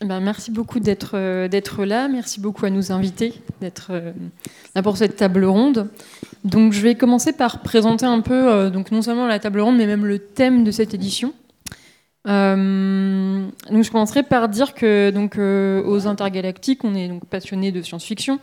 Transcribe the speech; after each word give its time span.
Ben, 0.00 0.20
merci 0.20 0.50
beaucoup 0.50 0.78
d'être 0.80 1.16
là. 1.84 2.08
Merci 2.08 2.40
beaucoup 2.40 2.64
à 2.66 2.70
nos 2.70 2.92
invités 2.92 3.34
d'être 3.60 3.92
là 4.74 4.82
pour 4.82 4.96
cette 4.96 5.16
table 5.16 5.44
ronde. 5.44 5.90
Donc, 6.44 6.72
je 6.72 6.80
vais 6.80 6.94
commencer 6.94 7.32
par 7.32 7.62
présenter 7.62 8.06
un 8.06 8.20
peu, 8.20 8.70
donc 8.70 8.92
non 8.92 9.02
seulement 9.02 9.26
la 9.26 9.40
table 9.40 9.60
ronde, 9.60 9.76
mais 9.76 9.86
même 9.86 10.06
le 10.06 10.18
thème 10.20 10.62
de 10.62 10.70
cette 10.70 10.94
édition. 10.94 11.34
Euh, 12.26 13.46
donc 13.70 13.84
je 13.84 13.90
commencerai 13.90 14.22
par 14.22 14.48
dire 14.48 14.74
que 14.74 15.10
donc 15.10 15.38
euh, 15.38 15.82
aux 15.84 16.06
intergalactiques, 16.06 16.84
on 16.84 16.94
est 16.94 17.08
donc 17.08 17.24
passionné 17.24 17.72
de 17.72 17.80
science-fiction 17.80 18.38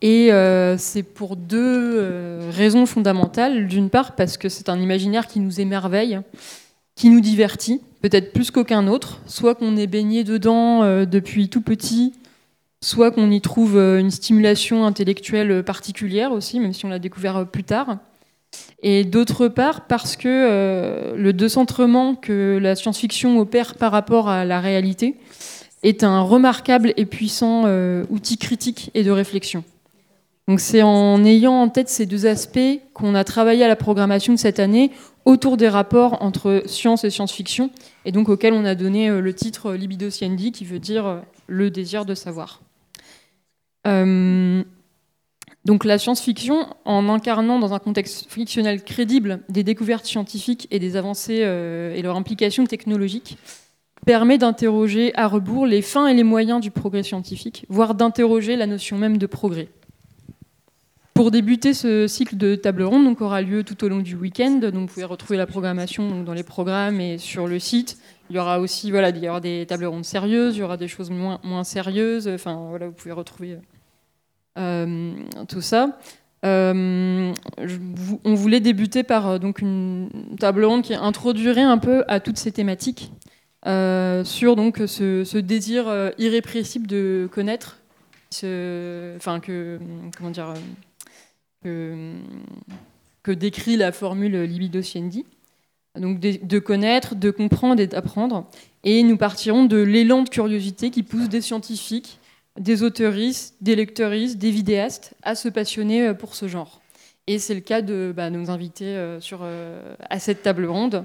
et 0.00 0.32
euh, 0.32 0.76
c'est 0.78 1.02
pour 1.02 1.36
deux 1.36 2.38
raisons 2.50 2.86
fondamentales. 2.86 3.66
D'une 3.66 3.90
part 3.90 4.14
parce 4.14 4.36
que 4.36 4.48
c'est 4.48 4.68
un 4.68 4.80
imaginaire 4.80 5.26
qui 5.26 5.40
nous 5.40 5.60
émerveille, 5.60 6.20
qui 6.94 7.10
nous 7.10 7.20
divertit, 7.20 7.80
peut-être 8.00 8.32
plus 8.32 8.50
qu'aucun 8.50 8.88
autre, 8.88 9.20
soit 9.26 9.54
qu'on 9.54 9.76
est 9.76 9.86
baigné 9.86 10.24
dedans 10.24 11.04
depuis 11.04 11.48
tout 11.48 11.60
petit, 11.60 12.12
soit 12.82 13.10
qu'on 13.10 13.30
y 13.30 13.40
trouve 13.40 13.76
une 13.76 14.10
stimulation 14.10 14.86
intellectuelle 14.86 15.62
particulière 15.62 16.32
aussi, 16.32 16.60
même 16.60 16.72
si 16.72 16.86
on 16.86 16.88
l'a 16.88 16.98
découvert 16.98 17.46
plus 17.46 17.64
tard 17.64 17.98
et 18.82 19.04
d'autre 19.04 19.48
part 19.48 19.86
parce 19.86 20.16
que 20.16 20.28
euh, 20.28 21.14
le 21.16 21.32
décentrement 21.32 22.14
que 22.14 22.58
la 22.60 22.74
science-fiction 22.74 23.38
opère 23.38 23.74
par 23.74 23.92
rapport 23.92 24.28
à 24.28 24.44
la 24.44 24.60
réalité 24.60 25.16
est 25.82 26.04
un 26.04 26.20
remarquable 26.20 26.92
et 26.96 27.06
puissant 27.06 27.64
euh, 27.66 28.04
outil 28.10 28.38
critique 28.38 28.90
et 28.94 29.02
de 29.02 29.10
réflexion. 29.10 29.64
Donc 30.48 30.60
c'est 30.60 30.82
en 30.82 31.24
ayant 31.24 31.54
en 31.54 31.68
tête 31.68 31.88
ces 31.88 32.06
deux 32.06 32.26
aspects 32.26 32.80
qu'on 32.94 33.14
a 33.14 33.24
travaillé 33.24 33.64
à 33.64 33.68
la 33.68 33.76
programmation 33.76 34.32
de 34.32 34.38
cette 34.38 34.58
année 34.58 34.90
autour 35.24 35.56
des 35.56 35.68
rapports 35.68 36.22
entre 36.22 36.62
science 36.66 37.04
et 37.04 37.10
science-fiction, 37.10 37.70
et 38.04 38.12
donc 38.12 38.28
auquel 38.28 38.52
on 38.52 38.64
a 38.64 38.74
donné 38.74 39.08
euh, 39.08 39.20
le 39.20 39.34
titre 39.34 39.74
Libido 39.74 40.10
Ciendi, 40.10 40.52
qui 40.52 40.64
veut 40.64 40.78
dire 40.78 41.22
le 41.46 41.70
désir 41.70 42.04
de 42.04 42.14
savoir. 42.14 42.60
Donc 45.64 45.84
la 45.84 45.98
science-fiction, 45.98 46.66
en 46.84 47.08
incarnant 47.08 47.58
dans 47.58 47.74
un 47.74 47.78
contexte 47.78 48.30
fictionnel 48.30 48.82
crédible 48.82 49.40
des 49.48 49.62
découvertes 49.62 50.06
scientifiques 50.06 50.66
et 50.70 50.78
des 50.78 50.96
avancées 50.96 51.40
euh, 51.42 51.94
et 51.94 52.02
leur 52.02 52.16
implication 52.16 52.64
technologique, 52.64 53.36
permet 54.06 54.38
d'interroger 54.38 55.14
à 55.16 55.28
rebours 55.28 55.66
les 55.66 55.82
fins 55.82 56.06
et 56.06 56.14
les 56.14 56.24
moyens 56.24 56.60
du 56.62 56.70
progrès 56.70 57.02
scientifique, 57.02 57.66
voire 57.68 57.94
d'interroger 57.94 58.56
la 58.56 58.66
notion 58.66 58.96
même 58.96 59.18
de 59.18 59.26
progrès. 59.26 59.68
Pour 61.20 61.30
débuter 61.30 61.74
ce 61.74 62.06
cycle 62.06 62.38
de 62.38 62.54
table 62.54 62.82
ronde, 62.82 63.04
donc 63.04 63.20
aura 63.20 63.42
lieu 63.42 63.62
tout 63.62 63.84
au 63.84 63.90
long 63.90 63.98
du 63.98 64.16
week-end. 64.16 64.52
Donc 64.52 64.72
vous 64.72 64.86
pouvez 64.86 65.04
retrouver 65.04 65.36
la 65.36 65.46
programmation 65.46 66.22
dans 66.22 66.32
les 66.32 66.42
programmes 66.42 66.98
et 66.98 67.18
sur 67.18 67.46
le 67.46 67.58
site. 67.58 67.98
Il 68.30 68.36
y 68.36 68.38
aura 68.38 68.58
aussi 68.58 68.90
voilà, 68.90 69.12
des 69.12 69.66
tables 69.66 69.84
rondes 69.84 70.06
sérieuses, 70.06 70.56
il 70.56 70.60
y 70.60 70.62
aura 70.62 70.78
des 70.78 70.88
choses 70.88 71.10
moins, 71.10 71.62
sérieuses. 71.62 72.26
Enfin 72.26 72.68
voilà, 72.70 72.86
vous 72.86 72.94
pouvez 72.94 73.12
retrouver 73.12 73.58
euh, 74.56 75.12
tout 75.46 75.60
ça. 75.60 75.98
Euh, 76.46 77.34
on 78.24 78.34
voulait 78.34 78.60
débuter 78.60 79.02
par 79.02 79.28
euh, 79.28 79.38
donc 79.38 79.58
une 79.58 80.08
table 80.38 80.64
ronde 80.64 80.80
qui 80.80 80.94
introduirait 80.94 81.60
un 81.60 81.76
peu 81.76 82.02
à 82.08 82.20
toutes 82.20 82.38
ces 82.38 82.50
thématiques 82.50 83.12
sur 83.66 84.56
donc 84.56 84.78
ce, 84.86 85.36
désir 85.36 86.12
irrépressible 86.16 86.86
de 86.86 87.28
connaître, 87.30 87.76
enfin 88.32 89.38
que 89.38 89.78
comment 90.16 90.30
dire 90.30 90.54
que, 91.62 92.14
décrit 93.32 93.76
la 93.76 93.92
formule 93.92 94.42
libido 94.42 94.82
ciendi. 94.82 95.24
Donc 95.96 96.20
de, 96.20 96.38
de 96.42 96.58
connaître, 96.58 97.14
de 97.14 97.30
comprendre 97.30 97.80
et 97.80 97.86
d'apprendre. 97.86 98.48
Et 98.82 99.02
nous 99.02 99.16
partirons 99.16 99.64
de 99.64 99.76
l'élan 99.76 100.22
de 100.22 100.28
curiosité 100.28 100.90
qui 100.90 101.02
pousse 101.02 101.28
des 101.28 101.40
scientifiques 101.40 102.20
des 102.58 102.82
auteuristes, 102.82 103.56
des 103.60 103.76
lecteuristes, 103.76 104.38
des 104.38 104.50
vidéastes 104.50 105.14
à 105.22 105.34
se 105.34 105.48
passionner 105.48 106.08
euh, 106.08 106.14
pour 106.14 106.34
ce 106.34 106.48
genre. 106.48 106.80
Et 107.26 107.38
c'est 107.38 107.54
le 107.54 107.60
cas 107.60 107.82
de 107.82 108.12
bah, 108.14 108.30
nos 108.30 108.50
invités 108.50 108.96
euh, 108.96 109.20
sur, 109.20 109.40
euh, 109.42 109.94
à 110.08 110.18
cette 110.18 110.42
table 110.42 110.66
ronde. 110.66 111.04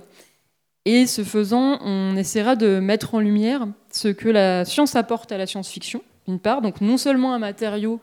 Et 0.85 1.07
ce 1.07 1.23
faisant, 1.23 1.79
on 1.81 2.15
essaiera 2.15 2.55
de 2.55 2.79
mettre 2.79 3.15
en 3.15 3.19
lumière 3.19 3.67
ce 3.91 4.07
que 4.07 4.29
la 4.29 4.65
science 4.65 4.95
apporte 4.95 5.31
à 5.31 5.37
la 5.37 5.47
science-fiction, 5.47 6.01
d'une 6.27 6.39
part, 6.39 6.61
donc 6.61 6.79
non 6.79 6.97
seulement 6.97 7.33
un 7.33 7.39
matériau 7.39 7.99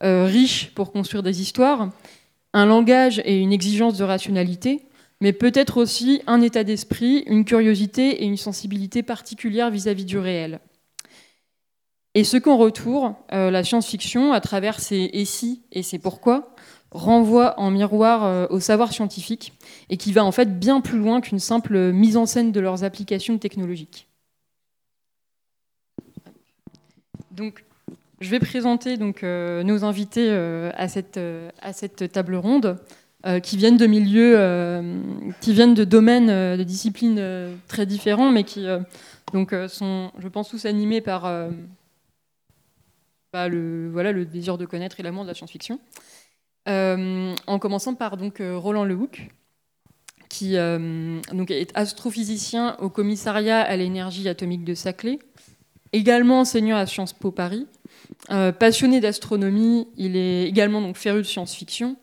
riche 0.00 0.72
pour 0.74 0.92
construire 0.92 1.22
des 1.22 1.40
histoires, 1.40 1.90
un 2.52 2.66
langage 2.66 3.20
et 3.24 3.38
une 3.38 3.52
exigence 3.52 3.96
de 3.96 4.04
rationalité, 4.04 4.82
mais 5.20 5.32
peut-être 5.32 5.78
aussi 5.78 6.22
un 6.26 6.42
état 6.42 6.64
d'esprit, 6.64 7.24
une 7.26 7.44
curiosité 7.44 8.22
et 8.22 8.26
une 8.26 8.36
sensibilité 8.36 9.02
particulière 9.02 9.70
vis 9.70 9.88
à 9.88 9.94
-vis 9.94 10.04
du 10.04 10.18
réel. 10.18 10.60
Et 12.16 12.24
ce 12.24 12.38
qu'en 12.38 12.56
retour, 12.56 13.14
euh, 13.34 13.50
la 13.50 13.62
science-fiction, 13.62 14.32
à 14.32 14.40
travers 14.40 14.80
ses 14.80 15.10
et 15.12 15.26
si 15.26 15.60
et 15.70 15.82
ses 15.82 15.98
pourquoi, 15.98 16.54
renvoie 16.90 17.60
en 17.60 17.70
miroir 17.70 18.24
euh, 18.24 18.46
au 18.48 18.58
savoir 18.58 18.90
scientifique 18.90 19.52
et 19.90 19.98
qui 19.98 20.14
va 20.14 20.24
en 20.24 20.32
fait 20.32 20.58
bien 20.58 20.80
plus 20.80 20.98
loin 20.98 21.20
qu'une 21.20 21.38
simple 21.38 21.92
mise 21.92 22.16
en 22.16 22.24
scène 22.24 22.52
de 22.52 22.60
leurs 22.60 22.84
applications 22.84 23.36
technologiques. 23.36 24.08
Donc, 27.32 27.65
je 28.20 28.30
vais 28.30 28.38
présenter 28.38 28.96
euh, 29.22 29.62
nos 29.62 29.84
invités 29.84 30.30
à, 30.30 30.88
cette, 30.88 31.20
à 31.60 31.72
cette 31.72 32.12
table 32.12 32.36
ronde 32.36 32.76
qui 33.42 33.56
viennent 33.56 33.76
de 33.76 33.86
milieux, 33.86 34.36
qui 35.40 35.52
viennent 35.52 35.74
de 35.74 35.84
domaines, 35.84 36.28
de 36.56 36.62
disciplines 36.62 37.20
très 37.66 37.84
différents, 37.84 38.30
mais 38.30 38.44
qui 38.44 38.66
sont, 39.68 40.12
je 40.18 40.28
pense, 40.28 40.48
tous 40.48 40.64
animés 40.64 41.00
par 41.00 41.28
le, 43.48 43.90
voilà, 43.90 44.12
le 44.12 44.24
désir 44.24 44.58
de 44.58 44.64
connaître 44.64 45.00
et 45.00 45.02
l'amour 45.02 45.24
de 45.24 45.28
la 45.28 45.34
science-fiction. 45.34 45.80
Euh, 46.68 47.34
en 47.46 47.58
commençant 47.60 47.94
par 47.94 48.16
euh, 48.40 48.58
Roland 48.58 48.84
Lehoucq, 48.84 49.30
qui 50.28 50.56
euh, 50.56 51.20
est 51.48 51.70
astrophysicien 51.76 52.76
au 52.80 52.90
commissariat 52.90 53.60
à 53.60 53.76
l'énergie 53.76 54.28
atomique 54.28 54.64
de 54.64 54.74
Saclay, 54.74 55.20
également 55.92 56.40
enseignant 56.40 56.76
à 56.76 56.86
Sciences 56.86 57.12
Po 57.12 57.30
Paris. 57.30 57.68
Passionné 58.58 59.00
d'astronomie, 59.00 59.88
il 59.96 60.16
est 60.16 60.44
également 60.44 60.80
donc, 60.80 60.96
féru 60.96 61.18
de 61.18 61.26
science-fiction. 61.26 61.96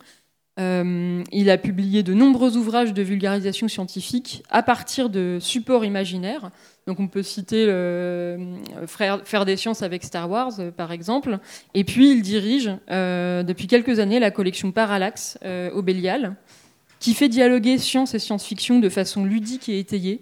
il 0.57 1.49
a 1.49 1.57
publié 1.57 2.03
de 2.03 2.13
nombreux 2.13 2.57
ouvrages 2.57 2.93
de 2.93 3.01
vulgarisation 3.01 3.67
scientifique 3.67 4.43
à 4.49 4.63
partir 4.63 5.09
de 5.09 5.37
supports 5.41 5.85
imaginaires, 5.85 6.51
donc 6.85 6.99
on 6.99 7.07
peut 7.07 7.23
citer 7.23 7.65
euh, 7.67 8.55
Faire 8.87 9.45
des 9.45 9.55
sciences 9.55 9.81
avec 9.81 10.03
Star 10.03 10.29
Wars, 10.29 10.51
euh, 10.59 10.71
par 10.71 10.91
exemple. 10.91 11.39
Et 11.73 11.83
puis 11.83 12.11
il 12.11 12.21
dirige 12.21 12.71
euh, 12.91 13.43
depuis 13.43 13.67
quelques 13.67 13.99
années 13.99 14.19
la 14.19 14.31
collection 14.31 14.71
Parallax 14.71 15.37
au 15.73 15.81
Bélial, 15.81 16.35
qui 16.99 17.13
fait 17.13 17.29
dialoguer 17.29 17.77
science 17.77 18.13
et 18.13 18.19
science-fiction 18.19 18.79
de 18.79 18.89
façon 18.89 19.25
ludique 19.25 19.69
et 19.69 19.79
étayée, 19.79 20.21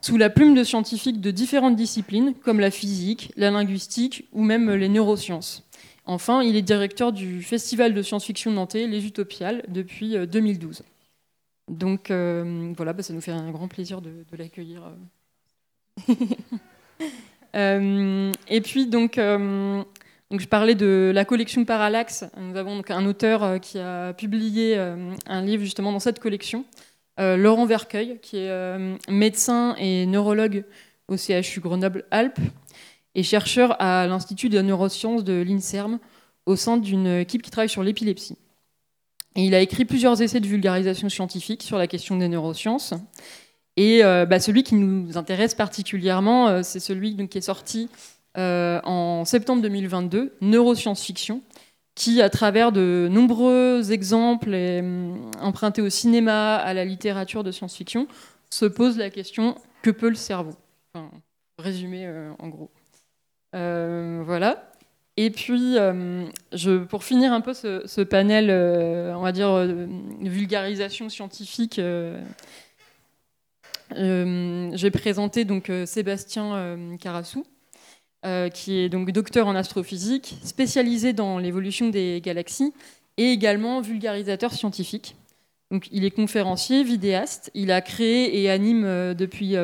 sous 0.00 0.16
la 0.16 0.30
plume 0.30 0.54
de 0.54 0.64
scientifiques 0.64 1.20
de 1.20 1.30
différentes 1.30 1.76
disciplines, 1.76 2.34
comme 2.34 2.60
la 2.60 2.70
physique, 2.70 3.32
la 3.36 3.50
linguistique 3.50 4.28
ou 4.32 4.42
même 4.42 4.70
les 4.72 4.88
neurosciences. 4.88 5.64
Enfin, 6.04 6.42
il 6.42 6.54
est 6.54 6.62
directeur 6.62 7.12
du 7.12 7.42
Festival 7.42 7.92
de 7.92 8.02
science-fiction 8.02 8.52
nantais, 8.52 8.86
Les 8.86 9.06
Utopiales, 9.06 9.64
depuis 9.68 10.16
2012. 10.26 10.82
Donc 11.68 12.10
voilà, 12.10 12.92
bah, 12.92 13.02
ça 13.02 13.12
nous 13.12 13.20
fait 13.20 13.32
un 13.32 13.50
grand 13.50 13.66
plaisir 13.66 14.00
de 14.00 14.24
l'accueillir 14.36 14.82
Euh, 17.54 18.32
et 18.48 18.60
puis 18.60 18.86
donc, 18.86 19.16
euh, 19.16 19.82
je 20.30 20.46
parlais 20.46 20.74
de 20.74 21.10
la 21.14 21.24
collection 21.24 21.64
Parallax. 21.64 22.26
Nous 22.36 22.54
avons 22.54 22.82
un 22.86 23.06
auteur 23.06 23.42
euh, 23.42 23.58
qui 23.58 23.78
a 23.78 24.12
publié 24.12 24.76
un 24.76 25.40
livre 25.40 25.64
justement 25.64 25.90
dans 25.90 25.98
cette 25.98 26.20
collection, 26.20 26.66
Laurent 27.18 27.66
Vercueil, 27.66 28.18
qui 28.20 28.38
est 28.38 28.78
médecin 29.08 29.74
et 29.78 30.06
neurologue 30.06 30.64
au 31.08 31.16
CHU 31.16 31.60
Grenoble-Alpes 31.60 32.38
et 33.14 33.22
chercheur 33.22 33.80
à 33.80 34.06
l'Institut 34.06 34.48
de 34.48 34.60
neurosciences 34.60 35.24
de 35.24 35.42
l'INSERM 35.42 35.98
au 36.44 36.56
sein 36.56 36.76
d'une 36.76 37.06
équipe 37.06 37.42
qui 37.42 37.50
travaille 37.50 37.68
sur 37.68 37.82
l'épilepsie. 37.82 38.36
Il 39.36 39.54
a 39.54 39.60
écrit 39.60 39.84
plusieurs 39.84 40.20
essais 40.22 40.40
de 40.40 40.46
vulgarisation 40.46 41.08
scientifique 41.08 41.62
sur 41.62 41.76
la 41.76 41.86
question 41.86 42.16
des 42.16 42.28
neurosciences. 42.28 42.94
Et 43.76 44.02
euh, 44.02 44.24
bah, 44.24 44.40
celui 44.40 44.62
qui 44.62 44.74
nous 44.74 45.18
intéresse 45.18 45.54
particulièrement, 45.54 46.48
euh, 46.48 46.62
c'est 46.62 46.80
celui 46.80 47.14
qui 47.28 47.38
est 47.38 47.42
sorti 47.42 47.90
euh, 48.38 48.80
en 48.84 49.26
septembre 49.26 49.60
2022, 49.60 50.34
Neuroscience 50.40 51.02
Fiction, 51.02 51.42
qui, 51.96 52.22
à 52.22 52.30
travers 52.30 52.70
de 52.70 53.08
nombreux 53.10 53.90
exemples 53.90 54.54
empruntés 55.40 55.82
au 55.82 55.90
cinéma, 55.90 56.54
à 56.56 56.72
la 56.74 56.84
littérature 56.84 57.42
de 57.42 57.50
science-fiction, 57.50 58.06
se 58.50 58.66
pose 58.66 58.96
la 58.96 59.10
question 59.10 59.56
que 59.82 59.90
peut 59.90 60.08
le 60.08 60.14
cerveau? 60.14 60.54
Enfin, 60.94 61.10
Résumé 61.58 62.08
en 62.38 62.48
gros. 62.48 62.70
voilà. 63.52 64.70
Et 65.16 65.30
puis, 65.30 65.74
je, 66.52 66.84
pour 66.84 67.02
finir 67.02 67.32
un 67.32 67.40
peu 67.40 67.54
ce, 67.54 67.82
ce 67.86 68.02
panel, 68.02 68.50
on 69.16 69.22
va 69.22 69.32
dire, 69.32 69.66
vulgarisation 70.20 71.08
scientifique 71.08 71.80
euh, 73.94 74.70
j'ai 74.74 74.90
présenté 74.90 75.44
donc 75.44 75.70
euh, 75.70 75.86
Sébastien 75.86 76.76
euh, 78.26 78.48
qui 78.48 78.78
est 78.78 78.88
donc 78.88 79.10
docteur 79.12 79.46
en 79.46 79.54
astrophysique, 79.54 80.36
spécialisé 80.42 81.12
dans 81.12 81.38
l'évolution 81.38 81.88
des 81.88 82.20
galaxies 82.22 82.72
et 83.16 83.30
également 83.30 83.80
vulgarisateur 83.80 84.52
scientifique. 84.52 85.16
Donc, 85.70 85.88
il 85.90 86.04
est 86.04 86.10
conférencier, 86.10 86.84
vidéaste. 86.84 87.50
Il 87.54 87.72
a 87.72 87.80
créé 87.80 88.40
et 88.40 88.50
anime 88.50 89.14
depuis 89.14 89.56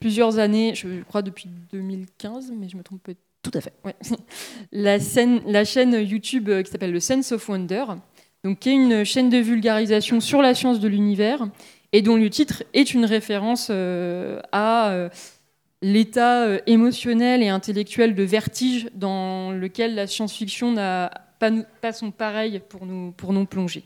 plusieurs 0.00 0.38
années, 0.38 0.74
je 0.74 1.02
crois 1.02 1.20
depuis 1.20 1.50
2015, 1.72 2.52
mais 2.56 2.68
je 2.68 2.76
me 2.76 2.82
trompe 2.82 3.02
peut-être. 3.02 3.18
Tout 3.42 3.50
à 3.54 3.60
fait. 3.60 3.72
La, 4.72 4.98
la 5.46 5.64
chaîne 5.64 5.94
YouTube 5.94 6.48
qui 6.62 6.70
s'appelle 6.70 6.92
le 6.92 7.00
Sense 7.00 7.32
of 7.32 7.48
Wonder, 7.48 7.84
donc 8.44 8.60
qui 8.60 8.70
est 8.70 8.74
une 8.74 9.04
chaîne 9.04 9.30
de 9.30 9.38
vulgarisation 9.38 10.20
sur 10.20 10.42
la 10.42 10.54
science 10.54 10.78
de 10.78 10.86
l'univers 10.86 11.48
et 11.92 12.02
dont 12.02 12.16
le 12.16 12.28
titre 12.30 12.64
est 12.72 12.94
une 12.94 13.04
référence 13.04 13.68
euh, 13.70 14.40
à 14.50 14.90
euh, 14.90 15.08
l'état 15.82 16.44
euh, 16.44 16.58
émotionnel 16.66 17.42
et 17.42 17.48
intellectuel 17.48 18.14
de 18.14 18.22
vertige 18.22 18.88
dans 18.94 19.52
lequel 19.52 19.94
la 19.94 20.06
science-fiction 20.06 20.72
n'a 20.72 21.10
pas, 21.38 21.92
son 21.92 22.10
pareil 22.10 22.62
pour 22.68 22.86
nous, 22.86 23.12
pour 23.12 23.32
nous 23.32 23.46
plonger. 23.46 23.84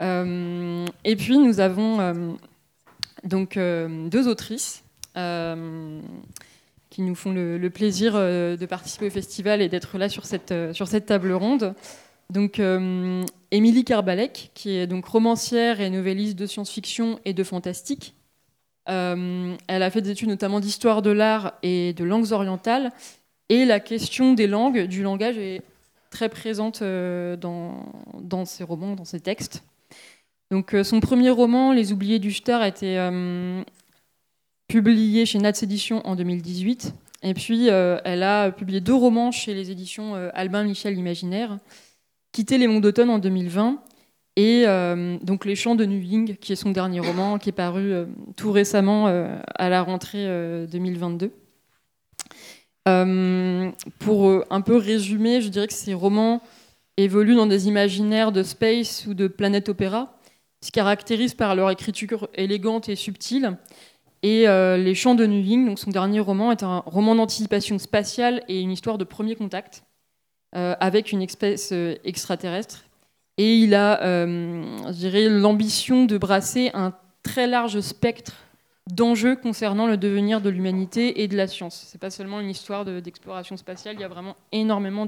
et 0.00 1.16
puis 1.16 1.38
nous 1.38 1.60
avons 1.60 2.36
donc 3.24 3.58
deux 3.58 4.28
autrices 4.28 4.84
qui 5.14 7.02
nous 7.02 7.14
font 7.14 7.32
le, 7.32 7.68
plaisir 7.68 8.12
de 8.12 8.66
participer 8.66 9.06
au 9.06 9.10
festival 9.10 9.62
et 9.62 9.70
d'être 9.70 9.96
là 9.96 10.10
sur 10.10 10.26
cette, 10.26 10.52
sur 10.74 10.86
cette 10.86 11.06
table 11.06 11.32
ronde. 11.32 11.74
Donc, 12.30 12.60
euh, 12.60 13.24
Émilie 13.50 13.84
Karbalek, 13.84 14.52
qui 14.54 14.76
est 14.76 14.86
donc 14.86 15.04
romancière 15.04 15.80
et 15.80 15.90
novelliste 15.90 16.38
de 16.38 16.46
science-fiction 16.46 17.18
et 17.24 17.34
de 17.34 17.42
fantastique. 17.42 18.14
Euh, 18.88 19.56
elle 19.66 19.82
a 19.82 19.90
fait 19.90 20.00
des 20.00 20.10
études 20.10 20.28
notamment 20.28 20.60
d'histoire 20.60 21.02
de 21.02 21.10
l'art 21.10 21.54
et 21.62 21.92
de 21.92 22.04
langues 22.04 22.32
orientales. 22.32 22.90
Et 23.48 23.64
la 23.64 23.80
question 23.80 24.32
des 24.32 24.46
langues, 24.46 24.86
du 24.86 25.02
langage, 25.02 25.38
est 25.38 25.62
très 26.10 26.28
présente 26.28 26.82
euh, 26.82 27.36
dans, 27.36 28.44
ses 28.44 28.64
romans, 28.64 28.94
dans 28.94 29.04
ses 29.04 29.20
textes. 29.20 29.62
Donc, 30.50 30.74
son 30.82 30.98
premier 30.98 31.30
roman, 31.30 31.72
Les 31.72 31.92
Oubliés 31.92 32.18
du 32.18 32.32
Star, 32.32 32.60
a 32.60 32.68
été 32.68 32.98
publié 34.66 35.24
chez 35.24 35.38
Nats 35.38 35.52
Éditions 35.62 36.04
en 36.04 36.16
2018. 36.16 36.92
Et 37.22 37.34
puis, 37.34 37.68
elle 37.68 38.22
a 38.24 38.50
publié 38.50 38.80
deux 38.80 38.94
romans 38.94 39.30
chez 39.30 39.54
les 39.54 39.70
éditions 39.70 40.14
Albin 40.34 40.64
Michel 40.64 40.98
Imaginaire. 40.98 41.58
Quitter 42.32 42.58
les 42.58 42.66
monts 42.66 42.80
d'automne 42.80 43.10
en 43.10 43.20
2020 43.20 43.80
et 44.36 44.64
euh, 44.66 45.18
donc 45.22 45.44
Les 45.44 45.56
Chants 45.56 45.74
de 45.74 45.84
Nuying, 45.84 46.36
qui 46.36 46.52
est 46.52 46.56
son 46.56 46.70
dernier 46.70 47.00
roman, 47.00 47.38
qui 47.38 47.48
est 47.48 47.52
paru 47.52 47.92
euh, 47.92 48.06
tout 48.36 48.52
récemment 48.52 49.08
euh, 49.08 49.36
à 49.54 49.68
la 49.68 49.82
rentrée 49.82 50.26
2022. 50.70 51.32
pour 53.98 54.44
un 54.50 54.60
peu 54.60 54.76
résumer, 54.76 55.40
je 55.40 55.48
dirais 55.48 55.66
que 55.66 55.72
ces 55.72 55.94
romans 55.94 56.42
évoluent 56.96 57.34
dans 57.34 57.46
des 57.46 57.68
imaginaires 57.68 58.32
de 58.32 58.42
space 58.42 59.06
ou 59.06 59.14
de 59.14 59.26
planète 59.26 59.68
opéra, 59.68 60.18
se 60.62 60.70
caractérisent 60.70 61.34
par 61.34 61.54
leur 61.54 61.70
écriture 61.70 62.28
élégante 62.34 62.88
et 62.88 62.96
subtile. 62.96 63.56
Et 64.22 64.46
Les 64.46 64.94
Chants 64.94 65.14
de 65.14 65.26
Nuying, 65.26 65.66
donc 65.66 65.78
son 65.78 65.90
dernier 65.90 66.20
roman, 66.20 66.52
est 66.52 66.62
un 66.62 66.82
roman 66.86 67.14
d'anticipation 67.14 67.78
spatiale 67.78 68.42
et 68.48 68.60
une 68.60 68.70
histoire 68.70 68.98
de 68.98 69.04
premier 69.04 69.34
contact. 69.34 69.84
Avec 70.52 71.12
une 71.12 71.22
espèce 71.22 71.72
extraterrestre. 72.04 72.84
Et 73.40 73.56
il 73.56 73.74
a, 73.74 74.02
euh, 74.02 74.62
je 74.88 74.92
dirais, 74.92 75.30
l'ambition 75.30 76.04
de 76.04 76.18
brasser 76.18 76.70
un 76.74 76.92
très 77.22 77.46
large 77.46 77.80
spectre 77.80 78.34
d'enjeux 78.86 79.34
concernant 79.34 79.86
le 79.86 79.96
devenir 79.96 80.42
de 80.42 80.50
l'humanité 80.50 81.22
et 81.22 81.26
de 81.26 81.38
la 81.38 81.46
science. 81.46 81.86
C'est 81.86 81.98
pas 81.98 82.10
seulement 82.10 82.40
une 82.40 82.50
histoire 82.50 82.84
d'exploration 82.84 83.56
spatiale, 83.56 83.94
il 83.94 84.02
y 84.02 84.04
a 84.04 84.08
vraiment 84.08 84.36
énormément 84.52 85.06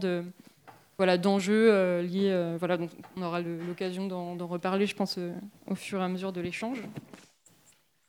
voilà 0.96 1.18
d'enjeux 1.18 2.00
liés. 2.00 2.54
voilà, 2.58 2.78
donc 2.78 2.88
on 3.18 3.22
aura 3.22 3.42
l'occasion 3.42 4.06
d'en 4.06 4.46
reparler, 4.46 4.86
je 4.86 4.96
pense, 4.96 5.18
au 5.66 5.74
fur 5.74 6.00
et 6.00 6.04
à 6.04 6.08
mesure 6.08 6.32
de 6.32 6.40
l'échange. 6.40 6.82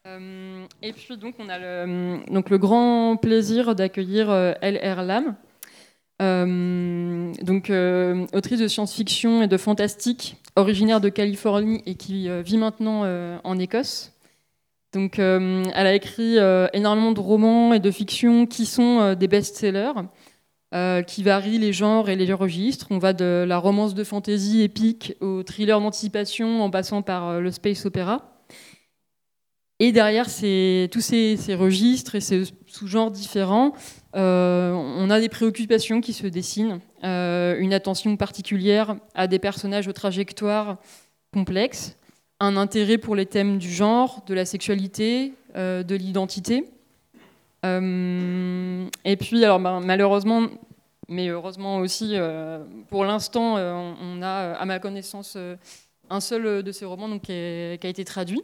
et 0.08 0.94
puis 0.94 1.18
donc 1.18 1.36
on 1.38 1.50
a 1.50 1.60
le, 1.60 2.19
donc 2.31 2.50
le 2.50 2.58
grand 2.58 3.18
plaisir 3.18 3.76
d'accueillir 3.76 4.31
L.R. 4.62 5.04
Lam, 5.04 5.36
euh, 6.21 7.33
donc, 7.42 7.69
euh, 7.69 8.25
autrice 8.33 8.60
de 8.60 8.68
science-fiction 8.68 9.42
et 9.42 9.48
de 9.48 9.57
fantastique, 9.57 10.38
originaire 10.56 11.01
de 11.01 11.10
Californie 11.10 11.81
et 11.86 11.95
qui 11.95 12.30
euh, 12.30 12.42
vit 12.42 12.57
maintenant 12.57 13.04
en 13.44 13.60
Écosse. 13.60 14.12
Donc, 14.94 15.18
elle 15.18 15.74
a 15.74 15.95
écrit 15.95 16.38
énormément 16.74 17.13
de 17.13 17.19
romans 17.19 17.74
et 17.74 17.80
de 17.80 17.89
fiction 17.89 18.45
qui 18.45 18.68
sont 18.68 19.15
des 19.15 19.27
best-sellers, 19.27 19.94
qui 21.07 21.24
varient 21.24 21.57
les 21.57 21.74
genres 21.74 22.10
et 22.10 22.16
les 22.16 22.31
registres. 22.31 22.86
On 22.92 23.00
va 23.00 23.13
de 23.13 23.44
la 23.48 23.57
romance 23.57 23.95
de 23.95 24.04
fantasy 24.04 24.62
épique 24.62 25.16
au 25.19 25.42
thriller 25.42 25.81
d'anticipation 25.81 26.62
en 26.62 26.69
passant 26.69 27.01
par 27.01 27.42
le 27.42 27.51
space 27.51 27.88
opéra. 27.88 28.45
Et 29.80 29.92
derrière 29.92 30.25
tous 30.25 31.01
ces, 31.01 31.38
ces, 31.39 31.56
registres 31.56 32.13
et 32.13 32.21
ces 32.21 32.44
sous-genres 32.68 33.09
différents, 33.09 33.74
on 34.21 35.10
a 35.10 35.19
des 35.19 35.30
préoccupations 35.30 36.01
qui 36.01 36.13
se 36.13 36.27
dessinent, 36.27 36.80
euh, 37.04 37.57
une 37.60 37.74
attention 37.74 38.15
particulière 38.15 38.95
à 39.15 39.27
des 39.27 39.39
personnages 39.39 39.88
aux 39.88 39.94
trajectoires 39.94 40.77
complexes, 41.33 41.98
un 42.39 42.57
intérêt 42.57 42.98
pour 42.98 43.15
les 43.15 43.25
thèmes 43.25 43.57
du 43.57 43.69
genre, 43.69 44.24
de 44.27 44.33
la 44.33 44.45
sexualité, 44.45 45.33
euh, 45.56 45.83
de 45.83 45.95
l'identité. 45.95 46.65
et 47.63 49.18
puis, 49.18 49.44
alors 49.44 49.60
ben, 49.60 49.80
malheureusement, 49.80 50.48
mais 51.07 51.30
heureusement 51.30 51.77
aussi, 51.77 52.16
pour 52.89 53.06
l'instant, 53.06 53.56
on 53.56 54.21
a, 54.21 54.54
à 54.54 54.66
ma 54.66 54.80
connaissance, 54.80 55.38
un 56.09 56.19
seul 56.19 56.63
de 56.63 56.71
ces 56.71 56.86
romans 56.86 57.19
qui, 57.19 57.31
a 57.31 57.88
été 57.88 58.04
traduit. 58.04 58.42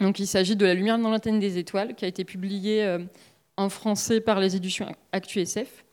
Donc, 0.00 0.18
il 0.18 0.26
s'agit 0.26 0.56
de 0.56 0.66
La 0.66 0.74
lumière 0.74 0.98
dans 0.98 1.10
l'antenne 1.10 1.40
des 1.40 1.56
étoiles, 1.56 1.94
qui 1.94 2.04
a 2.04 2.08
été 2.08 2.24
publié 2.24 2.98
en 3.56 3.68
français 3.68 4.20
par 4.20 4.40
les 4.40 4.56
éditions 4.56 4.86
ActuSF 5.12 5.84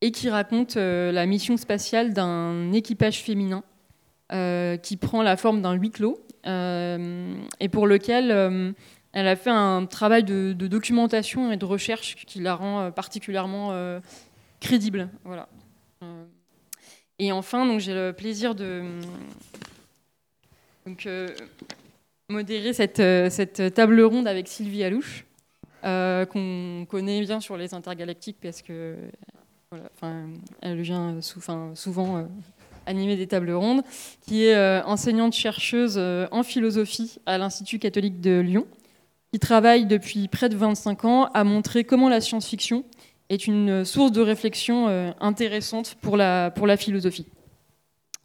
et 0.00 0.12
qui 0.12 0.28
raconte 0.28 0.76
euh, 0.76 1.12
la 1.12 1.26
mission 1.26 1.56
spatiale 1.56 2.12
d'un 2.12 2.72
équipage 2.72 3.22
féminin 3.22 3.64
euh, 4.32 4.76
qui 4.76 4.96
prend 4.96 5.22
la 5.22 5.36
forme 5.36 5.62
d'un 5.62 5.72
huis 5.72 5.90
clos 5.90 6.20
euh, 6.46 7.34
et 7.60 7.68
pour 7.68 7.86
lequel 7.86 8.74
elle 9.12 9.26
a 9.26 9.36
fait 9.36 9.50
un 9.50 9.86
travail 9.86 10.22
de, 10.22 10.52
documentation 10.52 11.50
et 11.50 11.56
de 11.56 11.64
recherche 11.64 12.14
qui 12.26 12.40
la 12.40 12.54
rend 12.54 12.92
particulièrement 12.92 14.00
crédible. 14.60 15.08
Voilà. 15.24 15.48
et 17.18 17.32
enfin, 17.32 17.78
j'ai 17.78 17.94
le 17.94 18.12
plaisir 18.12 18.54
de 18.54 18.82
modérer 22.28 22.72
cette, 22.72 23.02
cette, 23.30 23.74
table 23.74 24.00
ronde 24.02 24.28
avec 24.28 24.46
Sylvie 24.46 24.84
Alouche. 24.84 25.24
Euh, 25.84 26.26
qu'on 26.26 26.86
connaît 26.88 27.20
bien 27.20 27.38
sur 27.38 27.56
les 27.56 27.72
intergalactiques 27.72 28.38
parce 28.42 28.62
que 28.62 28.96
elle 30.60 30.80
vient 30.80 31.20
souvent 31.20 32.16
euh, 32.16 32.22
animer 32.86 33.16
des 33.16 33.26
tables 33.26 33.52
rondes, 33.52 33.82
qui 34.22 34.46
est 34.46 34.56
euh, 34.56 34.82
enseignante 34.84 35.34
chercheuse 35.34 35.98
en 35.98 36.42
philosophie 36.42 37.18
à 37.26 37.38
l'Institut 37.38 37.78
catholique 37.78 38.20
de 38.20 38.40
Lyon, 38.40 38.66
qui 39.32 39.38
travaille 39.38 39.86
depuis 39.86 40.26
près 40.26 40.48
de 40.48 40.56
25 40.56 41.04
ans 41.04 41.24
à 41.26 41.44
montrer 41.44 41.84
comment 41.84 42.08
la 42.08 42.20
science-fiction 42.20 42.84
est 43.28 43.46
une 43.46 43.84
source 43.84 44.10
de 44.10 44.22
réflexion 44.22 45.14
intéressante 45.20 45.96
pour 46.00 46.16
la, 46.16 46.50
pour 46.50 46.66
la 46.66 46.78
philosophie. 46.78 47.26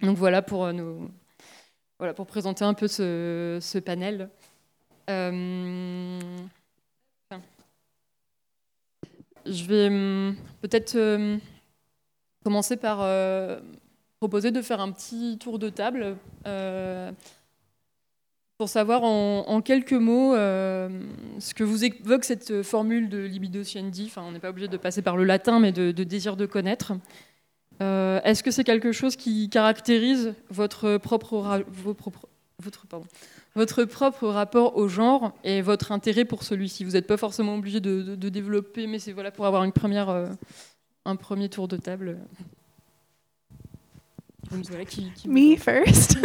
Donc 0.02 0.18
voilà 0.18 0.42
pour, 0.42 0.72
nos, 0.72 1.10
voilà 2.00 2.14
pour 2.14 2.26
présenter 2.26 2.64
un 2.64 2.74
peu 2.74 2.88
ce, 2.88 3.60
ce 3.62 3.78
panel. 3.80 4.30
Je 9.46 9.66
vais 9.66 9.88
hum, 9.88 10.36
peut-être 10.62 10.96
hum, 10.98 11.40
commencer 12.44 12.78
par 12.78 13.00
euh, 13.02 13.60
proposer 14.20 14.52
de 14.52 14.62
faire 14.62 14.80
un 14.80 14.92
petit 14.92 15.38
tour 15.40 15.60
de 15.60 15.70
table 15.70 16.16
euh, 16.46 17.12
pour 18.58 18.70
savoir 18.70 19.04
en, 19.04 19.62
quelques 19.62 19.94
mots 19.94 20.36
euh, 20.36 20.88
ce 21.40 21.54
que 21.54 21.64
vous 21.64 21.84
évoque 21.84 22.24
cette 22.24 22.62
formule 22.62 23.10
de 23.10 23.20
libido 23.20 23.64
scendi. 23.64 24.06
Enfin, 24.08 24.24
on 24.26 24.32
n'est 24.32 24.40
pas 24.40 24.50
obligé 24.50 24.68
de 24.68 24.78
passer 24.78 25.02
par 25.02 25.18
le 25.18 25.24
latin, 25.24 25.60
mais 25.60 25.72
de, 25.72 25.92
désir 25.92 26.38
de 26.38 26.46
connaître. 26.46 26.94
Est-ce 27.82 28.44
que 28.44 28.52
c'est 28.52 28.64
quelque 28.64 28.94
chose 28.94 29.18
qui 29.18 29.50
caractérise 29.50 30.36
votre 30.50 30.98
propre, 30.98 31.66
vos 31.68 31.94
propres, 31.94 32.30
votre, 32.64 32.88
pardon, 32.88 33.06
votre 33.56 33.84
propre 33.86 34.28
rapport 34.28 34.78
au 34.78 34.88
genre 34.88 35.34
et 35.44 35.62
votre 35.62 35.92
intérêt 35.92 36.26
pour 36.26 36.44
celui-ci. 36.44 36.84
Vous 36.84 36.92
n'êtes 36.92 37.08
pas 37.08 37.18
forcément 37.18 37.56
obligé 37.56 37.80
de, 37.80 38.16
développer, 38.16 38.88
mais 38.88 39.00
c'est 39.00 39.12
voilà 39.12 39.32
pour 39.32 39.46
avoir 39.46 39.64
une 39.64 39.72
première, 39.72 40.10
euh, 40.10 40.30
un 41.06 41.16
premier 41.16 41.50
tour 41.50 41.68
de 41.68 41.78
table. 41.78 42.20
Me 45.26 45.56
first. 45.58 46.18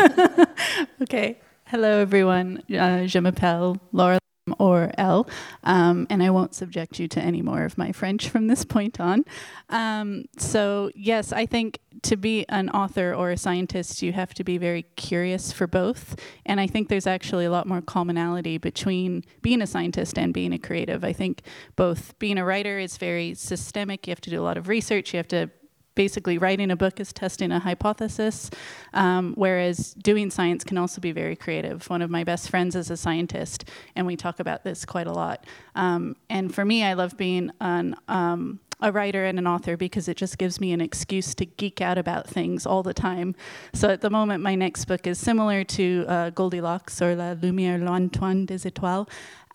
okay. 1.01 1.37
Hello 1.71 2.01
everyone. 2.01 2.63
Uh, 2.71 3.07
je 3.07 3.19
m'appelle 3.19 3.75
Laura 3.93 4.18
or 4.59 4.91
L, 4.99 5.29
um, 5.65 6.07
and 6.11 6.23
I 6.23 6.31
won't 6.31 6.55
subject 6.55 6.99
you 6.99 7.09
to 7.09 7.21
any 7.21 7.43
more 7.43 7.65
of 7.65 7.79
my 7.79 7.93
French 7.93 8.29
from 8.29 8.47
this 8.47 8.65
point 8.65 9.01
on. 9.01 9.25
Um, 9.69 10.25
so, 10.37 10.91
yes, 10.95 11.33
I 11.33 11.47
think 11.47 11.81
to 12.03 12.17
be 12.17 12.47
an 12.49 12.71
author 12.71 13.15
or 13.15 13.31
a 13.31 13.37
scientist, 13.37 14.03
you 14.03 14.13
have 14.13 14.35
to 14.35 14.45
be 14.45 14.59
very 14.59 14.83
curious 14.97 15.53
for 15.53 15.67
both. 15.67 16.19
And 16.47 16.61
I 16.61 16.67
think 16.67 16.89
there's 16.89 17.07
actually 17.07 17.45
a 17.45 17.51
lot 17.51 17.67
more 17.67 17.81
commonality 17.81 18.59
between 18.59 19.25
being 19.43 19.63
a 19.63 19.67
scientist 19.67 20.19
and 20.19 20.33
being 20.33 20.53
a 20.53 20.59
creative. 20.59 21.05
I 21.05 21.13
think 21.13 21.43
both 21.77 22.19
being 22.19 22.39
a 22.39 22.45
writer 22.45 22.79
is 22.79 22.97
very 22.97 23.35
systemic, 23.35 24.07
you 24.07 24.13
have 24.13 24.21
to 24.23 24.31
do 24.31 24.41
a 24.41 24.45
lot 24.45 24.57
of 24.57 24.69
research, 24.69 25.13
you 25.13 25.17
have 25.17 25.29
to 25.29 25.51
basically 25.99 26.39
writing 26.39 26.71
a 26.71 26.77
book 26.77 27.01
is 27.01 27.13
testing 27.13 27.51
a 27.51 27.59
hypothesis, 27.59 28.51
um, 28.95 29.35
whereas 29.35 29.95
doing 29.95 30.31
science 30.31 30.63
can 30.63 30.79
also 30.79 31.01
be 31.01 31.11
very 31.11 31.35
creative. 31.35 31.91
One 31.91 32.03
of 32.03 32.09
my 32.09 32.23
best 32.23 32.49
friends 32.49 32.77
is 32.77 32.89
a 32.89 32.97
scientist, 32.97 33.65
and 33.97 34.07
we 34.07 34.15
talk 34.15 34.39
about 34.39 34.63
this 34.63 34.85
quite 34.85 35.09
a 35.09 35.13
lot. 35.13 35.45
Um, 35.75 36.15
and 36.31 36.55
for 36.55 36.65
me, 36.65 36.85
I 36.85 36.93
love 36.93 37.17
being 37.17 37.51
an 37.61 37.97
um, 38.07 38.61
a 38.81 38.93
writer 38.93 39.25
and 39.25 39.41
an 39.41 39.47
author 39.49 39.77
because 39.77 40.07
it 40.07 40.17
just 40.17 40.39
gives 40.39 40.61
me 40.61 40.71
an 40.71 40.81
excuse 40.81 41.35
to 41.35 41.45
geek 41.45 41.81
out 41.81 41.99
about 41.99 42.29
things 42.29 42.65
all 42.65 42.85
the 42.85 42.95
time. 42.95 43.35
So 43.73 43.89
at 43.89 44.03
the 44.03 44.11
moment, 44.11 44.41
my 44.41 44.55
next 44.55 44.85
book 44.85 45.05
is 45.05 45.19
similar 45.19 45.65
to 45.65 46.05
uh, 46.07 46.31
Goldilocks 46.31 47.03
or 47.03 47.17
La 47.17 47.35
Lumière 47.35 47.83
Lointaine 47.85 48.47
des 48.47 48.71
Étoiles. 48.71 49.09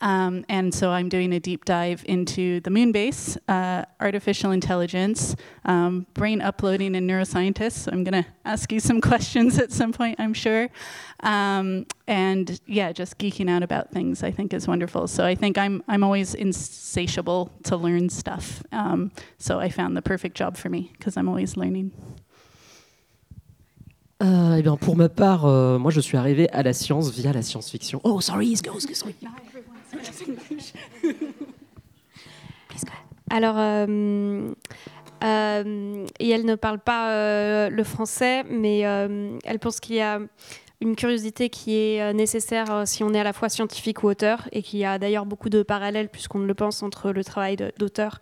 Um, 0.04 0.44
and 0.50 0.72
so 0.74 0.90
I'm 0.90 1.08
doing 1.08 1.32
a 1.32 1.40
deep 1.40 1.64
dive 1.64 2.04
into 2.06 2.60
the 2.60 2.68
moon 2.68 2.92
base, 2.92 3.38
uh, 3.48 3.86
artificial 4.00 4.50
intelligence, 4.50 5.34
um, 5.64 6.06
brain 6.12 6.42
uploading, 6.42 6.94
and 6.94 7.08
neuroscientists. 7.08 7.84
So 7.84 7.90
I'm 7.90 8.04
going 8.04 8.22
to 8.22 8.28
ask 8.44 8.70
you 8.70 8.80
some 8.80 9.00
questions 9.10 9.58
at 9.58 9.72
some 9.72 9.94
point, 9.94 10.20
I'm 10.20 10.34
sure. 10.34 10.68
Um, 11.20 11.86
and 12.06 12.60
yeah, 12.66 12.92
just 12.92 13.16
geeking 13.16 13.48
out 13.48 13.62
about 13.62 13.92
things 13.92 14.22
I 14.22 14.30
think 14.30 14.52
is 14.52 14.68
wonderful. 14.68 15.08
So 15.08 15.24
I 15.24 15.34
think 15.34 15.56
I'm, 15.56 15.82
I'm 15.88 16.04
always 16.04 16.34
insatiable 16.34 17.50
to 17.64 17.76
learn 17.76 18.10
stuff. 18.10 18.62
Um, 18.72 19.10
so 19.38 19.58
I 19.58 19.70
found 19.70 19.96
the 19.96 20.02
perfect 20.02 20.36
job 20.36 20.58
for 20.58 20.68
me 20.68 20.92
because 20.98 21.16
I'm 21.16 21.28
always 21.28 21.56
learning. 21.56 21.92
Euh, 24.22 24.56
eh 24.58 24.62
bien, 24.62 24.76
pour 24.76 24.96
ma 24.96 25.08
part, 25.08 25.44
euh, 25.44 25.78
moi 25.78 25.90
je 25.90 26.00
suis 26.00 26.16
arrivé 26.16 26.48
à 26.50 26.62
la 26.62 26.72
science 26.72 27.10
via 27.10 27.32
la 27.32 27.42
science-fiction. 27.42 28.00
Oh, 28.04 28.20
sorry, 28.20 28.54
sorry. 28.56 29.14
Alors, 33.34 33.56
euh, 33.58 34.52
euh, 35.24 36.06
et 36.20 36.30
elle 36.30 36.44
ne 36.44 36.54
parle 36.54 36.78
pas 36.78 37.10
euh, 37.10 37.68
le 37.68 37.82
français, 37.82 38.44
mais 38.44 38.80
elle 38.80 39.58
pense 39.58 39.80
qu'il 39.80 39.96
y 39.96 40.00
a 40.00 40.20
une 40.80 40.96
curiosité 40.96 41.48
qui 41.48 41.76
est 41.76 42.12
nécessaire 42.12 42.86
si 42.86 43.02
on 43.02 43.12
est 43.14 43.18
à 43.18 43.24
la 43.24 43.32
fois 43.32 43.48
scientifique 43.48 44.04
ou 44.04 44.08
auteur, 44.08 44.48
et 44.52 44.62
qu'il 44.62 44.78
y 44.78 44.84
a 44.84 44.98
d'ailleurs 44.98 45.26
beaucoup 45.26 45.48
de 45.48 45.62
parallèles, 45.64 46.08
puisqu'on 46.08 46.40
le 46.40 46.54
pense, 46.54 46.82
entre 46.82 47.10
le 47.10 47.24
travail 47.24 47.56
d'auteur 47.78 48.20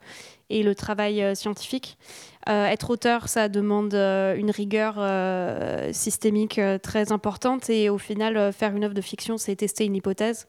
et 0.49 0.63
le 0.63 0.75
travail 0.75 1.37
scientifique. 1.37 1.99
être 2.47 2.91
auteur, 2.91 3.29
ça 3.29 3.49
demande 3.49 3.95
une 3.95 4.51
rigueur 4.51 4.95
systémique 5.93 6.61
très 6.83 7.11
importante, 7.13 7.69
et 7.69 7.91
au 7.91 7.99
final, 7.99 8.53
faire 8.53 8.77
une 8.77 8.85
œuvre 8.85 8.95
de 8.95 9.01
fiction, 9.01 9.37
c'est 9.37 9.57
tester 9.57 9.85
une 9.85 9.97
hypothèse 9.97 10.47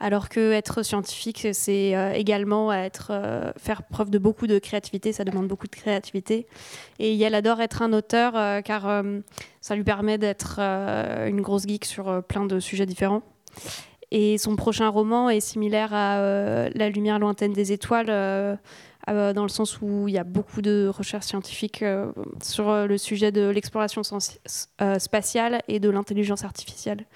alors 0.00 0.28
que 0.28 0.52
être 0.52 0.82
scientifique, 0.82 1.48
c'est 1.52 1.96
euh, 1.96 2.12
également 2.12 2.72
être, 2.72 3.08
euh, 3.10 3.52
faire 3.56 3.84
preuve 3.84 4.10
de 4.10 4.18
beaucoup 4.18 4.46
de 4.46 4.58
créativité, 4.58 5.12
ça 5.12 5.24
demande 5.24 5.48
beaucoup 5.48 5.66
de 5.66 5.74
créativité. 5.74 6.46
Et 6.98 7.18
elle 7.20 7.34
adore 7.34 7.60
être 7.60 7.82
un 7.82 7.92
auteur 7.92 8.36
euh, 8.36 8.60
car 8.60 9.02
ça 9.60 9.74
lui 9.74 9.84
permet 9.84 10.18
d'être 10.18 10.58
une 10.58 11.40
grosse 11.40 11.66
geek 11.66 11.84
sur 11.84 12.22
plein 12.24 12.44
de 12.46 12.60
sujets 12.60 12.86
différents. 12.86 13.22
Et 14.10 14.38
son 14.38 14.56
prochain 14.56 14.88
roman 14.88 15.30
est 15.30 15.40
similaire 15.40 15.92
à 15.94 16.68
La 16.74 16.88
lumière 16.88 17.18
lointaine 17.18 17.52
des 17.52 17.72
étoiles, 17.72 18.06
dans 18.06 19.42
le 19.42 19.48
sens 19.48 19.80
où 19.80 20.08
il 20.08 20.14
y 20.14 20.18
a 20.18 20.24
beaucoup 20.24 20.62
de 20.62 20.90
recherches 20.94 21.26
scientifiques 21.26 21.84
sur 22.42 22.86
le 22.86 22.98
sujet 22.98 23.32
de 23.32 23.48
l'exploration 23.48 24.02
spatiale 24.98 25.62
et 25.68 25.80
de 25.80 25.88
l'intelligence 25.88 26.44
artificielle. 26.44 27.06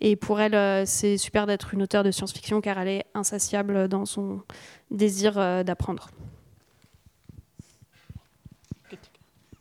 Et 0.00 0.16
pour 0.16 0.40
elle, 0.40 0.54
euh, 0.54 0.84
c'est 0.86 1.16
super 1.16 1.46
d'être 1.46 1.74
une 1.74 1.82
auteure 1.82 2.04
de 2.04 2.10
science-fiction 2.10 2.60
car 2.60 2.78
elle 2.78 2.88
est 2.88 3.04
insatiable 3.14 3.88
dans 3.88 4.04
son 4.04 4.42
désir 4.90 5.38
euh, 5.38 5.64
d'apprendre. 5.64 6.10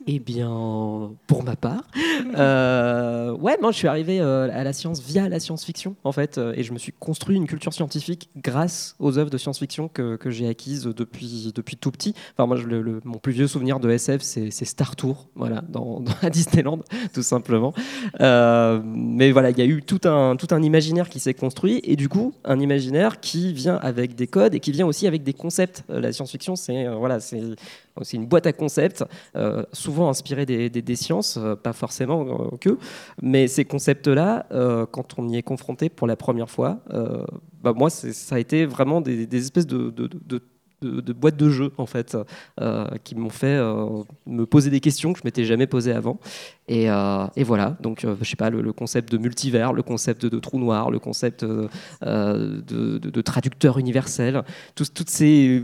Eh 0.10 0.20
bien, 0.20 1.12
pour 1.28 1.44
ma 1.44 1.58
part, 1.58 1.84
euh, 2.38 3.34
ouais, 3.34 3.58
moi 3.62 3.74
je 3.74 3.78
suis 3.78 3.90
arrivé 3.90 4.22
euh, 4.22 4.50
à 4.54 4.64
la 4.64 4.72
science 4.72 5.02
via 5.02 5.28
la 5.28 5.42
science-fiction 5.42 5.98
en 6.06 6.14
fait, 6.14 6.38
euh, 6.38 6.54
et 6.56 6.64
je 6.64 6.72
me 6.72 6.78
suis 6.78 6.94
construit 6.94 7.36
une 7.36 7.46
culture 7.46 7.74
scientifique 7.74 8.30
grâce 8.38 8.96
aux 9.00 9.18
œuvres 9.18 9.30
de 9.30 9.38
science-fiction 9.38 9.90
que, 9.90 10.16
que 10.16 10.30
j'ai 10.30 10.48
acquises 10.48 10.86
depuis, 10.86 11.52
depuis 11.54 11.76
tout 11.76 11.92
petit. 11.92 12.14
Enfin, 12.38 12.48
moi, 12.48 12.56
je, 12.56 12.68
le, 12.68 13.02
mon 13.04 13.18
plus 13.18 13.34
vieux 13.34 13.48
souvenir 13.48 13.82
de 13.82 13.90
SF, 13.90 14.22
c'est 14.22 14.50
Star 14.50 14.96
Tour, 14.96 15.28
voilà, 15.36 15.62
dans, 15.68 16.00
dans, 16.00 16.14
à 16.22 16.30
Disneyland, 16.30 16.80
tout 17.14 17.22
simplement. 17.24 17.74
mais 18.18 19.32
voilà, 19.34 19.50
il 19.50 19.58
y 19.58 19.62
a 19.62 19.66
eu 19.66 19.84
tout 19.84 20.02
un, 20.06 20.38
tout 20.38 20.48
un 20.52 20.64
imaginaire 20.64 21.10
qui 21.10 21.20
s'est 21.20 21.34
construit, 21.34 21.82
et 21.84 21.98
du 21.98 22.08
coup, 22.08 22.34
un 22.46 22.62
imaginaire 22.62 23.20
qui 23.20 23.52
vient 23.52 23.76
avec 23.76 24.16
des 24.16 24.28
codes 24.28 24.56
et 24.56 24.62
qui 24.62 24.72
vient 24.72 24.88
aussi 24.88 25.06
avec 25.06 25.24
des 25.24 25.34
concepts. 25.34 25.84
la 25.90 26.14
science-fiction, 26.14 26.56
c'est 26.56 26.88
voilà, 26.88 27.20
c'est 27.20 27.42
c'est 28.04 28.18
une 28.18 28.26
boîte 28.26 28.48
à 28.48 28.54
concepts, 28.54 29.04
euh, 29.36 29.64
souvent 29.74 30.10
inspirée 30.10 30.46
des, 30.46 30.96
sciences, 30.96 31.38
euh, 31.38 31.56
pas 31.56 31.74
forcément 31.74 32.26
euh, 32.54 32.58
que, 32.60 32.78
mais 33.22 33.48
ces 33.48 33.66
concepts-là, 33.66 34.48
quand 34.92 35.18
on 35.18 35.28
y 35.30 35.38
est 35.38 35.44
confronté 35.44 35.90
pour 35.90 36.08
la 36.08 36.16
première 36.16 36.50
fois, 36.50 36.80
bah 37.64 37.74
moi, 37.74 37.90
ça 37.90 38.36
a 38.36 38.40
été 38.40 38.66
vraiment 38.66 39.02
des, 39.02 39.36
espèces 39.36 39.68
de, 39.68 39.92
boîtes 41.14 41.38
de 41.38 41.50
jeux 41.50 41.72
en 41.78 41.86
fait 41.86 42.18
qui 43.04 43.16
m'ont 43.16 43.30
fait 43.30 43.58
me 44.26 44.46
poser 44.46 44.70
des 44.70 44.80
questions 44.80 45.14
que 45.14 45.20
je 45.20 45.24
m'étais 45.26 45.46
jamais 45.46 45.68
posées 45.68 45.94
avant 45.94 46.20
euh, 46.70 47.28
et, 47.36 47.44
voilà, 47.44 47.78
donc 47.82 48.04
euh, 48.04 48.16
je 48.22 48.30
sais 48.30 48.36
pas, 48.36 48.50
le, 48.50 48.74
concept 48.74 49.12
de 49.12 49.18
multivers, 49.18 49.72
le 49.72 49.84
concept 49.84 50.26
de, 50.26 50.40
trou 50.40 50.60
noir, 50.60 50.92
le 50.92 51.00
concept 51.00 51.44
euh, 51.44 51.68
de, 52.02 53.22
traducteur 53.22 53.78
universel, 53.78 54.44
toutes 54.76 55.10
ces, 55.10 55.64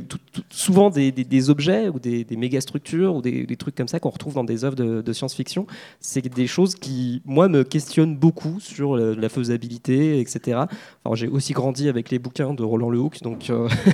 souvent 0.50 0.90
des, 0.90 1.50
objets 1.50 1.90
ou 1.90 2.00
des, 2.00 2.26
méga 2.38 2.62
structures 2.62 3.16
ou 3.16 3.22
des, 3.22 3.56
trucs 3.58 3.76
comme 3.76 3.88
ça 3.88 4.00
qu'on 4.00 4.10
retrouve 4.10 4.34
dans 4.36 4.44
des 4.44 4.64
œuvres 4.64 4.76
de, 4.76 5.14
science-fiction, 5.14 5.68
c'est 6.00 6.28
des 6.28 6.48
choses 6.48 6.76
qui, 6.76 7.22
moi, 7.26 7.50
me 7.50 7.64
questionnent 7.64 8.16
beaucoup 8.16 8.60
sur 8.60 8.96
la, 8.96 9.30
faisabilité, 9.30 10.20
etc. 10.20 10.62
Enfin, 11.04 11.16
j'ai 11.16 11.28
aussi 11.28 11.54
grandi 11.54 11.90
avec 11.90 12.12
les 12.12 12.20
bouquins 12.20 12.54
de 12.54 12.64
Roland 12.64 12.90
Lehoucq, 12.90 13.22
donc, 13.24 13.52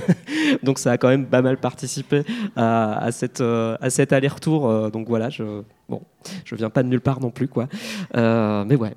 donc 0.63 0.79
ça 0.79 0.91
a 0.91 0.97
quand 0.97 1.07
même 1.07 1.25
pas 1.25 1.41
mal 1.41 1.57
participé 1.57 2.23
à, 2.55 2.97
à, 3.03 3.11
cette, 3.11 3.41
à 3.41 3.89
cet 3.89 4.13
aller-retour. 4.13 4.91
donc 4.91 5.07
voilà, 5.07 5.29
je 5.29 5.63
Bon, 5.89 6.03
je 6.45 6.55
viens 6.55 6.69
pas 6.69 6.83
de 6.83 6.87
nulle 6.87 7.01
part 7.01 7.19
non 7.19 7.31
plus, 7.31 7.47
quoi. 7.47 7.67
Euh, 8.15 8.63
mais 8.65 8.75
ouais, 8.75 8.95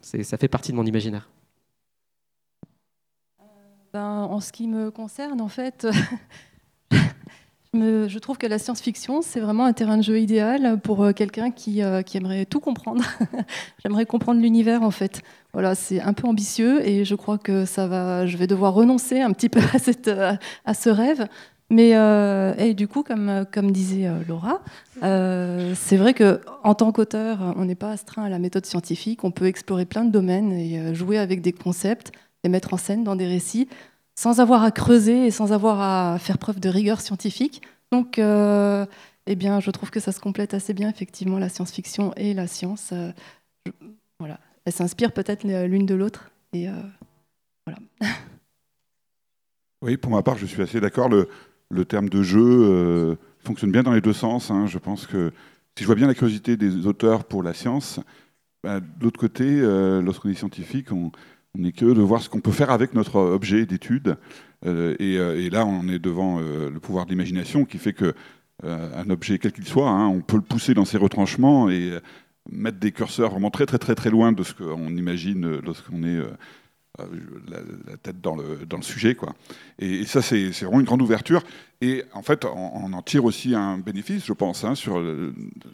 ça 0.00 0.38
fait 0.38 0.48
partie 0.48 0.70
de 0.70 0.76
mon 0.76 0.86
imaginaire. 0.86 1.28
Ben, 3.92 4.28
en 4.30 4.40
ce 4.40 4.52
qui 4.52 4.68
me 4.68 4.90
concerne, 4.90 5.40
en 5.40 5.48
fait, 5.48 5.88
je 7.74 8.18
trouve 8.18 8.38
que 8.38 8.46
la 8.46 8.58
science-fiction, 8.58 9.22
c'est 9.22 9.40
vraiment 9.40 9.64
un 9.64 9.72
terrain 9.72 9.96
de 9.96 10.02
jeu 10.02 10.20
idéal 10.20 10.78
pour 10.80 11.02
euh, 11.02 11.12
quelqu'un 11.12 11.50
qui, 11.50 11.82
euh, 11.82 12.02
qui, 12.02 12.16
aimerait 12.16 12.44
tout 12.44 12.60
comprendre. 12.60 13.04
J'aimerais 13.82 14.06
comprendre 14.06 14.40
l'univers, 14.40 14.82
en 14.82 14.90
fait. 14.90 15.22
Voilà, 15.52 15.74
c'est 15.74 16.00
un 16.00 16.12
peu 16.12 16.28
ambitieux 16.28 16.86
et 16.86 17.04
je 17.04 17.14
crois 17.14 17.38
que 17.38 17.64
ça 17.64 17.86
va, 17.88 18.26
je 18.26 18.36
vais 18.36 18.46
devoir 18.46 18.74
renoncer 18.74 19.20
un 19.20 19.32
petit 19.32 19.48
peu 19.48 19.60
à 20.64 20.74
ce 20.74 20.90
rêve. 20.90 21.26
Mais 21.70 21.94
euh, 21.94 22.72
du 22.72 22.88
coup, 22.88 23.02
comme, 23.02 23.28
euh, 23.28 23.70
disait 23.70 24.06
euh, 24.06 24.22
Laura, 24.26 24.62
c'est 25.74 25.96
vrai 25.96 26.14
qu'en 26.14 26.74
tant 26.74 26.92
qu'auteur, 26.92 27.54
on 27.56 27.66
n'est 27.66 27.74
pas 27.74 27.90
astreint 27.90 28.24
à 28.24 28.28
la 28.28 28.38
méthode 28.38 28.64
scientifique. 28.64 29.22
On 29.24 29.30
peut 29.30 29.46
explorer 29.46 29.84
plein 29.84 30.04
de 30.04 30.10
domaines 30.10 30.52
et 30.52 30.94
jouer 30.94 31.18
avec 31.18 31.42
des 31.42 31.52
concepts, 31.52 32.12
les 32.42 32.50
mettre 32.50 32.72
en 32.72 32.78
scène 32.78 33.04
dans 33.04 33.16
des 33.16 33.26
récits, 33.26 33.68
sans 34.14 34.40
avoir 34.40 34.62
à 34.62 34.70
creuser 34.70 35.26
et 35.26 35.30
sans 35.30 35.52
avoir 35.52 35.80
à 35.80 36.18
faire 36.18 36.38
preuve 36.38 36.58
de 36.58 36.68
rigueur 36.68 37.00
scientifique. 37.00 37.62
Donc, 37.92 38.18
eh 38.18 39.36
bien, 39.36 39.60
je 39.60 39.70
trouve 39.70 39.90
que 39.90 40.00
ça 40.00 40.12
se 40.12 40.20
complète 40.20 40.54
assez 40.54 40.72
bien, 40.72 40.88
effectivement, 40.88 41.38
la 41.38 41.50
science-fiction 41.50 42.14
et 42.16 42.32
la 42.32 42.46
science. 42.46 42.94
voilà, 44.18 44.40
elles 44.64 44.72
s'inspirent 44.72 45.12
peut-être 45.12 45.44
l'une 45.44 45.84
de 45.84 45.94
l'autre. 45.94 46.30
Et 46.54 46.66
voilà. 47.66 47.78
Oui, 49.80 49.96
pour 49.96 50.10
ma 50.10 50.22
part, 50.22 50.36
je 50.36 50.44
suis 50.44 50.60
assez 50.60 50.80
d'accord. 50.80 51.08
Le 51.70 51.84
terme 51.84 52.08
de 52.08 52.22
jeu 52.22 52.42
euh, 52.42 53.16
fonctionne 53.40 53.72
bien 53.72 53.82
dans 53.82 53.92
les 53.92 54.00
deux 54.00 54.12
sens. 54.12 54.50
Hein. 54.50 54.66
Je 54.66 54.78
pense 54.78 55.06
que 55.06 55.32
si 55.76 55.84
je 55.84 55.86
vois 55.86 55.94
bien 55.94 56.06
la 56.06 56.14
curiosité 56.14 56.56
des 56.56 56.86
auteurs 56.86 57.24
pour 57.24 57.42
la 57.42 57.54
science, 57.54 58.00
bah, 58.62 58.80
de 58.80 59.04
l'autre 59.04 59.20
côté, 59.20 59.44
euh, 59.46 60.02
lorsqu'on 60.02 60.30
est 60.30 60.34
scientifique, 60.34 60.92
on 60.92 61.12
n'est 61.56 61.72
que 61.72 61.86
de 61.86 62.00
voir 62.00 62.22
ce 62.22 62.28
qu'on 62.28 62.40
peut 62.40 62.52
faire 62.52 62.70
avec 62.70 62.94
notre 62.94 63.16
objet 63.16 63.66
d'étude. 63.66 64.16
Euh, 64.66 64.96
et, 64.98 65.50
là, 65.50 65.64
on 65.66 65.88
est 65.88 65.98
devant 65.98 66.40
le 66.40 66.78
pouvoir 66.80 67.06
de 67.06 67.10
l'imagination 67.10 67.64
qui 67.64 67.78
fait 67.78 67.92
que 67.92 68.14
un 68.64 69.08
objet, 69.08 69.38
quel 69.38 69.52
qu'il 69.52 69.68
soit, 69.68 69.88
hein, 69.88 70.08
on 70.08 70.20
peut 70.20 70.34
le 70.34 70.42
pousser 70.42 70.74
dans 70.74 70.84
ses 70.84 70.98
retranchements 70.98 71.70
et 71.70 71.96
mettre 72.50 72.78
des 72.78 72.90
curseurs 72.90 73.30
vraiment 73.30 73.52
très 73.52 73.66
très 73.66 73.78
très 73.78 73.94
très 73.94 74.10
loin 74.10 74.32
de 74.32 74.42
ce 74.42 74.52
qu'on 74.52 74.88
imagine 74.96 75.60
lorsqu'on 75.60 76.02
est 76.02 76.20
la, 77.48 77.96
tête 77.96 78.20
dans 78.20 78.36
le, 78.36 78.66
dans 78.66 78.76
le 78.76 78.82
sujet. 78.82 79.14
Quoi. 79.14 79.34
Et, 79.78 80.04
ça, 80.04 80.22
c'est 80.22 80.50
vraiment 80.50 80.80
une 80.80 80.86
grande 80.86 81.02
ouverture. 81.02 81.42
Et 81.80 82.04
en 82.12 82.22
fait, 82.22 82.44
on, 82.44 82.92
en 82.92 83.02
tire 83.02 83.24
aussi 83.24 83.54
un 83.54 83.78
bénéfice, 83.78 84.24
je 84.24 84.32
pense, 84.32 84.64
hein, 84.64 84.74
sur 84.74 85.02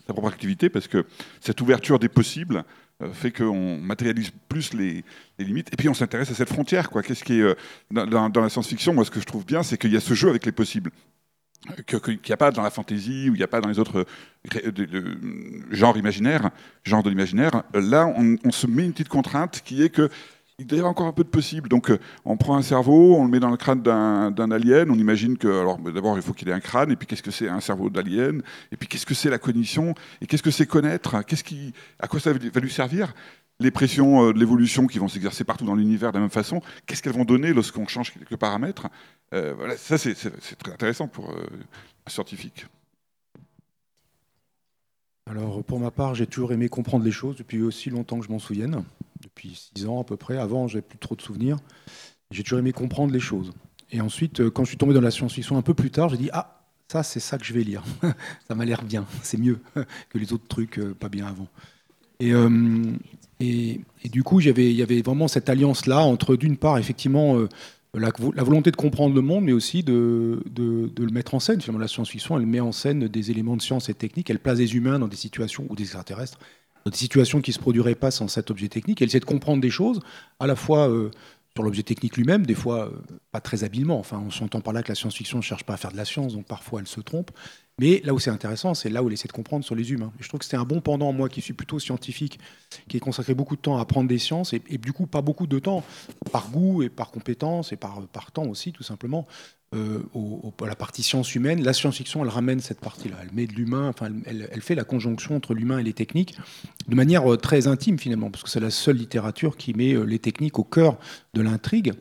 sa 0.06 0.12
propre 0.12 0.28
activité, 0.28 0.68
parce 0.68 0.88
que 0.88 1.06
cette 1.40 1.60
ouverture 1.60 1.98
des 1.98 2.08
possibles 2.08 2.64
fait 3.12 3.32
qu'on 3.32 3.78
matérialise 3.78 4.30
plus 4.48 4.72
les, 4.74 5.04
limites. 5.38 5.72
Et 5.72 5.76
puis 5.76 5.88
on 5.88 5.94
s'intéresse 5.94 6.30
à 6.30 6.34
cette 6.34 6.48
frontière. 6.48 6.90
Qu'est-ce 6.90 7.24
qui 7.24 7.40
est 7.40 7.56
dans, 7.90 8.30
la 8.34 8.48
science-fiction 8.48 8.94
Moi, 8.94 9.04
ce 9.04 9.10
que 9.10 9.20
je 9.20 9.26
trouve 9.26 9.44
bien, 9.44 9.62
c'est 9.62 9.78
qu'il 9.78 9.92
y 9.92 9.96
a 9.96 10.00
ce 10.00 10.14
jeu 10.14 10.28
avec 10.28 10.46
les 10.46 10.52
possibles 10.52 10.90
qu'il 11.86 12.18
n'y 12.26 12.32
a 12.32 12.36
pas 12.36 12.50
dans 12.50 12.62
la 12.62 12.70
fantaisie 12.70 13.30
ou 13.30 13.34
il 13.34 13.38
n'y 13.38 13.42
a 13.42 13.48
pas 13.48 13.60
dans 13.60 13.68
les 13.68 13.78
autres 13.78 14.06
euh, 14.54 15.14
genres 15.70 15.96
imaginaires, 15.96 16.50
genres 16.84 17.02
de 17.02 17.08
l'imaginaire. 17.08 17.62
Là, 17.72 18.06
on, 18.06 18.50
se 18.50 18.66
met 18.66 18.84
une 18.84 18.92
petite 18.92 19.08
contrainte 19.08 19.62
qui 19.64 19.82
est 19.82 19.88
que 19.88 20.10
il 20.58 20.70
y 20.70 20.74
avoir 20.76 20.92
encore 20.92 21.06
un 21.06 21.12
peu 21.12 21.24
de 21.24 21.28
possible. 21.28 21.68
Donc, 21.68 21.90
euh, 21.90 21.98
on 22.24 22.36
prend 22.36 22.56
un 22.56 22.62
cerveau, 22.62 23.16
on 23.16 23.24
le 23.24 23.30
met 23.30 23.40
dans 23.40 23.50
le 23.50 23.56
crâne 23.56 23.82
d'un 23.82 24.50
alien, 24.50 24.90
on 24.90 24.98
imagine 24.98 25.36
que, 25.36 25.48
alors, 25.48 25.78
d'abord, 25.78 26.16
il 26.16 26.22
faut 26.22 26.32
qu'il 26.32 26.48
ait 26.48 26.52
un 26.52 26.60
crâne, 26.60 26.92
et 26.92 26.96
puis 26.96 27.06
qu'est-ce 27.06 27.22
que 27.22 27.32
c'est 27.32 27.48
un 27.48 27.60
cerveau 27.60 27.90
d'alien, 27.90 28.42
et 28.70 28.76
puis 28.76 28.86
qu'est-ce 28.86 29.06
que 29.06 29.14
c'est 29.14 29.30
la 29.30 29.38
cognition, 29.38 29.94
et 30.20 30.26
qu'est-ce 30.26 30.42
que 30.42 30.52
c'est 30.52 30.66
connaître, 30.66 31.24
qu'est-ce 31.24 31.44
qui, 31.44 31.72
à 31.98 32.06
quoi 32.06 32.20
ça 32.20 32.32
va 32.32 32.60
lui 32.60 32.70
servir? 32.70 33.14
Les 33.60 33.70
pressions 33.70 34.28
euh, 34.28 34.32
de 34.32 34.38
l'évolution 34.38 34.86
qui 34.86 34.98
vont 34.98 35.08
s'exercer 35.08 35.44
partout 35.44 35.64
dans 35.64 35.74
l'univers 35.74 36.12
de 36.12 36.16
la 36.16 36.20
même 36.20 36.30
façon, 36.30 36.60
qu'est-ce 36.86 37.02
qu'elles 37.02 37.14
vont 37.14 37.24
donner 37.24 37.52
lorsqu'on 37.52 37.86
change 37.88 38.12
quelques 38.12 38.36
paramètres? 38.36 38.88
Euh, 39.32 39.54
voilà, 39.56 39.76
Ça, 39.76 39.98
c'est 39.98 40.14
très 40.14 40.72
intéressant 40.72 41.08
pour 41.08 41.30
un 41.30 42.10
scientifique. 42.10 42.66
Alors, 45.28 45.64
pour 45.64 45.80
ma 45.80 45.90
part, 45.90 46.14
j'ai 46.14 46.26
toujours 46.26 46.52
aimé 46.52 46.68
comprendre 46.68 47.04
les 47.04 47.10
choses 47.10 47.36
depuis 47.36 47.62
aussi 47.62 47.90
longtemps 47.90 48.18
que 48.20 48.26
je 48.26 48.30
m'en 48.30 48.38
souvienne, 48.38 48.84
depuis 49.34 49.70
six 49.74 49.86
ans 49.86 50.00
à 50.00 50.04
peu 50.04 50.16
près. 50.16 50.38
Avant, 50.38 50.68
j'avais 50.68 50.82
plus 50.82 50.98
trop 50.98 51.14
de 51.14 51.22
souvenirs. 51.22 51.58
J'ai 52.30 52.42
toujours 52.42 52.58
aimé 52.58 52.72
comprendre 52.72 53.12
les 53.12 53.20
choses. 53.20 53.52
Et 53.90 54.00
ensuite, 54.00 54.48
quand 54.50 54.64
je 54.64 54.70
suis 54.70 54.78
tombé 54.78 54.94
dans 54.94 55.00
la 55.00 55.10
science-fiction 55.10 55.56
un 55.56 55.62
peu 55.62 55.74
plus 55.74 55.90
tard, 55.90 56.08
j'ai 56.08 56.16
dit 56.16 56.30
Ah, 56.32 56.62
ça, 56.88 57.02
c'est 57.02 57.20
ça 57.20 57.38
que 57.38 57.44
je 57.44 57.52
vais 57.52 57.62
lire. 57.62 57.82
ça 58.48 58.54
m'a 58.54 58.64
l'air 58.64 58.82
bien. 58.82 59.06
C'est 59.22 59.38
mieux 59.38 59.60
que 60.10 60.18
les 60.18 60.32
autres 60.32 60.48
trucs 60.48 60.80
pas 60.94 61.08
bien 61.08 61.26
avant. 61.26 61.48
Et, 62.20 62.32
et, 63.40 64.08
du 64.08 64.22
coup, 64.22 64.40
il 64.40 64.46
y 64.46 64.82
avait 64.82 65.02
vraiment 65.02 65.28
cette 65.28 65.48
alliance-là 65.48 66.00
entre, 66.00 66.36
d'une 66.36 66.56
part, 66.56 66.78
effectivement, 66.78 67.36
euh, 67.36 67.48
la, 67.94 68.10
volonté 68.44 68.70
de 68.70 68.76
comprendre 68.76 69.14
le 69.14 69.20
monde, 69.20 69.44
mais 69.44 69.52
aussi 69.52 69.82
de, 69.82 70.42
le 70.56 71.10
mettre 71.10 71.34
en 71.34 71.40
scène. 71.40 71.60
Finalement, 71.60 71.80
la 71.80 71.88
science-fiction, 71.88 72.38
elle 72.38 72.46
met 72.46 72.60
en 72.60 72.72
scène 72.72 73.08
des 73.08 73.30
éléments 73.30 73.56
de 73.56 73.62
science 73.62 73.88
et 73.88 73.94
technique. 73.94 74.30
Elle 74.30 74.38
place 74.38 74.58
des 74.58 74.76
humains 74.76 74.98
dans 74.98 75.08
des 75.08 75.16
situations, 75.16 75.66
ou 75.68 75.76
des 75.76 75.84
extraterrestres, 75.84 76.38
des 76.90 76.96
situations 76.96 77.40
qui 77.40 77.50
ne 77.50 77.54
se 77.54 77.58
produiraient 77.58 77.94
pas 77.94 78.10
sans 78.10 78.28
cet 78.28 78.50
objet 78.50 78.68
technique. 78.68 79.00
Elle 79.00 79.08
essaie 79.08 79.20
de 79.20 79.24
comprendre 79.24 79.60
des 79.60 79.70
choses, 79.70 80.00
à 80.38 80.46
la 80.46 80.56
fois 80.56 80.88
euh, 80.88 81.10
sur 81.54 81.62
l'objet 81.62 81.82
technique 81.82 82.16
lui-même, 82.16 82.44
des 82.44 82.54
fois 82.54 82.86
euh, 82.86 82.90
pas 83.32 83.40
très 83.40 83.64
habilement. 83.64 83.98
Enfin, 83.98 84.22
on 84.24 84.30
s'entend 84.30 84.60
par 84.60 84.72
là 84.72 84.82
que 84.82 84.88
la 84.88 84.94
science-fiction 84.94 85.38
ne 85.38 85.42
cherche 85.42 85.64
pas 85.64 85.74
à 85.74 85.76
faire 85.76 85.92
de 85.92 85.96
la 85.96 86.04
science, 86.04 86.34
donc 86.34 86.46
parfois 86.46 86.80
elle 86.80 86.86
se 86.86 87.00
trompe. 87.00 87.30
Mais 87.80 88.00
là 88.04 88.14
où 88.14 88.20
c'est 88.20 88.30
intéressant, 88.30 88.74
c'est 88.74 88.88
là 88.88 89.02
où 89.02 89.08
elle 89.08 89.14
essaie 89.14 89.26
de 89.26 89.32
comprendre 89.32 89.64
sur 89.64 89.74
les 89.74 89.90
humains. 89.90 90.12
je 90.20 90.28
trouve 90.28 90.38
que 90.38 90.44
c'était 90.44 90.56
un 90.56 90.64
bon 90.64 90.80
pendant, 90.80 91.12
moi 91.12 91.28
qui 91.28 91.40
suis 91.40 91.54
plutôt 91.54 91.80
scientifique, 91.80 92.38
qui 92.88 92.96
ai 92.96 93.00
consacré 93.00 93.34
beaucoup 93.34 93.56
de 93.56 93.60
temps 93.60 93.78
à 93.78 93.80
apprendre 93.80 94.08
des 94.08 94.18
sciences, 94.18 94.52
et, 94.52 94.60
du 94.78 94.92
coup 94.92 95.06
pas 95.06 95.22
beaucoup 95.22 95.48
de 95.48 95.58
temps, 95.58 95.82
par 96.30 96.50
goût 96.50 96.84
et 96.84 96.88
par 96.88 97.10
compétence, 97.10 97.72
et 97.72 97.76
par, 97.76 98.06
par 98.08 98.30
temps 98.30 98.44
aussi, 98.44 98.72
tout 98.72 98.84
simplement, 98.84 99.26
euh, 99.74 100.04
à 100.62 100.66
la 100.66 100.76
partie 100.76 101.02
science 101.02 101.34
humaine. 101.34 101.64
La 101.64 101.72
science-fiction, 101.72 102.22
elle 102.22 102.30
ramène 102.30 102.60
cette 102.60 102.78
partie-là. 102.78 103.16
Elle 103.22 103.34
met 103.34 103.48
de 103.48 103.54
l'humain, 103.54 103.88
enfin, 103.88 104.08
elle, 104.24 104.48
elle, 104.52 104.62
fait 104.62 104.76
la 104.76 104.84
conjonction 104.84 105.34
entre 105.34 105.52
l'humain 105.52 105.78
et 105.78 105.82
les 105.82 105.92
techniques 105.92 106.36
de 106.86 106.94
manière 106.94 107.32
euh, 107.32 107.36
très 107.36 107.66
intime 107.66 107.98
finalement, 107.98 108.30
parce 108.30 108.44
que 108.44 108.50
c'est 108.50 108.60
la 108.60 108.70
seule 108.70 108.96
littérature 108.96 109.56
qui 109.56 109.74
met 109.74 109.94
euh, 109.94 110.04
les 110.04 110.20
techniques 110.20 110.60
au 110.60 110.64
cœur 110.64 110.96
de 111.34 111.42
l'intrigue. 111.42 111.92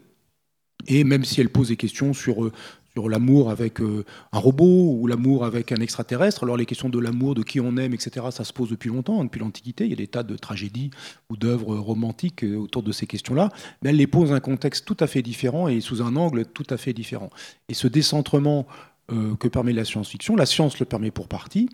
Et 0.85 1.03
même 1.03 1.25
si 1.25 1.41
elle 1.41 1.49
pose 1.49 1.69
des 1.69 1.77
questions 1.77 2.13
sur 2.13 2.51
sur 2.95 3.09
l'amour 3.09 3.49
avec 3.49 3.81
euh, 3.81 4.05
un 4.31 4.39
robot 4.39 4.97
ou 4.99 5.07
l'amour 5.07 5.45
avec 5.45 5.71
un 5.71 5.77
extraterrestre. 5.77 6.43
Alors 6.43 6.57
les 6.57 6.65
questions 6.65 6.89
de 6.89 6.99
l'amour, 6.99 7.33
de 7.35 7.43
qui 7.43 7.59
on 7.59 7.75
aime, 7.77 7.93
etc., 7.93 8.27
ça 8.31 8.43
se 8.43 8.53
pose 8.53 8.69
depuis 8.69 8.89
longtemps, 8.89 9.23
depuis 9.23 9.39
l'Antiquité. 9.39 9.85
Il 9.85 9.89
y 9.89 9.93
a 9.93 9.97
des 9.97 10.07
tas 10.07 10.23
de 10.23 10.35
tragédies 10.35 10.91
ou 11.29 11.37
d'œuvres 11.37 11.75
romantiques 11.75 12.43
euh, 12.43 12.55
autour 12.55 12.83
de 12.83 12.91
ces 12.91 13.07
questions-là. 13.07 13.49
Mais 13.81 13.89
elle 13.89 13.97
les 13.97 14.07
pose 14.07 14.29
dans 14.29 14.35
un 14.35 14.39
contexte 14.39 14.85
tout 14.85 14.97
à 14.99 15.07
fait 15.07 15.21
différent 15.21 15.67
et 15.67 15.81
sous 15.81 16.01
un 16.01 16.15
angle 16.15 16.45
tout 16.45 16.67
à 16.69 16.77
fait 16.77 16.93
différent. 16.93 17.29
Et 17.67 17.73
ce 17.73 17.87
décentrement 17.87 18.67
euh, 19.11 19.35
que 19.35 19.47
permet 19.47 19.73
la 19.73 19.85
science-fiction, 19.85 20.35
la 20.35 20.45
science 20.45 20.79
le 20.79 20.85
permet 20.85 21.11
pour 21.11 21.27
partie, 21.27 21.69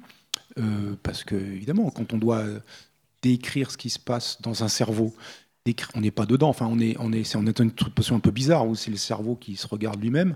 parce 1.03 1.23
que 1.23 1.35
évidemment, 1.35 1.89
quand 1.89 2.11
on 2.11 2.17
doit 2.17 2.43
décrire 3.21 3.71
ce 3.71 3.77
qui 3.77 3.89
se 3.89 3.99
passe 3.99 4.41
dans 4.41 4.61
un 4.65 4.67
cerveau, 4.67 5.13
on 5.95 6.01
n'est 6.01 6.11
pas 6.11 6.25
dedans. 6.25 6.49
Enfin, 6.49 6.67
on 6.69 6.79
est, 6.79 6.95
on 6.99 7.11
est, 7.11 7.35
on 7.35 7.45
est 7.45 7.59
une 7.59 7.71
position 7.71 8.15
un 8.15 8.19
peu 8.19 8.31
bizarre 8.31 8.67
où 8.67 8.75
c'est 8.75 8.91
le 8.91 8.97
cerveau 8.97 9.35
qui 9.35 9.55
se 9.55 9.67
regarde 9.67 10.01
lui-même. 10.01 10.35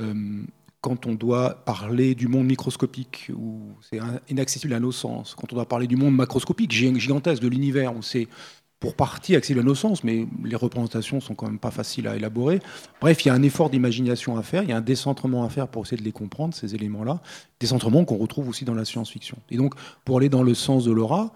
Euh, 0.00 0.44
quand 0.80 1.06
on 1.06 1.14
doit 1.14 1.64
parler 1.64 2.14
du 2.14 2.26
monde 2.26 2.46
microscopique, 2.46 3.30
où 3.34 3.60
c'est 3.80 4.00
inaccessible 4.28 4.74
à 4.74 4.80
nos 4.80 4.90
sens, 4.90 5.34
quand 5.36 5.52
on 5.52 5.56
doit 5.56 5.68
parler 5.68 5.86
du 5.86 5.96
monde 5.96 6.14
macroscopique, 6.14 6.72
gigantesque, 6.72 7.40
de 7.40 7.48
l'univers, 7.48 7.96
où 7.96 8.02
c'est 8.02 8.28
pour 8.80 8.96
partie 8.96 9.36
accessible 9.36 9.60
à 9.60 9.62
nos 9.62 9.76
sens, 9.76 10.02
mais 10.02 10.26
les 10.42 10.56
représentations 10.56 11.20
sont 11.20 11.36
quand 11.36 11.46
même 11.46 11.60
pas 11.60 11.70
faciles 11.70 12.08
à 12.08 12.16
élaborer. 12.16 12.58
Bref, 13.00 13.24
il 13.24 13.28
y 13.28 13.30
a 13.30 13.34
un 13.34 13.42
effort 13.42 13.70
d'imagination 13.70 14.36
à 14.36 14.42
faire, 14.42 14.64
il 14.64 14.70
y 14.70 14.72
a 14.72 14.76
un 14.76 14.80
décentrement 14.80 15.44
à 15.44 15.48
faire 15.48 15.68
pour 15.68 15.84
essayer 15.84 15.96
de 15.96 16.02
les 16.02 16.10
comprendre, 16.10 16.52
ces 16.52 16.74
éléments-là. 16.74 17.22
Décentrement 17.60 18.04
qu'on 18.04 18.16
retrouve 18.16 18.48
aussi 18.48 18.64
dans 18.64 18.74
la 18.74 18.84
science-fiction. 18.84 19.38
Et 19.50 19.56
donc, 19.56 19.74
pour 20.04 20.18
aller 20.18 20.28
dans 20.28 20.42
le 20.42 20.52
sens 20.52 20.84
de 20.84 20.90
Laura, 20.90 21.32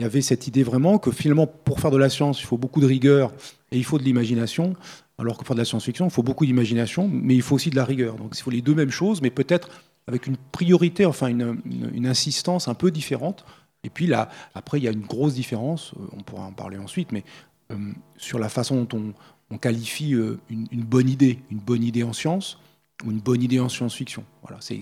il 0.00 0.02
y 0.02 0.06
avait 0.06 0.22
cette 0.22 0.48
idée 0.48 0.64
vraiment 0.64 0.98
que 0.98 1.12
finalement, 1.12 1.46
pour 1.46 1.78
faire 1.78 1.92
de 1.92 1.96
la 1.96 2.08
science, 2.08 2.40
il 2.40 2.46
faut 2.46 2.58
beaucoup 2.58 2.80
de 2.80 2.86
rigueur 2.86 3.32
et 3.70 3.78
il 3.78 3.84
faut 3.84 3.98
de 3.98 4.02
l'imagination. 4.02 4.74
Alors 5.18 5.36
que 5.36 5.44
pour 5.44 5.54
de 5.56 5.60
la 5.60 5.64
science-fiction, 5.64 6.06
il 6.06 6.10
faut 6.10 6.22
beaucoup 6.22 6.46
d'imagination, 6.46 7.08
mais 7.12 7.34
il 7.34 7.42
faut 7.42 7.56
aussi 7.56 7.70
de 7.70 7.76
la 7.76 7.84
rigueur. 7.84 8.14
Donc 8.14 8.36
il 8.36 8.40
faut 8.40 8.50
les 8.50 8.62
deux 8.62 8.74
mêmes 8.74 8.90
choses, 8.90 9.20
mais 9.20 9.30
peut-être 9.30 9.68
avec 10.06 10.26
une 10.26 10.36
priorité, 10.36 11.04
enfin 11.06 11.26
une, 11.26 12.06
insistance 12.06 12.68
un 12.68 12.74
peu 12.74 12.90
différente. 12.90 13.44
Et 13.84 13.90
puis 13.90 14.06
là, 14.06 14.30
après, 14.54 14.78
il 14.78 14.84
y 14.84 14.88
a 14.88 14.92
une 14.92 15.06
grosse 15.06 15.34
différence, 15.34 15.92
euh, 15.94 16.06
on 16.16 16.22
pourra 16.22 16.44
en 16.44 16.52
parler 16.52 16.78
ensuite, 16.78 17.12
mais 17.12 17.24
euh, 17.70 17.76
sur 18.16 18.38
la 18.38 18.48
façon 18.48 18.84
dont 18.84 19.12
on, 19.50 19.58
qualifie 19.58 20.14
euh, 20.14 20.38
une, 20.50 20.84
bonne 20.84 21.08
idée, 21.08 21.40
une 21.50 21.58
bonne 21.58 21.82
idée 21.82 22.02
en 22.02 22.12
science 22.12 22.58
ou 23.04 23.10
une 23.10 23.20
bonne 23.20 23.42
idée 23.42 23.60
en 23.60 23.68
science-fiction. 23.68 24.24
Voilà, 24.42 24.58
c'est 24.60 24.80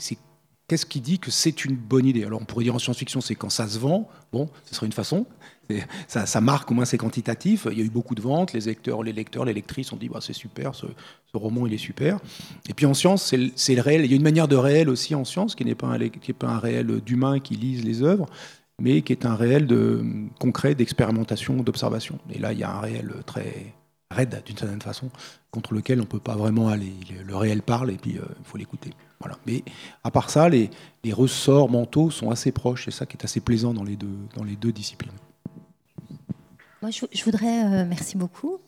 qu'est-ce 0.69 0.87
qui 0.87 1.01
dit 1.01 1.19
que 1.19 1.31
c'est 1.31 1.65
une 1.65 1.77
bonne 1.77 2.07
idée? 2.07 2.25
Alors 2.25 2.41
on 2.41 2.45
pourrait 2.45 2.65
dire 2.65 2.75
en 2.75 2.79
science-fiction, 2.79 3.21
c'est 3.21 3.35
quand 3.35 3.51
ça 3.51 3.69
se 3.69 3.79
vend. 3.79 4.09
Bon, 4.33 4.49
ce 4.65 4.75
serait 4.75 4.87
une 4.87 4.93
façon. 4.93 5.27
Ça, 6.09 6.41
marque, 6.41 6.71
au 6.71 6.75
moins 6.75 6.85
c'est 6.85 6.99
quantitatif. 6.99 7.67
Il 7.71 7.79
y 7.79 7.83
a 7.83 7.85
eu 7.85 7.91
beaucoup 7.91 8.15
de 8.15 8.23
ventes, 8.23 8.53
les 8.53 8.61
lecteurs, 8.61 9.03
les 9.03 9.13
lecteurs, 9.13 9.45
les 9.45 9.53
lectrices 9.53 9.93
ont 9.93 9.97
dit 9.97 10.09
bah, 10.09 10.21
c'est 10.21 10.33
super, 10.33 10.75
ce, 10.75 10.87
roman 11.35 11.67
il 11.67 11.75
est 11.75 11.79
super. 11.79 12.19
Et 12.69 12.75
puis 12.75 12.87
en 12.87 12.95
science, 12.95 13.35
c'est 13.57 13.75
le, 13.75 13.81
réel. 13.83 14.05
Il 14.05 14.11
y 14.11 14.15
a 14.15 14.17
une 14.17 14.23
manière 14.23 14.49
de 14.49 14.57
réel 14.57 14.89
aussi 14.89 15.15
en 15.15 15.25
science 15.25 15.55
qui 15.55 15.65
n'est 15.65 15.75
pas, 15.75 15.89
un, 15.89 16.59
réel 16.59 16.87
d'humain 17.01 17.41
qui 17.41 17.57
lise 17.57 17.85
les 17.85 18.03
œuvres, 18.03 18.27
mais 18.81 19.03
qui 19.03 19.13
est 19.13 19.27
un 19.27 19.35
réel 19.35 19.67
de, 19.67 20.03
concret 20.39 20.75
d'expérimentation, 20.75 21.57
d'observation. 21.57 22.19
Et 22.33 22.39
là, 22.39 22.53
il 22.53 22.59
y 22.59 22.65
a 22.65 22.75
un 22.75 22.81
réel 22.81 23.13
très 23.27 23.75
raide 24.11 24.41
d'une 24.47 24.57
certaine 24.57 24.81
façon, 24.81 25.11
contre 25.51 25.75
lequel 25.75 25.99
on 25.99 26.03
ne 26.03 26.09
peut 26.09 26.21
pas 26.21 26.37
vraiment 26.37 26.69
aller. 26.69 26.93
Le 27.27 27.37
réel 27.37 27.61
parle 27.61 27.91
et 27.91 27.97
puis 27.97 28.19
euh, 28.19 28.23
il 28.39 28.45
faut 28.45 28.57
l'écouter. 28.57 28.91
Voilà. 29.21 29.37
Mais 29.47 29.63
à 30.05 30.11
part 30.11 30.31
ça, 30.31 30.49
les, 30.49 30.71
ressorts 31.13 31.69
mentaux 31.69 32.11
sont 32.11 32.31
assez 32.31 32.53
proches. 32.53 32.85
C'est 32.85 32.91
ça 32.93 33.07
qui 33.07 33.17
est 33.17 33.25
assez 33.25 33.41
plaisant 33.41 33.75
dans 33.75 33.85
les 33.85 33.97
deux 33.97 34.73
disciplines. 34.73 35.13
Moi, 36.87 36.93
je, 36.93 37.25
voudrais, 37.25 37.65
euh, 37.65 37.85
merci 37.85 38.17
beaucoup, 38.17 38.59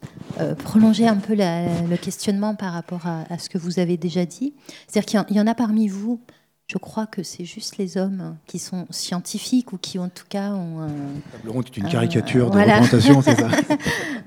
euh, 0.40 0.56
prolonger 0.56 1.06
un 1.06 1.18
peu 1.18 1.36
le 1.36 1.96
questionnement 1.96 2.56
par 2.56 2.72
rapport 2.72 3.06
à, 3.06 3.38
ce 3.38 3.48
que 3.48 3.58
vous 3.58 3.78
avez 3.78 3.96
déjà 3.96 4.26
dit. 4.26 4.54
C'est-à-dire 4.88 5.24
qu'il 5.24 5.36
y, 5.36 5.40
en 5.40 5.46
a 5.46 5.54
parmi 5.54 5.86
vous, 5.86 6.20
je 6.66 6.78
crois 6.78 7.06
que 7.06 7.22
c'est 7.22 7.44
juste 7.44 7.76
les 7.76 7.96
hommes 7.96 8.36
qui 8.46 8.58
sont 8.58 8.86
scientifiques 8.90 9.72
ou 9.72 9.78
qui, 9.78 10.00
en 10.00 10.08
tout 10.08 10.24
cas, 10.28 10.50
ont. 10.50 10.88
Table 11.30 11.48
ronde 11.48 11.66
est 11.66 11.76
une 11.76 11.88
caricature 11.88 12.50
de 12.50 12.58
représentation, 12.58 13.22
c'est 13.22 13.38
ça 13.38 13.50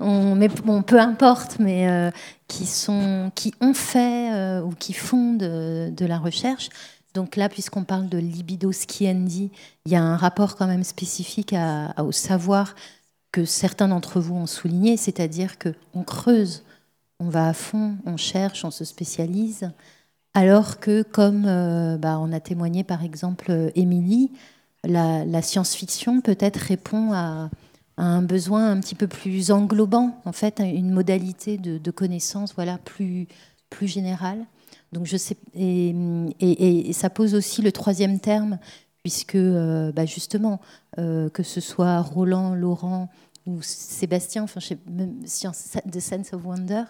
Mais 0.00 0.48
bon, 0.48 0.80
peu 0.80 0.98
importe, 0.98 1.58
mais 1.58 1.86
euh, 1.90 2.10
qui, 2.48 2.64
sont, 2.64 3.30
qui 3.34 3.52
ont 3.60 3.74
fait 3.74 4.60
ou 4.62 4.70
qui 4.70 4.94
font 4.94 5.34
de, 5.34 5.90
de, 5.90 6.06
la 6.06 6.16
recherche. 6.16 6.70
Donc 7.12 7.36
là, 7.36 7.50
puisqu'on 7.50 7.84
parle 7.84 8.08
de 8.08 8.16
libido 8.16 8.72
skiendi, 8.72 9.50
il 9.84 9.92
y 9.92 9.96
a 9.96 10.02
un 10.02 10.16
rapport 10.16 10.56
quand 10.56 10.66
même 10.66 10.82
spécifique 10.82 11.52
à, 11.52 11.92
au 12.02 12.10
savoir 12.10 12.74
que 13.32 13.44
certains 13.44 13.88
d'entre 13.88 14.20
vous 14.20 14.34
ont 14.34 14.46
souligné, 14.46 14.96
c'est-à-dire 14.96 15.56
qu'on 15.58 16.04
creuse, 16.04 16.62
on 17.18 17.28
va 17.28 17.48
à 17.48 17.52
fond, 17.54 17.96
on 18.06 18.16
cherche, 18.16 18.64
on 18.64 18.70
se 18.70 18.84
spécialise, 18.84 19.70
alors 20.34 20.80
que, 20.80 21.02
comme 21.02 21.44
euh, 21.46 21.96
bah, 21.96 22.18
on 22.20 22.32
a 22.32 22.40
témoigné 22.40 22.84
par 22.84 23.04
exemple 23.04 23.70
Émilie, 23.74 24.30
la, 24.84 25.42
science-fiction 25.42 26.20
peut-être 26.20 26.56
répond 26.56 27.12
à, 27.12 27.50
un 27.98 28.22
besoin 28.22 28.70
un 28.70 28.80
petit 28.80 28.94
peu 28.94 29.06
plus 29.06 29.50
englobant, 29.50 30.20
en 30.24 30.32
fait, 30.32 30.60
une 30.60 30.90
modalité 30.90 31.58
de, 31.58 31.90
connaissance 31.90 32.54
voilà, 32.54 32.78
plus, 32.78 33.28
plus 33.70 33.86
générale. 33.86 34.44
Donc 34.92 35.06
je 35.06 35.16
sais, 35.16 35.36
et, 35.54 36.92
ça 36.92 37.10
pose 37.10 37.34
aussi 37.34 37.62
le 37.62 37.72
troisième 37.72 38.18
terme, 38.18 38.58
puisque 39.02 39.34
euh, 39.34 39.92
bah, 39.92 40.06
justement, 40.06 40.60
euh, 40.98 41.28
que 41.28 41.42
ce 41.42 41.60
soit 41.60 42.00
Roland, 42.00 42.54
Laurent 42.54 43.10
ou 43.46 43.60
Sébastien, 43.62 44.44
enfin, 44.44 44.60
chez 44.60 44.76
The 44.76 46.00
Sense 46.00 46.32
of 46.32 46.44
Wonder, 46.44 46.84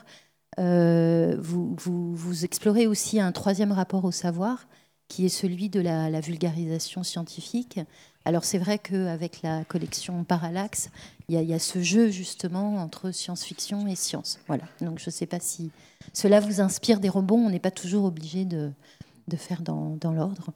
euh, 0.59 1.37
vous, 1.39 2.45
explorez 2.45 2.87
aussi 2.87 3.19
un 3.19 3.33
troisième 3.33 3.73
rapport 3.73 4.05
au 4.05 4.13
savoir, 4.13 4.69
qui 5.09 5.25
est 5.25 5.31
celui 5.31 5.71
de 5.71 5.81
la, 5.81 6.21
vulgarisation 6.21 7.03
scientifique. 7.03 7.81
Alors 8.25 8.45
c'est 8.45 8.59
vrai 8.59 8.79
qu'avec 8.79 9.43
la 9.43 9.65
collection 9.65 10.25
Parallax, 10.25 10.91
il 11.29 11.41
y, 11.43 11.55
a 11.55 11.59
ce 11.59 11.83
jeu 11.83 12.11
justement 12.11 12.77
entre 12.77 13.11
science-fiction 13.11 13.87
et 13.87 13.97
science. 13.97 14.39
Voilà. 14.47 14.65
Donc 14.81 14.99
je 14.99 15.07
ne 15.07 15.11
sais 15.11 15.27
pas 15.27 15.41
si 15.41 15.71
cela 16.13 16.41
vous 16.41 16.61
inspire 16.61 17.01
des 17.01 17.09
rebonds. 17.09 17.47
On 17.47 17.51
n'est 17.51 17.59
pas 17.59 17.71
toujours 17.71 18.05
obligé 18.05 18.45
de, 18.45 18.71
faire 19.37 19.63
dans 19.63 19.99
l'ordre. 20.13 20.53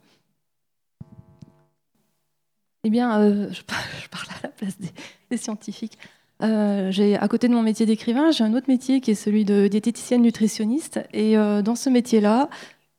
Eh 2.87 2.90
bien, 2.90 3.20
euh, 3.20 3.49
je, 3.53 3.62
parle 3.64 4.29
à 4.38 4.42
la 4.44 4.49
place 4.49 4.77
des, 4.79 5.37
scientifiques. 5.37 5.99
Euh, 6.42 6.92
j'ai 6.92 7.16
à 7.16 7.27
côté 7.27 7.49
de 7.49 7.53
mon 7.53 7.62
métier 7.62 7.85
d'écrivain, 7.85 8.31
j'ai 8.31 8.44
un 8.44 8.55
autre 8.55 8.68
métier 8.68 9.01
qui 9.01 9.11
est 9.11 9.16
celui 9.16 9.44
de 9.44 9.66
diététicienne 9.66 10.22
nutritionniste. 10.22 11.01
Et 11.12 11.37
euh, 11.37 11.62
dans 11.62 11.75
ce 11.75 11.90
métier-là, 11.90 12.49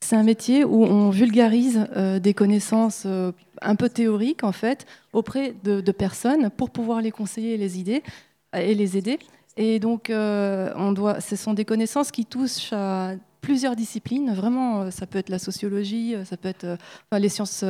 c'est 0.02 0.18
un 0.18 0.24
métier 0.24 0.66
où 0.66 0.84
on 0.84 1.10
vulgarise 1.10 1.88
des 2.22 2.34
connaissances 2.34 3.08
un 3.62 3.76
peu 3.76 3.90
théoriques 3.90 4.44
en 4.44 4.52
fait 4.52 4.86
auprès 5.12 5.56
de, 5.64 5.92
personnes 5.92 6.50
pour 6.52 6.70
pouvoir 6.70 7.02
les 7.02 7.10
conseiller 7.10 7.54
et 7.56 7.58
les 7.58 7.80
aider 7.80 8.04
et 8.54 8.76
les 8.76 8.98
aider. 8.98 9.18
Et 9.56 9.80
donc, 9.80 10.08
ce 10.10 11.36
sont 11.36 11.54
des 11.54 11.66
connaissances 11.66 12.12
qui 12.12 12.26
touchent 12.26 12.74
à 12.74 13.14
plusieurs 13.42 13.76
disciplines. 13.76 14.34
Vraiment, 14.34 14.82
euh, 14.82 14.92
ça 14.92 15.06
peut 15.06 15.18
être 15.20 15.30
la 15.30 15.40
sociologie, 15.40 16.16
euh, 16.16 16.26
ça 16.26 16.38
peut 16.38 16.50
être 16.50 16.66
euh, 16.66 16.78
les, 17.20 17.30
sciences, 17.30 17.64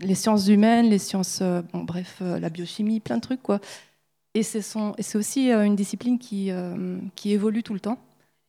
les 0.00 0.14
sciences 0.14 0.48
humaines, 0.48 0.88
les 0.88 0.98
sciences, 0.98 1.42
bref, 1.72 2.20
la 2.20 2.50
biochimie, 2.50 3.00
plein 3.00 3.16
de 3.16 3.22
trucs. 3.22 3.42
Quoi. 3.42 3.60
Et 4.34 4.42
c'est 4.42 5.16
aussi 5.16 5.50
une 5.50 5.76
discipline 5.76 6.18
qui, 6.18 6.50
évolue 7.24 7.62
tout 7.62 7.74
le 7.74 7.80
temps. 7.80 7.98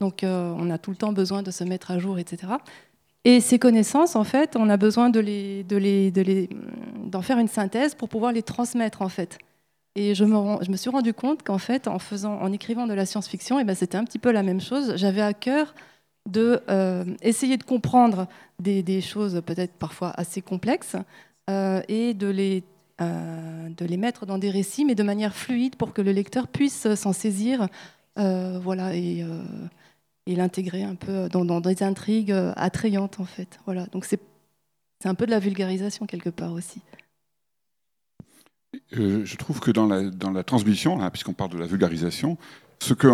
Donc, 0.02 0.20
on 0.24 0.70
a 0.70 0.78
tout 0.78 0.92
le 0.92 0.98
temps 0.98 1.14
besoin 1.14 1.44
de 1.44 1.52
se 1.52 1.64
mettre 1.64 1.92
à 1.92 1.98
jour, 1.98 2.20
etc. 2.20 2.54
Et 3.24 3.40
ces 3.40 3.58
connaissances, 3.58 4.16
en 4.16 4.26
fait, 4.26 4.56
on 4.58 4.70
a 4.70 4.76
besoin 4.76 5.10
les, 5.12 5.64
d'en 7.06 7.22
faire 7.22 7.40
une 7.40 7.48
synthèse 7.48 7.96
pour 7.96 8.10
pouvoir 8.10 8.34
les 8.34 8.44
transmettre, 8.44 9.02
en 9.02 9.10
fait. 9.10 9.38
Et 9.98 10.14
je 10.14 10.26
me, 10.26 10.78
suis 10.78 10.92
rendu 10.92 11.12
compte 11.12 11.42
qu'en 11.42 11.58
fait, 11.58 11.88
en, 11.88 11.98
faisant, 11.98 12.40
en 12.40 12.52
écrivant 12.52 12.86
de 12.86 12.94
la 12.94 13.08
science-fiction, 13.08 13.60
eh 13.60 13.64
ben, 13.64 13.74
c'était 13.74 13.98
un 13.98 14.04
petit 14.04 14.20
peu 14.20 14.32
la 14.32 14.44
même 14.44 14.62
chose. 14.62 14.94
J'avais 14.96 15.24
à 15.24 15.34
cœur 15.34 15.74
de 16.28 16.62
euh, 16.70 17.06
essayer 17.22 17.58
de 17.58 17.64
comprendre 17.64 18.28
des, 18.60 19.02
choses 19.02 19.42
peut-être 19.46 19.74
parfois 19.74 20.12
assez 20.12 20.42
complexes 20.42 20.98
euh, 21.50 21.82
et 21.88 22.14
de 22.14 22.28
les, 22.28 22.64
euh, 23.02 23.70
de 23.70 23.86
les 23.86 23.98
mettre 23.98 24.26
dans 24.26 24.38
des 24.38 24.50
récits, 24.50 24.86
mais 24.86 24.96
de 24.96 25.04
manière 25.04 25.34
fluide 25.34 25.76
pour 25.76 25.94
que 25.94 26.02
le 26.02 26.12
lecteur 26.12 26.48
puisse 26.48 26.94
s'en 26.96 27.14
saisir 27.14 27.68
voilà, 28.16 28.96
et, 28.96 29.24
et 30.26 30.36
l'intégrer 30.36 30.84
un 30.84 30.96
peu 30.96 31.30
dans, 31.30 31.62
des 31.62 31.84
intrigues 31.84 32.34
attrayantes 32.56 33.20
en 33.20 33.26
fait. 33.26 33.60
Voilà. 33.66 33.86
Donc 33.88 34.06
c'est 34.06 34.20
un 35.06 35.14
peu 35.14 35.28
de 35.28 35.32
la 35.32 35.38
vulgarisation 35.40 36.08
quelque 36.08 36.32
part 36.32 36.54
aussi. 36.54 36.82
je 38.92 39.36
trouve 39.38 39.60
que 39.60 39.70
dans 39.70 39.86
la, 39.86 40.10
dans 40.10 40.32
la 40.32 40.44
transmission, 40.44 41.00
hein, 41.00 41.12
puisqu'on 41.12 41.34
parle 41.34 41.52
de 41.52 41.60
la 41.60 41.68
vulgarisation, 41.68 42.40
ce 42.80 42.96
que... 42.96 43.08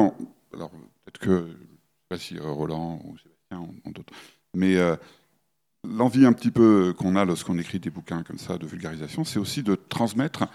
alors 0.54 0.71
peut-être 1.04 1.19
que 1.19 1.49
pas 2.13 2.19
si 2.19 2.38
euh, 2.38 2.43
Roland 2.43 3.02
ou 3.04 3.17
Sébastien 3.17 3.67
ou, 3.86 3.91
d'autres. 3.91 4.13
Mais 4.54 4.76
euh, 4.78 4.95
l'envie 5.84 6.28
un 6.28 6.34
petit 6.34 6.52
peu 6.52 6.93
qu'on 6.95 7.15
a 7.15 7.26
lorsqu'on 7.26 7.58
écrit 7.58 7.80
des 7.80 7.89
bouquins 7.89 8.21
comme 8.21 8.38
ça 8.38 8.60
de 8.60 8.67
vulgarisation, 8.67 9.23
c'est 9.23 9.39
aussi 9.39 9.63
de 9.63 9.73
transmettre 9.89 10.45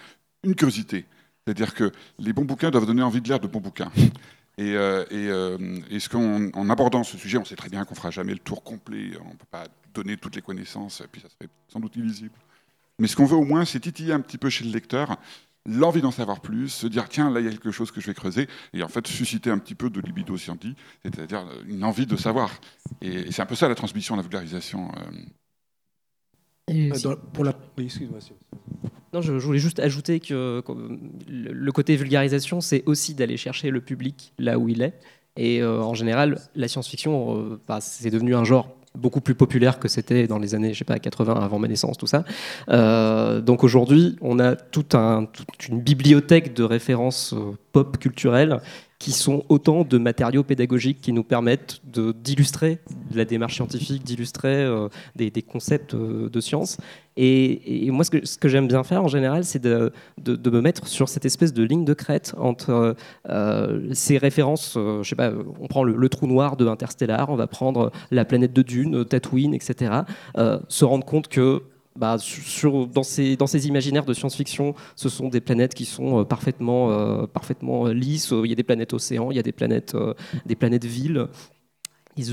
une 0.44 0.54
curiosité. 0.54 1.04
C'est-à-dire 1.44 1.74
que 1.74 1.90
les 2.20 2.32
bons 2.32 2.44
bouquins 2.44 2.70
doivent 2.70 2.86
donner 2.86 3.02
envie 3.02 3.20
de 3.20 3.26
lire 3.26 3.40
de 3.40 3.48
bons 3.48 3.60
bouquins. 3.60 3.90
Et, 4.56 4.74
euh, 4.76 5.04
ce 5.10 6.16
en 6.56 6.70
abordant 6.70 7.02
ce 7.02 7.16
sujet, 7.18 7.38
on 7.38 7.44
sait 7.44 7.56
très 7.56 7.68
bien 7.68 7.84
qu'on 7.84 7.94
fera 7.94 8.10
jamais 8.10 8.32
le 8.32 8.38
tour 8.38 8.62
complet, 8.62 9.12
on 9.20 9.28
ne 9.28 9.36
peut 9.36 9.46
pas 9.50 9.64
donner 9.94 10.16
toutes 10.16 10.36
les 10.36 10.42
connaissances, 10.42 11.00
et 11.00 11.06
puis 11.10 11.20
ça 11.20 11.28
serait 11.28 11.50
sans 11.68 11.80
doute 11.80 11.96
illisible. 11.96 12.34
Mais 12.98 13.06
ce 13.06 13.16
qu'on 13.16 13.24
veut 13.24 13.36
au 13.36 13.44
moins, 13.44 13.64
c'est 13.64 13.80
titiller 13.80 14.12
un 14.12 14.20
petit 14.20 14.38
peu 14.38 14.50
chez 14.50 14.64
le 14.64 14.70
lecteur 14.70 15.16
l'envie 15.68 16.00
d'en 16.00 16.10
savoir 16.10 16.40
plus, 16.40 16.68
se 16.68 16.86
dire 16.86 17.08
tiens 17.08 17.30
là 17.30 17.40
il 17.40 17.46
y 17.46 17.48
a 17.48 17.52
quelque 17.52 17.70
chose 17.70 17.90
que 17.90 18.00
je 18.00 18.06
vais 18.06 18.14
creuser 18.14 18.48
et 18.72 18.82
en 18.82 18.88
fait 18.88 19.06
susciter 19.06 19.50
un 19.50 19.58
petit 19.58 19.74
peu 19.74 19.90
de 19.90 20.00
libido 20.00 20.36
scientifique, 20.36 20.78
c'est-à-dire 21.02 21.44
une 21.66 21.84
envie 21.84 22.06
de 22.06 22.16
savoir. 22.16 22.50
Et, 23.00 23.30
c'est 23.30 23.42
un 23.42 23.46
peu 23.46 23.54
ça 23.54 23.68
la 23.68 23.74
transmission, 23.74 24.16
la 24.16 24.22
vulgarisation. 24.22 24.90
Euh. 24.96 25.10
Euh, 26.70 27.16
pour 27.32 27.44
la... 27.44 27.54
Non, 29.14 29.22
je, 29.22 29.32
voulais 29.32 29.58
juste 29.58 29.80
ajouter 29.80 30.20
que 30.20 30.62
le 31.26 31.72
côté 31.72 31.96
vulgarisation, 31.96 32.60
c'est 32.60 32.82
aussi 32.84 33.14
d'aller 33.14 33.38
chercher 33.38 33.70
le 33.70 33.80
public 33.80 34.34
là 34.38 34.58
où 34.58 34.68
il 34.68 34.82
est. 34.82 35.00
Et 35.36 35.62
euh, 35.62 35.80
en 35.80 35.94
général, 35.94 36.40
la 36.54 36.68
science-fiction, 36.68 37.58
bah, 37.66 37.80
c'est 37.80 38.10
devenu 38.10 38.34
un 38.34 38.44
genre 38.44 38.77
beaucoup 38.98 39.20
plus 39.20 39.34
populaire 39.34 39.78
que 39.78 39.88
c'était 39.88 40.26
dans 40.26 40.38
les 40.38 40.54
années, 40.54 40.72
je 40.74 40.78
sais 40.78 40.84
pas, 40.84 40.98
80 40.98 41.34
avant 41.34 41.58
ma 41.58 41.68
naissance, 41.68 41.96
tout 41.96 42.06
ça. 42.06 42.24
Euh, 42.70 43.40
donc 43.40 43.64
aujourd'hui, 43.64 44.16
on 44.20 44.38
a 44.38 44.56
toute 44.56 44.94
une 44.94 45.80
bibliothèque 45.80 46.54
de 46.54 46.64
références 46.64 47.34
euh, 47.34 47.52
pop 47.78 47.96
culturelles 47.98 48.60
qui 48.98 49.12
sont 49.12 49.44
autant 49.48 49.84
de 49.84 49.96
matériaux 49.96 50.42
pédagogiques 50.42 51.00
qui 51.00 51.12
nous 51.12 51.22
permettent 51.22 51.80
d'illustrer 51.84 52.80
la 53.14 53.24
démarche 53.24 53.54
scientifique, 53.54 54.02
d'illustrer 54.02 54.64
euh, 54.64 54.88
des, 55.14 55.30
concepts 55.42 55.94
euh, 55.94 56.28
de 56.28 56.40
science. 56.40 56.78
Et, 57.16 57.88
moi, 57.92 58.04
ce 58.04 58.38
que, 58.38 58.48
j'aime 58.48 58.66
bien 58.66 58.82
faire 58.82 59.04
en 59.04 59.08
général, 59.08 59.44
c'est 59.44 59.62
de, 59.62 59.92
me 60.26 60.60
mettre 60.60 60.88
sur 60.88 61.08
cette 61.08 61.24
espèce 61.24 61.52
de 61.52 61.62
ligne 61.62 61.84
de 61.84 61.94
crête 61.94 62.34
entre 62.38 62.96
euh, 63.28 63.88
ces 63.92 64.18
références. 64.18 64.72
je 64.76 65.08
sais 65.08 65.16
pas, 65.16 65.30
on 65.60 65.68
prend 65.68 65.84
le, 65.84 66.08
trou 66.08 66.26
noir 66.26 66.56
de 66.56 66.66
Interstellar, 66.66 67.30
on 67.30 67.36
va 67.36 67.46
prendre 67.46 67.92
la 68.10 68.24
planète 68.24 68.52
de 68.52 68.62
Dune, 68.62 69.04
Tatooine, 69.04 69.54
etc. 69.54 69.92
se 70.68 70.84
rendre 70.84 71.04
compte 71.04 71.28
que 71.28 71.62
bah, 71.98 72.16
dans, 72.16 73.02
ces, 73.02 73.66
imaginaires 73.66 74.04
de 74.04 74.14
science-fiction, 74.14 74.74
ce 74.94 75.08
sont 75.08 75.28
des 75.28 75.40
planètes 75.40 75.74
qui 75.74 75.84
sont 75.84 76.20
euh, 76.20 76.24
parfaitement, 76.24 76.92
euh, 76.92 77.26
euh, 77.26 77.92
lisses. 77.92 78.32
Il 78.32 78.48
y 78.48 78.52
a 78.52 78.54
des 78.54 78.62
planètes 78.62 78.92
océans, 78.92 79.32
il 79.32 79.36
y 79.36 79.40
a 79.40 79.42
des 79.42 79.52
planètes, 79.52 79.96
des 80.46 80.54
planètes 80.54 80.84
villes 80.84 81.26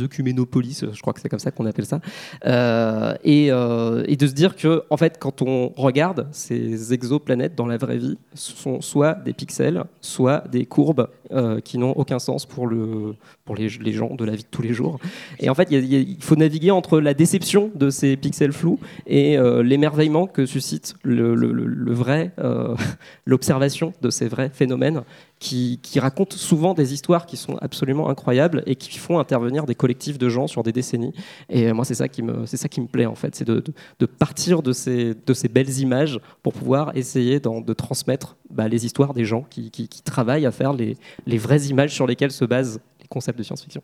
œcuménopolis, 0.04 0.86
je 0.92 1.02
crois 1.02 1.14
que 1.14 1.22
c'est 1.22 1.30
comme 1.30 1.40
ça 1.40 1.52
qu'on 1.52 1.66
appelle 1.66 1.86
ça, 1.86 2.00
euh, 2.46 3.16
et, 3.24 3.52
euh, 3.52 4.04
et, 4.08 4.16
de 4.16 4.28
se 4.28 4.34
dire 4.34 4.56
que, 4.56 4.84
en 4.90 4.98
fait, 4.98 5.18
quand 5.20 5.42
on 5.42 5.70
regarde 5.76 6.28
ces 6.32 6.94
exoplanètes 6.94 7.56
dans 7.56 7.68
la 7.68 7.78
vraie 7.78 7.98
vie, 7.98 8.18
ce 8.34 8.54
sont 8.54 8.82
soit 8.82 9.16
des 9.16 9.34
pixels, 9.34 9.84
soit 10.02 10.44
des 10.50 10.66
courbes 10.66 11.10
euh, 11.32 11.60
qui 11.60 11.78
n'ont 11.78 11.92
aucun 11.92 12.20
sens 12.20 12.46
pour, 12.46 12.68
le, 12.68 13.16
pour 13.46 13.56
les, 13.56 13.70
les, 13.70 13.92
gens 13.92 14.14
de 14.16 14.26
la 14.26 14.34
vie 14.34 14.44
de 14.44 14.50
tous 14.50 14.62
les 14.62 14.74
jours. 14.74 15.00
Et 15.40 15.50
en 15.50 15.56
fait, 15.56 15.70
il 15.72 16.18
faut 16.22 16.36
naviguer 16.36 16.72
entre 16.72 17.00
la 17.00 17.14
déception 17.14 17.72
de 17.76 17.90
ces 17.90 18.18
pixels 18.18 18.54
flous 18.54 18.80
et 19.08 19.38
l'émerveillement 19.64 20.28
que 20.28 20.46
suscite 20.46 20.96
le 21.04 21.94
vrai, 21.94 22.32
l'observation 23.26 23.94
de 24.02 24.10
ces 24.10 24.28
vrais 24.28 24.50
phénomènes 24.50 25.04
qui, 25.46 26.00
racontent 26.00 26.36
souvent 26.36 26.74
des 26.74 26.94
histoires 26.94 27.26
qui 27.26 27.38
sont 27.38 27.58
absolument 27.62 28.10
incroyables 28.10 28.64
et 28.66 28.76
qui 28.76 28.98
font 28.98 29.20
intervenir 29.20 29.66
des 29.66 29.76
collectifs 29.76 30.18
de 30.18 30.28
gens 30.28 30.48
sur 30.48 30.64
des 30.64 30.72
décennies. 30.72 31.14
Et 31.50 31.72
moi, 31.72 31.86
c'est 31.86 31.96
ça 31.96 32.08
qui 32.08 32.24
me, 32.24 32.46
c'est 32.46 32.58
ça 32.58 32.68
qui 32.68 32.82
me 32.82 32.88
plaît 32.88 33.06
en 33.06 33.16
fait, 33.16 33.36
c'est 33.36 33.46
de, 33.46 33.64
de, 34.00 34.06
partir 34.06 34.64
de 34.64 34.74
ces, 34.74 35.14
de 35.14 35.34
ces 35.34 35.48
belles 35.48 35.80
images 35.80 36.20
pour 36.42 36.54
pouvoir 36.54 36.96
essayer 36.98 37.40
de 37.40 37.74
transmettre 37.74 38.38
bah, 38.50 38.68
les 38.68 38.86
histoires 38.86 39.14
des 39.14 39.26
gens 39.26 39.44
qui, 39.50 39.70
qui, 39.72 39.88
travaillent 40.02 40.46
à 40.46 40.52
faire 40.52 40.74
les, 40.74 40.98
les, 41.26 41.38
vraies 41.38 41.64
images 41.68 41.94
sur 41.94 42.08
lesquelles 42.08 42.32
se 42.32 42.46
basent 42.46 42.80
les 43.02 43.08
concepts 43.08 43.38
de 43.38 43.44
science-fiction. 43.44 43.82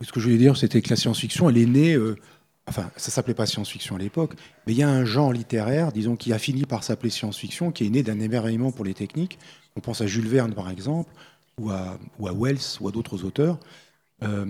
Ce 0.00 0.12
que 0.12 0.20
je 0.20 0.26
voulais 0.26 0.38
dire, 0.38 0.56
c'était 0.56 0.82
que 0.82 0.90
la 0.90 0.96
science-fiction, 0.96 1.48
elle 1.48 1.58
est 1.58 1.66
née. 1.66 1.94
Euh, 1.94 2.16
enfin, 2.68 2.90
ça 2.96 3.10
s'appelait 3.10 3.34
pas 3.34 3.46
science-fiction 3.46 3.96
à 3.96 3.98
l'époque, 3.98 4.34
mais 4.66 4.72
il 4.72 4.78
y 4.78 4.82
a 4.82 4.88
un 4.88 5.04
genre 5.04 5.32
littéraire, 5.32 5.92
disons, 5.92 6.16
qui 6.16 6.32
a 6.32 6.38
fini 6.38 6.64
par 6.64 6.84
s'appeler 6.84 7.10
science-fiction, 7.10 7.72
qui 7.72 7.86
est 7.86 7.90
né 7.90 8.02
d'un 8.02 8.20
émerveillement 8.20 8.70
pour 8.70 8.84
les 8.84 8.94
techniques. 8.94 9.38
On 9.76 9.80
pense 9.80 10.00
à 10.00 10.06
Jules 10.06 10.28
Verne, 10.28 10.54
par 10.54 10.70
exemple, 10.70 11.10
ou 11.58 11.70
à, 11.70 11.98
Wells, 12.18 12.78
ou 12.80 12.88
à 12.88 12.92
d'autres 12.92 13.24
auteurs. 13.24 13.58
Euh, 14.22 14.46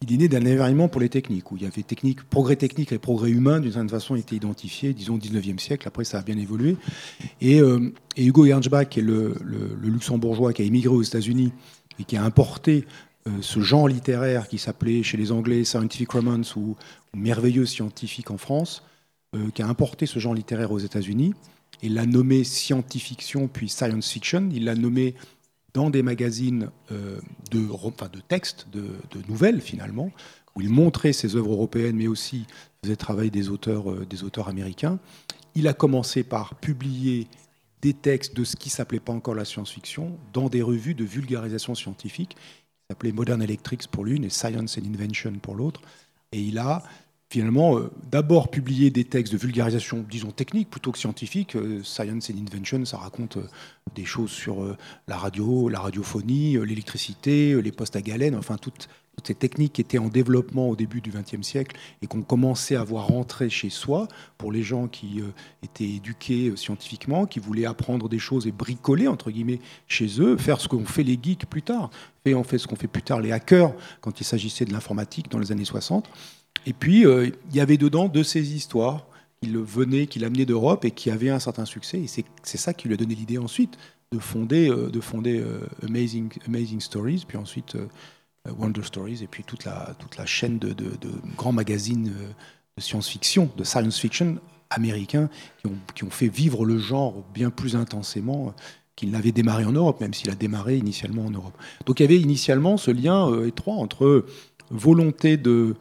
il 0.00 0.12
est 0.12 0.16
né 0.16 0.28
d'un 0.28 0.40
émerveillement 0.40 0.88
pour 0.88 1.00
les 1.00 1.08
techniques, 1.08 1.52
où 1.52 1.56
il 1.56 1.62
y 1.62 1.66
avait 1.66 1.82
technique, 1.82 2.22
progrès 2.24 2.56
technique 2.56 2.92
et 2.92 2.98
progrès 2.98 3.30
humain, 3.30 3.60
d'une 3.60 3.70
certaine 3.70 3.88
façon, 3.88 4.16
étaient 4.16 4.34
identifiés, 4.34 4.94
disons, 4.94 5.14
au 5.14 5.18
19e 5.18 5.58
siècle. 5.58 5.86
Après, 5.86 6.04
ça 6.04 6.18
a 6.18 6.22
bien 6.22 6.38
évolué. 6.38 6.76
Et, 7.40 7.60
euh, 7.60 7.92
Hugo 8.16 8.46
Gernsback, 8.46 8.90
qui 8.90 9.00
est 9.00 9.02
le, 9.02 9.36
luxembourgeois 9.82 10.52
qui 10.52 10.62
a 10.62 10.64
émigré 10.64 10.94
aux 10.94 11.02
États-Unis 11.02 11.52
et 12.00 12.04
qui 12.04 12.16
a 12.16 12.24
importé 12.24 12.84
euh, 13.28 13.30
ce 13.42 13.60
genre 13.60 13.86
littéraire 13.86 14.48
qui 14.48 14.58
s'appelait 14.58 15.02
chez 15.02 15.16
les 15.16 15.30
Anglais 15.30 15.62
Scientific 15.64 16.10
Romance 16.10 16.56
ou, 16.56 16.76
Merveilleux 17.14 17.66
scientifique 17.66 18.30
en 18.30 18.38
France, 18.38 18.82
qui 19.54 19.60
a 19.60 19.66
importé 19.66 20.06
ce 20.06 20.18
genre 20.18 20.32
littéraire 20.32 20.72
aux 20.72 20.78
États-Unis 20.78 21.34
et 21.82 21.88
l'a 21.88 22.06
nommé 22.06 22.44
science-fiction 22.44 23.48
puis 23.48 23.68
science 23.68 24.10
fiction. 24.10 24.48
Il 24.52 24.64
l'a 24.64 24.74
nommé 24.74 25.14
dans 25.74 25.90
des 25.90 26.02
magazines 26.02 26.70
euh, 26.90 27.20
de, 27.50 28.20
textes, 28.28 28.66
de, 28.72 28.92
nouvelles 29.28 29.60
finalement, 29.60 30.10
où 30.54 30.60
il 30.60 30.68
montrait 30.68 31.12
ses 31.12 31.36
œuvres 31.36 31.52
européennes, 31.52 31.96
mais 31.96 32.06
aussi 32.06 32.46
faisait 32.84 32.96
auteurs, 33.48 33.90
euh, 33.90 34.06
des 34.08 34.22
auteurs 34.22 34.48
américains. 34.48 34.98
Il 35.54 35.68
a 35.68 35.74
commencé 35.74 36.22
par 36.22 36.54
publier 36.56 37.26
des 37.80 37.94
textes 37.94 38.36
de 38.36 38.44
ce 38.44 38.56
qui 38.56 38.70
s'appelait 38.70 39.00
pas 39.00 39.12
encore 39.12 39.34
la 39.34 39.44
science-fiction 39.44 40.16
dans 40.32 40.48
des 40.48 40.62
revues 40.62 40.94
de 40.94 41.04
vulgarisation 41.04 41.74
scientifique, 41.74 42.36
s'appelait 42.88 43.12
Modern 43.12 43.42
Electrics 43.42 43.88
pour 43.88 44.04
l'une 44.04 44.24
et 44.24 44.30
Science 44.30 44.78
and 44.78 44.86
Invention 44.86 45.32
pour 45.40 45.54
l'autre. 45.54 45.80
Et 46.30 46.40
il 46.40 46.58
a 46.58 46.82
finalement 47.32 47.78
euh, 47.78 47.90
d'abord 48.10 48.50
publié 48.50 48.90
des 48.90 49.04
textes 49.04 49.32
de 49.32 49.38
vulgarisation, 49.38 50.04
disons 50.08 50.32
technique 50.32 50.68
plutôt 50.68 50.92
que 50.92 50.98
scientifique. 50.98 51.56
Euh, 51.56 51.82
Science 51.82 52.30
and 52.30 52.34
Invention, 52.36 52.84
ça 52.84 52.98
raconte 52.98 53.38
euh, 53.38 53.48
des 53.94 54.04
choses 54.04 54.30
sur 54.30 54.76
la 55.08 55.16
radio, 55.16 55.68
la 55.68 55.80
radiophonie, 55.80 56.58
l'électricité, 56.64 57.60
les 57.60 57.72
postes 57.72 57.96
à 57.96 58.02
galène, 58.02 58.36
enfin 58.36 58.56
toutes, 58.56 58.88
ces 59.24 59.34
techniques 59.34 59.74
qui 59.74 59.80
étaient 59.82 59.98
en 59.98 60.08
développement 60.08 60.70
au 60.70 60.76
début 60.76 61.02
du 61.02 61.10
XXe 61.10 61.46
siècle 61.46 61.76
et 62.00 62.06
qu'on 62.06 62.22
commençait 62.22 62.76
à 62.76 62.84
voir 62.84 63.08
rentrer 63.08 63.50
chez 63.50 63.68
soi 63.68 64.08
pour 64.38 64.50
les 64.50 64.62
gens 64.62 64.88
qui 64.88 65.20
étaient 65.62 65.84
éduqués 65.84 66.56
scientifiquement, 66.56 67.26
qui 67.26 67.38
voulaient 67.38 67.66
apprendre 67.66 68.08
des 68.08 68.18
choses 68.18 68.46
et 68.46 68.52
bricoler 68.52 69.08
entre 69.08 69.30
guillemets 69.30 69.60
chez 69.86 70.20
eux, 70.20 70.38
faire 70.38 70.60
ce 70.62 70.68
qu'ont 70.68 70.86
fait 70.86 71.02
les 71.02 71.18
geeks 71.22 71.44
plus 71.44 71.62
tard. 71.62 71.90
Et 72.24 72.34
on 72.34 72.42
fait 72.42 72.56
ce 72.56 72.66
qu'ont 72.66 72.76
fait 72.76 72.88
plus 72.88 73.02
tard 73.02 73.20
les 73.20 73.32
hackers 73.32 73.74
quand 74.00 74.18
il 74.20 74.24
s'agissait 74.24 74.64
de 74.64 74.72
l'informatique 74.72 75.30
dans 75.30 75.38
les 75.38 75.52
années 75.52 75.66
60. 75.66 76.08
Et 76.66 76.72
puis, 76.72 77.06
euh, 77.06 77.30
il 77.50 77.56
y 77.56 77.60
avait 77.60 77.76
dedans 77.76 78.08
de 78.08 78.22
ces 78.22 78.54
histoires 78.54 79.06
qu'il 79.42 79.56
venait, 79.58 80.06
qu'il 80.06 80.24
amenait 80.24 80.46
d'Europe 80.46 80.84
et 80.84 80.90
qui 80.90 81.10
avaient 81.10 81.30
un 81.30 81.38
certain 81.38 81.64
succès. 81.64 82.00
Et 82.00 82.06
c'est 82.06 82.56
ça 82.58 82.72
qui 82.74 82.88
lui 82.88 82.94
a 82.94 82.96
donné 82.96 83.14
l'idée 83.14 83.38
ensuite 83.38 83.76
de 84.12 84.18
fonder, 84.18 84.68
euh, 84.68 84.88
de 84.88 85.00
fonder 85.00 85.40
euh, 85.40 85.60
Amazing, 85.86 86.30
Amazing 86.46 86.80
Stories, 86.80 87.24
puis 87.26 87.38
ensuite 87.38 87.76
Wonder 88.58 88.82
Stories, 88.82 89.20
et 89.22 89.26
puis 89.26 89.44
toute 89.44 89.64
la, 89.64 89.94
toute 89.98 90.16
la 90.16 90.26
chaîne 90.26 90.58
de, 90.58 90.72
de- 90.72 90.96
grands 91.36 91.52
magazines 91.52 92.12
de 92.76 92.82
science-fiction, 92.82 93.50
de 93.56 93.64
science-fiction 93.64 94.38
américains 94.70 95.28
qui 95.60 95.66
ont, 95.68 95.78
qui 95.94 96.04
ont 96.04 96.10
fait 96.10 96.28
vivre 96.28 96.64
le 96.64 96.78
genre 96.78 97.24
bien 97.34 97.50
plus 97.50 97.76
intensément 97.76 98.52
qu'il 98.96 99.10
n'avait 99.10 99.32
démarré 99.32 99.64
en 99.64 99.72
Europe, 99.72 100.00
même 100.00 100.12
s'il 100.12 100.28
a 100.30 100.34
démarré 100.34 100.76
initialement 100.76 101.24
en 101.24 101.30
Europe. 101.30 101.56
Donc 101.86 102.00
il 102.00 102.02
y 102.02 102.06
avait 102.06 102.20
initialement 102.20 102.76
ce 102.76 102.90
lien 102.90 103.44
étroit 103.44 103.76
entre 103.76 104.26
volonté 104.70 105.36
de, 105.36 105.76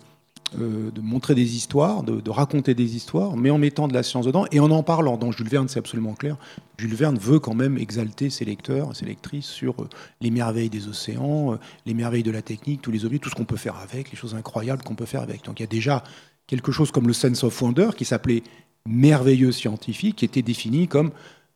euh, 0.60 0.92
de 0.92 1.00
montrer 1.00 1.34
des 1.34 1.56
histoires, 1.56 2.04
de, 2.04 2.30
raconter 2.30 2.74
des 2.74 2.98
histoires, 2.98 3.38
mais 3.38 3.50
en 3.50 3.58
mettant 3.58 3.88
de 3.88 3.94
la 3.94 4.04
science 4.04 4.26
dedans 4.26 4.46
et 4.52 4.60
en 4.60 4.70
en 4.72 4.84
parlant. 4.84 5.16
Dans 5.16 5.32
Jules 5.32 5.48
Verne, 5.48 5.70
c'est 5.70 5.80
absolument 5.80 6.14
clair. 6.14 6.36
Jules 6.78 6.94
Verne 6.94 7.18
veut 7.18 7.40
quand 7.40 7.54
même 7.54 7.78
exalter 7.78 8.30
ses 8.30 8.44
lecteurs, 8.44 8.94
ses 8.94 9.06
lectrices 9.06 9.46
sur 9.46 9.82
euh, 9.82 9.88
les 10.20 10.30
merveilles 10.30 10.70
des 10.70 10.90
océans, 10.90 11.54
euh, 11.54 11.58
les 11.86 11.94
merveilles 11.94 12.24
de 12.24 12.32
la 12.32 12.42
technique, 12.42 12.82
tous 12.82 12.92
les 12.92 13.06
objets, 13.06 13.20
tout 13.20 13.30
ce 13.30 13.36
qu'on 13.36 13.46
peut 13.46 13.56
faire 13.56 13.78
avec, 13.78 14.12
les 14.12 14.18
choses 14.18 14.36
incroyables 14.36 14.84
qu'on 14.84 14.96
peut 14.96 15.06
faire 15.06 15.22
avec. 15.22 15.46
Donc 15.46 15.60
il 15.60 15.64
y 15.64 15.66
a 15.66 15.70
déjà 15.70 16.04
quelque 16.48 16.74
chose 16.74 16.92
comme 16.92 17.08
le 17.08 17.14
sense 17.14 17.46
of 17.46 17.62
wonder 17.62 17.92
qui 17.96 18.04
s'appelait 18.04 18.44
merveilleux 18.86 19.54
scientifique, 19.54 20.18
qui 20.18 20.26
était 20.26 20.42
défini 20.42 20.90
comme 20.90 21.12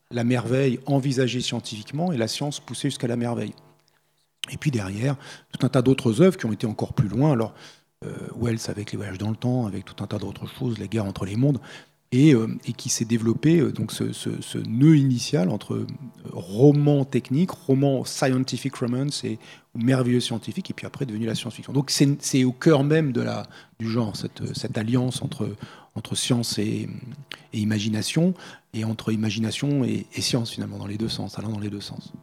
la 0.10 0.24
merveille 0.24 0.80
envisagée 0.86 1.42
scientifiquement 1.42 2.14
et 2.14 2.18
la 2.18 2.30
science 2.30 2.62
poussée 2.62 2.90
jusqu'à 2.90 3.08
la 3.08 3.18
merveille. 3.18 3.54
Et 4.52 4.58
puis 4.58 4.72
derrière, 4.72 5.18
tout 5.52 5.66
un 5.66 5.70
tas 5.70 5.82
d'autres 5.82 6.22
œuvres 6.22 6.38
qui 6.38 6.46
ont 6.46 6.54
été 6.54 6.68
encore 6.68 6.94
plus 6.94 7.10
loin. 7.10 7.34
Alors, 7.34 7.54
Wells 8.40 8.60
avec 8.68 8.92
les 8.92 8.98
voyages 8.98 9.18
dans 9.18 9.30
le 9.30 9.36
temps, 9.36 9.66
avec 9.66 9.86
tout 9.86 10.04
un 10.04 10.08
tas 10.08 10.18
d'autres 10.20 10.48
choses, 10.48 10.78
la 10.80 10.88
guerre 10.88 11.06
entre 11.06 11.26
les 11.26 11.36
mondes, 11.36 11.60
et, 12.12 12.34
euh, 12.34 12.48
et 12.66 12.74
qui 12.74 12.90
s'est 12.90 13.04
développé 13.06 13.60
euh, 13.60 13.72
donc 13.72 13.92
ce, 13.92 14.14
ce- 14.14 14.40
ce 14.42 14.58
nœud 14.60 14.96
initial 14.96 15.50
entre 15.50 15.74
euh, 15.74 15.88
roman 16.32 17.04
technique, 17.04 17.52
roman 17.52 18.06
scientific 18.06 18.76
romance 18.76 19.24
et 19.24 19.38
merveilleux 19.74 20.20
scientifique, 20.22 20.70
et 20.70 20.74
puis 20.74 20.86
après 20.86 21.06
devenu 21.06 21.26
la 21.26 21.36
science-fiction. 21.36 21.74
Donc 21.74 21.90
c'est 21.90 22.22
c'est 22.22 22.44
au 22.44 22.52
cœur 22.54 22.84
même 22.84 23.12
de 23.12 23.22
la, 23.22 23.48
du 23.80 23.90
genre, 23.90 24.16
cette, 24.16 24.56
cette 24.56 24.78
alliance 24.78 25.22
entre, 25.24 25.56
entre 25.96 26.16
science 26.16 26.58
et, 26.60 26.88
et 27.54 27.60
imagination, 27.60 28.34
et 28.74 28.86
entre 28.86 29.12
imagination 29.12 29.84
et, 29.84 30.06
et 30.14 30.22
science 30.22 30.52
finalement, 30.52 30.78
dans 30.78 30.88
les 30.88 30.98
deux 30.98 31.10
sens, 31.10 31.38
allant 31.40 31.50
dans 31.50 31.60
les 31.60 31.70
deux 31.72 31.82
sens. 31.82 32.14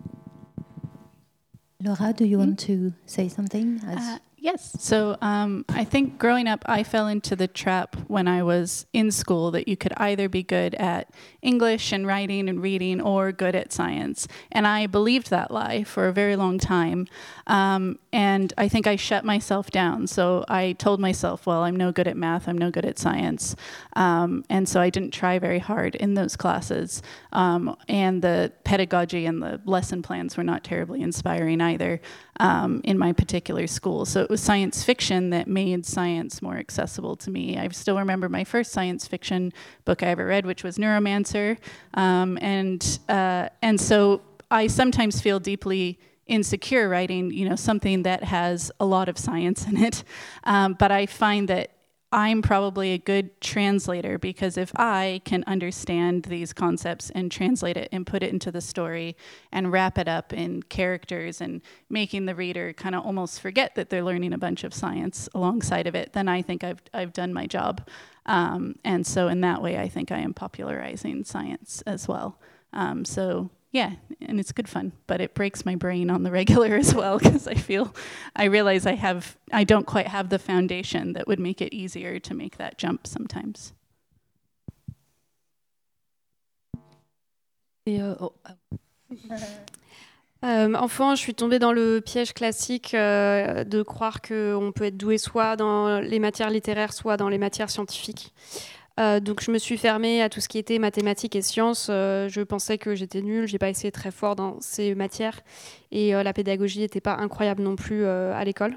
Laura, 1.84 2.12
do 2.12 2.24
you 2.24 2.38
want 2.38 2.54
to 2.66 2.92
say 3.06 3.28
something? 3.28 3.78
As- 3.88 3.96
Uh, 4.14 4.18
yes. 4.42 4.76
So 4.78 5.16
um, 5.22 5.64
I 5.68 5.84
think 5.84 6.18
growing 6.18 6.48
up, 6.48 6.62
I 6.66 6.82
fell 6.82 7.06
into 7.06 7.36
the 7.36 7.48
trap 7.48 7.96
when 8.08 8.28
I 8.28 8.42
was 8.42 8.86
in 8.92 9.10
school 9.10 9.50
that 9.52 9.68
you 9.68 9.76
could 9.76 9.92
either 9.96 10.28
be 10.28 10.42
good 10.42 10.74
at 10.74 11.10
English 11.42 11.92
and 11.92 12.06
writing 12.06 12.48
and 12.48 12.62
reading 12.62 13.00
or 13.00 13.32
good 13.32 13.54
at 13.54 13.72
science. 13.72 14.28
And 14.52 14.66
I 14.66 14.86
believed 14.86 15.30
that 15.30 15.50
lie 15.50 15.82
for 15.84 16.06
a 16.06 16.12
very 16.12 16.36
long 16.36 16.58
time. 16.58 17.08
Um, 17.48 17.98
and 18.12 18.52
I 18.56 18.68
think 18.68 18.86
I 18.86 18.96
shut 18.96 19.24
myself 19.24 19.70
down. 19.70 20.06
So 20.06 20.44
I 20.48 20.72
told 20.74 21.00
myself, 21.00 21.46
well, 21.46 21.62
I'm 21.62 21.76
no 21.76 21.90
good 21.90 22.06
at 22.06 22.16
math, 22.16 22.46
I'm 22.46 22.58
no 22.58 22.70
good 22.70 22.84
at 22.84 22.98
science. 22.98 23.56
Um, 23.94 24.44
and 24.48 24.68
so 24.68 24.80
I 24.80 24.90
didn't 24.90 25.12
try 25.12 25.38
very 25.38 25.58
hard 25.58 25.96
in 25.96 26.14
those 26.14 26.36
classes. 26.36 27.02
Um, 27.32 27.76
and 27.88 28.22
the 28.22 28.52
pedagogy 28.64 29.26
and 29.26 29.42
the 29.42 29.60
lesson 29.64 30.02
plans 30.02 30.36
were 30.36 30.44
not 30.44 30.62
terribly 30.62 31.02
inspiring 31.02 31.60
either 31.60 32.00
um, 32.38 32.80
in 32.84 32.98
my 32.98 33.12
particular 33.12 33.66
school. 33.66 34.04
So 34.04 34.20
it 34.20 34.30
was 34.30 34.40
science 34.40 34.84
fiction 34.84 35.30
that 35.30 35.48
made 35.48 35.84
science 35.86 36.40
more 36.40 36.56
accessible 36.56 37.16
to 37.16 37.30
me. 37.30 37.58
I 37.58 37.68
still 37.68 37.98
remember 37.98 38.28
my 38.28 38.44
first 38.44 38.72
science 38.72 39.06
fiction 39.06 39.52
book 39.84 40.02
I 40.02 40.08
ever 40.08 40.26
read, 40.26 40.46
which 40.46 40.62
was 40.64 40.78
Neuromancer, 40.78 41.31
um, 41.94 42.38
and 42.40 42.98
uh, 43.08 43.48
and 43.62 43.80
so 43.80 44.20
I 44.50 44.66
sometimes 44.66 45.20
feel 45.20 45.40
deeply 45.40 45.98
insecure 46.26 46.88
writing, 46.88 47.30
you 47.30 47.48
know, 47.48 47.56
something 47.56 48.02
that 48.04 48.24
has 48.24 48.70
a 48.80 48.84
lot 48.84 49.08
of 49.08 49.18
science 49.18 49.66
in 49.66 49.76
it. 49.76 50.04
Um, 50.44 50.74
but 50.78 50.90
I 50.90 51.06
find 51.06 51.48
that 51.48 51.70
I'm 52.14 52.42
probably 52.42 52.92
a 52.92 52.98
good 52.98 53.40
translator 53.40 54.18
because 54.18 54.58
if 54.58 54.70
I 54.76 55.22
can 55.24 55.44
understand 55.46 56.24
these 56.24 56.52
concepts 56.52 57.08
and 57.08 57.32
translate 57.32 57.78
it 57.78 57.88
and 57.90 58.06
put 58.06 58.22
it 58.22 58.30
into 58.30 58.52
the 58.52 58.60
story 58.60 59.16
and 59.50 59.72
wrap 59.72 59.96
it 59.96 60.08
up 60.08 60.34
in 60.34 60.62
characters 60.64 61.40
and 61.40 61.62
making 61.88 62.26
the 62.26 62.34
reader 62.34 62.74
kind 62.74 62.94
of 62.94 63.06
almost 63.06 63.40
forget 63.40 63.74
that 63.76 63.88
they're 63.88 64.04
learning 64.04 64.34
a 64.34 64.38
bunch 64.38 64.62
of 64.62 64.74
science 64.74 65.26
alongside 65.34 65.86
of 65.86 65.94
it, 65.94 66.12
then 66.12 66.28
I 66.28 66.42
think 66.42 66.62
I've, 66.62 66.82
I've 66.92 67.14
done 67.14 67.32
my 67.32 67.46
job. 67.46 67.88
Um, 68.26 68.76
and 68.84 69.06
so, 69.06 69.28
in 69.28 69.40
that 69.40 69.62
way, 69.62 69.78
I 69.78 69.88
think 69.88 70.12
I 70.12 70.18
am 70.18 70.34
popularizing 70.34 71.24
science 71.24 71.82
as 71.86 72.06
well. 72.06 72.38
Um, 72.74 73.04
so, 73.06 73.50
yeah, 73.72 73.92
and 74.20 74.38
it's 74.38 74.52
good 74.52 74.68
fun, 74.68 74.92
but 75.06 75.20
it 75.20 75.34
breaks 75.34 75.64
my 75.64 75.74
brain 75.74 76.10
on 76.10 76.22
the 76.22 76.30
regular 76.30 76.76
as 76.84 76.94
well 76.94 77.18
because 77.18 77.48
I 77.48 77.54
feel, 77.54 77.94
I 78.36 78.44
realize 78.44 78.86
I 78.86 78.94
have, 78.94 79.36
I 79.50 79.64
don't 79.64 79.86
quite 79.86 80.08
have 80.08 80.28
the 80.28 80.38
foundation 80.38 81.14
that 81.14 81.26
would 81.26 81.40
make 81.40 81.60
it 81.60 81.74
easier 81.74 82.20
to 82.20 82.34
make 82.34 82.58
that 82.58 82.78
jump 82.78 83.06
sometimes. 83.06 83.72
Et, 87.84 88.00
euh, 88.00 88.14
oh, 88.20 88.34
ah, 88.44 88.54
Euh, 90.44 90.74
enfant, 90.74 91.14
je 91.14 91.20
suis 91.20 91.34
tombée 91.34 91.60
dans 91.60 91.72
le 91.72 92.00
piège 92.00 92.32
classique 92.32 92.94
euh, 92.94 93.62
de 93.62 93.82
croire 93.82 94.20
qu'on 94.20 94.72
peut 94.74 94.86
être 94.86 94.96
doué 94.96 95.16
soit 95.16 95.54
dans 95.54 96.00
les 96.00 96.18
matières 96.18 96.50
littéraires, 96.50 96.92
soit 96.92 97.16
dans 97.16 97.28
les 97.28 97.38
matières 97.38 97.70
scientifiques. 97.70 98.32
Euh, 99.00 99.20
donc 99.20 99.42
je 99.42 99.50
me 99.50 99.58
suis 99.58 99.78
fermée 99.78 100.22
à 100.22 100.28
tout 100.28 100.40
ce 100.40 100.48
qui 100.48 100.58
était 100.58 100.78
mathématiques 100.78 101.36
et 101.36 101.42
sciences. 101.42 101.88
Euh, 101.90 102.28
je 102.28 102.40
pensais 102.42 102.78
que 102.78 102.94
j'étais 102.94 103.22
nulle, 103.22 103.46
j'ai 103.46 103.58
pas 103.58 103.68
essayé 103.68 103.90
très 103.90 104.10
fort 104.10 104.36
dans 104.36 104.60
ces 104.60 104.94
matières 104.94 105.40
et 105.90 106.14
euh, 106.14 106.22
la 106.22 106.32
pédagogie 106.32 106.80
n'était 106.80 107.00
pas 107.00 107.14
incroyable 107.14 107.62
non 107.62 107.76
plus 107.76 108.06
à 108.06 108.44
l'école. 108.44 108.76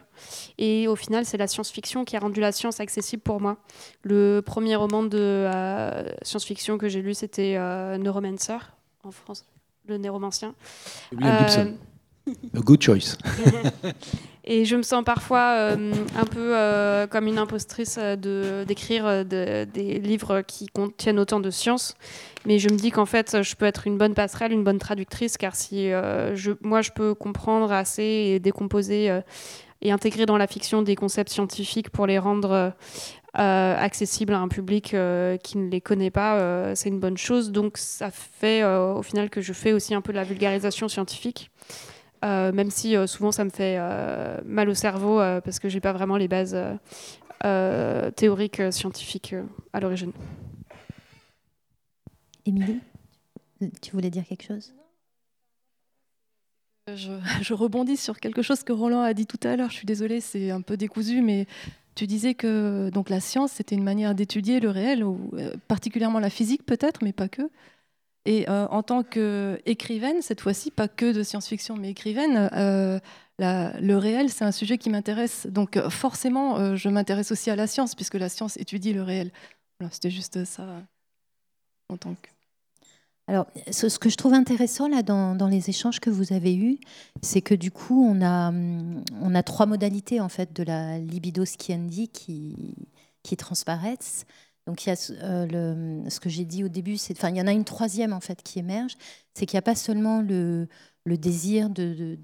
Et 0.58 0.88
au 0.88 0.96
final, 0.96 1.26
c'est 1.26 1.38
la 1.38 1.48
science-fiction 1.48 2.06
qui 2.06 2.16
a 2.16 2.20
rendu 2.20 2.40
la 2.40 2.52
science 2.52 2.80
accessible 2.80 3.22
pour 3.22 3.42
moi. 3.42 3.58
Le 4.04 4.42
premier 4.42 4.76
roman 4.76 5.04
de 5.04 5.48
science-fiction 6.22 6.78
que 6.78 6.88
j'ai 6.88 7.02
lu, 7.02 7.14
c'était 7.14 7.58
Neuromancer 7.98 8.58
en 9.04 9.12
France, 9.12 9.46
le 9.88 9.98
néromancien. 9.98 10.56
William 11.12 11.40
Gibson. 11.40 11.74
A 12.28 12.60
good 12.62 12.82
choice. 12.82 13.18
Et 14.48 14.64
je 14.66 14.76
me 14.76 14.84
sens 14.84 15.04
parfois 15.04 15.56
euh, 15.58 15.92
un 16.16 16.26
peu 16.26 16.56
euh, 16.56 17.08
comme 17.08 17.26
une 17.26 17.40
impostrice 17.40 17.98
euh, 18.00 18.16
de 18.16 18.64
d'écrire 18.68 19.26
de- 19.26 19.64
des 19.66 20.00
livres 20.00 20.42
qui 20.42 20.68
contiennent 20.68 21.18
autant 21.18 21.40
de 21.40 21.50
science. 21.50 21.96
Mais 22.46 22.60
je 22.60 22.70
me 22.70 22.76
dis 22.78 22.92
qu'en 22.92 23.08
fait, 23.08 23.42
je 23.42 23.56
peux 23.56 23.66
être 23.66 23.88
une 23.88 23.98
bonne 23.98 24.14
passerelle, 24.14 24.52
une 24.52 24.64
bonne 24.64 24.78
traductrice, 24.78 25.36
car 25.38 25.56
si 25.56 25.90
je, 25.90 26.52
moi, 26.62 26.84
je 26.84 26.92
peux 26.92 27.16
comprendre 27.16 27.72
assez 27.72 28.04
et 28.04 28.40
décomposer 28.40 29.20
et 29.82 29.92
intégrer 29.92 30.28
dans 30.28 30.38
la 30.38 30.46
fiction 30.46 30.84
des 30.84 30.96
concepts 30.96 31.32
scientifiques 31.32 31.90
pour 31.90 32.06
les 32.06 32.20
rendre 32.20 32.74
accessibles 33.34 34.34
à 34.34 34.40
un 34.40 34.48
public 34.48 34.96
qui 35.44 35.58
ne 35.58 35.70
les 35.72 35.82
connaît 35.82 36.12
pas, 36.12 36.76
c'est 36.76 36.90
une 36.90 37.00
bonne 37.00 37.18
chose. 37.18 37.52
Donc 37.52 37.80
ça 37.80 38.12
fait 38.12 38.64
au 38.64 39.02
final 39.02 39.32
que 39.32 39.42
je 39.42 39.52
fais 39.54 39.74
aussi 39.74 39.96
un 39.96 40.02
peu 40.02 40.12
de 40.14 40.18
la 40.18 40.24
vulgarisation 40.24 40.88
scientifique. 40.88 41.50
Euh, 42.26 42.52
même 42.52 42.72
si 42.72 42.96
euh, 42.96 43.06
souvent 43.06 43.32
ça 43.32 43.44
me 43.44 43.52
fait 43.52 43.76
euh, 43.78 44.40
mal 44.46 44.68
au 44.68 44.74
cerveau 44.74 45.20
euh, 45.20 45.42
parce 45.42 45.60
que 45.60 45.70
j'ai 45.70 45.80
pas 45.80 45.94
vraiment 45.94 46.18
les 46.18 46.28
bases 46.28 46.58
théoriques 48.16 48.60
euh, 48.60 48.72
scientifiques 48.72 49.34
euh, 49.34 49.44
à 49.74 49.80
l'origine. 49.80 50.12
Émilie, 52.48 52.80
tu 53.82 53.92
voulais 53.92 54.10
dire 54.10 54.24
quelque 54.26 54.44
chose? 54.44 54.74
Je, 56.88 57.12
je 57.42 57.54
rebondis 57.54 57.98
sur 57.98 58.20
quelque 58.20 58.42
chose 58.42 58.64
que 58.64 58.74
Roland 58.74 59.02
a 59.02 59.14
dit 59.14 59.28
tout 59.28 59.40
à 59.44 59.56
l'heure. 59.56 59.70
Je 59.70 59.76
suis 59.76 59.86
désolée, 59.86 60.22
c'est 60.22 60.50
un 60.50 60.62
peu 60.62 60.78
décousu, 60.78 61.22
mais 61.22 61.46
tu 61.94 62.08
disais 62.08 62.34
que 62.34 62.90
donc 62.92 63.10
la 63.10 63.20
science 63.20 63.52
c'était 63.52 63.76
une 63.76 63.84
manière 63.84 64.16
d'étudier 64.16 64.60
le 64.60 64.70
réel, 64.70 65.04
ou 65.04 65.32
euh, 65.34 65.56
particulièrement 65.68 66.20
la 66.20 66.30
physique 66.32 66.66
peut-être, 66.66 67.04
mais 67.04 67.14
pas 67.14 67.28
que. 67.28 67.44
Et 68.26 68.50
en 68.50 68.82
tant 68.82 69.04
qu'écrivaine, 69.04 70.22
cette 70.22 70.42
fois-ci, 70.42 70.72
pas 70.72 70.88
que 70.88 71.12
de 71.14 71.22
science-fiction, 71.22 71.78
mais 71.78 71.92
écrivaine, 71.92 72.50
le 73.40 73.96
réel, 73.96 74.30
c'est 74.30 74.46
un 74.46 74.52
sujet 74.52 74.78
qui 74.80 74.90
m'intéresse. 74.90 75.46
Donc 75.48 75.80
forcément, 75.90 76.76
je 76.76 76.90
m'intéresse 76.90 77.32
aussi 77.32 77.52
à 77.52 77.56
la 77.56 77.68
science, 77.68 77.94
puisque 77.94 78.16
la 78.16 78.30
science 78.30 78.58
étudie 78.58 78.94
le 78.94 79.04
réel. 79.04 79.32
C'était 79.92 80.10
juste 80.10 80.44
ça 80.46 80.66
en 81.90 81.98
tant 81.98 82.16
que... 82.16 82.30
Alors, 83.28 83.48
ce, 83.72 83.98
que 83.98 84.10
je 84.10 84.18
trouve 84.18 84.34
intéressant 84.34 84.88
là 84.88 85.02
dans, 85.02 85.48
les 85.48 85.70
échanges 85.70 86.00
que 86.00 86.12
vous 86.12 86.32
avez 86.32 86.56
eus, 86.56 86.78
c'est 87.24 87.42
que 87.42 87.56
du 87.56 87.72
coup, 87.72 88.06
on 88.08 88.22
a, 88.22 88.52
on 88.52 89.34
a 89.34 89.44
trois 89.44 89.66
modalités 89.66 90.22
en 90.22 90.30
fait 90.30 90.54
de 90.54 90.62
la 90.62 91.00
libido 91.00 91.44
sciendi 91.44 92.08
qui, 92.08 92.56
qui 93.24 93.36
transparaissent. 93.36 94.26
Donc, 94.68 94.86
il 94.86 94.90
y 94.90 94.92
a 94.92 95.12
euh, 95.24 95.46
le, 96.04 96.10
ce 96.10 96.20
que 96.20 96.30
j'ai 96.30 96.46
dit 96.46 96.64
au 96.64 96.70
début, 96.70 96.98
enfin, 97.12 97.30
il 97.30 97.38
y 97.38 97.42
en 97.42 97.48
a 97.48 97.52
une 97.52 97.66
troisième 97.66 98.14
en 98.14 98.20
fait 98.20 98.42
qui 98.42 98.60
émerge, 98.60 98.98
c'est 99.34 99.46
qu'il 99.46 99.56
n'y 99.56 99.60
a 99.60 99.64
pas 99.64 99.76
seulement 99.76 100.22
le, 100.22 100.68
désir 101.06 101.70
de, 101.70 102.18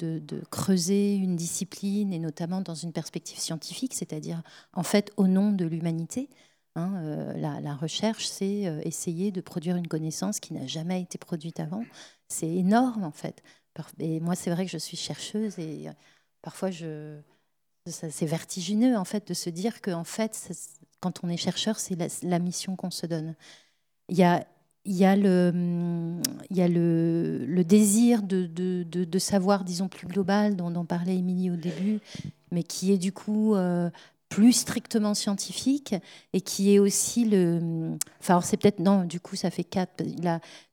creuser 0.50 1.16
une 1.16 1.36
discipline 1.36 2.14
et 2.14 2.20
notamment 2.20 2.62
dans 2.62 2.74
une 2.74 2.94
perspective 2.94 3.38
scientifique, 3.38 3.94
c'est-à-dire 3.94 4.42
en 4.74 4.84
fait 4.84 5.12
au 5.18 5.28
nom 5.28 5.52
de 5.52 5.66
l'humanité, 5.66 6.30
Hein, 6.76 6.96
euh, 7.04 7.34
la, 7.34 7.76
recherche, 7.76 8.28
c'est 8.28 8.68
euh, 8.68 8.80
essayer 8.86 9.32
de 9.32 9.42
produire 9.42 9.76
une 9.76 9.88
connaissance 9.88 10.40
qui 10.40 10.54
n'a 10.54 10.68
jamais 10.68 11.02
été 11.02 11.18
produite 11.18 11.60
avant. 11.60 11.84
C'est 12.30 12.48
énorme, 12.48 13.04
en 13.04 13.12
fait. 13.12 13.44
Et 14.00 14.20
moi, 14.22 14.36
c'est 14.36 14.52
vrai 14.52 14.66
que 14.66 14.72
je 14.72 14.78
suis 14.78 14.98
chercheuse 14.98 15.60
et 15.60 15.88
parfois, 16.42 16.72
je... 16.72 17.20
c'est 17.88 18.26
vertigineux, 18.26 18.98
en 18.98 19.06
fait, 19.06 19.28
de 19.28 19.34
se 19.34 19.50
dire 19.50 19.82
que, 19.82 19.92
en 19.92 20.04
fait, 20.06 20.52
quand 21.02 21.24
on 21.24 21.30
est 21.30 21.38
chercheur, 21.38 21.80
c'est 21.80 21.98
la, 22.24 22.40
mission 22.40 22.76
qu'on 22.76 22.92
se 22.92 23.06
donne. 23.06 23.36
Il 24.10 24.18
y 24.18 24.24
a, 24.24 24.46
le, 25.16 25.52
le, 26.50 27.46
le 27.46 27.64
désir 27.64 28.22
de, 28.24 29.20
savoir, 29.20 29.64
disons, 29.64 29.90
plus 29.90 30.08
global, 30.08 30.56
dont, 30.56 30.72
dont 30.72 30.86
parlait 30.86 31.18
Émilie 31.18 31.52
au 31.52 31.56
début, 31.56 32.00
mais 32.52 32.64
qui 32.64 32.92
est 32.92 32.98
du 32.98 33.12
coup 33.12 33.56
plus 34.32 34.54
strictement 34.54 35.14
scientifique 35.14 35.94
et 36.32 36.40
qui 36.40 36.74
est 36.74 36.80
aussi 36.80 37.26
le. 37.26 37.98
Enfin, 38.22 38.40
c'est 38.40 38.56
peut-être. 38.56 38.80
Non, 38.80 39.04
du 39.04 39.20
coup, 39.20 39.36
ça 39.36 39.52
fait 39.52 39.66
quatre. 39.66 40.04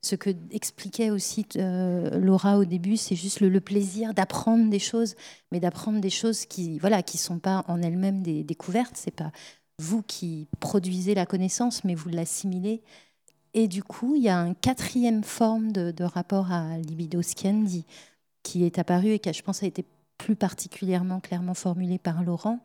Ce 0.01 0.15
que 0.15 0.29
expliquait 0.51 1.09
aussi 1.09 1.45
euh, 1.57 2.19
Laura 2.19 2.57
au 2.57 2.63
début, 2.63 2.95
c'est 2.95 3.17
juste 3.17 3.41
le, 3.41 3.59
plaisir 3.59 4.13
d'apprendre 4.13 4.69
des 4.69 4.79
choses, 4.79 5.15
mais 5.51 5.59
d'apprendre 5.59 5.99
des 5.99 6.09
choses 6.09 6.45
qui 6.45 6.79
voilà, 6.79 7.03
qui 7.03 7.17
sont 7.17 7.37
pas 7.39 7.65
en 7.67 7.81
elles-mêmes 7.81 8.23
des 8.23 8.43
découvertes. 8.45 8.95
C'est 8.95 9.11
pas 9.11 9.31
vous 9.79 10.03
qui 10.03 10.47
produisez 10.59 11.15
la 11.15 11.25
connaissance, 11.25 11.83
mais 11.83 11.95
vous 11.95 12.09
l'assimilez. 12.09 12.81
Et 13.53 13.67
du 13.67 13.81
coup, 13.81 14.15
il 14.15 14.21
y 14.21 14.29
a 14.29 14.37
une 14.37 14.55
quatrième 14.55 15.23
forme 15.23 15.71
de, 15.71 16.03
rapport 16.03 16.51
à 16.51 16.77
libido 16.77 17.21
qui 18.43 18.63
est 18.63 18.77
apparu 18.77 19.11
et 19.11 19.19
qui, 19.19 19.33
je 19.33 19.41
pense, 19.41 19.63
a 19.63 19.65
été 19.65 19.85
plus 20.17 20.35
particulièrement 20.35 21.19
clairement 21.19 21.53
formulé 21.53 21.97
par 21.97 22.23
Laurent, 22.23 22.59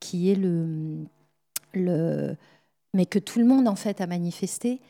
qui 0.00 0.30
est 0.30 0.34
le, 0.34 1.06
le, 1.72 2.36
mais 2.92 3.06
que 3.06 3.18
tout 3.18 3.38
le 3.38 3.44
monde 3.44 3.68
en 3.68 3.76
fait 3.76 4.00
a 4.00 4.06
manifesté. 4.06 4.80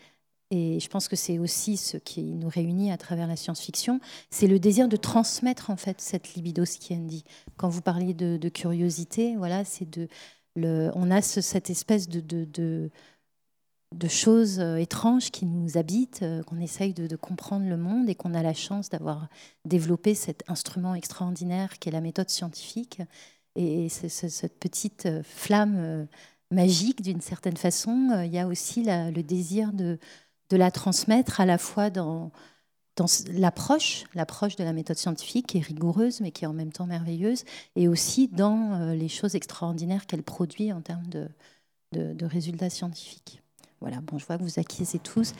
Et 0.50 0.81
je 0.81 0.88
pense 0.88 1.09
que 1.09 1.16
c'est 1.16 1.38
aussi 1.38 1.76
ce 1.76 1.98
qui 1.98 2.22
nous 2.22 2.48
réunit 2.48 2.90
à 2.90 2.96
travers 2.96 3.26
la 3.26 3.37
science-fiction, 3.37 4.00
c'est 4.31 4.46
le 4.46 4.59
désir 4.59 4.88
de 4.88 4.96
transmettre 4.96 5.68
en 5.68 5.76
fait 5.76 6.00
cette 6.00 6.35
libido 6.35 6.64
dit. 6.90 7.24
Quand 7.59 7.68
vous 7.68 7.83
parliez 7.83 8.14
de, 8.14 8.48
curiosité, 8.48 9.37
voilà, 9.37 9.66
c'est 9.66 9.88
de, 9.90 10.09
on 10.64 11.11
a 11.11 11.23
cette 11.23 11.71
espèce 11.71 12.09
de, 12.09 12.90
choses 14.09 14.61
euh, 14.61 14.77
étranges 14.77 15.31
qui 15.31 15.47
nous 15.47 15.77
habitent, 15.77 16.23
euh, 16.23 16.42
qu'on 16.42 16.61
essaye 16.61 16.94
de, 16.94 17.16
comprendre 17.16 17.66
le 17.66 17.77
monde 17.77 18.09
et 18.09 18.14
qu'on 18.14 18.35
a 18.35 18.42
la 18.42 18.55
chance 18.55 18.88
d'avoir 18.88 19.29
développé 19.64 20.14
cet 20.14 20.44
instrument 20.49 20.94
extraordinaire 20.94 21.79
qui 21.79 21.88
est 21.88 21.92
la 21.92 22.01
méthode 22.01 22.31
scientifique. 22.31 23.01
Et 23.57 23.88
cette 23.88 24.59
petite 24.59 25.07
euh, 25.07 25.23
flamme 25.23 26.07
magique, 26.51 27.03
d'une 27.03 27.21
certaine 27.21 27.57
façon, 27.57 28.23
il 28.25 28.33
y 28.33 28.38
a 28.38 28.47
aussi 28.47 28.85
le 28.85 29.23
désir 29.23 29.73
de, 29.73 29.99
la 30.51 30.71
transmettre 30.71 31.40
à 31.40 31.47
la 31.47 31.59
fois 31.59 31.90
dans, 31.90 32.33
dans 32.98 33.06
l'approche, 33.32 34.04
l'approche 34.14 34.56
de 34.56 34.64
la 34.64 34.72
méthode 34.72 34.96
scientifique 34.96 35.46
qui 35.46 35.58
est 35.58 35.62
rigoureuse 35.62 36.20
mais 36.20 36.30
qui 36.30 36.44
est 36.44 36.46
en 36.46 36.52
même 36.52 36.72
temps 36.72 36.87
merveilleuse, 36.87 37.44
et 37.76 37.88
aussi 37.88 38.28
dans 38.28 38.92
les 38.92 39.08
choses 39.08 39.34
extraordinaires 39.34 40.06
qu'elle 40.06 40.22
produit 40.22 40.72
en 40.72 40.80
termes 40.80 41.06
de, 41.06 41.28
résultats 42.26 42.70
scientifiques. 42.70 43.40
Voilà, 43.80 44.00
bon, 44.00 44.18
je 44.18 44.26
vois 44.26 44.37
que 44.37 44.42
vous 44.42 44.58
acquiescez 44.58 44.98
tous. 44.98 45.32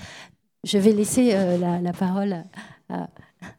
Je 0.65 0.79
vais 0.79 0.93
laisser 0.93 1.33
la, 1.33 1.81
la, 1.81 1.93
parole 1.93 2.45
à, 2.89 3.09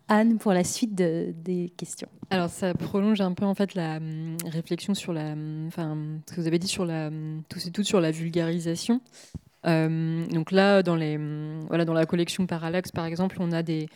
Anne 0.08 0.38
pour 0.38 0.54
la 0.54 0.64
suite 0.64 0.96
des 0.96 1.74
questions. 1.78 2.10
Alors 2.32 2.50
ça 2.50 2.74
prolonge 2.74 3.22
un 3.22 3.34
peu 3.34 3.46
en 3.46 3.56
fait 3.56 3.74
la 3.74 3.98
hum, 3.98 4.38
réflexion 4.46 4.94
sur 4.94 5.14
la, 5.14 5.32
hum, 5.32 5.66
enfin 5.68 5.98
ce 6.28 6.36
que 6.36 6.42
vous 6.42 6.48
avez 6.48 6.60
dit 6.60 6.68
sur 6.68 6.86
la, 6.86 7.08
hum, 7.08 7.42
tout 7.50 7.60
et 7.66 7.72
tout 7.72 7.84
sur 7.84 8.00
la 8.00 8.12
vulgarisation. 8.12 9.02
Euh, 9.66 10.26
donc 10.28 10.52
là, 10.52 10.84
dans 10.84 10.96
les, 10.96 11.18
voilà, 11.68 11.86
dans 11.86 11.94
la 11.94 12.06
collection 12.06 12.46
Parallax 12.48 12.92
par 12.92 13.06
exemple, 13.06 13.38
on 13.40 13.52
a 13.52 13.64
des, 13.64 13.88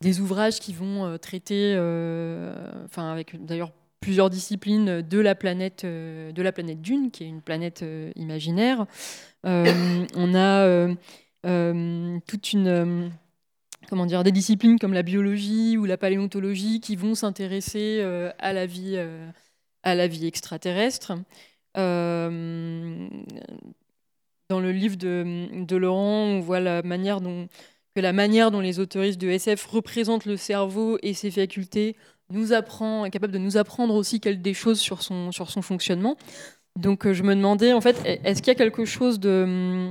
des 0.00 0.20
ouvrages 0.20 0.60
qui 0.60 0.72
vont 0.72 1.06
euh, 1.06 1.16
traiter, 1.16 1.74
euh, 1.76 2.84
enfin 2.84 3.10
avec 3.10 3.44
d'ailleurs 3.44 3.72
plusieurs 4.00 4.30
disciplines 4.30 5.02
de 5.02 5.18
la 5.18 5.34
planète, 5.34 5.84
de 5.84 6.42
la 6.42 6.52
planète 6.52 6.80
Dune, 6.80 7.10
qui 7.10 7.24
est 7.24 7.28
une 7.28 7.42
planète 7.42 7.84
imaginaire. 8.14 8.86
on 9.42 10.34
a 10.34 10.88
toute 12.26 12.52
une 12.52 13.10
comment 13.88 14.06
dire, 14.06 14.22
des 14.22 14.30
disciplines 14.30 14.78
comme 14.78 14.92
la 14.92 15.02
biologie 15.02 15.76
ou 15.76 15.84
la 15.84 15.96
paléontologie 15.96 16.78
qui 16.80 16.94
vont 16.94 17.16
s'intéresser 17.16 18.00
à, 18.38 18.52
la 18.52 18.66
vie, 18.66 18.96
à 19.82 19.96
la 19.96 20.06
vie 20.06 20.28
extraterrestre. 20.28 21.14
Dans 24.48 24.60
le 24.60 24.72
livre 24.72 24.96
de, 24.96 25.76
Laurent, 25.76 26.24
on 26.24 26.40
voit 26.40 26.60
la 26.60 26.82
manière 26.82 27.20
dont, 27.20 27.48
que 27.94 28.00
la 28.00 28.12
manière 28.12 28.50
dont 28.50 28.60
les 28.60 28.80
autoristes 28.80 29.20
de 29.20 29.28
SF 29.28 29.66
représentent 29.66 30.24
le 30.24 30.36
cerveau 30.36 30.98
et 31.02 31.14
ses 31.14 31.30
facultés 31.30 31.96
nous 32.30 32.52
apprend, 32.52 33.04
est 33.04 33.10
capable 33.10 33.32
de 33.32 33.38
nous 33.38 33.56
apprendre 33.56 33.94
aussi 33.94 34.20
des 34.20 34.54
choses 34.54 34.80
sur 34.80 35.02
son, 35.02 35.32
sur 35.32 35.50
son 35.50 35.62
fonctionnement. 35.62 36.16
Donc 36.76 37.10
je 37.10 37.22
me 37.22 37.34
demandais, 37.34 37.72
en 37.72 37.80
fait, 37.80 38.00
est-ce 38.04 38.40
qu'il 38.40 38.48
y 38.48 38.56
a 38.56 38.58
quelque 38.58 38.84
chose 38.84 39.18
de 39.20 39.88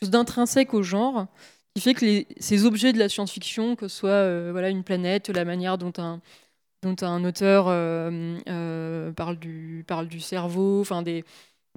chose 0.00 0.10
d'intrinsèque 0.10 0.74
au 0.74 0.82
genre 0.82 1.26
qui 1.74 1.82
fait 1.82 1.94
que 1.94 2.24
ces 2.40 2.64
objets 2.64 2.92
de 2.92 2.98
la 2.98 3.08
science-fiction, 3.08 3.76
que 3.76 3.86
ce 3.86 3.96
soit 3.96 4.10
euh, 4.10 4.48
voilà, 4.50 4.70
une 4.70 4.82
planète, 4.82 5.28
la 5.28 5.44
manière 5.44 5.78
dont 5.78 5.92
un, 5.98 6.20
dont 6.82 6.96
un 7.02 7.24
auteur 7.24 7.66
euh, 7.68 8.38
euh, 8.48 9.12
parle, 9.12 9.38
du, 9.38 9.84
parle 9.86 10.08
du 10.08 10.20
cerveau, 10.20 10.80
enfin 10.80 11.02
des, 11.02 11.24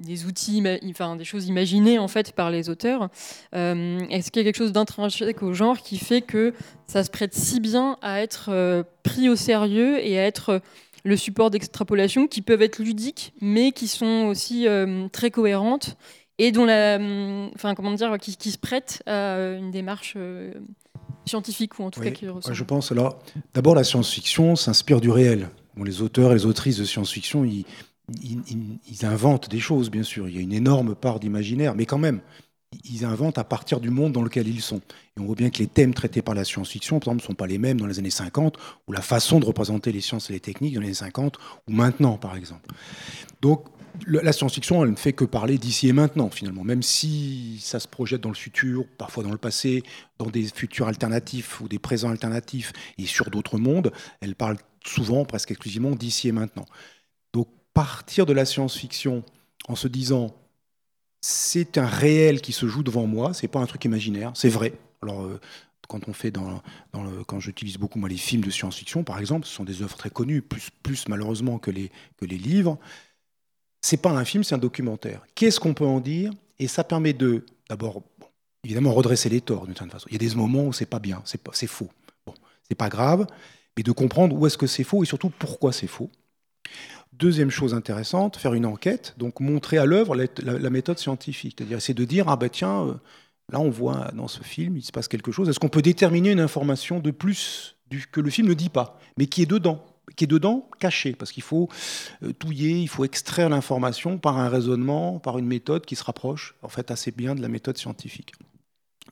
des 0.02 0.26
outils, 0.26 0.62
enfin 0.90 1.16
des 1.16 1.24
choses 1.24 1.46
imaginées 1.46 1.98
en 1.98 2.08
fait 2.08 2.32
par 2.32 2.50
les 2.50 2.68
auteurs. 2.68 3.08
Est-ce 3.52 4.30
qu'il 4.30 4.40
y 4.40 4.44
a 4.44 4.44
quelque 4.44 4.56
chose 4.56 4.72
d'intrinsèque 4.72 5.42
au 5.42 5.54
genre 5.54 5.78
qui 5.78 5.98
fait 5.98 6.20
que 6.20 6.52
ça 6.86 7.04
se 7.04 7.10
prête 7.10 7.34
si 7.34 7.60
bien 7.60 7.96
à 8.02 8.20
être 8.20 8.84
pris 9.04 9.28
au 9.28 9.36
sérieux 9.36 10.04
et 10.04 10.18
à 10.18 10.24
être 10.24 10.60
le 11.04 11.16
support 11.16 11.50
d'extrapolation 11.50 12.26
qui 12.26 12.42
peuvent 12.42 12.62
être 12.62 12.80
ludiques, 12.80 13.34
mais 13.40 13.70
qui 13.70 13.86
sont 13.86 14.26
aussi 14.28 14.66
très 15.12 15.30
cohérentes 15.30 15.96
et 16.38 16.52
dont 16.52 16.64
la, 16.64 16.96
hum, 16.96 17.50
enfin 17.54 17.74
comment 17.74 17.92
dire, 17.92 18.16
qui, 18.18 18.50
se 18.50 18.58
prête 18.58 19.02
à 19.06 19.36
une 19.56 19.70
démarche 19.70 20.14
euh, 20.16 20.52
scientifique 21.26 21.78
ou 21.78 21.84
en 21.84 21.90
tout 21.90 22.00
cas 22.00 22.10
qui 22.10 22.28
ressemble. 22.28 22.54
Je 22.54 22.64
pense 22.64 22.92
alors, 22.92 23.22
d'abord 23.54 23.74
la 23.74 23.84
science-fiction 23.84 24.56
s'inspire 24.56 25.00
du 25.00 25.10
réel. 25.10 25.48
Bon, 25.76 25.84
les 25.84 26.02
auteurs 26.02 26.32
et 26.32 26.34
les 26.34 26.46
autrices 26.46 26.78
de 26.78 26.84
science-fiction, 26.84 27.44
ils, 27.44 27.64
ils, 28.22 29.06
inventent 29.06 29.48
des 29.48 29.60
choses, 29.60 29.90
bien 29.90 30.02
sûr. 30.02 30.28
Il 30.28 30.34
y 30.34 30.38
a 30.38 30.42
une 30.42 30.52
énorme 30.52 30.94
part 30.94 31.20
d'imaginaire, 31.20 31.74
mais 31.74 31.86
quand 31.86 31.98
même, 31.98 32.20
ils 32.84 33.04
inventent 33.04 33.38
à 33.38 33.44
partir 33.44 33.80
du 33.80 33.90
monde 33.90 34.12
dans 34.12 34.22
lequel 34.22 34.48
ils 34.48 34.60
sont. 34.60 34.80
Et 35.16 35.20
on 35.20 35.24
voit 35.24 35.36
bien 35.36 35.50
que 35.50 35.58
les 35.58 35.66
thèmes 35.66 35.94
traités 35.94 36.22
par 36.22 36.34
la 36.34 36.44
science-fiction, 36.44 36.98
par 36.98 37.12
exemple, 37.12 37.22
ne 37.22 37.26
sont 37.28 37.34
pas 37.34 37.46
les 37.46 37.58
mêmes 37.58 37.80
dans 37.80 37.86
les 37.86 37.98
années 37.98 38.10
50, 38.10 38.58
ou 38.88 38.92
la 38.92 39.00
façon 39.00 39.40
de 39.40 39.46
représenter 39.46 39.92
les 39.92 40.00
sciences 40.00 40.28
et 40.30 40.32
les 40.34 40.40
techniques 40.40 40.74
dans 40.74 40.80
les 40.80 40.88
années 40.88 40.94
50, 40.94 41.38
ou 41.68 41.72
maintenant, 41.72 42.18
par 42.18 42.36
exemple. 42.36 42.68
Donc, 43.40 43.66
la 44.06 44.32
science-fiction, 44.32 44.82
elle 44.82 44.90
ne 44.90 44.96
fait 44.96 45.12
que 45.12 45.24
parler 45.24 45.56
d'ici 45.56 45.88
et 45.88 45.92
maintenant, 45.92 46.28
finalement, 46.28 46.64
même 46.64 46.82
si 46.82 47.58
ça 47.62 47.78
se 47.78 47.86
projette 47.86 48.22
dans 48.22 48.30
le 48.30 48.34
futur, 48.34 48.84
parfois 48.98 49.22
dans 49.22 49.30
le 49.30 49.38
passé, 49.38 49.82
dans 50.18 50.26
des 50.26 50.48
futurs 50.48 50.88
alternatifs 50.88 51.60
ou 51.60 51.68
des 51.68 51.78
présents 51.78 52.10
alternatifs 52.10 52.72
et 52.98 53.06
sur 53.06 53.30
d'autres 53.30 53.56
mondes, 53.56 53.92
elle 54.20 54.34
parle 54.34 54.56
souvent, 54.84 55.24
presque 55.24 55.52
exclusivement, 55.52 55.92
d'ici 55.92 56.28
et 56.28 56.32
maintenant. 56.32 56.66
Partir 57.74 58.26
de 58.26 58.32
la 58.32 58.44
science-fiction 58.44 59.22
en 59.68 59.76
se 59.76 59.88
disant 59.88 60.34
c'est 61.20 61.78
un 61.78 61.86
réel 61.86 62.40
qui 62.40 62.52
se 62.52 62.66
joue 62.66 62.82
devant 62.82 63.06
moi, 63.06 63.34
c'est 63.34 63.48
pas 63.48 63.60
un 63.60 63.66
truc 63.66 63.84
imaginaire, 63.84 64.32
c'est 64.34 64.48
vrai. 64.48 64.74
Alors, 65.02 65.22
euh, 65.22 65.40
quand 65.88 66.08
on 66.08 66.12
fait 66.12 66.32
quand 67.26 67.40
j'utilise 67.40 67.76
beaucoup 67.76 67.98
moi 67.98 68.08
les 68.08 68.16
films 68.16 68.42
de 68.42 68.50
science-fiction, 68.50 69.04
par 69.04 69.18
exemple, 69.18 69.46
ce 69.46 69.52
sont 69.52 69.64
des 69.64 69.82
œuvres 69.82 69.96
très 69.96 70.10
connues, 70.10 70.42
plus, 70.42 71.08
malheureusement 71.08 71.58
que 71.58 71.70
les, 71.70 71.90
que 72.16 72.24
les 72.24 72.38
livres 72.38 72.78
c'est 73.84 73.98
pas 73.98 74.12
un 74.12 74.24
film, 74.24 74.42
c'est 74.44 74.54
un 74.54 74.58
documentaire. 74.58 75.20
Qu'est-ce 75.34 75.60
qu'on 75.60 75.74
peut 75.74 75.84
en 75.84 76.00
dire? 76.00 76.32
Et 76.58 76.68
ça 76.68 76.84
permet 76.84 77.12
de, 77.12 77.44
d'abord, 77.68 78.02
évidemment 78.64 78.94
redresser 78.94 79.28
les 79.28 79.42
torts 79.42 79.66
d'une 79.66 79.74
certaine 79.74 79.90
façon. 79.90 80.06
Il 80.10 80.14
y 80.14 80.16
a 80.24 80.26
des 80.26 80.34
moments 80.34 80.64
où 80.64 80.72
c'est 80.72 80.86
pas 80.86 81.00
bien, 81.00 81.20
c'est, 81.26 81.38
c'est 81.52 81.66
faux. 81.66 81.90
Bon, 82.26 82.32
c'est 82.66 82.74
pas 82.74 82.88
grave, 82.88 83.26
mais 83.76 83.82
de 83.82 83.92
comprendre 83.92 84.34
où 84.34 84.46
est-ce 84.46 84.56
que 84.56 84.66
c'est 84.66 84.84
faux 84.84 85.02
et 85.02 85.06
surtout 85.06 85.28
pourquoi 85.28 85.70
c'est 85.70 85.86
faux. 85.86 86.10
Deuxième 87.18 87.50
chose 87.50 87.74
intéressante, 87.74 88.36
faire 88.36 88.54
une 88.54 88.66
enquête, 88.66 89.14
donc 89.18 89.40
montrer 89.40 89.78
à 89.78 89.86
l'œuvre 89.86 90.16
la, 90.16 90.70
méthode 90.70 90.98
scientifique. 90.98 91.56
C'est-à-dire 91.58 91.78
essayer 91.78 91.94
de 91.94 92.04
dire, 92.04 92.28
ah 92.28 92.36
ben 92.36 92.48
tiens, 92.50 92.86
euh, 92.86 92.94
là 93.52 93.60
on 93.60 93.70
voit 93.70 94.10
dans 94.14 94.28
ce 94.28 94.42
film, 94.42 94.76
il 94.76 94.82
se 94.82 94.92
passe 94.92 95.08
quelque 95.08 95.30
chose. 95.30 95.48
Est-ce 95.48 95.60
qu'on 95.60 95.68
peut 95.68 95.82
déterminer 95.82 96.32
une 96.32 96.40
information 96.40 96.98
de 96.98 97.10
plus 97.10 97.76
que 98.10 98.20
le 98.20 98.30
film 98.30 98.48
ne 98.48 98.54
dit 98.54 98.68
pas, 98.68 98.98
mais 99.16 99.26
qui 99.26 99.42
est 99.42 99.46
dedans 99.46 99.84
qui 100.16 100.24
est 100.24 100.28
dedans, 100.28 100.68
caché, 100.78 101.12
parce 101.12 101.32
qu'il 101.32 101.42
faut 101.42 101.68
euh, 102.22 102.32
touiller, 102.32 102.78
il 102.78 102.88
faut 102.88 103.04
extraire 103.04 103.48
l'information 103.48 104.18
par 104.18 104.38
un 104.38 104.48
raisonnement, 104.48 105.18
par 105.18 105.38
une 105.38 105.46
méthode 105.46 105.86
qui 105.86 105.96
se 105.96 106.04
rapproche 106.04 106.54
en 106.62 106.68
fait 106.68 106.90
assez 106.90 107.10
bien 107.10 107.34
de 107.34 107.42
la 107.42 107.48
méthode 107.48 107.78
scientifique. 107.78 108.32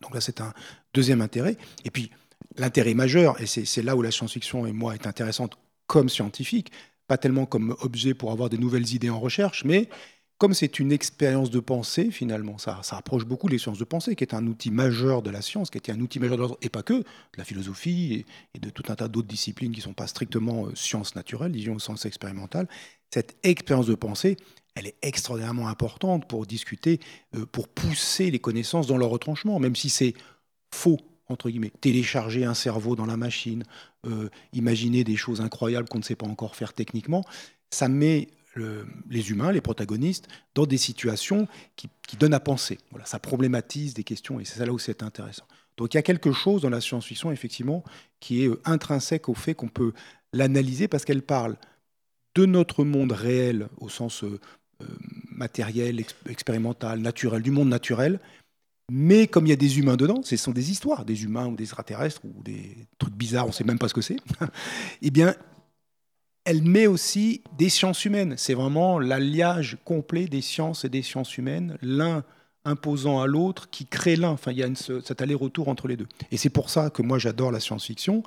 Donc 0.01 0.15
là, 0.15 0.21
c'est 0.21 0.41
un 0.41 0.53
deuxième 0.95 1.21
intérêt. 1.21 1.57
Et 1.85 1.91
puis, 1.91 2.11
l'intérêt 2.57 2.95
majeur, 2.95 3.41
et 3.41 3.47
c'est 3.47 3.83
là 3.83 3.97
où 3.97 4.03
la 4.03 4.11
science-fiction 4.11 4.67
et 4.67 4.73
moi 4.73 4.95
est 4.95 5.07
intéressante 5.07 5.59
comme 5.87 6.09
scientifique, 6.09 6.73
pas 7.13 7.19
tellement 7.19 7.45
comme 7.45 7.77
objet 7.83 8.15
pour 8.15 8.33
avoir 8.33 8.49
des 8.49 8.57
nouvelles 8.57 8.95
idées 8.95 9.11
en 9.11 9.21
recherche, 9.21 9.67
mais 9.67 9.91
comme 10.39 10.55
c'est 10.55 10.79
une 10.79 10.93
expérience 10.93 11.51
de 11.51 11.61
pensée, 11.61 12.11
finalement, 12.11 12.57
ça, 12.57 12.81
ça 12.83 12.97
approche 12.97 13.27
beaucoup 13.27 13.49
les 13.49 13.59
sciences 13.59 13.77
de 13.77 13.85
pensée, 13.85 14.17
qui 14.17 14.25
est 14.25 14.33
un 14.33 14.47
outil 14.47 14.71
majeur 14.71 15.21
de 15.21 15.29
la 15.29 15.43
science, 15.43 15.69
qui 15.69 15.77
est 15.77 15.91
un 15.91 16.01
outil 16.01 16.21
majeur 16.21 16.39
de 16.39 16.43
la, 16.45 16.49
et 16.63 16.71
pas 16.71 16.83
que, 16.83 16.95
de 16.95 17.05
la 17.37 17.45
philosophie 17.45 18.25
et, 18.55 18.59
de 18.59 18.71
tout 18.71 18.85
un 18.89 18.95
tas 18.95 19.09
d'autres 19.09 19.29
disciplines 19.29 19.73
qui 19.73 19.81
ne 19.81 19.85
sont 19.85 19.93
pas 19.93 20.07
strictement 20.07 20.65
euh, 20.65 20.75
sciences 20.75 21.15
naturelles, 21.17 21.53
disons 21.53 21.75
au 21.75 21.79
sens 21.79 22.07
expérimental. 22.07 22.67
Cette 23.11 23.37
expérience 23.43 23.89
de 23.89 23.95
pensée, 23.95 24.39
elle 24.75 24.87
est 24.87 24.97
extraordinairement 25.03 25.69
importante 25.69 26.27
pour 26.27 26.47
discuter, 26.47 26.99
euh, 27.37 27.45
pour 27.45 27.69
pousser 27.69 28.31
les 28.31 28.39
connaissances 28.39 28.87
dans 28.87 28.97
leur 28.97 29.11
retranchement, 29.11 29.59
même 29.59 29.77
si 29.77 29.91
c'est 29.91 30.15
faux, 30.75 30.97
Télécharger 31.81 32.45
un 32.45 32.55
cerveau 32.55 32.97
dans 32.97 33.07
la 33.07 33.17
machine, 33.17 33.65
euh, 34.07 34.29
imaginer 34.53 35.05
des 35.05 35.17
choses 35.17 35.41
incroyables 35.41 35.89
qu'on 35.89 35.99
ne 35.99 36.05
sait 36.05 36.17
pas 36.17 36.27
encore 36.27 36.57
faire 36.57 36.73
techniquement, 36.73 37.25
ça 37.71 37.89
met 37.89 38.29
les 39.09 39.31
humains, 39.31 39.51
les 39.51 39.63
protagonistes, 39.63 40.29
dans 40.55 40.67
des 40.67 40.77
situations 40.77 41.49
qui, 41.77 41.89
donnent 42.19 42.35
à 42.35 42.41
penser. 42.41 42.77
Ça 43.07 43.19
problématise 43.19 43.95
des 43.95 44.05
questions 44.05 44.39
et 44.39 44.45
c'est 44.45 44.65
là 44.65 44.71
où 44.71 44.79
c'est 44.79 45.03
intéressant. 45.03 45.45
Donc 45.79 45.95
il 45.95 45.97
y 45.97 45.99
a 45.99 46.03
quelque 46.03 46.33
chose 46.33 46.61
dans 46.61 46.69
la 46.69 46.83
science-fiction, 46.83 47.33
effectivement, 47.33 47.83
qui 48.21 48.45
est 48.45 48.49
euh, 48.49 48.61
intrinsèque 48.67 49.31
au 49.31 49.35
fait 49.35 49.55
qu'on 49.55 49.69
peut 49.69 49.95
l'analyser 50.35 50.89
parce 50.89 51.07
qu'elle 51.07 51.23
parle 51.23 51.57
de 52.35 52.45
notre 52.45 52.85
monde 52.85 53.13
réel 53.13 53.69
au 53.79 53.89
sens 53.89 54.25
euh, 54.25 54.39
matériel, 55.31 56.05
expérimental, 56.29 57.01
naturel, 57.01 57.43
du 57.43 57.51
monde 57.51 57.69
naturel. 57.69 58.21
Mais 58.91 59.27
comme 59.27 59.47
il 59.47 59.51
y 59.51 59.55
a 59.55 59.57
des 59.57 59.79
humains 59.79 59.97
dedans, 59.97 60.21
ce 60.23 60.37
sont 60.37 60.51
des 60.51 60.71
histoires, 60.71 61.05
des 61.05 61.25
humains 61.25 61.47
ou 61.47 61.57
des 61.57 61.65
extraterrestres 61.65 62.21
ou 62.25 62.43
des 62.43 62.77
trucs 62.99 63.15
bizarres, 63.15 63.47
on 63.47 63.49
ne 63.49 63.55
sait 63.55 63.65
même 63.65 63.79
pas 63.79 63.89
ce 63.89 63.95
que 63.95 64.01
c'est, 64.01 64.19
eh 65.03 65.11
bien, 65.11 65.35
elle 66.45 66.63
met 66.63 66.87
aussi 66.87 67.43
des 67.57 67.69
sciences 67.69 68.05
humaines. 68.05 68.35
C'est 68.37 68.55
vraiment 68.55 68.99
l'alliage 68.99 69.79
complet 69.85 70.27
des 70.27 70.41
sciences 70.41 70.85
et 70.85 70.89
des 70.89 71.03
sciences 71.03 71.39
humaines, 71.39 71.79
l'un 71.83 72.25
imposant 72.65 73.21
à 73.21 73.27
l'autre, 73.27 73.71
qui 73.71 73.87
crée 73.87 74.17
l'un. 74.17 74.31
Enfin, 74.31 74.53
il 74.53 74.59
y 74.59 74.63
a 74.63 74.69
cet 74.75 75.23
aller-retour 75.23 75.69
entre 75.69 75.89
les 75.89 75.97
deux. 75.97 76.09
Et 76.31 76.37
c'est 76.37 76.51
pour 76.51 76.71
ça 76.71 76.91
que 76.91 77.03
moi 77.03 77.19
j'adore 77.19 77.53
la 77.53 77.61
science-fiction 77.61 78.23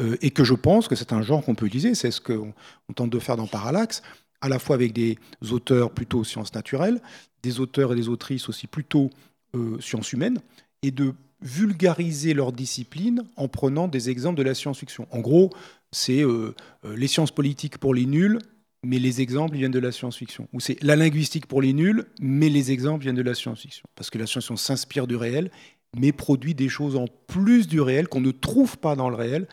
euh, 0.00 0.16
et 0.20 0.30
que 0.30 0.44
je 0.44 0.54
pense 0.54 0.88
que 0.88 0.94
c'est 0.94 1.12
un 1.12 1.22
genre 1.22 1.44
qu'on 1.44 1.54
peut 1.54 1.66
utiliser. 1.66 1.94
C'est 1.94 2.10
ce 2.10 2.20
qu'on 2.20 2.52
tente 2.94 3.10
de 3.10 3.18
faire 3.18 3.36
dans 3.36 3.46
Parallax, 3.46 4.02
à 4.40 4.48
la 4.48 4.58
fois 4.58 4.76
avec 4.76 4.92
des 4.92 5.18
auteurs 5.50 5.90
plutôt 5.90 6.24
sciences 6.24 6.54
naturelles, 6.54 7.00
des 7.42 7.60
auteurs 7.60 7.92
et 7.92 7.96
des 7.96 8.08
autrices 8.08 8.48
aussi 8.48 8.66
plutôt 8.66 9.10
euh, 9.54 9.80
sciences 9.80 10.12
humaines, 10.12 10.38
et 10.82 10.90
de 10.90 11.14
vulgariser 11.40 12.34
leur 12.34 12.52
discipline 12.52 13.24
en 13.36 13.48
prenant 13.48 13.88
des 13.88 14.10
exemples 14.10 14.38
de 14.38 14.42
la 14.42 14.54
science-fiction. 14.54 15.06
En 15.10 15.20
gros, 15.20 15.50
c'est 15.92 16.22
euh, 16.22 16.54
euh, 16.84 16.96
les 16.96 17.06
sciences 17.06 17.30
politiques 17.30 17.78
pour 17.78 17.94
les 17.94 18.06
nuls, 18.06 18.38
mais 18.82 18.98
les 18.98 19.20
exemples 19.20 19.56
viennent 19.56 19.70
de 19.70 19.78
la 19.78 19.92
science-fiction. 19.92 20.48
Ou 20.52 20.60
c'est 20.60 20.82
la 20.82 20.96
linguistique 20.96 21.46
pour 21.46 21.62
les 21.62 21.72
nuls, 21.72 22.06
mais 22.20 22.48
les 22.48 22.70
exemples 22.70 23.02
viennent 23.02 23.14
de 23.14 23.22
la 23.22 23.34
science-fiction. 23.34 23.84
Parce 23.94 24.10
que 24.10 24.18
la 24.18 24.26
science-fiction 24.26 24.56
s'inspire 24.56 25.06
du 25.06 25.16
réel, 25.16 25.50
mais 25.96 26.12
produit 26.12 26.54
des 26.54 26.68
choses 26.68 26.96
en 26.96 27.06
plus 27.26 27.66
du 27.66 27.80
réel 27.80 28.08
qu'on 28.08 28.20
ne 28.20 28.30
trouve 28.30 28.78
pas 28.78 28.96
dans 28.96 29.08
le 29.08 29.16
réel, 29.16 29.46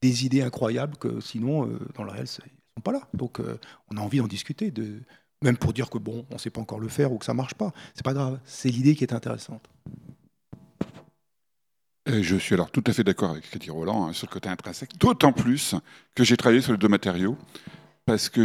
des 0.00 0.24
idées 0.24 0.42
incroyables 0.42 0.96
que 0.96 1.20
sinon, 1.20 1.68
dans 1.94 2.02
le 2.02 2.10
réel, 2.10 2.26
elles 2.26 2.44
ne 2.44 2.76
sont 2.76 2.82
pas 2.82 2.92
là. 2.92 3.08
Donc 3.14 3.40
on 3.90 3.96
a 3.96 4.00
envie 4.00 4.18
d'en 4.18 4.26
discuter, 4.26 4.70
de... 4.70 5.02
même 5.42 5.56
pour 5.56 5.72
dire 5.72 5.90
que 5.90 5.98
bon, 5.98 6.24
on 6.30 6.34
ne 6.34 6.38
sait 6.38 6.50
pas 6.50 6.60
encore 6.60 6.80
le 6.80 6.88
faire 6.88 7.12
ou 7.12 7.18
que 7.18 7.24
ça 7.24 7.32
ne 7.32 7.36
marche 7.36 7.54
pas. 7.54 7.72
C'est 7.94 8.04
pas 8.04 8.14
grave, 8.14 8.38
c'est 8.44 8.68
l'idée 8.68 8.94
qui 8.94 9.04
est 9.04 9.12
intéressante. 9.12 9.68
Je 12.06 12.36
suis 12.36 12.54
alors 12.54 12.70
tout 12.70 12.82
à 12.86 12.92
fait 12.92 13.04
d'accord 13.04 13.30
avec 13.30 13.48
Cathy 13.48 13.70
Roland 13.70 14.06
hein, 14.06 14.12
sur 14.12 14.26
le 14.26 14.32
côté 14.32 14.48
intrinsèque, 14.48 14.98
d'autant 14.98 15.32
plus 15.32 15.76
que 16.16 16.24
j'ai 16.24 16.36
travaillé 16.36 16.60
sur 16.60 16.72
les 16.72 16.78
deux 16.78 16.88
matériaux, 16.88 17.36
parce 18.06 18.28
que 18.28 18.42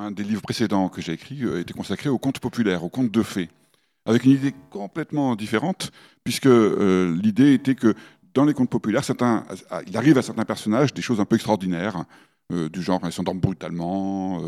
un 0.00 0.10
des 0.12 0.22
livres 0.22 0.42
précédents 0.42 0.88
que 0.88 1.02
j'ai 1.02 1.12
écrit 1.12 1.44
euh, 1.44 1.60
était 1.60 1.74
consacré 1.74 2.08
au 2.08 2.18
conte 2.18 2.38
populaire, 2.38 2.84
au 2.84 2.88
conte 2.88 3.10
de 3.10 3.22
fées, 3.22 3.50
avec 4.06 4.24
une 4.24 4.32
idée 4.32 4.54
complètement 4.70 5.34
différente, 5.34 5.90
puisque 6.22 6.46
euh, 6.46 7.18
l'idée 7.20 7.54
était 7.54 7.74
que 7.74 7.94
dans 8.32 8.44
les 8.44 8.54
contes 8.54 8.70
populaires, 8.70 9.04
certains, 9.04 9.44
il 9.86 9.96
arrive 9.96 10.18
à 10.18 10.22
certains 10.22 10.44
personnages 10.44 10.94
des 10.94 11.02
choses 11.02 11.20
un 11.20 11.24
peu 11.24 11.34
extraordinaires, 11.34 12.04
euh, 12.54 12.68
du 12.68 12.82
genre 12.82 13.00
ils 13.04 13.12
s'endorment 13.12 13.40
brutalement, 13.40 14.40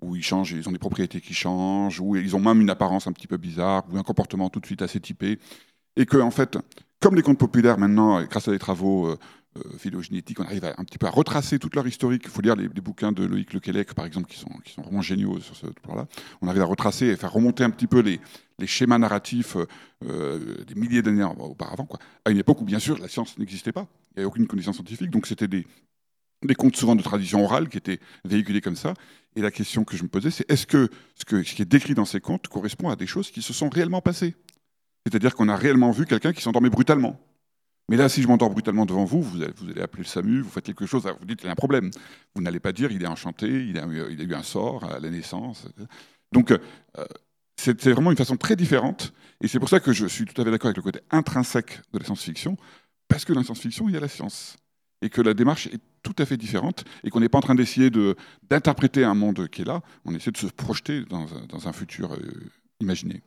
ou 0.00 0.16
ils 0.16 0.22
changent, 0.22 0.52
ils 0.52 0.68
ont 0.68 0.72
des 0.72 0.78
propriétés 0.78 1.20
qui 1.20 1.34
changent, 1.34 2.00
ou 2.00 2.16
ils 2.16 2.36
ont 2.36 2.40
même 2.40 2.60
une 2.60 2.70
apparence 2.70 3.06
un 3.06 3.12
petit 3.12 3.26
peu 3.26 3.36
bizarre, 3.36 3.84
ou 3.92 3.98
un 3.98 4.02
comportement 4.02 4.50
tout 4.50 4.60
de 4.60 4.66
suite 4.66 4.82
assez 4.82 5.00
typé, 5.00 5.38
et 5.96 6.06
que 6.06 6.18
en 6.18 6.30
fait 6.30 6.58
comme 7.00 7.14
les 7.14 7.22
contes 7.22 7.38
populaires 7.38 7.78
maintenant, 7.78 8.22
grâce 8.24 8.48
à 8.48 8.50
des 8.50 8.58
travaux 8.58 9.06
euh, 9.06 9.18
euh, 9.56 9.78
phylogénétiques, 9.78 10.40
on 10.40 10.44
arrive 10.44 10.64
un 10.64 10.84
petit 10.84 10.98
peu 10.98 11.06
à 11.06 11.10
retracer 11.10 11.58
toute 11.58 11.76
leur 11.76 11.86
historique. 11.86 12.22
Il 12.24 12.30
faut 12.30 12.42
lire 12.42 12.56
les, 12.56 12.68
bouquins 12.68 13.12
de 13.12 13.24
Loïc 13.24 13.52
Lequelec, 13.52 13.94
par 13.94 14.04
exemple, 14.04 14.28
qui 14.28 14.38
sont, 14.38 14.82
vraiment 14.82 15.00
géniaux 15.00 15.38
sur 15.40 15.54
ce 15.54 15.66
plan-là. 15.66 16.06
On 16.42 16.48
arrive 16.48 16.62
à 16.62 16.64
retracer 16.64 17.06
et 17.06 17.16
faire 17.16 17.32
remonter 17.32 17.62
un 17.62 17.70
petit 17.70 17.86
peu 17.86 18.00
les, 18.00 18.20
schémas 18.66 18.98
narratifs 18.98 19.56
euh, 20.04 20.64
des 20.64 20.74
milliers 20.74 21.02
d'années 21.02 21.22
auparavant, 21.22 21.86
à 22.24 22.30
une 22.30 22.38
époque 22.38 22.60
où, 22.60 22.64
bien 22.64 22.80
sûr, 22.80 22.98
la 22.98 23.06
science 23.06 23.38
n'existait 23.38 23.72
pas. 23.72 23.86
Il 24.10 24.18
n'y 24.18 24.22
avait 24.22 24.26
aucune 24.26 24.48
connaissance 24.48 24.74
scientifique, 24.74 25.10
donc 25.10 25.28
c'était 25.28 25.46
des, 25.46 25.68
des 26.42 26.54
contes 26.54 26.76
souvent 26.76 26.94
de 26.94 27.02
tradition 27.02 27.42
orale 27.44 27.68
qui 27.68 27.78
étaient 27.78 28.00
véhiculés 28.24 28.60
comme 28.60 28.76
ça. 28.76 28.94
Et 29.36 29.40
la 29.40 29.50
question 29.50 29.84
que 29.84 29.96
je 29.96 30.02
me 30.02 30.08
posais, 30.08 30.30
c'est 30.30 30.50
est-ce 30.50 30.66
que 30.66 30.88
ce, 31.14 31.24
qui 31.24 31.62
est 31.62 31.64
décrit 31.64 31.94
dans 31.94 32.04
ces 32.04 32.20
contes 32.20 32.48
correspond 32.48 32.88
à 32.88 32.96
des 32.96 33.06
choses 33.06 33.30
qui 33.30 33.42
se 33.42 33.52
sont 33.52 33.68
réellement 33.68 34.00
passées? 34.00 34.34
C'est-à-dire 35.06 35.34
qu'on 35.34 35.48
a 35.48 35.56
réellement 35.56 35.90
vu 35.90 36.06
quelqu'un 36.06 36.32
qui 36.32 36.42
s'endormait 36.42 36.70
brutalement. 36.70 37.20
Mais 37.88 37.96
là, 37.96 38.08
si 38.08 38.22
je 38.22 38.28
m'endors 38.28 38.50
brutalement 38.50 38.84
devant 38.84 39.04
vous, 39.04 39.22
vous 39.22 39.42
allez, 39.42 39.80
appeler 39.80 40.02
le 40.02 40.08
SAMU, 40.08 40.40
vous 40.42 40.50
faites 40.50 40.64
quelque 40.64 40.84
chose, 40.84 41.04
vous 41.18 41.24
dites 41.24 41.38
qu'il 41.38 41.46
y 41.46 41.48
a 41.48 41.52
un 41.52 41.56
problème. 41.56 41.90
Vous 42.34 42.42
n'allez 42.42 42.60
pas 42.60 42.72
dire 42.72 42.92
il 42.92 43.02
est 43.02 43.06
enchanté, 43.06 43.48
il 43.48 43.78
a, 43.78 43.86
eu 43.86 44.34
un 44.34 44.42
sort 44.42 44.84
à 44.84 45.00
la 45.00 45.08
naissance. 45.08 45.66
Donc, 46.32 46.50
euh, 46.50 46.58
c'est 47.56 47.88
vraiment 47.88 48.10
une 48.10 48.16
façon 48.16 48.36
très 48.36 48.56
différente. 48.56 49.12
Et 49.40 49.48
c'est 49.48 49.58
pour 49.58 49.68
ça 49.68 49.80
que 49.80 49.92
je 49.92 50.06
suis 50.06 50.24
tout 50.24 50.40
à 50.40 50.44
fait 50.44 50.50
d'accord 50.50 50.68
avec 50.68 50.76
le 50.76 50.82
côté 50.82 51.00
intrinsèque 51.10 51.80
de 51.92 51.98
la 51.98 52.04
science-fiction, 52.04 52.56
parce 53.08 53.24
que 53.24 53.32
dans 53.32 53.40
la 53.40 53.44
science-fiction, 53.44 53.88
il 53.88 53.94
y 53.94 53.96
a 53.96 54.00
la 54.00 54.08
science. 54.08 54.56
Et 55.00 55.10
que 55.10 55.22
la 55.22 55.32
démarche 55.32 55.68
est 55.68 55.80
tout 56.02 56.14
à 56.18 56.26
fait 56.26 56.36
différente, 56.36 56.84
et 57.04 57.10
qu'on 57.10 57.20
n'est 57.20 57.28
pas 57.28 57.38
en 57.38 57.42
train 57.42 57.54
d'essayer 57.54 57.90
d'interpréter 58.48 59.04
un 59.04 59.14
monde 59.14 59.48
qui 59.48 59.62
est 59.62 59.64
là, 59.64 59.80
on 60.04 60.14
essaie 60.14 60.30
de 60.30 60.36
se 60.36 60.46
projeter 60.46 61.04
dans, 61.04 61.68
un 61.68 61.72
futur 61.72 62.12
euh, 62.12 62.18
imaginé. 62.80 63.22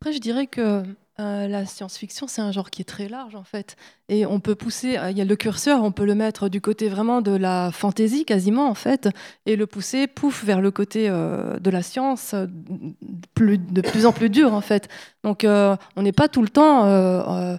Après, 0.00 0.12
je 0.12 0.18
dirais 0.18 0.46
que 0.46 0.82
euh, 1.20 1.48
la 1.48 1.66
science-fiction, 1.66 2.26
c'est 2.26 2.40
un 2.40 2.52
genre 2.52 2.70
qui 2.70 2.80
est 2.80 2.86
très 2.86 3.08
large 3.08 3.34
en 3.34 3.44
fait. 3.44 3.76
Et 4.08 4.24
on 4.24 4.40
peut 4.40 4.54
pousser, 4.54 4.96
euh, 4.96 5.10
il 5.10 5.18
y 5.18 5.20
a 5.20 5.26
le 5.26 5.36
curseur, 5.36 5.84
on 5.84 5.92
peut 5.92 6.06
le 6.06 6.14
mettre 6.14 6.48
du 6.48 6.62
côté 6.62 6.88
vraiment 6.88 7.20
de 7.20 7.32
la 7.32 7.70
fantaisie 7.70 8.24
quasiment 8.24 8.70
en 8.70 8.74
fait, 8.74 9.10
et 9.44 9.56
le 9.56 9.66
pousser, 9.66 10.06
pouf, 10.06 10.42
vers 10.44 10.62
le 10.62 10.70
côté 10.70 11.08
de 11.10 11.70
la 11.70 11.82
science, 11.82 12.34
de 12.34 13.80
plus 13.82 14.06
en 14.06 14.12
plus 14.12 14.30
dur 14.30 14.54
en 14.54 14.62
fait. 14.62 14.88
Donc 15.22 15.44
on 15.44 16.02
n'est 16.02 16.12
pas 16.12 16.28
tout 16.28 16.42
le 16.42 16.48
temps 16.48 17.58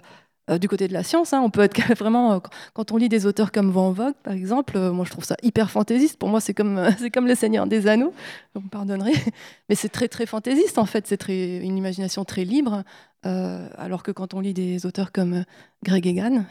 euh, 0.50 0.58
du 0.58 0.68
côté 0.68 0.88
de 0.88 0.92
la 0.92 1.04
science. 1.04 1.32
Hein, 1.32 1.40
on 1.40 1.50
peut 1.50 1.60
être 1.60 1.80
vraiment, 1.96 2.32
euh, 2.32 2.38
quand 2.74 2.90
on 2.90 2.96
lit 2.96 3.08
des 3.08 3.26
auteurs 3.26 3.52
comme 3.52 3.70
Van 3.70 3.92
Vogt, 3.92 4.14
par 4.24 4.32
exemple, 4.32 4.76
euh, 4.76 4.92
moi 4.92 5.04
je 5.04 5.10
trouve 5.10 5.24
ça 5.24 5.36
hyper 5.42 5.70
fantaisiste. 5.70 6.18
Pour 6.18 6.28
moi, 6.28 6.40
c'est 6.40 6.54
comme, 6.54 6.84
c'est 6.98 7.10
comme 7.10 7.28
Le 7.28 7.34
Seigneur 7.34 7.66
des 7.66 7.86
Anneaux, 7.86 8.12
vous 8.54 8.62
me 8.62 8.68
pardonnerez, 8.68 9.14
mais 9.68 9.74
c'est 9.76 9.88
très 9.88 10.08
très 10.08 10.26
fantaisiste 10.26 10.78
en 10.78 10.86
fait. 10.86 11.06
C'est 11.06 11.16
très, 11.16 11.58
une 11.58 11.78
imagination 11.78 12.24
très 12.24 12.44
libre. 12.44 12.82
alors 13.22 14.02
que 14.02 14.10
quand 14.10 14.34
on 14.34 14.40
lit 14.40 14.54
des 14.54 14.84
auteurs 14.84 15.12
comme 15.12 15.44
Greg 15.84 16.06
Egan, 16.06 16.44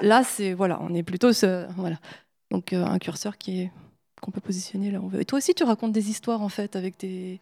là 0.00 0.22
c'est 0.22 0.54
voilà, 0.54 0.78
on 0.82 0.94
est 0.94 1.02
plutôt 1.02 1.32
ce, 1.32 1.66
voilà. 1.76 1.96
Donc 2.52 2.72
un 2.72 2.98
curseur 2.98 3.36
qui 3.36 3.62
est 3.62 3.72
qu'on 4.20 4.30
peut 4.30 4.40
positionner 4.40 4.90
là 4.90 5.00
où 5.00 5.06
on 5.06 5.08
veut. 5.08 5.20
Et 5.20 5.24
toi 5.24 5.38
aussi, 5.38 5.54
tu 5.54 5.64
racontes 5.64 5.92
des 5.92 6.10
histoires 6.10 6.42
en 6.42 6.48
fait 6.48 6.76
avec 6.76 6.98
tes, 6.98 7.40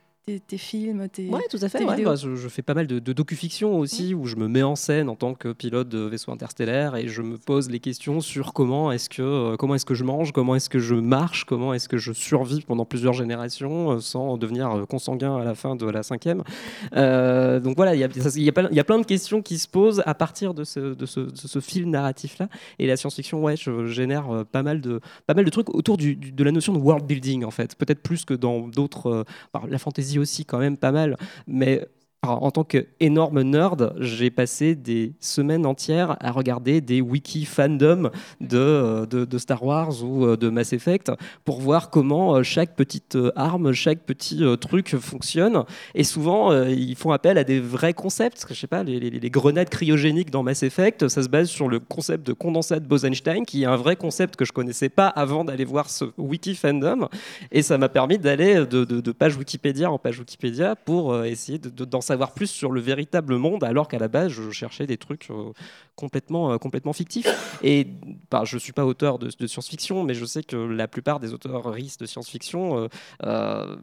tes, 0.49 0.59
films, 0.59 1.09
tes. 1.09 1.29
Ouais, 1.29 1.45
tout 1.49 1.59
à 1.63 1.69
fait. 1.69 1.85
Ouais, 1.85 2.03
bah, 2.03 2.17
je, 2.17 2.49
fais 2.49 2.63
pas 2.63 2.75
mal 2.75 2.89
de, 2.89 2.99
de 2.99 3.13
docu-fiction 3.13 3.79
aussi, 3.79 4.13
où 4.13 4.27
je 4.27 4.35
me 4.35 4.49
mets 4.49 4.65
en 4.65 4.75
scène 4.75 5.09
en 5.09 5.15
tant 5.15 5.35
que 5.35 5.53
pilote 5.53 5.89
de 5.89 6.01
vaisseau 6.01 6.33
interstellaire 6.33 6.97
et 6.97 7.07
je 7.07 7.23
me 7.23 7.39
pose 7.39 7.71
les 7.71 7.79
questions 7.79 8.21
sur 8.21 8.53
comment 8.53 8.91
est-ce 8.91 9.09
que, 9.09 9.23
euh, 9.23 9.57
comment 9.57 9.77
est-ce 9.77 9.87
que 9.87 9.95
je 9.95 10.03
mange, 10.03 10.33
comment 10.33 10.57
est-ce 10.57 10.69
que 10.69 10.81
je 10.81 10.97
marche, 10.97 11.45
comment 11.45 11.73
est-ce 11.75 11.89
que 11.89 11.97
je 11.97 12.13
survis 12.13 12.63
pendant 12.63 12.85
plusieurs 12.85 13.13
générations 13.13 13.93
euh, 13.93 14.01
sans 14.01 14.37
devenir 14.37 14.69
euh, 14.73 14.85
consanguin 14.85 15.37
à 15.37 15.45
la 15.45 15.55
fin 15.55 15.77
de 15.77 15.87
la 15.89 16.03
cinquième. 16.03 16.43
donc 16.91 17.77
voilà, 17.77 17.95
il 17.95 18.01
y 18.01 18.05
a, 18.05 18.09
y, 18.09 18.51
a, 18.51 18.73
y 18.73 18.81
a 18.81 18.85
plein 18.85 18.99
de 18.99 19.07
questions 19.07 19.43
qui 19.43 19.59
se 19.59 19.69
posent 19.69 20.03
à 20.07 20.15
partir 20.15 20.55
de 20.55 20.65
ce, 20.65 20.95
de 20.95 21.07
ce, 21.07 21.21
de 21.21 21.37
ce 21.37 21.61
fil 21.61 21.89
narratif-là. 21.89 22.49
Et 22.81 22.89
la 22.89 22.97
science-fiction, 22.97 23.41
ouais, 23.45 23.57
je 23.57 23.87
génère 23.87 24.45
pas 24.51 24.65
mal 24.65 24.81
de, 24.81 25.01
pas 25.29 25.35
mal 25.35 25.45
de 25.45 25.51
trucs 25.51 25.73
autour 25.73 25.97
du, 25.97 26.17
de 26.17 26.43
la 26.43 26.51
notion 26.51 26.73
de 26.73 26.79
world 26.79 27.07
building, 27.07 27.45
en 27.45 27.53
fait. 27.53 27.77
Peut-être 27.77 28.03
plus 28.03 28.25
que 28.25 28.35
dans 28.35 28.67
d'autres. 28.67 29.25
la 29.69 29.79
fantasy 29.79 30.16
aussi, 30.19 30.45
quand 30.45 30.59
même, 30.59 30.77
pas 30.77 30.93
mal. 30.93 31.17
Mais 31.47 31.87
en 32.31 32.51
tant 32.51 32.65
qu'énorme 32.65 33.43
nerd, 33.43 33.95
j'ai 33.99 34.31
passé 34.31 34.75
des 34.75 35.13
semaines 35.21 35.67
entières 35.67 36.17
à 36.21 36.31
regarder 36.31 36.81
des 36.81 37.01
wiki 37.01 37.45
fandom 37.45 38.11
de, 38.41 38.59
euh, 38.59 39.07
de, 39.07 39.39
Star 39.39 39.63
Wars 39.65 40.03
ou 40.03 40.25
euh, 40.25 40.37
de 40.37 40.49
Mass 40.49 40.73
Effect 40.73 41.13
pour 41.45 41.61
voir 41.61 41.91
comment 41.91 42.37
euh, 42.37 42.43
chaque 42.43 42.75
petite 42.75 43.17
arme, 43.37 43.73
chaque 43.73 44.01
petit 44.01 44.43
truc 44.61 44.97
fonctionne. 44.97 45.65
Et 45.95 46.05
souvent, 46.05 46.53
ils 46.67 46.97
font 46.97 47.13
appel 47.13 47.39
à 47.39 47.45
des 47.45 47.61
vrais 47.61 47.93
concepts. 47.93 48.45
Je 48.49 48.55
sais 48.55 48.67
pas, 48.67 48.83
les, 48.83 49.31
grenades 49.31 49.69
cryogéniques 49.69 50.31
dans 50.31 50.43
Mass 50.43 50.63
Effect, 50.63 51.09
ça 51.09 51.23
se 51.23 51.29
base 51.29 51.49
sur 51.49 51.69
le 51.69 51.81
concept 51.81 52.27
de 52.27 52.33
condensat 52.33 52.81
de 52.81 52.87
Bose-Einstein, 52.87 53.45
qui 53.45 53.63
est 53.63 53.67
un 53.67 53.77
vrai 53.77 53.97
concept 53.97 54.37
que 54.37 54.45
je 54.45 54.53
connaissais 54.53 54.89
pas 54.89 55.09
avant 55.09 55.45
d'aller 55.45 55.65
voir 55.65 55.91
ce 55.91 56.05
wiki 56.19 56.55
fandom. 56.55 57.09
Et 57.53 57.63
ça 57.63 57.79
m'a 57.79 57.89
permis 57.89 58.19
d'aller 58.19 58.67
de, 58.67 58.85
de, 58.85 59.13
page 59.13 59.37
Wikipédia 59.37 59.91
en 59.91 59.99
page 59.99 60.19
Wikipédia 60.19 60.77
pour 60.77 61.25
essayer 61.25 61.59
d'en 61.59 62.01
savoir 62.01 62.16
savoir 62.17 62.33
plus 62.33 62.47
sur 62.47 62.73
le 62.73 62.81
véritable 62.81 63.37
monde, 63.37 63.63
alors 63.63 63.89
qu'à 63.89 63.99
la 63.99 64.09
base, 64.09 64.33
je 64.33 64.51
cherchais 64.51 64.87
des 64.87 64.97
trucs 64.97 65.29
euh, 65.31 65.53
complètement, 65.97 66.51
euh, 66.51 66.57
complètement 66.57 66.95
fictifs. 66.95 67.59
Et 67.63 67.87
bah, 68.31 68.45
je 68.45 68.57
ne 68.57 68.61
suis 68.61 68.73
pas 68.73 68.87
auteur 68.87 69.19
de, 69.19 69.47
science-fiction, 69.47 70.03
mais 70.03 70.15
je 70.15 70.25
sais 70.25 70.43
que 70.43 70.57
la 70.57 70.89
plupart 70.89 71.21
des 71.21 71.35
auteurs 71.35 71.71
de 71.71 72.07
science-fiction 72.07 72.89
euh, 73.23 73.77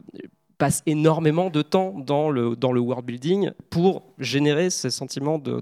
passent 0.58 0.82
énormément 0.86 1.48
de 1.48 1.62
temps 1.62 1.94
dans 1.96 2.28
le, 2.28 2.56
dans 2.56 2.72
le 2.72 2.80
world 2.80 3.06
building 3.06 3.52
pour 3.70 4.02
générer 4.18 4.68
ces 4.70 4.90
sentiments 4.90 5.38
de, 5.38 5.60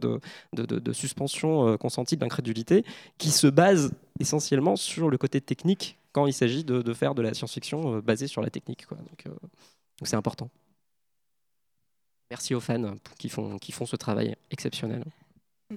de, 0.54 0.92
suspension 0.94 1.76
consentie, 1.76 2.16
d'incrédulité, 2.16 2.84
qui 3.18 3.30
se 3.30 3.46
basent 3.46 3.92
essentiellement 4.18 4.76
sur 4.76 5.10
le 5.10 5.18
côté 5.18 5.42
technique 5.42 5.98
quand 6.12 6.26
il 6.26 6.32
s'agit 6.32 6.64
de, 6.64 6.92
faire 6.94 7.14
de 7.14 7.20
la 7.20 7.34
science-fiction 7.34 7.98
basée 8.00 8.28
sur 8.28 8.40
la 8.40 8.48
technique. 8.48 8.86
Donc 8.90 9.26
c'est 10.02 10.16
important. 10.16 10.50
Merci 12.32 12.54
aux 12.54 12.60
fans 12.60 12.94
qui 13.18 13.28
font, 13.28 13.58
qui 13.58 13.72
font 13.72 13.84
ce 13.84 13.94
travail 13.94 14.34
exceptionnel. 14.50 15.04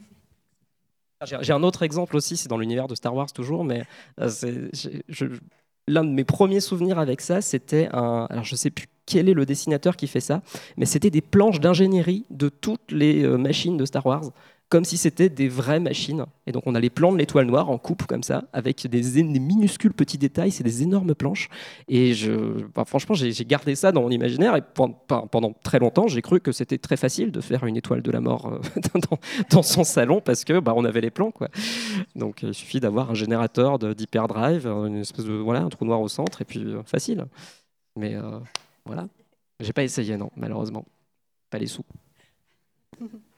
J'ai 1.42 1.52
un 1.52 1.64
autre 1.64 1.84
exemple 1.84 2.16
aussi, 2.16 2.38
c'est 2.38 2.48
dans 2.48 2.58
l'univers 2.58 2.88
de 2.88 2.96
Star 2.96 3.14
Wars 3.14 3.30
toujours, 3.34 3.66
mais 3.66 3.84
euh, 4.22 4.70
l'un 5.86 6.06
de 6.06 6.12
mes 6.12 6.24
premiers 6.24 6.62
souvenirs 6.62 6.98
avec 6.98 7.20
ça, 7.20 7.42
c'était 7.42 7.90
un. 7.92 8.26
Alors 8.30 8.46
je 8.46 8.56
sais 8.56 8.70
plus 8.70 8.88
quel 9.06 9.28
est 9.28 9.34
le 9.34 9.46
dessinateur 9.46 9.98
qui 9.98 10.08
fait 10.08 10.22
ça, 10.22 10.42
mais 10.78 10.86
c'était 10.86 11.10
des 11.10 11.20
planches 11.20 11.60
d'ingénierie 11.60 12.24
de 12.30 12.48
toutes 12.48 12.90
les 12.90 13.24
euh, 13.24 13.36
machines 13.36 13.76
de 13.76 13.84
Star 13.84 14.06
Wars 14.06 14.32
comme 14.70 14.84
si 14.84 14.98
c'était 14.98 15.30
des 15.30 15.48
vraies 15.48 15.80
machines. 15.80 16.26
Et 16.48 16.52
donc 16.52 16.64
on 16.66 16.74
a 16.76 16.80
les 16.80 16.90
plans 16.90 17.12
de 17.12 17.18
l'étoile 17.18 17.46
noire 17.46 17.70
en 17.70 17.78
coupe 17.78 18.06
comme 18.08 18.24
ça, 18.24 18.46
avec 18.52 18.88
des, 18.88 19.24
minuscules 19.24 19.94
petits 19.94 20.18
détails, 20.18 20.52
c'est 20.52 20.64
des 20.64 20.82
énormes 20.82 21.14
planches. 21.14 21.50
Et 21.88 22.14
je, 22.14 22.64
bah, 22.74 22.84
franchement, 22.86 23.16
j'ai 23.16 23.46
gardé 23.46 23.76
ça 23.76 23.92
dans 23.92 24.02
mon 24.02 24.10
imaginaire. 24.10 24.56
Et 24.56 24.62
pendant, 24.62 25.54
très 25.64 25.80
longtemps, 25.80 26.08
j'ai 26.08 26.22
cru 26.22 26.40
que 26.40 26.52
c'était 26.52 26.78
très 26.78 26.98
facile 26.98 27.32
de 27.32 27.42
faire 27.42 27.66
une 27.66 27.78
étoile 27.78 28.02
de 28.02 28.12
la 28.12 28.22
mort 28.22 28.48
euh, 28.48 28.60
dans, 29.52 29.64
son 29.64 29.84
salon 29.84 30.20
parce 30.20 30.44
que 30.44 30.60
bah, 30.60 30.74
on 30.76 30.84
avait 30.84 31.02
les 31.02 31.12
plans. 31.12 31.32
Quoi. 31.32 31.50
Donc 32.16 32.42
il 32.42 32.54
suffit 32.54 32.80
d'avoir 32.80 33.12
un 33.12 33.16
générateur 33.16 33.78
d'hyperdrive, 33.80 34.68
une 34.68 34.98
espèce 34.98 35.26
de 35.26 35.34
voilà, 35.34 35.62
un 35.62 35.70
trou 35.70 35.86
noir 35.86 36.02
au 36.02 36.08
centre, 36.08 36.42
et 36.42 36.46
puis 36.46 36.64
euh, 36.64 36.84
facile. 36.84 37.26
Mais 37.96 38.16
euh, 38.16 38.40
voilà, 38.86 39.08
j'ai 39.60 39.74
pas 39.74 39.84
essayé, 39.84 40.18
non, 40.18 40.32
malheureusement. 40.36 40.86
Pas 41.50 41.60
les 41.60 41.68
sous. 41.68 41.86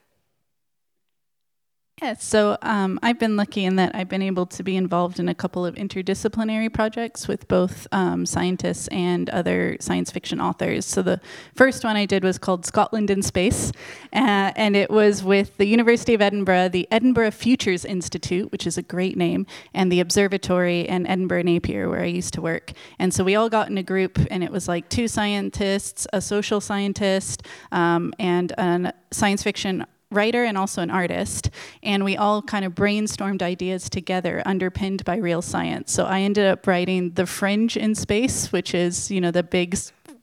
Yeah, 2.00 2.14
so 2.14 2.60
um, 2.62 3.00
I've 3.02 3.18
been 3.18 3.38
lucky 3.38 3.66
in 3.66 3.78
that 3.78 3.95
I've 3.95 4.08
been 4.08 4.22
able 4.22 4.45
to 4.45 4.62
be 4.62 4.76
involved 4.76 5.20
in 5.20 5.28
a 5.28 5.34
couple 5.34 5.66
of 5.66 5.74
interdisciplinary 5.74 6.72
projects 6.72 7.28
with 7.28 7.48
both 7.48 7.88
um, 7.91 8.24
scientists 8.28 8.88
and 8.89 9.28
other 9.32 9.78
science 9.80 10.12
fiction 10.12 10.39
authors. 10.39 10.86
So 10.86 11.02
the 11.02 11.20
first 11.56 11.84
one 11.84 11.95
I 11.95 12.06
did 12.06 12.24
was 12.24 12.38
called 12.38 12.68
Scotland 12.68 13.10
in 13.10 13.24
Space, 13.24 13.72
uh, 14.14 14.54
and 14.56 14.76
it 14.76 14.91
was 14.91 15.24
with 15.24 15.58
the 15.58 15.66
University 15.66 16.14
of 16.14 16.22
Edinburgh, 16.22 16.70
the 16.70 16.88
Edinburgh 16.91 17.32
Futures 17.32 17.84
Institute, 17.84 18.52
which 18.52 18.68
is 18.68 18.78
a 18.78 18.84
great 18.84 19.18
name, 19.18 19.48
and 19.74 19.91
the 19.91 20.00
Observatory 20.00 20.82
in 20.82 21.08
Edinburgh 21.08 21.43
Napier, 21.43 21.89
where 21.89 22.04
I 22.04 22.06
used 22.06 22.36
to 22.36 22.41
work. 22.43 22.74
And 23.00 23.12
so 23.12 23.24
we 23.24 23.34
all 23.34 23.50
got 23.50 23.70
in 23.72 23.78
a 23.80 23.84
group, 23.84 24.20
and 24.30 24.43
it 24.43 24.52
was 24.52 24.68
like 24.68 24.88
two 24.89 25.08
scientists, 25.08 26.06
a 26.14 26.22
social 26.22 26.62
scientist, 26.62 27.41
um, 27.72 28.14
and 28.20 28.52
a 28.52 28.93
science 29.10 29.41
fiction 29.41 29.84
writer 30.12 30.43
and 30.43 30.58
also 30.58 30.82
an 30.82 30.89
artist, 30.89 31.49
and 31.84 32.03
we 32.05 32.16
all 32.16 32.41
kind 32.41 32.64
of 32.66 32.74
brainstormed 32.74 33.41
ideas 33.41 33.89
together, 33.89 34.41
underpinned 34.45 35.03
by 35.05 35.18
real 35.18 35.41
science. 35.41 35.91
So 35.91 36.05
I 36.05 36.22
ended 36.22 36.45
up 36.45 36.66
writing 36.66 37.12
The 37.12 37.26
Fringe 37.26 37.76
in 37.76 37.95
Space, 37.95 38.51
which 38.51 38.74
is 38.74 39.12
you 39.12 39.22
know 39.22 39.32
the 39.32 39.43
big 39.43 39.78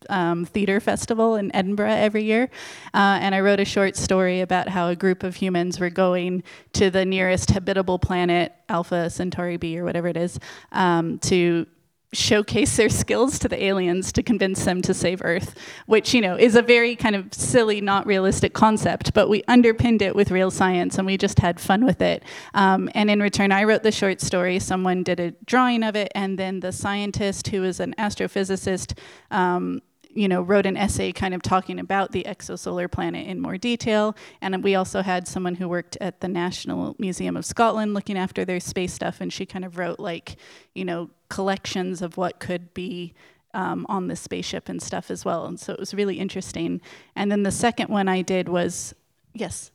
um, 0.09 0.45
theater 0.45 0.81
festival 0.81 1.37
in 1.37 1.55
Edinburgh 1.55 1.91
every 1.91 2.25
year. 2.25 2.51
Uh, 2.93 3.19
and 3.21 3.35
I 3.35 3.41
wrote 3.41 3.61
a 3.61 3.65
short 3.65 3.97
story 3.97 4.41
about 4.41 4.69
how 4.69 4.89
a 4.89 4.97
group 4.97 5.23
of 5.23 5.37
humans 5.37 5.81
were 5.81 5.91
going 5.91 6.43
to 6.75 6.91
the 6.91 7.05
nearest 7.05 7.51
habitable 7.51 7.99
planet, 7.99 8.53
Alpha 8.69 9.11
Centauri 9.11 9.57
B 9.57 9.79
or 9.79 9.85
whatever 9.85 10.09
it 10.09 10.17
is, 10.17 10.39
um, 10.73 11.19
to 11.21 11.67
showcase 12.15 12.77
their 12.77 12.89
skills 12.89 13.39
to 13.41 13.49
the 13.49 13.63
aliens 13.63 14.13
to 14.13 14.23
convince 14.23 14.65
them 14.65 14.83
to 14.83 14.95
save 14.95 15.21
Earth, 15.23 15.55
which, 15.87 16.15
you 16.15 16.21
know, 16.21 16.37
is 16.37 16.57
a 16.57 16.63
very 16.63 16.97
kind 16.97 17.17
of 17.17 17.33
silly, 17.33 17.81
not 17.81 18.07
realistic 18.07 18.55
concept, 18.55 19.13
but 19.15 19.29
we 19.29 19.43
underpinned 19.49 20.03
it 20.03 20.15
with 20.15 20.31
real 20.31 20.51
science 20.51 20.97
and 20.99 21.07
we 21.07 21.17
just 21.17 21.39
had 21.39 21.61
fun 21.61 21.85
with 21.85 22.01
it. 22.01 22.23
Um, 22.55 22.89
and 22.95 23.11
in 23.11 23.21
return, 23.21 23.53
I 23.53 23.65
wrote 23.65 23.83
the 23.83 23.93
short 23.93 24.21
story, 24.21 24.59
someone 24.59 25.03
did 25.03 25.21
a 25.21 25.33
drawing 25.45 25.83
of 25.83 25.97
it, 25.97 26.11
and 26.15 26.39
then 26.39 26.61
the 26.61 26.73
scientist 26.73 27.49
who 27.49 27.65
is 27.65 27.81
an 27.81 27.95
astrophysicist 27.99 28.99
um, 29.31 29.83
you 30.15 30.29
know, 30.29 30.43
wrote 30.43 30.67
an 30.67 30.77
essay 30.77 31.13
kind 31.13 31.35
of 31.35 31.43
talking 31.43 31.79
about 31.79 32.13
the 32.13 32.25
exosolar 32.25 32.91
planet 32.91 33.27
in 33.27 33.41
more 33.41 33.59
detail. 33.59 34.17
And 34.41 34.63
we 34.63 34.75
also 34.75 35.03
had 35.03 35.27
someone 35.29 35.57
who 35.57 35.69
worked 35.69 35.97
at 36.01 36.21
the 36.21 36.29
National 36.29 36.95
Museum 36.99 37.37
of 37.37 37.45
Scotland 37.45 37.95
looking 37.95 38.17
after 38.17 38.45
their 38.45 38.61
space 38.61 38.93
stuff, 38.93 39.21
and 39.21 39.33
she 39.33 39.47
kind 39.47 39.65
of 39.65 39.79
wrote 39.79 39.99
like, 39.99 40.37
you 40.75 40.85
know, 40.85 41.11
collections 41.29 42.03
of 42.03 42.17
what 42.17 42.39
could 42.39 42.73
be 42.75 43.15
um, 43.55 43.87
on 43.89 44.09
the 44.09 44.17
spaceship 44.17 44.69
and 44.69 44.83
stuff 44.83 45.11
as 45.11 45.25
well. 45.25 45.47
And 45.47 45.59
so 45.59 45.73
it 45.73 45.81
was 45.81 45.95
really 45.95 46.19
interesting. 46.19 46.81
And 47.17 47.31
then 47.31 47.43
the 47.43 47.53
second 47.53 47.89
one 47.89 48.09
I 48.09 48.23
did 48.23 48.49
was, 48.49 48.95
yes. 49.33 49.71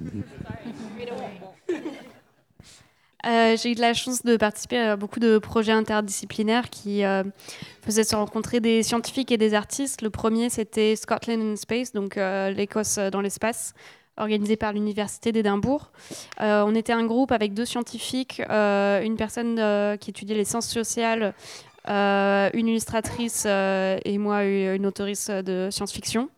Yeah, 0.00 0.22
thanks. 1.68 2.00
Euh, 3.26 3.56
j'ai 3.56 3.72
eu 3.72 3.74
la 3.74 3.94
chance 3.94 4.22
de 4.22 4.36
participer 4.36 4.78
à 4.78 4.96
beaucoup 4.96 5.20
de 5.20 5.38
projets 5.38 5.72
interdisciplinaires 5.72 6.70
qui 6.70 7.04
euh, 7.04 7.22
faisaient 7.82 8.04
se 8.04 8.16
rencontrer 8.16 8.60
des 8.60 8.82
scientifiques 8.82 9.30
et 9.32 9.36
des 9.36 9.54
artistes. 9.54 10.02
Le 10.02 10.10
premier, 10.10 10.48
c'était 10.48 10.96
Scotland 10.96 11.40
in 11.40 11.56
Space, 11.56 11.92
donc 11.92 12.16
euh, 12.16 12.50
l'Écosse 12.50 12.98
dans 12.98 13.20
l'espace, 13.20 13.74
organisé 14.16 14.56
par 14.56 14.72
l'Université 14.72 15.32
d'Édimbourg. 15.32 15.92
on 16.38 16.74
était 16.74 16.92
un 16.92 17.04
groupe 17.06 17.32
avec 17.32 17.54
deux 17.54 17.64
scientifiques, 17.64 18.40
une 18.40 19.16
personne 19.16 19.56
qui 19.98 20.10
étudiait 20.10 20.36
les 20.36 20.44
sciences 20.44 20.68
sociales, 20.68 21.32
une 21.86 22.68
illustratrice 22.68 23.46
et 23.46 24.18
moi, 24.18 24.44
une 24.44 24.84
autrice 24.84 25.30
de 25.30 25.68
science-fiction. 25.70 26.28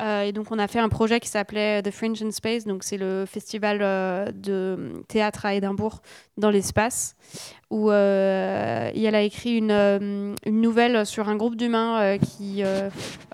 Euh, 0.00 0.22
et 0.22 0.32
donc, 0.32 0.50
on 0.50 0.58
a 0.58 0.68
fait 0.68 0.78
un 0.78 0.88
projet 0.88 1.20
qui 1.20 1.28
s'appelait 1.28 1.82
The 1.82 1.90
Fringe 1.90 2.22
in 2.22 2.30
Space. 2.30 2.64
Donc, 2.64 2.82
c'est 2.82 2.96
le 2.96 3.24
festival 3.26 3.80
euh, 3.82 4.30
de 4.32 4.92
théâtre 5.08 5.44
à 5.44 5.54
Édimbourg 5.54 6.00
dans 6.38 6.50
l'espace, 6.50 7.14
où 7.70 7.90
euh, 7.90 8.90
elle 8.94 9.14
a 9.14 9.22
écrit 9.22 9.58
une, 9.58 10.34
nouvelle 10.46 11.04
sur 11.04 11.28
un 11.28 11.36
groupe 11.36 11.56
d'humains 11.56 12.16
qui 12.18 12.62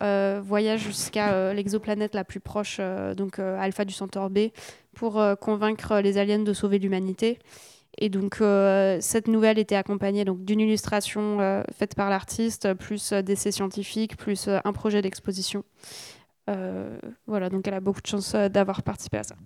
voyage 0.01 0.81
jusqu'à 0.81 1.53
l'exoplanète 1.53 2.15
la 2.15 2.25
plus 2.25 2.41
proche, 2.41 2.81
donc 3.17 3.39
Alpha 3.39 3.85
du 3.85 3.95
Centaure 3.95 4.31
B, 4.31 4.49
pour 4.95 5.23
convaincre 5.41 6.01
les 6.01 6.19
aliens 6.19 6.41
de 6.41 6.53
sauver 6.53 6.79
l'humanité. 6.79 7.39
Et 7.99 8.09
donc, 8.09 8.43
cette 9.01 9.29
nouvelle 9.29 9.59
était 9.59 9.77
accompagnée 9.77 10.25
d'une 10.25 10.61
illustration 10.61 11.63
faite 11.77 11.95
par 11.95 12.11
l'artiste, 12.11 12.75
plus 12.75 13.13
d'essais 13.13 13.53
scientifiques, 13.53 14.17
plus 14.17 14.49
un 14.49 14.73
projet 14.73 15.03
d'exposition. 15.03 15.63
Euh, 16.49 16.99
voilà, 17.27 17.51
donc 17.51 17.67
elle 17.69 17.75
a 17.75 17.81
beaucoup 17.81 18.01
de 18.01 18.07
chance 18.07 18.35
euh, 18.35 18.49
d'avoir 18.49 18.83
participé 18.83 19.19
à 19.19 19.23
ça. 19.23 19.37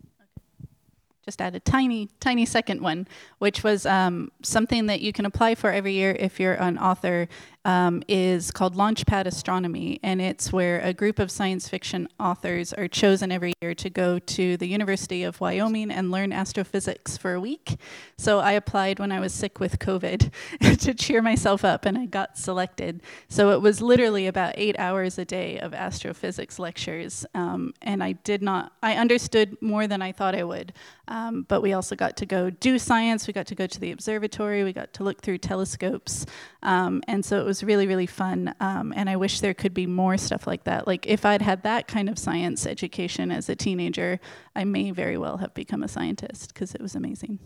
just 1.25 1.41
add 1.41 1.55
a 1.55 1.61
tiny, 1.61 2.09
tiny 2.21 2.45
second 2.45 2.81
one, 2.81 3.07
which 3.39 3.63
was 3.63 3.87
um, 3.87 4.31
something 4.43 4.87
that 4.87 5.01
you 5.01 5.13
can 5.13 5.25
apply 5.25 5.55
for 5.55 5.71
every 5.71 5.93
year 5.93 6.17
if 6.19 6.41
you're 6.41 6.55
an 6.55 6.79
author 6.79 7.29
um, 7.65 8.03
is 8.09 8.51
called 8.51 8.75
Launchpad 8.75 9.27
Astronomy, 9.27 10.01
and 10.03 10.21
it's 10.21 10.53
where 10.53 10.81
a 10.81 10.93
group 10.93 11.19
of 11.19 11.31
science 11.31 11.69
fiction 11.69 12.09
authors 12.19 12.73
are 12.73 12.89
chosen 12.89 13.31
every 13.31 13.55
year 13.61 13.75
to 13.75 13.89
go 13.89 14.19
to 14.19 14.57
the 14.57 14.67
University 14.67 15.23
of 15.23 15.41
Wyoming 15.41 15.91
and 15.91 16.11
learn 16.11 16.33
astrophysics 16.33 17.17
for 17.17 17.35
a 17.35 17.41
week. 17.41 17.77
So 18.19 18.41
I 18.41 18.53
applied 18.53 18.99
when 18.99 19.13
I 19.13 19.21
was 19.21 19.33
sick 19.33 19.61
with 19.61 19.79
COVID 19.79 20.31
to 20.79 20.95
cheer 20.95 21.23
myself 21.23 21.65
up, 21.65 21.85
and 21.85 21.97
I 21.97 22.07
got 22.07 22.37
selected. 22.37 23.03
So 23.29 23.51
it 23.51 23.61
was 23.61 23.81
literally 23.81 24.27
about 24.27 24.55
eight 24.57 24.77
hours 24.79 25.19
a 25.19 25.25
day 25.25 25.59
of 25.59 25.73
astrophysics 25.75 26.59
lectures, 26.59 27.25
um, 27.35 27.75
and 27.83 28.03
I 28.03 28.13
did 28.13 28.43
not, 28.43 28.73
I 28.83 28.97
understood 28.97 29.57
more 29.61 29.87
than 29.87 30.03
I 30.03 30.13
thought 30.13 30.35
I 30.35 30.45
would. 30.45 30.73
Um, 31.09 31.43
but 31.49 31.61
we 31.61 31.75
also 31.75 31.95
got 31.95 32.17
to 32.19 32.27
go 32.27 32.49
do 32.49 32.79
science, 32.79 33.27
we 33.27 33.33
got 33.33 33.47
to 33.49 33.55
go 33.55 33.67
to 33.67 33.79
the 33.79 33.93
observatory, 33.93 34.65
we 34.65 34.73
got 34.73 34.93
to 34.95 35.05
look 35.05 35.21
through 35.21 35.39
telescopes. 35.39 36.25
Um, 36.63 37.03
and 37.07 37.25
so 37.25 37.39
it 37.39 37.45
was 37.45 37.52
really, 37.61 37.87
really 37.87 38.07
fun. 38.07 38.55
Um, 38.61 38.93
and 38.95 39.11
I 39.11 39.17
wish 39.17 39.41
there 39.41 39.55
could 39.55 39.75
be 39.75 39.87
more 39.87 40.17
stuff 40.17 40.47
like 40.47 40.65
that. 40.65 40.87
Like 40.87 41.07
if 41.07 41.25
I'd 41.25 41.43
had 41.43 41.63
that 41.65 41.89
kind 41.89 42.09
of 42.09 42.19
science 42.19 42.67
education 42.67 43.33
as 43.33 43.49
a 43.49 43.57
teenager, 43.57 44.21
I 44.55 44.65
may 44.65 44.93
very 44.93 45.19
well 45.19 45.39
have 45.39 45.53
become 45.55 45.83
a 45.83 45.89
scientist 45.89 46.55
because 46.55 46.75
it 46.75 46.81
was 46.81 46.95
amazing. 46.95 47.39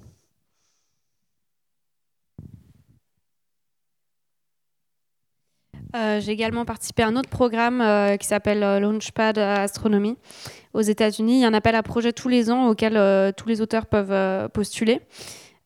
Euh, 5.94 6.20
j'ai 6.20 6.32
également 6.32 6.64
participé 6.64 7.04
à 7.04 7.09
un 7.09 7.16
autre 7.16 7.30
programme 7.30 7.80
euh, 7.80 8.16
qui 8.16 8.26
s'appelle 8.26 8.62
euh, 8.62 8.80
Launchpad 8.80 9.38
Astronomy 9.38 10.16
aux 10.74 10.82
États-Unis. 10.82 11.38
Il 11.38 11.40
y 11.40 11.44
a 11.44 11.48
un 11.48 11.54
appel 11.54 11.74
à 11.74 11.82
projet 11.82 12.12
tous 12.12 12.28
les 12.28 12.50
ans 12.50 12.68
auquel 12.68 12.96
euh, 12.96 13.32
tous 13.32 13.48
les 13.48 13.61
auteurs 13.61 13.86
peuvent 13.86 14.12
euh, 14.12 14.48
postuler. 14.48 15.00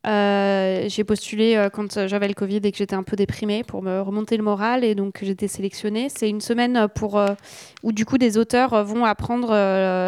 Euh, 0.07 0.86
j'ai 0.88 1.05
postulé 1.05 1.57
euh, 1.57 1.68
quand 1.68 2.07
j'avais 2.07 2.28
le 2.28 2.32
Covid 2.32 2.61
et 2.62 2.72
que 2.72 2.78
j'étais 2.78 2.94
un 2.94 3.03
peu 3.03 3.16
déprimée 3.16 3.64
pour 3.64 3.82
me 3.82 4.01
remonter 4.01 4.38
le 4.38 4.42
moral 4.42 4.82
et 4.82 4.94
donc 4.94 5.22
été 5.22 5.46
sélectionnée. 5.46 6.09
C'est 6.09 6.28
une 6.28 6.40
semaine 6.40 6.88
pour, 6.94 7.18
euh, 7.18 7.34
où 7.82 7.92
du 7.92 8.07
coup 8.07 8.16
des 8.16 8.38
auteurs 8.38 8.82
vont 8.82 9.05
apprendre 9.05 9.51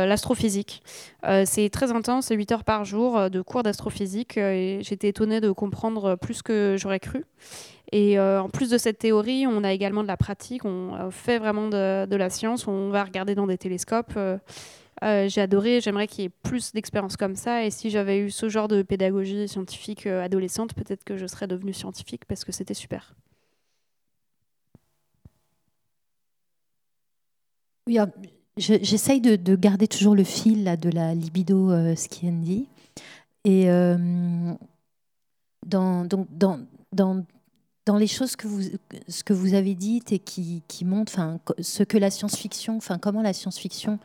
l'astrophysique. 0.07 0.82
C'est 1.45 1.70
très 1.70 1.93
intense, 1.93 2.26
c'est 2.26 2.34
8 2.34 2.53
heures 2.53 2.64
par 2.64 2.84
jour 2.84 3.30
de 3.30 3.43
cours 3.43 3.62
d'astrophysique 3.62 4.36
et 4.36 4.80
j'étais 4.82 5.09
étonnée 5.09 5.40
de 5.40 5.51
comprendre 5.51 6.16
plus 6.16 6.43
que 6.43 6.76
j'aurais 6.78 7.01
cru. 7.01 7.24
Et 7.93 8.18
en 8.18 8.49
plus 8.49 8.70
de 8.70 8.78
cette 8.78 8.99
théorie, 8.99 9.47
on 9.47 9.62
a 9.62 9.72
également 9.72 10.03
de 10.03 10.09
la 10.09 10.16
pratique, 10.16 10.64
on 10.64 11.11
fait 11.11 11.38
vraiment 11.38 11.68
de 11.68 12.16
la 12.16 12.30
science, 12.30 12.66
on 12.66 12.90
va 12.90 13.05
regarder 13.05 13.34
dans 13.34 13.47
des 13.47 13.59
télescopes. 13.59 14.18
Euh, 15.03 15.28
j'ai 15.28 15.40
adoré, 15.40 15.80
j'aimerais 15.80 16.07
qu'il 16.07 16.22
y 16.22 16.26
ait 16.26 16.30
plus 16.30 16.72
d'expériences 16.72 17.16
comme 17.16 17.34
ça. 17.34 17.64
Et 17.64 17.70
si 17.70 17.90
j'avais 17.90 18.18
eu 18.20 18.30
ce 18.30 18.48
genre 18.48 18.68
de 18.68 18.82
pédagogie 18.82 19.48
scientifique 19.48 20.07
euh, 20.07 20.22
adolescente, 20.22 20.74
peut-être 20.74 21.03
que 21.05 21.16
je 21.16 21.26
serais 21.26 21.48
devenue 21.48 21.72
scientifique 21.72 22.24
parce 22.26 22.44
que 22.44 22.53
c'était 22.53 22.74
super. 22.74 23.14
Oui, 27.88 27.98
j'essaye 28.57 29.20
de, 29.20 29.34
de 29.34 29.57
garder 29.57 29.88
toujours 29.88 30.14
le 30.14 30.24
fil 30.24 30.64
de 30.80 30.90
la 30.90 31.14
libido 31.14 31.72
euh. 31.72 31.94
Et 33.44 33.68
euh, 33.68 34.55
dans, 35.66 36.05
donc, 36.05 36.28
dans, 36.92 37.96
les 37.96 38.07
choses 38.07 38.36
que 38.36 38.46
vous, 38.46 38.62
ce 39.09 39.24
que 39.24 39.32
vous 39.32 39.55
avez 39.55 39.74
dites 39.74 40.12
et 40.12 40.20
qui, 40.20 40.62
qui 40.68 40.84
montrent 40.84 41.40
ce 41.59 41.82
que 41.82 41.98
la 41.98 42.11
science-fiction, 42.11 42.78
comment 43.00 43.22
la 43.22 43.32
science-fiction 43.32 43.98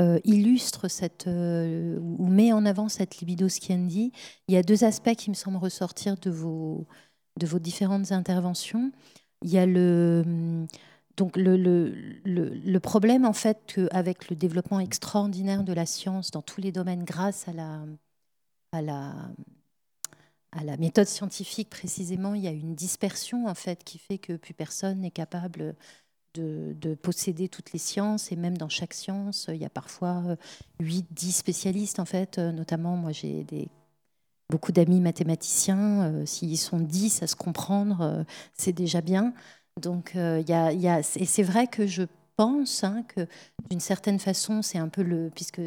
euh, 0.00 0.18
illustre 0.24 0.88
cette, 0.88 1.26
euh, 1.26 1.98
ou 2.00 2.26
met 2.26 2.52
en 2.52 2.66
avant 2.66 2.88
cette 2.88 3.18
libido 3.18 3.48
Skiendi, 3.48 4.12
il 4.46 4.54
y 4.54 4.56
a 4.56 4.62
deux 4.62 4.84
aspects 4.84 5.14
qui 5.14 5.30
me 5.30 5.34
semblent 5.34 5.56
ressortir 5.56 6.16
de 6.16 6.30
vos, 6.30 6.86
de 7.38 7.46
vos 7.46 7.58
différentes 7.58 8.12
interventions. 8.12 8.92
Il 9.42 9.50
y 9.50 9.58
a 9.58 9.66
le, 9.66 10.66
donc 11.16 11.36
le, 11.36 11.56
le, 11.56 11.94
le, 12.24 12.48
le 12.50 12.80
problème, 12.80 13.24
en 13.24 13.32
fait, 13.32 13.58
qu'avec 13.66 14.30
le 14.30 14.36
développement 14.36 14.80
extraordinaire 14.80 15.64
de 15.64 15.72
la 15.72 15.86
science 15.86 16.30
dans 16.30 16.42
tous 16.42 16.60
les 16.60 16.72
domaines, 16.72 17.04
grâce 17.04 17.48
à 17.48 17.52
la, 17.52 17.84
à 18.72 18.82
la, 18.82 19.14
à 20.52 20.64
la 20.64 20.76
méthode 20.76 21.06
scientifique 21.06 21.70
précisément, 21.70 22.34
il 22.34 22.42
y 22.42 22.48
a 22.48 22.52
une 22.52 22.74
dispersion, 22.74 23.46
en 23.46 23.54
fait, 23.54 23.84
qui 23.84 23.98
fait 23.98 24.18
que 24.18 24.34
plus 24.36 24.54
personne 24.54 25.00
n'est 25.00 25.10
capable 25.10 25.74
de, 26.34 26.74
de 26.80 26.94
posséder 26.94 27.48
toutes 27.48 27.72
les 27.72 27.78
sciences. 27.78 28.32
Et 28.32 28.36
même 28.36 28.56
dans 28.56 28.68
chaque 28.68 28.94
science, 28.94 29.46
il 29.48 29.56
y 29.56 29.64
a 29.64 29.70
parfois 29.70 30.36
8, 30.80 31.06
10 31.10 31.32
spécialistes, 31.32 31.98
en 32.00 32.04
fait. 32.04 32.38
Euh, 32.38 32.52
Notamment, 32.52 32.96
moi, 32.96 33.12
j'ai 33.12 33.44
beaucoup 34.50 34.72
d'amis 34.72 35.00
mathématiciens. 35.00 36.12
Euh, 36.12 36.26
S'ils 36.26 36.58
sont 36.58 36.80
10 36.80 37.22
à 37.22 37.26
se 37.26 37.36
comprendre, 37.36 38.00
euh, 38.00 38.24
c'est 38.54 38.72
déjà 38.72 39.00
bien. 39.00 39.32
Donc, 39.80 40.12
euh, 40.16 40.42
y 40.46 40.52
a, 40.52 40.72
et 40.72 41.26
c'est 41.26 41.42
vrai 41.42 41.66
que 41.66 41.86
je 41.86 42.02
pense 42.36 42.84
hein, 42.84 43.04
que 43.08 43.26
d'une 43.70 43.80
certaine 43.80 44.18
façon, 44.18 44.62
c'est 44.62 44.78
un 44.78 44.88
peu 44.88 45.02
le. 45.02 45.30
Puisque 45.34 45.60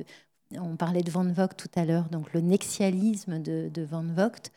on 0.58 0.76
parlait 0.76 1.04
de 1.04 1.12
Van 1.12 1.26
Vogt 1.26 1.56
tout 1.58 1.70
à 1.76 1.86
l'heure, 1.86 2.10
donc 2.10 2.34
le 2.34 2.42
nexialisme 2.42 3.40
de, 3.42 3.84
Van 3.84 4.04
Vogt, 4.04 4.52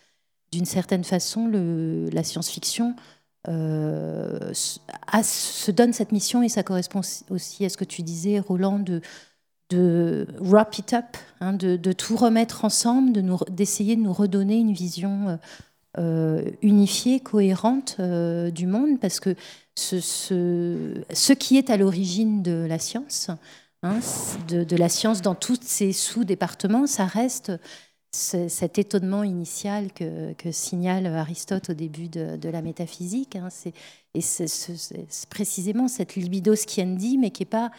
d'une 0.51 0.65
certaine 0.65 1.05
façon, 1.05 1.47
la 1.47 2.25
science-fiction 2.25 2.97
euh, 3.49 4.51
s- 4.51 4.81
a- 5.07 5.23
se 5.23 5.71
donne 5.71 5.93
cette 5.93 6.13
mission 6.13 6.43
et 6.43 6.49
ça 6.49 6.63
correspond 6.63 7.01
aussi 7.31 7.65
à 7.65 7.69
ce 7.69 7.77
que 7.77 7.85
tu 7.85 8.03
disais, 8.03 8.39
Roland, 8.41 8.79
de, 9.71 10.27
wrap 10.41 10.79
it 10.79 10.93
up, 10.93 11.17
hein, 11.41 11.53
de, 11.53 11.93
tout 11.93 12.17
remettre 12.17 12.65
ensemble, 12.65 13.13
d'essayer 13.51 13.97
de 13.97 14.03
nous 14.03 14.13
redonner 14.13 14.57
une 14.57 14.73
vision 14.73 15.29
euh, 15.29 15.37
euh, 15.99 16.51
unifiée, 16.63 17.21
cohérente 17.21 18.01
du 18.01 18.67
monde, 18.67 19.01
parce 19.01 19.21
que 19.21 19.35
ce, 19.77 21.33
qui 21.33 21.57
est 21.57 21.71
à 21.71 21.77
l'origine 21.77 22.43
de 22.43 22.65
la 22.69 22.79
science, 22.79 23.31
hein, 23.83 23.99
de 24.49 24.77
la 24.77 24.89
science 24.89 25.23
dans 25.23 25.35
tous 25.35 25.59
ses 25.63 25.93
sous-départements, 25.93 26.87
ça 26.87 27.05
reste 27.07 27.53
ce- 28.15 28.49
cet 28.49 28.79
étonnement 28.79 29.25
initial 29.25 29.93
que, 29.93 30.35
signale 30.53 31.07
Aristote 31.07 31.71
au 31.71 31.75
début 31.75 32.09
de, 32.09 32.49
la 32.49 32.63
métaphysique. 32.63 33.37
hein. 33.37 33.49
Et 34.15 34.21
c'est 34.21 35.29
précisément 35.29 35.89
cette 35.89 36.15
libido 36.15 36.55
sciendi, 36.55 37.19
mais 37.19 37.31
qui 37.31 37.43
n'est 37.43 37.47
pas 37.51 37.71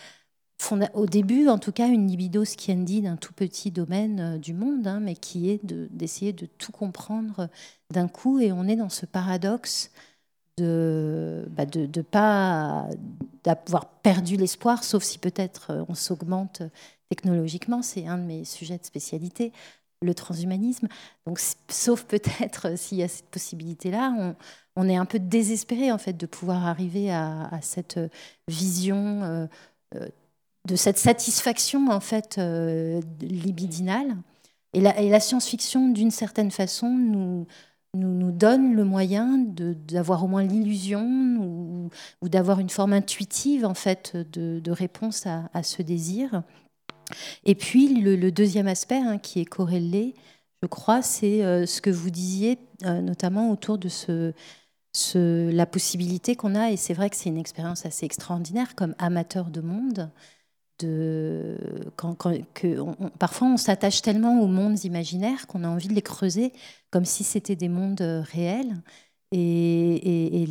au 0.94 1.06
début, 1.06 1.48
en 1.48 1.58
tout 1.60 1.72
cas, 1.72 1.88
une 1.88 2.08
libido 2.08 2.44
sciendi 2.46 3.02
d'un 3.02 3.18
tout 3.18 3.34
petit 3.34 3.72
domaine 3.72 4.20
euh, 4.20 4.38
du 4.38 4.54
monde, 4.54 4.88
hein, 4.88 5.00
mais 5.02 5.16
qui 5.16 5.50
est 5.50 5.64
de- 5.66 5.88
d'essayer 5.92 6.34
de, 6.34 6.46
tout 6.46 6.72
comprendre 6.72 7.50
d'un 7.92 8.08
coup. 8.08 8.40
Et 8.40 8.52
on 8.52 8.68
est 8.68 8.76
dans 8.78 8.90
ce 8.90 9.06
paradoxe 9.06 9.92
de 10.58 11.46
bah, 11.52 11.66
de 11.66 12.02
pas 12.02 12.88
d'avoir 13.44 13.88
perdu 13.88 14.38
l'espoir, 14.38 14.84
sauf 14.84 15.04
si 15.04 15.20
peut-être 15.20 15.72
euh, 15.72 15.86
on 15.90 15.96
s'augmente 15.96 16.62
technologiquement. 17.10 17.82
C'est 17.82 18.08
un 18.08 18.18
de 18.18 18.24
mes 18.24 18.46
sujets 18.46 18.78
de 18.78 18.86
spécialité, 18.86 19.52
le 20.06 20.14
transhumanisme. 20.14 20.88
Donc, 21.26 21.40
sauf 21.70 22.04
peut-être 22.04 22.70
euh, 22.70 22.78
s'il 22.78 23.00
y 23.00 23.04
a 23.04 23.08
cette 23.08 23.30
possibilité-là, 23.30 24.36
on, 24.76 24.90
est 24.90 24.98
un 24.98 25.06
peu 25.06 25.20
désespéré 25.20 25.92
en 25.92 25.98
fait 25.98 26.14
de 26.14 26.26
pouvoir 26.26 26.66
arriver 26.66 27.12
à, 27.12 27.60
cette 27.62 28.00
vision. 28.48 29.24
euh, 29.24 29.48
euh, 29.96 30.08
de 30.66 30.76
cette 30.76 30.98
satisfaction 30.98 31.90
en 31.90 32.00
fait 32.00 32.40
euh, 32.40 33.00
libidinale 33.22 34.16
et 34.74 34.82
la, 34.82 35.20
science-fiction 35.20 35.90
d'une 35.90 36.10
certaine 36.10 36.50
façon 36.50 36.90
nous, 36.90 37.46
donne 38.32 38.74
le 38.74 38.84
moyen 38.84 39.38
d'avoir 39.38 40.24
au 40.24 40.28
moins 40.28 40.44
l'illusion 40.44 41.06
ou, 42.22 42.30
d'avoir 42.30 42.60
une 42.60 42.72
forme 42.72 42.94
intuitive 42.94 43.64
en 43.64 43.76
fait 43.76 44.18
de, 44.18 44.72
réponse 44.72 45.28
à 45.28 45.64
ce 45.64 45.84
désir. 45.84 46.42
Et 47.46 47.56
puis 47.56 48.02
le, 48.02 48.32
deuxième 48.32 48.68
aspect 48.68 48.98
hein, 48.98 49.18
qui 49.18 49.40
est 49.42 49.46
corrélé, 49.46 50.14
je 50.62 50.68
crois, 50.68 51.02
c'est 51.02 51.44
euh, 51.44 51.66
ce 51.66 51.82
que 51.82 51.90
vous 51.90 52.10
disiez, 52.10 52.58
euh, 52.86 53.02
notamment 53.02 53.52
autour 53.52 53.78
de 53.78 53.90
la 55.52 55.66
possibilité 55.66 56.36
qu'on 56.36 56.56
a, 56.56 56.72
et 56.72 56.78
c'est 56.78 56.94
vrai 56.94 57.10
que 57.10 57.16
c'est 57.16 57.30
une 57.30 57.38
expérience 57.38 57.86
assez 57.86 58.06
extraordinaire 58.06 58.76
comme 58.76 58.96
amateur 58.98 59.50
de 59.50 59.62
monde, 59.62 60.10
parfois 63.18 63.48
on 63.48 63.58
s'attache 63.58 64.02
tellement 64.02 64.42
aux 64.42 64.48
mondes 64.48 64.84
imaginaires 64.84 65.48
qu'on 65.48 65.64
a 65.64 65.70
envie 65.70 65.88
de 65.88 65.94
les 65.94 66.02
creuser 66.02 66.52
comme 66.92 67.06
si 67.06 67.24
c'était 67.24 67.56
des 67.56 67.70
mondes 67.70 68.02
euh, 68.02 68.22
réels. 68.22 68.82
Et 69.32 70.46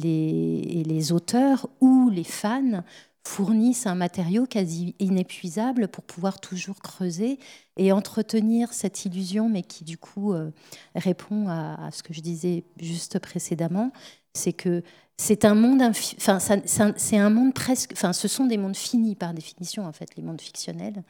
les 0.86 1.12
auteurs 1.12 1.68
ou 1.80 2.10
les 2.10 2.24
fans 2.24 2.82
fournissent 3.26 3.86
un 3.86 3.94
matériau 3.94 4.46
quasi 4.46 4.94
inépuisable 4.98 5.88
pour 5.88 6.04
pouvoir 6.04 6.40
toujours 6.40 6.80
creuser 6.80 7.38
et 7.76 7.90
entretenir 7.90 8.72
cette 8.72 9.04
illusion, 9.04 9.48
mais 9.48 9.62
qui 9.62 9.84
du 9.84 9.98
coup 9.98 10.32
euh, 10.32 10.50
répond 10.94 11.48
à, 11.48 11.90
ce 11.90 12.02
que 12.02 12.12
je 12.12 12.20
disais 12.20 12.64
juste 12.78 13.18
précédemment, 13.18 13.92
c'est 14.34 14.52
que 14.52 14.82
c'est 15.16 15.44
un 15.44 15.54
monde, 15.54 15.80
enfin, 15.82 16.38
c'est 16.38 17.16
un 17.16 17.30
monde 17.30 17.54
presque, 17.54 17.92
enfin, 17.92 18.12
ce 18.12 18.28
sont 18.28 18.46
des 18.46 18.58
mondes 18.58 18.76
finis 18.76 19.14
par 19.14 19.32
définition 19.32 19.86
en 19.86 19.92
fait, 19.92 20.16
les 20.16 20.22
mondes 20.22 20.40
fictionnels, 20.40 21.02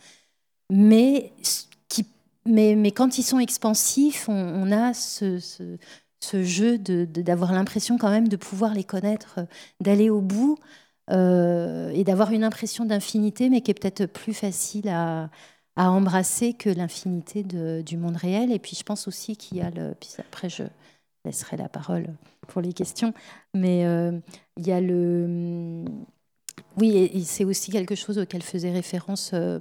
mais 0.70 1.32
qui, 1.88 2.06
mais, 2.46 2.76
mais 2.76 2.92
quand 2.92 3.18
ils 3.18 3.22
sont 3.22 3.40
expansifs, 3.40 4.28
on, 4.28 4.70
a 4.72 4.94
ce, 4.94 5.40
jeu 6.42 6.78
d'avoir 6.78 7.52
l'impression 7.52 7.98
quand 7.98 8.10
même 8.10 8.28
de 8.28 8.36
pouvoir 8.36 8.74
les 8.74 8.84
connaître, 8.84 9.40
d'aller 9.80 10.10
au 10.10 10.20
bout 10.20 10.58
et 11.10 12.04
d'avoir 12.04 12.32
une 12.32 12.44
impression 12.44 12.84
d'infinité, 12.84 13.50
mais 13.50 13.60
qui 13.60 13.70
est 13.70 13.74
peut-être 13.74 14.06
plus 14.06 14.34
facile 14.34 14.88
à, 14.88 15.30
embrasser 15.76 16.52
que 16.54 16.70
l'infinité 16.70 17.42
du 17.42 17.96
monde 17.96 18.16
réel. 18.16 18.52
Et 18.52 18.58
puis 18.58 18.76
je 18.76 18.84
pense 18.84 19.08
aussi 19.08 19.36
qu'il 19.36 19.58
y 19.58 19.60
a 19.60 19.70
le... 19.70 19.94
Puis 19.98 20.10
après, 20.18 20.48
je 20.48 20.62
laisserai 21.24 21.56
la 21.56 21.68
parole 21.68 22.06
pour 22.46 22.60
les 22.60 22.72
questions. 22.72 23.12
Mais 23.54 23.84
euh, 23.84 24.12
il 24.56 24.66
y 24.66 24.72
a 24.72 24.80
le... 24.80 25.84
Oui, 26.76 26.96
et, 26.96 27.24
c'est 27.24 27.44
aussi 27.44 27.70
quelque 27.70 27.94
chose 27.94 28.18
auquel 28.18 28.42
faisait 28.42 28.72
référence 28.72 29.30
euh, 29.34 29.58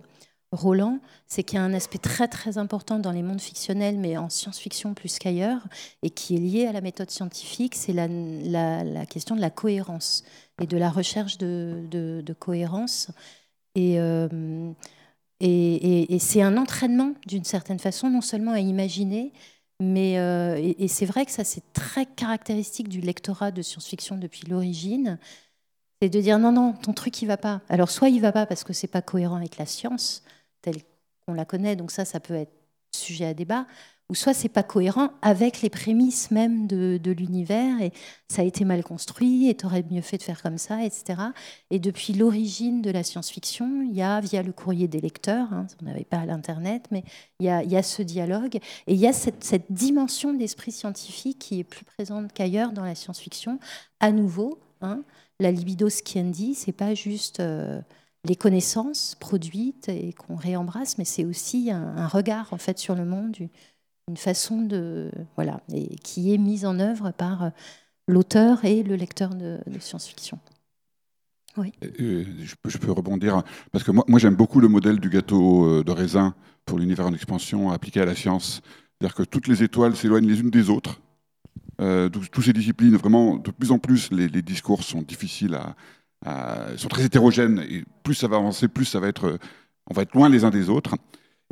Roland, 0.53 0.99
c'est 1.27 1.43
qu'il 1.43 1.57
y 1.57 1.61
a 1.61 1.65
un 1.65 1.73
aspect 1.73 1.97
très 1.97 2.27
très 2.27 2.57
important 2.57 2.99
dans 2.99 3.11
les 3.11 3.23
mondes 3.23 3.41
fictionnels, 3.41 3.97
mais 3.97 4.17
en 4.17 4.29
science-fiction 4.29 4.93
plus 4.93 5.17
qu'ailleurs, 5.17 5.61
et 6.03 6.11
qui 6.11 6.35
est 6.35 6.39
lié 6.39 6.67
à 6.67 6.71
la 6.71 6.81
méthode 6.81 7.09
scientifique, 7.09 7.75
c'est 7.75 7.93
la, 7.93 9.05
question 9.07 9.35
de 9.35 9.41
la 9.41 9.49
cohérence 9.49 10.23
et 10.61 10.67
de 10.67 10.77
la 10.77 10.89
recherche 10.89 11.37
de, 11.37 12.35
cohérence. 12.39 13.11
Et... 13.75 13.99
Euh, 13.99 14.73
et, 15.45 16.19
c'est 16.19 16.41
un 16.41 16.55
entraînement, 16.55 17.15
d'une 17.27 17.43
certaine 17.43 17.79
façon, 17.79 18.09
non 18.09 18.21
seulement 18.21 18.51
à 18.53 18.59
imaginer, 18.59 19.33
mais 19.81 20.17
euh, 20.19 20.55
et, 20.57 20.87
c'est 20.87 21.05
vrai 21.05 21.25
que 21.25 21.31
ça, 21.31 21.43
c'est 21.43 21.73
très 21.73 22.05
caractéristique 22.05 22.87
du 22.87 23.01
lectorat 23.01 23.51
de 23.51 23.61
science-fiction 23.61 24.17
depuis 24.17 24.47
l'origine. 24.47 25.19
C'est 26.01 26.09
de 26.09 26.21
dire 26.21 26.39
non, 26.39 26.51
non, 26.51 26.73
ton 26.73 26.93
truc, 26.93 27.21
il 27.21 27.27
va 27.27 27.37
pas. 27.37 27.61
Alors, 27.69 27.89
soit 27.89 28.09
il 28.09 28.21
va 28.21 28.31
pas 28.31 28.45
parce 28.45 28.63
que 28.63 28.73
c'est 28.73 28.87
pas 28.87 29.01
cohérent 29.01 29.35
avec 29.35 29.57
la 29.57 29.65
science, 29.65 30.23
telle 30.61 30.77
qu'on 31.25 31.33
la 31.33 31.45
connaît, 31.45 31.75
donc 31.75 31.91
ça, 31.91 32.05
ça 32.05 32.19
peut 32.19 32.35
être 32.35 32.53
sujet 32.95 33.25
à 33.25 33.33
débat, 33.33 33.65
ou 34.13 34.15
soit 34.15 34.35
c'est 34.35 34.47
pas 34.47 34.61
cohérent 34.61 35.09
avec 35.23 35.63
les 35.63 35.71
prémices 35.71 36.29
même 36.29 36.67
de, 36.67 37.11
l'univers 37.17 37.81
et 37.81 37.91
ça 38.29 38.43
a 38.43 38.45
été 38.45 38.63
mal 38.63 38.83
construit 38.83 39.49
et 39.49 39.55
tu 39.57 39.65
aurais 39.65 39.83
mieux 39.89 40.03
fait 40.03 40.19
de 40.19 40.21
faire 40.21 40.43
comme 40.43 40.59
ça, 40.59 40.83
etc. 40.83 41.19
Et 41.71 41.79
depuis 41.79 42.13
l'origine 42.13 42.83
de 42.83 42.91
la 42.91 43.01
science-fiction, 43.01 43.81
il 43.81 43.95
y 43.95 44.03
a 44.03 44.19
via 44.19 44.43
le 44.43 44.51
courrier 44.51 44.87
des 44.87 45.01
lecteurs, 45.01 45.51
hein, 45.51 45.65
on 45.81 45.85
n'avait 45.85 46.03
pas 46.03 46.27
l'internet, 46.27 46.85
mais 46.91 47.03
il 47.39 47.47
y, 47.47 47.49
a, 47.49 47.81
ce 47.81 48.03
dialogue 48.03 48.57
et 48.57 48.93
il 48.93 48.99
y 48.99 49.07
a 49.07 49.13
cette, 49.13 49.65
dimension 49.71 50.31
d'esprit 50.35 50.71
scientifique 50.71 51.39
qui 51.39 51.61
est 51.61 51.63
plus 51.63 51.83
présente 51.83 52.33
qu'ailleurs 52.33 52.71
dans 52.71 52.85
la 52.85 52.93
science-fiction. 52.93 53.57
À 53.99 54.11
nouveau, 54.11 54.59
hein, 54.81 55.01
la 55.39 55.49
libido 55.49 55.89
sciendi, 55.89 56.53
c'est 56.53 56.71
pas 56.71 56.93
juste 56.93 57.39
euh, 57.39 57.81
les 58.25 58.35
connaissances 58.35 59.15
produites 59.19 59.89
et 59.89 60.13
qu'on 60.13 60.35
réembrasse, 60.35 60.97
mais 60.97 61.05
c'est 61.05 61.25
aussi 61.25 61.71
un, 61.71 62.07
regard 62.07 62.53
en 62.53 62.57
fait 62.57 62.79
sur 62.79 62.95
le 62.95 63.05
monde 63.05 63.35
une 64.09 64.17
façon 64.17 64.61
de 64.61 65.11
voilà 65.35 65.61
et 65.73 65.95
qui 65.97 66.33
est 66.33 66.37
mise 66.37 66.65
en 66.65 66.79
œuvre 66.79 67.11
par 67.11 67.43
euh, 67.43 67.49
l'auteur 68.07 68.65
et 68.65 68.83
le 68.83 68.95
lecteur 68.95 69.33
de, 69.33 69.59
science-fiction. 69.79 70.39
Oui. 71.55 71.71
je, 71.81 72.77
peux, 72.79 72.91
rebondir 72.91 73.43
parce 73.71 73.83
que 73.83 73.91
moi, 73.91 74.19
j'aime 74.19 74.35
beaucoup 74.35 74.59
le 74.59 74.67
modèle 74.67 74.99
du 74.99 75.09
gâteau 75.09 75.65
euh, 75.65 75.83
de 75.83 75.91
raisin 75.91 76.33
pour 76.65 76.79
l'univers 76.79 77.05
en 77.05 77.13
expansion 77.13 77.71
appliqué 77.71 78.01
à 78.01 78.05
la 78.05 78.15
science. 78.15 78.61
C'est-à-dire 78.99 79.15
que 79.15 79.23
toutes 79.23 79.47
les 79.47 79.61
étoiles 79.63 79.95
s'éloignent 79.95 80.27
les 80.27 80.39
unes 80.39 80.49
des 80.49 80.69
autres. 80.69 80.99
Euh, 81.79 82.09
toutes 82.09 82.43
ces 82.43 82.53
disciplines, 82.53 82.95
vraiment, 82.95 83.37
de 83.37 83.51
plus 83.51 83.71
en 83.71 83.77
plus, 83.77 84.11
les, 84.11 84.41
discours 84.41 84.83
sont 84.83 85.01
difficiles 85.01 85.59
à, 86.25 86.75
sont 86.77 86.87
très 86.87 87.03
hétérogènes 87.03 87.59
et 87.59 87.83
plus 88.03 88.15
ça 88.15 88.27
va 88.27 88.37
avancer, 88.37 88.67
plus 88.67 88.85
ça 88.85 88.99
va 88.99 89.07
être, 89.07 89.37
on 89.89 89.93
va 89.93 90.03
être 90.03 90.13
loin 90.13 90.29
les 90.29 90.45
uns 90.45 90.49
des 90.49 90.69
autres. 90.69 90.95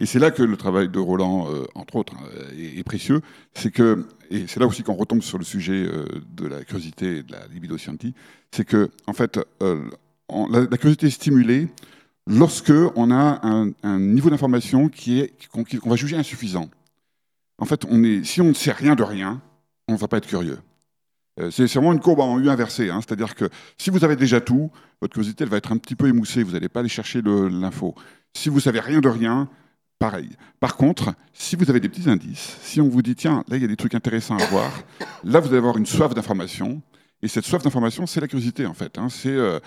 Et 0.01 0.07
c'est 0.07 0.17
là 0.17 0.31
que 0.31 0.41
le 0.41 0.57
travail 0.57 0.89
de 0.89 0.97
Roland, 0.97 1.47
euh, 1.51 1.63
entre 1.75 1.95
autres, 1.95 2.15
hein, 2.15 2.25
est, 2.57 2.83
précieux. 2.83 3.21
C'est 3.53 3.69
que, 3.69 4.07
et 4.31 4.47
c'est 4.47 4.59
là 4.59 4.65
aussi 4.65 4.81
qu'on 4.81 4.95
retombe 4.95 5.21
sur 5.21 5.37
le 5.37 5.43
sujet 5.43 5.85
euh, 5.85 6.05
de 6.35 6.47
la 6.47 6.63
curiosité 6.63 7.17
et 7.17 7.23
de 7.23 7.31
la 7.31 7.45
libido 7.53 7.77
scienti, 7.77 8.15
c'est 8.51 8.65
que, 8.65 8.89
en 9.05 9.13
fait, 9.13 9.39
euh, 9.61 9.83
la, 10.49 10.65
curiosité 10.77 11.05
est 11.05 11.11
stimulée 11.11 11.67
lorsque 12.25 12.73
on 12.95 13.11
a 13.11 13.41
un, 13.43 13.99
niveau 13.99 14.31
d'information 14.31 14.89
qui 14.89 15.19
est 15.19 15.33
qu'on 15.51 15.89
va 15.89 15.95
juger 15.95 16.17
insuffisant. 16.17 16.71
En 17.59 17.65
fait, 17.65 17.85
on 17.87 18.03
est, 18.03 18.23
si 18.23 18.41
on 18.41 18.45
ne 18.45 18.53
sait 18.53 18.71
rien 18.71 18.95
de 18.95 19.03
rien, 19.03 19.39
on 19.87 19.93
ne 19.93 19.97
va 19.99 20.07
pas 20.07 20.17
être 20.17 20.27
curieux. 20.27 20.57
C'est 21.51 21.71
vraiment 21.73 21.93
une 21.93 21.99
courbe 21.99 22.21
en 22.21 22.39
U 22.39 22.49
inversée, 22.49 22.89
hein. 22.89 23.01
c'est-à-dire 23.05 23.35
que 23.35 23.49
si 23.77 23.89
vous 23.89 24.03
avez 24.03 24.15
déjà 24.15 24.41
tout, 24.41 24.69
votre 24.99 25.13
curiosité 25.13 25.43
elle 25.43 25.49
va 25.49 25.57
être 25.57 25.71
un 25.71 25.77
petit 25.77 25.95
peu 25.95 26.07
émoussée, 26.07 26.43
vous 26.43 26.51
n'allez 26.51 26.69
pas 26.69 26.81
aller 26.81 26.89
chercher 26.89 27.21
l'info. 27.23 27.95
Si 28.33 28.49
vous 28.49 28.59
savez 28.59 28.79
rien 28.79 28.99
de 28.99 29.07
rien, 29.07 29.47
pareil. 30.01 30.29
Par 30.59 30.77
contre, 30.77 31.13
si 31.31 31.55
vous 31.55 31.69
avez 31.69 31.79
des 31.79 31.87
petits 31.87 32.09
indices, 32.09 32.57
si 32.63 32.81
on 32.81 32.89
vous 32.89 33.03
dit, 33.03 33.13
tiens, 33.13 33.43
là, 33.47 33.57
il 33.57 33.61
y 33.61 33.65
a 33.65 33.67
des 33.67 33.77
trucs 33.77 33.93
intéressants 33.93 34.35
à 34.35 34.45
voir, 34.47 34.71
là, 35.23 35.39
vous 35.39 35.49
allez 35.49 35.57
avoir 35.57 35.77
une 35.77 35.85
soif 35.85 36.15
d'information. 36.15 36.81
Et 37.21 37.27
cette 37.27 37.45
soif 37.45 37.61
d'information, 37.61 38.07
c'est 38.07 38.19
la 38.19 38.27
curiosité, 38.27 38.65
en 38.65 38.73
fait. 38.73 38.97
Hein. 38.97 39.09
C'est 39.09 39.29
euh, 39.29 39.59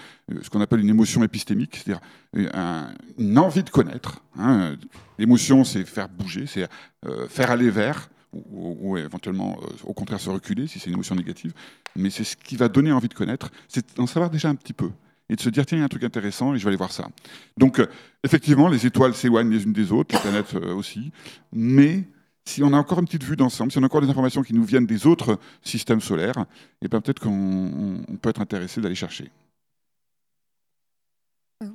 ce 0.42 0.50
qu'on 0.50 0.60
appelle 0.60 0.80
une 0.80 0.88
émotion 0.88 1.22
épistémique, 1.22 1.76
c'est-à-dire 1.76 2.00
euh, 2.36 2.82
une 3.16 3.38
envie 3.38 3.62
de 3.62 3.70
connaître. 3.70 4.22
Hein. 4.36 4.74
L'émotion, 5.18 5.62
c'est 5.62 5.84
faire 5.84 6.08
bouger, 6.08 6.46
c'est 6.46 6.66
euh, 7.06 7.28
faire 7.28 7.52
aller 7.52 7.70
vers, 7.70 8.10
ou, 8.32 8.96
éventuellement, 8.96 9.56
au 9.84 9.92
contraire, 9.92 10.18
se 10.18 10.30
reculer, 10.30 10.66
si 10.66 10.80
c'est 10.80 10.86
une 10.86 10.94
émotion 10.94 11.14
négative. 11.14 11.52
Mais 11.94 12.10
c'est 12.10 12.24
ce 12.24 12.34
qui 12.34 12.56
va 12.56 12.68
donner 12.68 12.90
envie 12.90 13.06
de 13.06 13.14
connaître, 13.14 13.52
c'est 13.68 13.94
d'en 13.94 14.08
savoir 14.08 14.30
déjà 14.30 14.48
un 14.48 14.56
petit 14.56 14.72
peu 14.72 14.90
et 15.28 15.36
de 15.36 15.40
se 15.40 15.48
dire 15.48 15.64
tiens, 15.66 15.78
il 15.78 15.80
y 15.80 15.82
a 15.82 15.86
un 15.86 15.88
truc 15.88 16.04
intéressant 16.04 16.54
et 16.54 16.58
je 16.58 16.64
vais 16.64 16.68
aller 16.68 16.76
voir 16.76 16.92
ça. 16.92 17.08
Donc, 17.56 17.78
euh, 17.78 17.86
effectivement, 18.22 18.68
les 18.68 18.86
étoiles 18.86 19.14
s'éloignent 19.14 19.50
les 19.50 19.64
unes 19.64 19.72
des 19.72 19.92
autres, 19.92 20.14
les 20.14 20.20
planètes 20.20 20.54
euh, 20.54 20.74
aussi, 20.74 21.12
mais 21.52 22.04
si 22.44 22.62
on 22.62 22.72
a 22.72 22.76
encore 22.76 22.98
une 22.98 23.06
petite 23.06 23.24
vue 23.24 23.36
d'ensemble, 23.36 23.72
si 23.72 23.78
on 23.78 23.82
a 23.82 23.86
encore 23.86 24.02
des 24.02 24.10
informations 24.10 24.42
qui 24.42 24.52
nous 24.52 24.64
viennent 24.64 24.86
des 24.86 25.06
autres 25.06 25.38
systèmes 25.62 26.00
solaires, 26.00 26.38
et 26.38 26.86
eh 26.86 26.88
ben 26.88 27.00
peut-être 27.00 27.20
qu'on 27.20 28.02
peut 28.20 28.28
être 28.28 28.42
intéressé 28.42 28.82
d'aller 28.82 28.94
chercher. 28.94 29.30
Euh, 31.62 31.68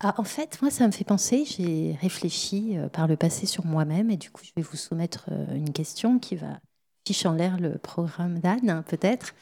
ah, 0.00 0.14
en 0.18 0.24
fait, 0.24 0.60
moi, 0.60 0.70
ça 0.70 0.86
me 0.86 0.92
fait 0.92 1.04
penser, 1.04 1.46
j'ai 1.46 1.96
réfléchi 2.02 2.76
par 2.92 3.06
le 3.06 3.16
passé 3.16 3.46
sur 3.46 3.64
moi-même, 3.64 4.10
et 4.10 4.18
du 4.18 4.30
coup, 4.30 4.42
je 4.44 4.52
vais 4.54 4.62
vous 4.62 4.76
soumettre 4.76 5.30
une 5.54 5.72
question 5.72 6.18
qui 6.18 6.36
va 6.36 6.60
ficher 7.06 7.28
en 7.28 7.32
l'air 7.32 7.58
le 7.58 7.78
programme 7.78 8.38
d'Anne, 8.40 8.84
peut-être. 8.86 9.32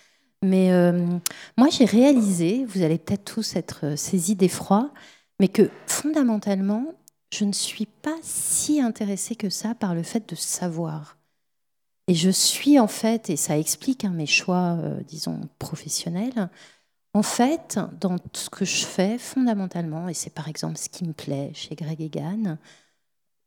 Mais 0.44 0.72
euh, 0.72 1.18
moi, 1.56 1.68
j'ai 1.70 1.86
réalisé, 1.86 2.66
vous 2.66 2.82
allez 2.82 2.98
peut-être 2.98 3.24
tous 3.24 3.56
être 3.56 3.86
euh, 3.86 3.96
saisis 3.96 4.36
d'effroi, 4.36 4.92
mais 5.40 5.48
que 5.48 5.70
fondamentalement, 5.86 6.94
je 7.32 7.46
ne 7.46 7.52
suis 7.52 7.86
pas 7.86 8.16
si 8.22 8.80
intéressée 8.80 9.36
que 9.36 9.48
ça 9.48 9.74
par 9.74 9.94
le 9.94 10.02
fait 10.02 10.28
de 10.28 10.34
savoir. 10.34 11.16
Et 12.08 12.14
je 12.14 12.28
suis 12.28 12.78
en 12.78 12.88
fait, 12.88 13.30
et 13.30 13.36
ça 13.36 13.58
explique 13.58 14.04
hein, 14.04 14.10
mes 14.10 14.26
choix, 14.26 14.76
euh, 14.82 15.00
disons, 15.08 15.48
professionnels, 15.58 16.50
en 17.14 17.22
fait, 17.22 17.78
dans 17.98 18.16
ce 18.34 18.50
que 18.50 18.66
je 18.66 18.84
fais 18.84 19.16
fondamentalement, 19.16 20.08
et 20.10 20.14
c'est 20.14 20.34
par 20.34 20.48
exemple 20.48 20.76
ce 20.76 20.90
qui 20.90 21.04
me 21.04 21.14
plaît 21.14 21.52
chez 21.54 21.74
Greg 21.74 22.02
Egan, 22.02 22.58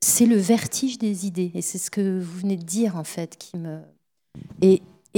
c'est 0.02 0.26
le 0.26 0.38
vertige 0.38 0.98
des 0.98 1.28
idées. 1.28 1.52
Et 1.54 1.62
c'est 1.62 1.78
ce 1.78 1.92
que 1.92 2.20
vous 2.20 2.40
venez 2.40 2.58
de 2.58 2.64
dire, 2.64 2.96
en 2.96 3.04
fait, 3.04 3.38
qui 3.38 3.58
me... 3.58 3.82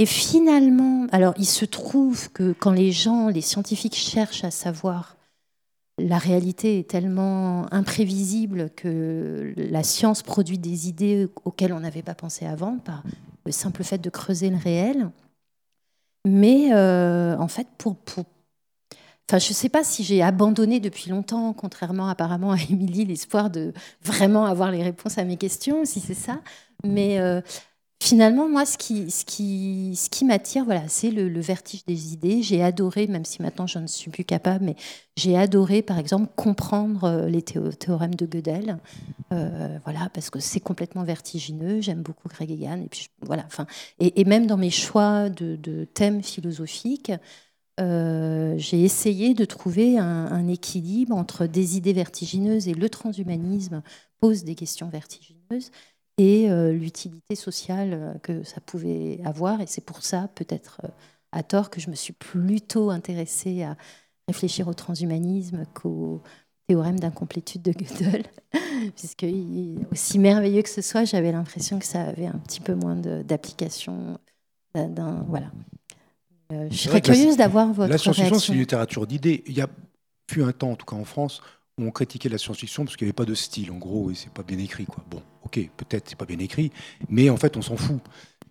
et 0.00 0.06
finalement, 0.06 1.06
alors 1.12 1.34
il 1.36 1.44
se 1.44 1.66
trouve 1.66 2.32
que 2.32 2.54
quand 2.54 2.70
les 2.70 2.90
gens, 2.90 3.28
les 3.28 3.42
scientifiques 3.42 3.96
cherchent 3.96 4.44
à 4.44 4.50
savoir, 4.50 5.18
la 5.98 6.16
réalité 6.16 6.78
est 6.78 6.88
tellement 6.88 7.70
imprévisible 7.70 8.70
que 8.70 9.52
la 9.58 9.82
science 9.82 10.22
produit 10.22 10.56
des 10.56 10.88
idées 10.88 11.28
auxquelles 11.44 11.74
on 11.74 11.80
n'avait 11.80 12.00
pas 12.00 12.14
pensé 12.14 12.46
avant 12.46 12.78
par 12.78 13.02
le 13.44 13.52
simple 13.52 13.84
fait 13.84 13.98
de 13.98 14.08
creuser 14.08 14.48
le 14.48 14.56
réel. 14.56 15.10
Mais 16.26 16.72
euh, 16.72 17.36
en 17.36 17.48
fait, 17.48 17.66
pour, 17.76 17.96
Enfin, 19.28 19.38
je 19.38 19.50
ne 19.50 19.54
sais 19.54 19.68
pas 19.68 19.84
si 19.84 20.02
j'ai 20.02 20.22
abandonné 20.22 20.80
depuis 20.80 21.10
longtemps, 21.10 21.52
contrairement 21.52 22.08
apparemment 22.08 22.52
à 22.52 22.56
Émilie, 22.70 23.04
l'espoir 23.04 23.50
de 23.50 23.74
vraiment 24.02 24.46
avoir 24.46 24.70
les 24.70 24.82
réponses 24.82 25.18
à 25.18 25.24
mes 25.24 25.36
questions, 25.36 25.84
si 25.84 26.00
c'est 26.00 26.14
ça. 26.14 26.40
Mais 26.84 27.20
euh, 27.20 27.42
finalement, 28.02 28.48
moi, 28.48 28.64
ce 28.64 28.78
qui, 28.78 30.24
m'attire, 30.24 30.64
voilà, 30.64 30.88
c'est 30.88 31.10
le, 31.10 31.40
vertige 31.40 31.84
des 31.84 32.12
idées. 32.12 32.42
J'ai 32.42 32.62
adoré, 32.62 33.06
même 33.06 33.24
si 33.24 33.42
maintenant 33.42 33.66
je 33.66 33.78
ne 33.78 33.86
suis 33.86 34.10
plus 34.10 34.24
capable, 34.24 34.64
mais 34.64 34.76
j'ai 35.16 35.36
adoré, 35.36 35.82
par 35.82 35.98
exemple, 35.98 36.32
comprendre 36.34 37.04
euh, 37.04 37.28
les 37.28 37.42
théorèmes 37.42 38.14
de 38.14 38.26
Gödel. 38.26 38.78
Euh, 39.32 39.78
voilà, 39.84 40.08
parce 40.14 40.30
que 40.30 40.40
c'est 40.40 40.60
complètement 40.60 41.04
vertigineux. 41.04 41.80
J'aime 41.80 42.02
beaucoup 42.02 42.28
Greg 42.28 42.50
Egan. 42.50 42.80
Et, 42.82 42.88
puis, 42.88 43.08
voilà, 43.20 43.44
enfin, 43.46 43.66
et, 43.98 44.24
même 44.24 44.46
dans 44.46 44.56
mes 44.56 44.70
choix 44.70 45.28
de, 45.28 45.84
thèmes 45.92 46.22
philosophiques, 46.22 47.12
euh, 47.80 48.54
j'ai 48.56 48.82
essayé 48.82 49.34
de 49.34 49.44
trouver 49.44 49.98
un, 49.98 50.48
équilibre 50.48 51.16
entre 51.16 51.46
des 51.46 51.76
idées 51.76 51.92
vertigineuses 51.92 52.66
et 52.66 52.74
le 52.74 52.88
transhumanisme 52.88 53.82
pose 54.20 54.44
des 54.44 54.54
questions 54.54 54.88
vertigineuses 54.88 55.70
et 56.18 56.50
euh, 56.50 56.72
l'utilité 56.72 57.34
sociale 57.34 57.90
euh, 57.92 58.14
que 58.22 58.42
ça 58.42 58.60
pouvait 58.60 59.20
avoir. 59.24 59.60
Et 59.60 59.66
c'est 59.66 59.84
pour 59.84 60.02
ça, 60.02 60.28
peut-être 60.34 60.80
euh, 60.84 60.88
à 61.32 61.42
tort, 61.42 61.70
que 61.70 61.80
je 61.80 61.90
me 61.90 61.94
suis 61.94 62.12
plutôt 62.12 62.90
intéressée 62.90 63.62
à 63.62 63.76
réfléchir 64.28 64.68
au 64.68 64.74
transhumanisme 64.74 65.64
qu'au 65.74 66.22
théorème 66.68 67.00
d'incomplétude 67.00 67.62
de 67.62 67.72
Gödel, 67.72 68.24
puisque 68.96 69.26
aussi 69.90 70.18
merveilleux 70.18 70.62
que 70.62 70.68
ce 70.68 70.82
soit, 70.82 71.04
j'avais 71.04 71.32
l'impression 71.32 71.78
que 71.78 71.86
ça 71.86 72.02
avait 72.02 72.26
un 72.26 72.38
petit 72.38 72.60
peu 72.60 72.74
moins 72.74 72.96
d'application 72.96 74.18
voilà. 74.74 75.50
Euh, 76.52 76.68
je 76.70 76.76
serais 76.76 77.00
curieuse 77.00 77.36
d'avoir 77.36 77.72
votre 77.72 77.90
La 77.90 77.98
science-fiction, 77.98 78.38
c'est 78.38 78.52
une 78.52 78.58
littérature 78.58 79.06
d'idées. 79.06 79.42
Il 79.46 79.56
y 79.56 79.60
a 79.60 79.68
fut 80.30 80.42
un 80.42 80.52
temps, 80.52 80.72
en 80.72 80.76
tout 80.76 80.86
cas 80.86 80.96
en 80.96 81.04
France, 81.04 81.42
on 81.78 81.90
critiquait 81.90 82.28
la 82.28 82.38
science-fiction 82.38 82.84
parce 82.84 82.96
qu'il 82.96 83.06
n'y 83.06 83.10
avait 83.10 83.14
pas 83.14 83.24
de 83.24 83.34
style, 83.34 83.70
en 83.70 83.78
gros, 83.78 84.10
et 84.10 84.14
c'est 84.14 84.32
pas 84.32 84.42
bien 84.42 84.58
écrit. 84.58 84.86
Quoi. 84.86 85.04
Bon, 85.10 85.22
ok, 85.44 85.60
peut-être 85.76 86.08
c'est 86.08 86.18
pas 86.18 86.26
bien 86.26 86.38
écrit, 86.38 86.70
mais 87.08 87.30
en 87.30 87.36
fait, 87.36 87.56
on 87.56 87.62
s'en 87.62 87.76
fout. 87.76 88.00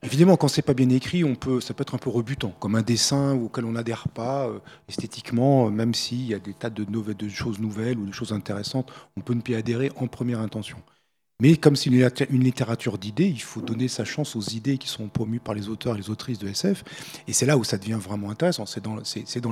Évidemment, 0.02 0.38
quand 0.38 0.48
c'est 0.48 0.62
pas 0.62 0.74
bien 0.74 0.90
écrit, 0.90 1.26
on 1.26 1.36
peut, 1.36 1.60
ça 1.60 1.74
peut 1.74 1.82
être 1.82 1.94
un 1.94 1.98
peu 1.98 2.10
rebutant, 2.10 2.52
comme 2.60 2.76
un 2.76 2.82
dessin 2.82 3.34
auquel 3.36 3.66
on 3.66 3.74
n'adhère 3.74 4.08
pas 4.08 4.48
euh, 4.48 4.60
esthétiquement, 4.88 5.68
euh, 5.68 5.70
même 5.70 5.94
s'il 5.94 6.26
y 6.26 6.34
a 6.34 6.40
des 6.40 6.54
tas 6.54 6.70
de, 6.70 6.86
choses 7.28 7.60
nouvelles 7.60 8.00
ou 8.00 8.06
de 8.06 8.14
choses 8.14 8.32
intéressantes, 8.32 8.92
on 9.18 9.22
peut 9.22 9.34
ne 9.34 9.42
pas 9.42 9.52
y 9.52 9.56
adhérer 9.56 9.92
en 9.98 10.08
première 10.08 10.40
intention. 10.40 10.78
Mais 11.42 11.56
comme 11.56 11.78
c'est 11.78 11.90
une 11.90 12.04
litté- 12.04 12.28
une 12.30 12.44
littérature 12.44 12.98
d'idées, 12.98 13.28
il 13.28 13.42
faut 13.42 13.62
donner 13.62 13.88
sa 13.88 14.04
chance 14.04 14.36
aux 14.36 14.42
idées 14.42 14.78
qui 14.78 14.90
sont 14.90 15.08
promues 15.08 15.40
par 15.40 15.54
les 15.54 15.70
auteurs 15.70 15.96
et 15.96 15.98
les 15.98 16.10
autrices 16.10 16.38
de 16.38 16.50
SF. 16.50 16.84
Et 17.28 17.34
c'est 17.34 17.46
là 17.46 17.58
où 17.58 17.64
ça 17.64 17.78
devient 17.78 17.98
vraiment 18.00 18.30
intéressant, 18.30 18.66
c'est 18.66 18.84
dans, 18.84 18.96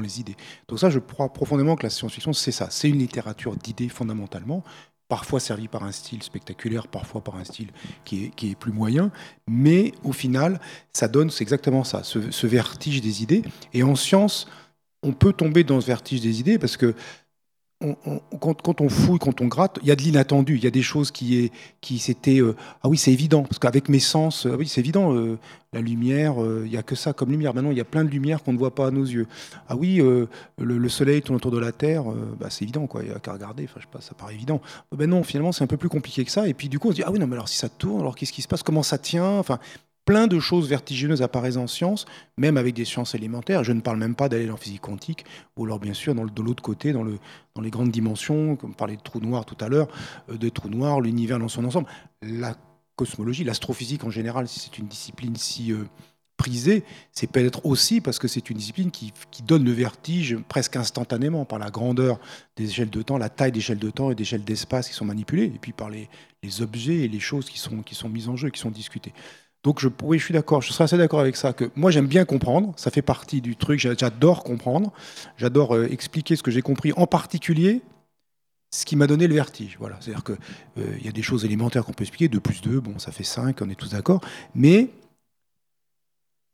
les 0.02 0.20
idées. 0.20 0.36
Donc 0.68 0.80
ça, 0.80 0.90
je 0.90 1.00
crois 1.00 1.32
profondément 1.32 1.78
que 1.78 1.84
la 1.84 1.90
science-fiction, 1.90 2.34
c'est 2.34 2.52
ça. 2.52 2.68
C'est 2.72 2.90
une 2.90 3.00
littérature 3.00 3.56
d'idées 3.56 3.88
fondamentalement, 3.88 4.66
parfois 5.08 5.40
servie 5.40 5.70
par 5.70 5.84
un 5.84 5.94
style 5.94 6.22
spectaculaire, 6.24 6.90
parfois 6.90 7.24
par 7.24 7.38
un 7.38 7.46
style 7.46 7.70
qui 8.04 8.26
est, 8.26 8.36
qui 8.36 8.52
est 8.52 8.56
plus 8.56 8.74
moyen. 8.74 9.10
Mais 9.48 9.94
au 10.04 10.12
final, 10.12 10.60
ça 10.92 11.08
donne, 11.08 11.30
c'est 11.30 11.44
exactement 11.44 11.86
ça, 11.86 12.04
ce, 12.04 12.32
ce 12.32 12.48
vertige 12.48 13.00
des 13.00 13.24
idées. 13.24 13.44
Et 13.74 13.84
en 13.84 13.96
science, 13.96 14.48
on 15.04 15.14
peut 15.14 15.32
tomber 15.32 15.64
dans 15.64 15.80
ce 15.80 15.88
vertige 15.88 16.20
des 16.20 16.42
idées 16.42 16.60
parce 16.60 16.76
que 16.76 16.96
on- 17.82 18.20
quand, 18.40 18.82
on 18.82 18.90
fouille, 18.90 19.20
quand 19.20 19.40
on 19.42 19.46
gratte, 19.48 19.78
il 19.84 19.88
y 19.88 19.92
a 19.92 19.96
de 19.96 20.02
l'inattendu. 20.02 20.56
Il 20.56 20.64
y 20.64 20.68
a 20.68 20.72
des 20.72 20.82
choses 20.82 21.12
qui, 21.12 21.38
est, 21.38 21.52
qui 21.80 22.00
c'était 22.00 22.40
euh, 22.42 22.56
ah 22.82 22.90
oui 22.90 22.98
c'est 22.98 23.12
évident 23.12 23.44
parce 23.44 23.60
qu'avec 23.60 23.88
mes 23.90 24.00
sens, 24.00 24.46
euh, 24.48 24.56
oui 24.58 24.68
c'est 24.68 24.82
évident. 24.82 25.14
euh, 25.16 25.38
la 25.74 25.82
lumière, 25.82 26.36
il 26.66 26.72
y 26.72 26.78
a 26.78 26.82
que 26.82 26.96
ça 26.96 27.12
comme 27.12 27.30
lumière. 27.30 27.54
Maintenant 27.54 27.72
il 27.72 27.78
y 27.78 27.82
a 27.82 27.86
plein 27.86 28.06
de 28.06 28.10
lumière 28.10 28.42
qu'on 28.42 28.54
ne 28.54 28.58
voit 28.58 28.74
pas 28.74 28.88
à 28.88 28.92
nos 28.92 29.04
yeux. 29.04 29.28
Ah 29.68 29.76
oui 29.76 29.98
le, 29.98 30.28
le 30.58 30.90
soleil 30.90 31.22
tourne 31.22 31.36
autour 31.36 31.52
de 31.52 31.60
la 31.60 31.74
Terre, 31.74 32.06
bah, 32.40 32.48
c'est 32.50 32.64
évident 32.64 32.88
quoi. 32.88 33.04
Il 33.04 33.10
y 33.10 33.12
a 33.14 33.20
qu'à 33.20 33.34
regarder. 33.34 33.66
Enfin 33.66 33.80
je 33.82 34.00
sais 34.00 34.06
ça 34.08 34.16
paraît 34.16 34.34
évident. 34.34 34.62
Ben 34.96 35.10
non 35.10 35.24
finalement 35.24 35.52
c'est 35.52 35.66
un 35.66 35.68
peu 35.68 35.76
plus 35.78 35.90
compliqué 35.90 36.24
que 36.24 36.32
ça. 36.32 36.48
Et 36.48 36.54
puis 36.54 36.70
du 36.70 36.80
coup 36.80 36.88
on 36.88 36.92
se 36.92 36.96
dit 36.96 37.04
ah 37.06 37.12
oui 37.12 37.20
non 37.20 37.28
mais 37.28 37.36
alors 37.36 37.50
si 37.50 37.58
ça 37.58 37.68
tourne, 37.70 38.00
alors 38.00 38.16
qu'est-ce 38.16 38.32
qui 38.32 38.42
se 38.42 38.48
passe 38.48 38.64
Comment 38.64 38.82
ça 38.82 38.98
tient 38.98 39.38
Enfin 39.40 39.60
plein 40.08 40.28
de 40.28 40.40
choses 40.40 40.70
vertigineuses 40.70 41.22
apparaissent 41.22 41.58
en 41.58 41.68
science, 41.68 42.06
même 42.38 42.56
avec 42.56 42.74
des 42.74 42.86
sciences 42.86 43.14
élémentaires. 43.14 43.66
Je 43.66 43.74
ne 43.74 43.82
parle 43.82 43.98
même 43.98 44.16
pas 44.16 44.30
d'aller 44.30 44.50
en 44.50 44.56
physique 44.56 44.82
quantique, 44.82 45.26
ou 45.58 45.66
alors 45.66 45.80
bien 45.80 45.94
sûr 45.94 46.16
dans 46.16 46.26
de 46.26 46.42
l'autre 46.42 46.64
côté, 46.64 46.94
dans, 46.94 47.04
le, 47.04 47.20
dans 47.56 47.62
les 47.62 47.70
grandes 47.70 47.92
dimensions, 47.92 48.56
comme 48.56 48.70
on 48.70 48.74
parlait 48.74 48.96
de 48.96 49.02
trous 49.02 49.20
noirs 49.20 49.46
tout 49.46 49.58
à 49.60 49.68
l'heure, 49.68 49.90
euh, 50.32 50.38
de 50.38 50.48
trous 50.48 50.70
noirs, 50.70 51.02
l'univers 51.02 51.40
dans 51.40 51.50
son 51.50 51.66
ensemble. 51.66 51.88
La 52.22 52.56
cosmologie, 52.96 53.44
l'astrophysique 53.44 54.06
en 54.06 54.10
général, 54.10 54.48
si 54.48 54.62
c'est 54.62 54.78
une 54.78 54.88
discipline 54.88 55.36
si 55.36 55.74
euh, 55.74 55.84
prisée, 56.38 56.86
c'est 57.12 57.30
peut-être 57.30 57.66
aussi 57.66 58.00
parce 58.00 58.18
que 58.18 58.30
c'est 58.30 58.50
une 58.50 58.58
discipline 58.58 58.92
qui, 58.92 59.12
donne 59.46 59.66
le 59.66 59.72
vertige 59.72 60.38
presque 60.48 60.78
instantanément 60.78 61.44
par 61.44 61.60
la 61.60 61.70
grandeur 61.70 62.18
des 62.56 62.70
échelles 62.70 62.90
de 62.90 63.02
temps, 63.02 63.18
la 63.18 63.30
taille 63.30 63.52
d'échelles 63.52 63.80
de 63.80 63.90
temps 63.90 64.10
et 64.10 64.16
d'échelles 64.16 64.44
d'espace 64.44 64.88
qui 64.88 64.94
sont 64.94 65.06
manipulées, 65.06 65.46
et 65.46 65.60
puis 65.60 65.74
par 65.74 65.90
les, 65.90 66.10
les 66.44 66.62
objets 66.62 67.00
et 67.00 67.08
les 67.08 67.20
choses 67.20 67.50
qui 67.50 67.60
sont, 67.60 67.82
qui 67.82 67.96
sont 67.96 68.10
mises 68.10 68.30
en 68.30 68.36
jeu, 68.36 68.50
qui 68.50 68.60
sont 68.60 68.72
discutées. 68.72 69.14
Donc 69.68 69.82
je, 69.82 69.90
oui, 70.02 70.18
je 70.18 70.24
suis 70.24 70.34
d'accord, 70.34 70.62
je 70.62 70.72
serais 70.72 70.86
assez 70.86 70.98
d'accord 70.98 71.20
avec 71.20 71.36
ça. 71.36 71.52
Que 71.52 71.70
moi 71.76 71.92
j'aime 71.92 72.08
bien 72.08 72.24
comprendre, 72.24 72.72
ça 72.78 72.90
fait 72.90 73.02
partie 73.02 73.42
du 73.42 73.58
truc. 73.58 73.82
j'a- 73.82 73.96
J'adore 73.98 74.46
comprendre, 74.46 74.94
j'adore 75.36 75.76
euh, 75.76 75.92
expliquer 75.92 76.38
ce 76.38 76.42
que 76.42 76.52
j'ai 76.52 76.62
compris, 76.62 76.94
en 76.96 77.06
particulier 77.06 77.82
ce 78.74 78.86
qui 78.86 78.96
m'a 78.96 79.08
donné 79.08 79.28
le 79.28 79.34
vertige. 79.36 79.76
Voilà, 79.78 79.98
c'est-à-dire 80.00 80.24
que 80.24 80.32
euh, 80.78 80.96
il 81.00 81.06
y 81.06 81.10
a 81.10 81.12
des 81.12 81.22
choses 81.22 81.44
élémentaires 81.44 81.84
qu'on 81.84 81.92
peut 81.92 82.04
expliquer. 82.06 82.30
2 82.30 82.40
plus 82.40 82.62
2, 82.62 82.80
bon, 82.80 82.98
ça 82.98 83.12
fait 83.12 83.26
5, 83.26 83.62
on 83.62 83.70
est 83.70 83.76
tous 83.76 83.90
d'accord. 83.90 84.22
Mais 84.56 84.88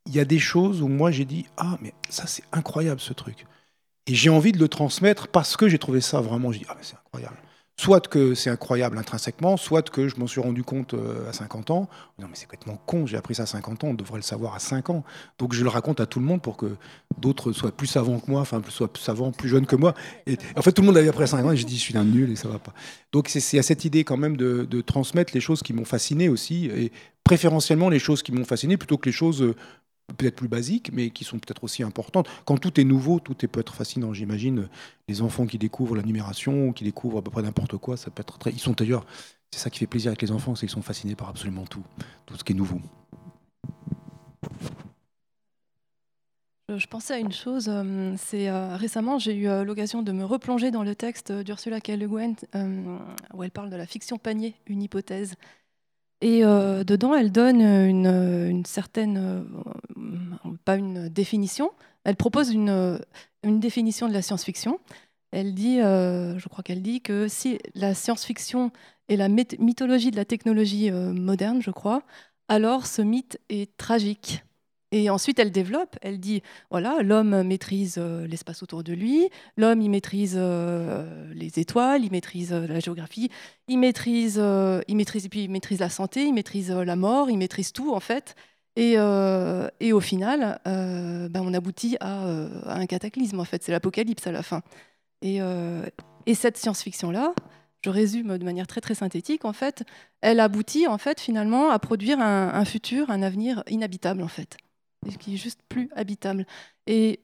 il 0.06 0.16
y 0.16 0.18
a 0.18 0.24
des 0.24 0.40
choses 0.40 0.82
où 0.82 0.88
moi 0.88 1.12
j'ai 1.12 1.24
dit 1.24 1.46
ah 1.56 1.78
mais 1.80 1.94
ça 2.10 2.26
c'est 2.26 2.42
incroyable 2.50 3.00
ce 3.00 3.12
truc. 3.12 3.46
Et 4.08 4.14
j'ai 4.16 4.28
envie 4.28 4.50
de 4.50 4.58
le 4.58 4.66
transmettre 4.66 5.28
parce 5.28 5.56
que 5.56 5.68
j'ai 5.68 5.78
trouvé 5.78 6.00
ça 6.00 6.20
vraiment. 6.20 6.50
J'ai 6.50 6.58
dit 6.58 6.66
ah 6.68 6.74
mais 6.76 6.82
c'est 6.82 6.96
incroyable. 6.96 7.36
Soit 7.76 8.06
que 8.06 8.34
c'est 8.34 8.50
incroyable 8.50 8.96
intrinsèquement, 8.98 9.56
soit 9.56 9.88
que 9.90 10.06
je 10.06 10.16
m'en 10.16 10.28
suis 10.28 10.40
rendu 10.40 10.62
compte 10.62 10.94
euh, 10.94 11.28
à 11.28 11.32
50 11.32 11.70
ans. 11.70 11.88
Non, 12.20 12.28
mais 12.28 12.34
c'est 12.34 12.46
complètement 12.46 12.80
con, 12.86 13.06
j'ai 13.06 13.16
appris 13.16 13.34
ça 13.34 13.42
à 13.42 13.46
50 13.46 13.84
ans, 13.84 13.88
on 13.88 13.94
devrait 13.94 14.18
le 14.18 14.22
savoir 14.22 14.54
à 14.54 14.60
5 14.60 14.90
ans. 14.90 15.04
Donc 15.38 15.54
je 15.54 15.62
le 15.64 15.68
raconte 15.68 16.00
à 16.00 16.06
tout 16.06 16.20
le 16.20 16.24
monde 16.24 16.40
pour 16.40 16.56
que 16.56 16.76
d'autres 17.18 17.52
soient 17.52 17.72
plus 17.72 17.88
savants 17.88 18.20
que 18.20 18.30
moi, 18.30 18.42
enfin, 18.42 18.62
soient 18.68 18.92
plus 18.92 19.02
savants, 19.02 19.32
plus 19.32 19.48
jeunes 19.48 19.66
que 19.66 19.76
moi. 19.76 19.94
Et 20.26 20.38
en 20.56 20.62
fait, 20.62 20.72
tout 20.72 20.82
le 20.82 20.86
monde 20.86 20.94
l'avait 20.94 21.08
appris 21.08 21.24
à 21.24 21.26
5 21.26 21.44
ans 21.44 21.50
et 21.50 21.56
j'ai 21.56 21.64
dit, 21.64 21.76
je 21.76 21.82
suis 21.82 21.96
un 21.98 22.04
nul 22.04 22.30
et 22.30 22.36
ça 22.36 22.48
va 22.48 22.60
pas. 22.60 22.74
Donc 23.12 23.28
c'est 23.28 23.58
à 23.58 23.62
cette 23.62 23.84
idée 23.84 24.04
quand 24.04 24.16
même 24.16 24.36
de, 24.36 24.66
de 24.70 24.80
transmettre 24.80 25.32
les 25.34 25.40
choses 25.40 25.62
qui 25.62 25.72
m'ont 25.72 25.84
fasciné 25.84 26.28
aussi, 26.28 26.66
et 26.66 26.92
préférentiellement 27.24 27.88
les 27.88 27.98
choses 27.98 28.22
qui 28.22 28.32
m'ont 28.32 28.44
fasciné 28.44 28.76
plutôt 28.76 28.98
que 28.98 29.06
les 29.06 29.12
choses 29.12 29.42
euh, 29.42 29.56
peut-être 30.16 30.36
plus 30.36 30.48
basiques, 30.48 30.90
mais 30.92 31.10
qui 31.10 31.24
sont 31.24 31.38
peut-être 31.38 31.64
aussi 31.64 31.82
importantes. 31.82 32.28
Quand 32.44 32.58
tout 32.58 32.78
est 32.80 32.84
nouveau, 32.84 33.20
tout 33.20 33.36
est, 33.44 33.48
peut 33.48 33.60
être 33.60 33.74
fascinant. 33.74 34.12
J'imagine 34.12 34.68
les 35.08 35.22
enfants 35.22 35.46
qui 35.46 35.58
découvrent 35.58 35.96
la 35.96 36.02
numération, 36.02 36.72
qui 36.72 36.84
découvrent 36.84 37.18
à 37.18 37.22
peu 37.22 37.30
près 37.30 37.42
n'importe 37.42 37.76
quoi, 37.78 37.96
ça 37.96 38.10
peut 38.10 38.20
être 38.20 38.38
très. 38.38 38.50
Ils 38.50 38.60
sont 38.60 38.72
d'ailleurs, 38.72 39.06
c'est 39.50 39.60
ça 39.60 39.70
qui 39.70 39.78
fait 39.78 39.86
plaisir 39.86 40.10
avec 40.10 40.22
les 40.22 40.30
enfants, 40.30 40.54
c'est 40.54 40.66
qu'ils 40.66 40.74
sont 40.74 40.82
fascinés 40.82 41.14
par 41.14 41.28
absolument 41.28 41.64
tout, 41.64 41.84
tout 42.26 42.36
ce 42.36 42.44
qui 42.44 42.52
est 42.52 42.56
nouveau. 42.56 42.80
Je, 46.68 46.78
je 46.78 46.86
pensais 46.86 47.14
à 47.14 47.18
une 47.18 47.32
chose, 47.32 47.68
euh, 47.68 48.14
c'est 48.18 48.48
euh, 48.48 48.76
récemment 48.76 49.18
j'ai 49.18 49.34
eu 49.34 49.48
euh, 49.48 49.64
l'occasion 49.64 50.02
de 50.02 50.12
me 50.12 50.24
replonger 50.24 50.70
dans 50.70 50.82
le 50.82 50.94
texte 50.94 51.32
d'Ursula 51.32 51.80
K. 51.80 51.88
Le 51.88 52.08
Guin 52.08 52.34
euh, 52.54 52.98
où 53.34 53.42
elle 53.42 53.50
parle 53.50 53.70
de 53.70 53.76
la 53.76 53.86
fiction 53.86 54.18
panier, 54.18 54.54
une 54.66 54.82
hypothèse. 54.82 55.34
Et 56.20 56.44
euh, 56.44 56.84
dedans, 56.84 57.14
elle 57.14 57.32
donne 57.32 57.60
une, 57.60 58.06
une 58.06 58.64
certaine, 58.64 59.18
euh, 59.18 60.56
pas 60.64 60.76
une 60.76 61.08
définition, 61.08 61.70
elle 62.04 62.16
propose 62.16 62.50
une, 62.50 62.70
euh, 62.70 62.98
une 63.42 63.60
définition 63.60 64.08
de 64.08 64.12
la 64.12 64.22
science-fiction. 64.22 64.78
Elle 65.32 65.54
dit, 65.54 65.80
euh, 65.80 66.38
je 66.38 66.48
crois 66.48 66.62
qu'elle 66.62 66.82
dit 66.82 67.00
que 67.00 67.28
si 67.28 67.58
la 67.74 67.94
science-fiction 67.94 68.70
est 69.08 69.16
la 69.16 69.28
myth- 69.28 69.60
mythologie 69.60 70.10
de 70.10 70.16
la 70.16 70.24
technologie 70.24 70.90
euh, 70.90 71.12
moderne, 71.12 71.60
je 71.60 71.70
crois, 71.70 72.02
alors 72.48 72.86
ce 72.86 73.02
mythe 73.02 73.38
est 73.48 73.76
tragique. 73.76 74.44
Et 74.94 75.10
ensuite, 75.10 75.40
elle 75.40 75.50
développe, 75.50 75.96
elle 76.02 76.20
dit, 76.20 76.40
voilà, 76.70 77.02
l'homme 77.02 77.42
maîtrise 77.42 77.96
euh, 77.98 78.28
l'espace 78.28 78.62
autour 78.62 78.84
de 78.84 78.92
lui, 78.92 79.28
l'homme, 79.56 79.80
il 79.82 79.90
maîtrise 79.90 80.36
euh, 80.38 81.34
les 81.34 81.58
étoiles, 81.58 82.04
il 82.04 82.12
maîtrise 82.12 82.52
euh, 82.52 82.68
la 82.68 82.78
géographie, 82.78 83.28
il 83.66 83.80
maîtrise, 83.80 84.40
il 84.86 84.96
maîtrise, 84.96 85.26
et 85.26 85.28
puis 85.28 85.42
il 85.42 85.50
maîtrise 85.50 85.80
la 85.80 85.88
santé, 85.88 86.22
il 86.22 86.32
maîtrise 86.32 86.70
la 86.70 86.94
mort, 86.94 87.28
il 87.28 87.38
maîtrise 87.38 87.72
tout, 87.72 87.92
en 87.92 87.98
fait. 87.98 88.36
Et, 88.76 88.92
et 88.92 89.92
au 89.92 90.00
final, 90.00 90.60
ben, 90.64 91.40
on 91.40 91.54
aboutit 91.54 91.96
à, 91.98 92.26
un 92.66 92.86
cataclysme, 92.86 93.40
en 93.40 93.44
fait, 93.44 93.64
c'est 93.64 93.72
l'apocalypse 93.72 94.26
à 94.28 94.32
la 94.32 94.44
fin. 94.44 94.62
Et, 95.22 95.40
et 96.26 96.34
cette 96.34 96.56
science-fiction-là, 96.56 97.34
je 97.84 97.90
résume 97.90 98.38
de 98.38 98.44
manière 98.44 98.66
très 98.66 98.80
très 98.80 98.94
synthétique, 98.94 99.44
en 99.44 99.52
fait, 99.52 99.84
elle 100.22 100.40
aboutit 100.40 100.86
en 100.86 100.98
fait 100.98 101.20
finalement 101.20 101.70
à 101.70 101.78
produire 101.78 102.18
un, 102.20 102.64
futur, 102.64 103.10
un 103.10 103.22
avenir 103.22 103.62
inhabitable 103.68 104.22
en 104.22 104.28
fait, 104.28 104.56
qui 105.18 105.34
est 105.34 105.36
juste 105.38 105.60
plus 105.68 105.88
habitable. 105.94 106.46
Et 106.86 107.20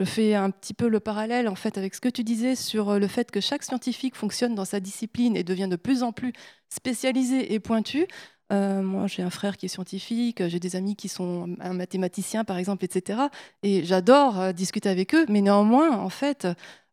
je 0.00 0.04
fais 0.04 0.34
un 0.34 0.50
petit 0.50 0.74
peu 0.74 0.88
le 0.88 1.00
parallèle 1.00 1.48
en 1.48 1.54
fait 1.54 1.78
avec 1.78 1.94
ce 1.94 2.00
que 2.00 2.08
tu 2.08 2.24
disais 2.24 2.56
sur 2.56 2.98
le 2.98 3.06
fait 3.06 3.30
que 3.30 3.40
chaque 3.40 3.62
scientifique 3.62 4.16
fonctionne 4.16 4.54
dans 4.54 4.64
sa 4.64 4.80
discipline 4.80 5.36
et 5.36 5.44
devient 5.44 5.68
de 5.70 5.76
plus 5.76 6.02
en 6.02 6.12
plus 6.12 6.32
spécialisé 6.68 7.52
et 7.52 7.60
pointu. 7.60 8.06
Euh, 8.52 8.82
moi, 8.82 9.06
j'ai 9.06 9.22
un 9.22 9.30
frère 9.30 9.56
qui 9.56 9.66
est 9.66 9.68
scientifique, 9.68 10.46
j'ai 10.46 10.60
des 10.60 10.76
amis 10.76 10.94
qui 10.96 11.08
sont 11.08 11.56
un 11.60 11.72
mathématicien, 11.72 12.44
par 12.44 12.58
exemple, 12.58 12.84
etc. 12.84 13.30
Et 13.62 13.84
j'adore 13.84 14.40
euh, 14.40 14.52
discuter 14.52 14.90
avec 14.90 15.14
eux, 15.14 15.24
mais 15.28 15.40
néanmoins, 15.40 15.96
en 15.98 16.10
fait, 16.10 16.46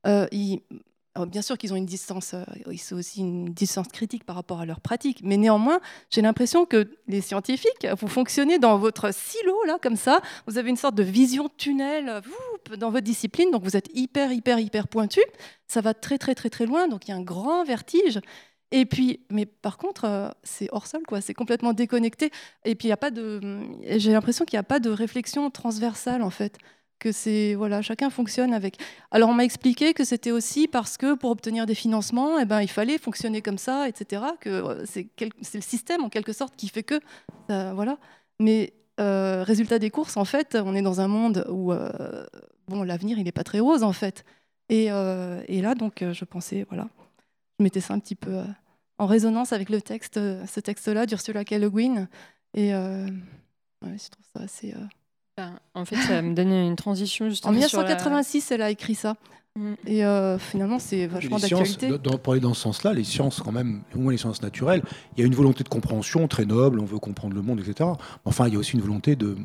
euh, 0.07 0.25
ils- 0.31 0.61
bien 1.27 1.41
sûr 1.41 1.57
qu'ils 1.57 1.73
ont 1.73 1.75
une 1.75 1.85
distance, 1.85 2.33
euh, 2.33 2.43
ils 2.71 2.93
ont 2.93 2.97
aussi 2.97 3.21
une 3.21 3.45
distance 3.45 3.87
critique 3.87 4.23
par 4.23 4.35
rapport 4.35 4.59
à 4.59 4.65
leur 4.65 4.79
pratique, 4.79 5.21
mais 5.23 5.37
néanmoins, 5.37 5.79
j'ai 6.09 6.21
l'impression 6.21 6.65
que 6.65 6.89
les 7.07 7.21
scientifiques, 7.21 7.87
vous 7.99 8.07
fonctionnez 8.07 8.59
dans 8.59 8.77
votre 8.77 9.13
silo, 9.13 9.63
là, 9.65 9.77
comme 9.81 9.95
ça, 9.95 10.21
vous 10.47 10.57
avez 10.57 10.69
une 10.69 10.77
sorte 10.77 10.95
de 10.95 11.03
vision 11.03 11.49
tunnel 11.57 12.21
vous, 12.23 12.77
dans 12.77 12.91
votre 12.91 13.05
discipline, 13.05 13.51
donc 13.51 13.63
vous 13.63 13.75
êtes 13.75 13.89
hyper, 13.93 14.31
hyper, 14.31 14.59
hyper 14.59 14.87
pointu, 14.87 15.21
ça 15.67 15.81
va 15.81 15.93
très, 15.93 16.17
très, 16.17 16.35
très, 16.35 16.49
très 16.49 16.65
loin, 16.65 16.87
donc 16.87 17.07
il 17.07 17.11
y 17.11 17.13
a 17.13 17.17
un 17.17 17.23
grand 17.23 17.63
vertige. 17.63 18.19
Et 18.71 18.85
puis, 18.85 19.25
mais 19.31 19.45
par 19.45 19.77
contre, 19.77 20.05
euh, 20.05 20.29
c'est 20.43 20.69
hors 20.71 20.85
sol, 20.85 21.01
quoi. 21.07 21.21
C'est 21.21 21.33
complètement 21.33 21.73
déconnecté. 21.73 22.31
Et 22.65 22.75
puis, 22.75 22.87
il 22.87 22.89
y 22.89 22.93
a 22.93 22.97
pas 22.97 23.09
de. 23.11 23.39
J'ai 23.97 24.11
l'impression 24.11 24.45
qu'il 24.45 24.57
n'y 24.57 24.59
a 24.59 24.63
pas 24.63 24.79
de 24.79 24.91
réflexion 24.91 25.49
transversale, 25.49 26.21
en 26.21 26.29
fait. 26.29 26.57
Que 26.99 27.13
c'est 27.13 27.55
voilà, 27.55 27.81
chacun 27.81 28.09
fonctionne 28.09 28.53
avec. 28.53 28.77
Alors, 29.11 29.29
on 29.29 29.33
m'a 29.33 29.45
expliqué 29.45 29.93
que 29.93 30.03
c'était 30.03 30.31
aussi 30.31 30.67
parce 30.67 30.97
que 30.97 31.15
pour 31.15 31.31
obtenir 31.31 31.65
des 31.65 31.75
financements, 31.75 32.39
eh 32.39 32.45
ben, 32.45 32.61
il 32.61 32.67
fallait 32.67 32.97
fonctionner 32.97 33.41
comme 33.41 33.57
ça, 33.57 33.87
etc. 33.87 34.23
Que 34.41 34.49
euh, 34.49 34.85
c'est 34.85 35.07
le 35.55 35.61
système 35.61 36.03
en 36.03 36.09
quelque 36.09 36.33
sorte 36.33 36.57
qui 36.57 36.67
fait 36.67 36.83
que, 36.83 36.99
euh, 37.51 37.71
voilà. 37.73 37.97
Mais 38.41 38.73
euh, 38.99 39.43
résultat 39.43 39.79
des 39.79 39.89
courses, 39.91 40.17
en 40.17 40.25
fait, 40.25 40.57
on 40.61 40.75
est 40.75 40.81
dans 40.81 40.99
un 40.99 41.07
monde 41.07 41.45
où 41.49 41.71
bon, 42.67 42.83
l'avenir, 42.83 43.17
il 43.17 43.23
n'est 43.23 43.31
pas 43.31 43.45
très 43.45 43.61
rose, 43.61 43.83
en 43.83 43.93
fait. 43.93 44.25
Et, 44.67 44.89
là, 44.89 45.75
donc, 45.75 46.03
je 46.03 46.25
pensais, 46.25 46.65
voilà, 46.69 46.89
je 47.59 47.63
mettais 47.63 47.79
ça 47.81 47.93
un 47.93 47.99
petit 47.99 48.15
peu 48.15 48.41
en 48.97 49.05
résonance 49.05 49.53
avec 49.53 49.69
le 49.69 49.81
texte, 49.81 50.15
ce 50.15 50.59
texte-là 50.59 51.05
d'Ursula 51.05 51.45
K. 51.45 51.51
Le 51.51 51.69
Guin. 51.69 52.09
Et 52.53 52.71
je 52.71 54.09
trouve 54.09 54.25
ça 54.35 54.41
assez, 54.43 54.75
euh, 55.39 55.45
Ben, 55.45 55.59
en 55.81 55.85
fait, 55.85 55.95
ça 55.95 56.21
me 56.21 56.33
donne 56.33 56.51
une 56.51 56.75
transition 56.75 57.25
En 57.25 57.29
justement 57.29 57.53
sur 57.67 57.79
la- 57.79 57.85
1986, 57.85 58.51
elle 58.51 58.61
a 58.61 58.69
écrit 58.69 58.95
ça. 58.95 59.15
Mm. 59.55 59.73
Et 59.87 60.05
euh, 60.05 60.37
finalement, 60.37 60.77
c'est 60.79 61.07
vachement 61.07 61.37
d'actualité. 61.39 61.89
dans- 61.97 62.17
pour 62.19 62.33
aller 62.33 62.41
dans 62.41 62.53
ce 62.53 62.61
sens-là, 62.61 62.93
les 62.93 63.03
sciences, 63.03 63.41
quand 63.43 63.51
même, 63.51 63.81
au 63.95 63.99
moins 63.99 64.11
les 64.11 64.17
sciences 64.17 64.41
naturelles, 64.43 64.83
il 65.17 65.21
y 65.21 65.23
a 65.23 65.27
une 65.27 65.33
volonté 65.35 65.63
de 65.63 65.69
compréhension 65.69 66.27
très 66.27 66.45
noble, 66.45 66.79
on 66.79 66.85
veut 66.85 66.99
comprendre 66.99 67.33
le 67.33 67.41
monde, 67.41 67.59
etc. 67.59 67.89
Enfin, 68.25 68.47
il 68.47 68.53
y 68.53 68.55
a 68.57 68.59
aussi 68.59 68.73
une 68.73 68.81
volonté 68.81 69.15
de 69.15 69.35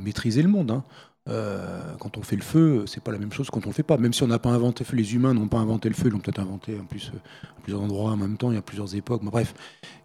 maîtriser 0.00 0.42
le 0.42 0.48
monde. 0.48 0.70
hein. 0.70 0.84
Euh, 1.28 1.80
quand 2.00 2.18
on 2.18 2.22
fait 2.22 2.34
le 2.34 2.42
feu, 2.42 2.82
c'est 2.88 3.00
pas 3.02 3.12
la 3.12 3.18
même 3.18 3.32
chose 3.32 3.48
quand 3.48 3.64
on 3.64 3.68
le 3.68 3.74
fait 3.74 3.84
pas. 3.84 3.96
Même 3.96 4.12
si 4.12 4.24
on 4.24 4.26
n'a 4.26 4.40
pas 4.40 4.50
inventé 4.50 4.82
le 4.82 4.88
feu, 4.90 4.96
les 4.96 5.14
humains 5.14 5.34
n'ont 5.34 5.46
pas 5.46 5.58
inventé 5.58 5.88
le 5.88 5.94
feu, 5.94 6.08
ils 6.08 6.10
l'ont 6.10 6.18
peut-être 6.18 6.40
inventé 6.40 6.76
en 6.80 6.84
plus 6.84 7.12
euh, 7.14 7.18
à 7.56 7.60
plusieurs 7.62 7.80
endroits 7.80 8.10
en 8.10 8.16
même 8.16 8.36
temps, 8.36 8.50
il 8.50 8.54
y 8.54 8.58
a 8.58 8.62
plusieurs 8.62 8.92
époques. 8.96 9.22
Mais 9.22 9.30
bref, 9.30 9.54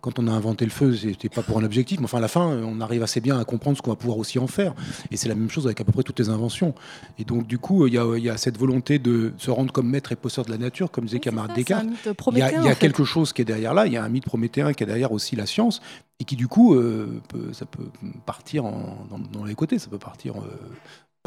quand 0.01 0.19
on 0.19 0.27
a 0.27 0.31
inventé 0.31 0.63
le 0.63 0.69
feu, 0.69 0.95
c'était 0.95 1.27
pas 1.29 1.41
pour 1.41 1.57
un 1.57 1.63
objectif, 1.63 1.97
mais 1.99 2.03
enfin 2.05 2.19
à 2.19 2.21
la 2.21 2.27
fin, 2.27 2.45
on 2.45 2.79
arrive 2.81 3.01
assez 3.01 3.19
bien 3.19 3.39
à 3.39 3.45
comprendre 3.45 3.75
ce 3.77 3.81
qu'on 3.81 3.89
va 3.89 3.95
pouvoir 3.95 4.19
aussi 4.19 4.37
en 4.37 4.45
faire. 4.45 4.75
Et 5.09 5.17
c'est 5.17 5.27
la 5.27 5.33
même 5.33 5.49
chose 5.49 5.65
avec 5.65 5.81
à 5.81 5.83
peu 5.83 5.91
près 5.91 6.03
toutes 6.03 6.19
les 6.19 6.29
inventions. 6.29 6.75
Et 7.17 7.23
donc 7.23 7.47
du 7.47 7.57
coup, 7.57 7.87
il 7.87 7.95
y 7.95 7.97
a, 7.97 8.05
il 8.15 8.23
y 8.23 8.29
a 8.29 8.37
cette 8.37 8.59
volonté 8.59 8.99
de 8.99 9.33
se 9.37 9.49
rendre 9.49 9.73
comme 9.73 9.89
maître 9.89 10.11
et 10.11 10.15
possesseur 10.15 10.45
de 10.45 10.51
la 10.51 10.59
nature, 10.59 10.91
comme 10.91 11.05
disait 11.05 11.17
Oui, 11.31 11.35
ça, 11.47 11.53
Descartes. 11.55 11.87
Il 12.35 12.37
y 12.37 12.41
a, 12.43 12.51
il 12.61 12.65
y 12.67 12.69
a 12.69 12.75
quelque 12.75 13.03
chose 13.05 13.33
qui 13.33 13.41
est 13.41 13.45
derrière 13.45 13.73
là, 13.73 13.87
il 13.87 13.93
y 13.93 13.97
a 13.97 14.03
un 14.03 14.09
mythe 14.09 14.25
prométhéen 14.25 14.71
qui 14.73 14.83
est 14.83 14.87
derrière 14.87 15.11
aussi 15.11 15.35
la 15.35 15.47
science, 15.47 15.81
et 16.19 16.25
qui 16.25 16.35
du 16.35 16.47
coup, 16.47 16.75
euh, 16.75 17.21
peut- 17.27 17.53
ça 17.53 17.65
peut 17.65 17.85
partir 18.27 18.65
en- 18.65 19.05
dans, 19.09 19.17
dans 19.19 19.45
les 19.45 19.55
côtés, 19.55 19.79
ça 19.79 19.87
peut 19.89 19.97
partir 19.99 20.35
euh, 20.37 20.41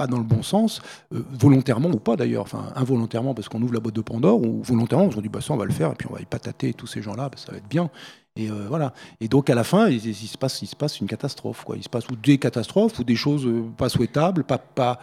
dans 0.07 0.19
le 0.19 0.25
bon 0.25 0.43
sens, 0.43 0.81
euh, 1.15 1.23
volontairement 1.33 1.89
ou 1.89 1.99
pas 1.99 2.17
d'ailleurs, 2.17 2.43
enfin 2.43 2.73
involontairement 2.77 3.35
parce 3.35 3.49
qu'on 3.49 3.63
ouvre 3.63 3.75
la 3.75 3.81
boîte 3.81 3.95
de 3.95 4.01
Pandore, 4.01 4.41
ou 4.41 4.63
volontairement 4.63 5.05
parce 5.05 5.17
qu'on 5.17 5.23
dit 5.23 5.29
bah 5.29 5.41
ça 5.41 5.53
on 5.55 5.57
va 5.57 5.65
le 5.65 5.73
faire, 5.73 5.93
et 5.93 5.95
puis 5.95 6.09
on 6.11 6.15
va 6.15 6.21
y 6.21 6.27
patater 6.27 6.73
tous 6.75 6.87
ces 6.87 7.03
gens-là, 7.03 7.29
bah, 7.29 7.37
ça 7.37 7.53
va 7.53 7.59
être 7.59 7.69
bien. 7.69 7.91
Et 8.37 8.49
euh, 8.49 8.67
voilà. 8.69 8.93
Et 9.21 9.29
donc 9.29 9.51
à 9.51 9.55
la 9.55 9.65
fin, 9.65 9.89
il, 9.89 10.01
se 10.01 10.39
passe, 10.39 10.63
il 10.63 10.67
se 10.67 10.77
passe 10.77 11.01
une 11.01 11.09
catastrophe, 11.09 11.65
quoi. 11.65 11.77
Il 11.77 11.83
se 11.83 11.89
passe 11.89 12.09
ou 12.09 12.17
des 12.17 12.39
catastrophes 12.39 12.99
ou 12.99 13.05
des 13.05 13.17
choses 13.17 13.47
euh, 13.47 13.65
pas 13.77 13.89
souhaitables, 13.89 14.45
pas 14.45 14.59
pas 14.59 15.01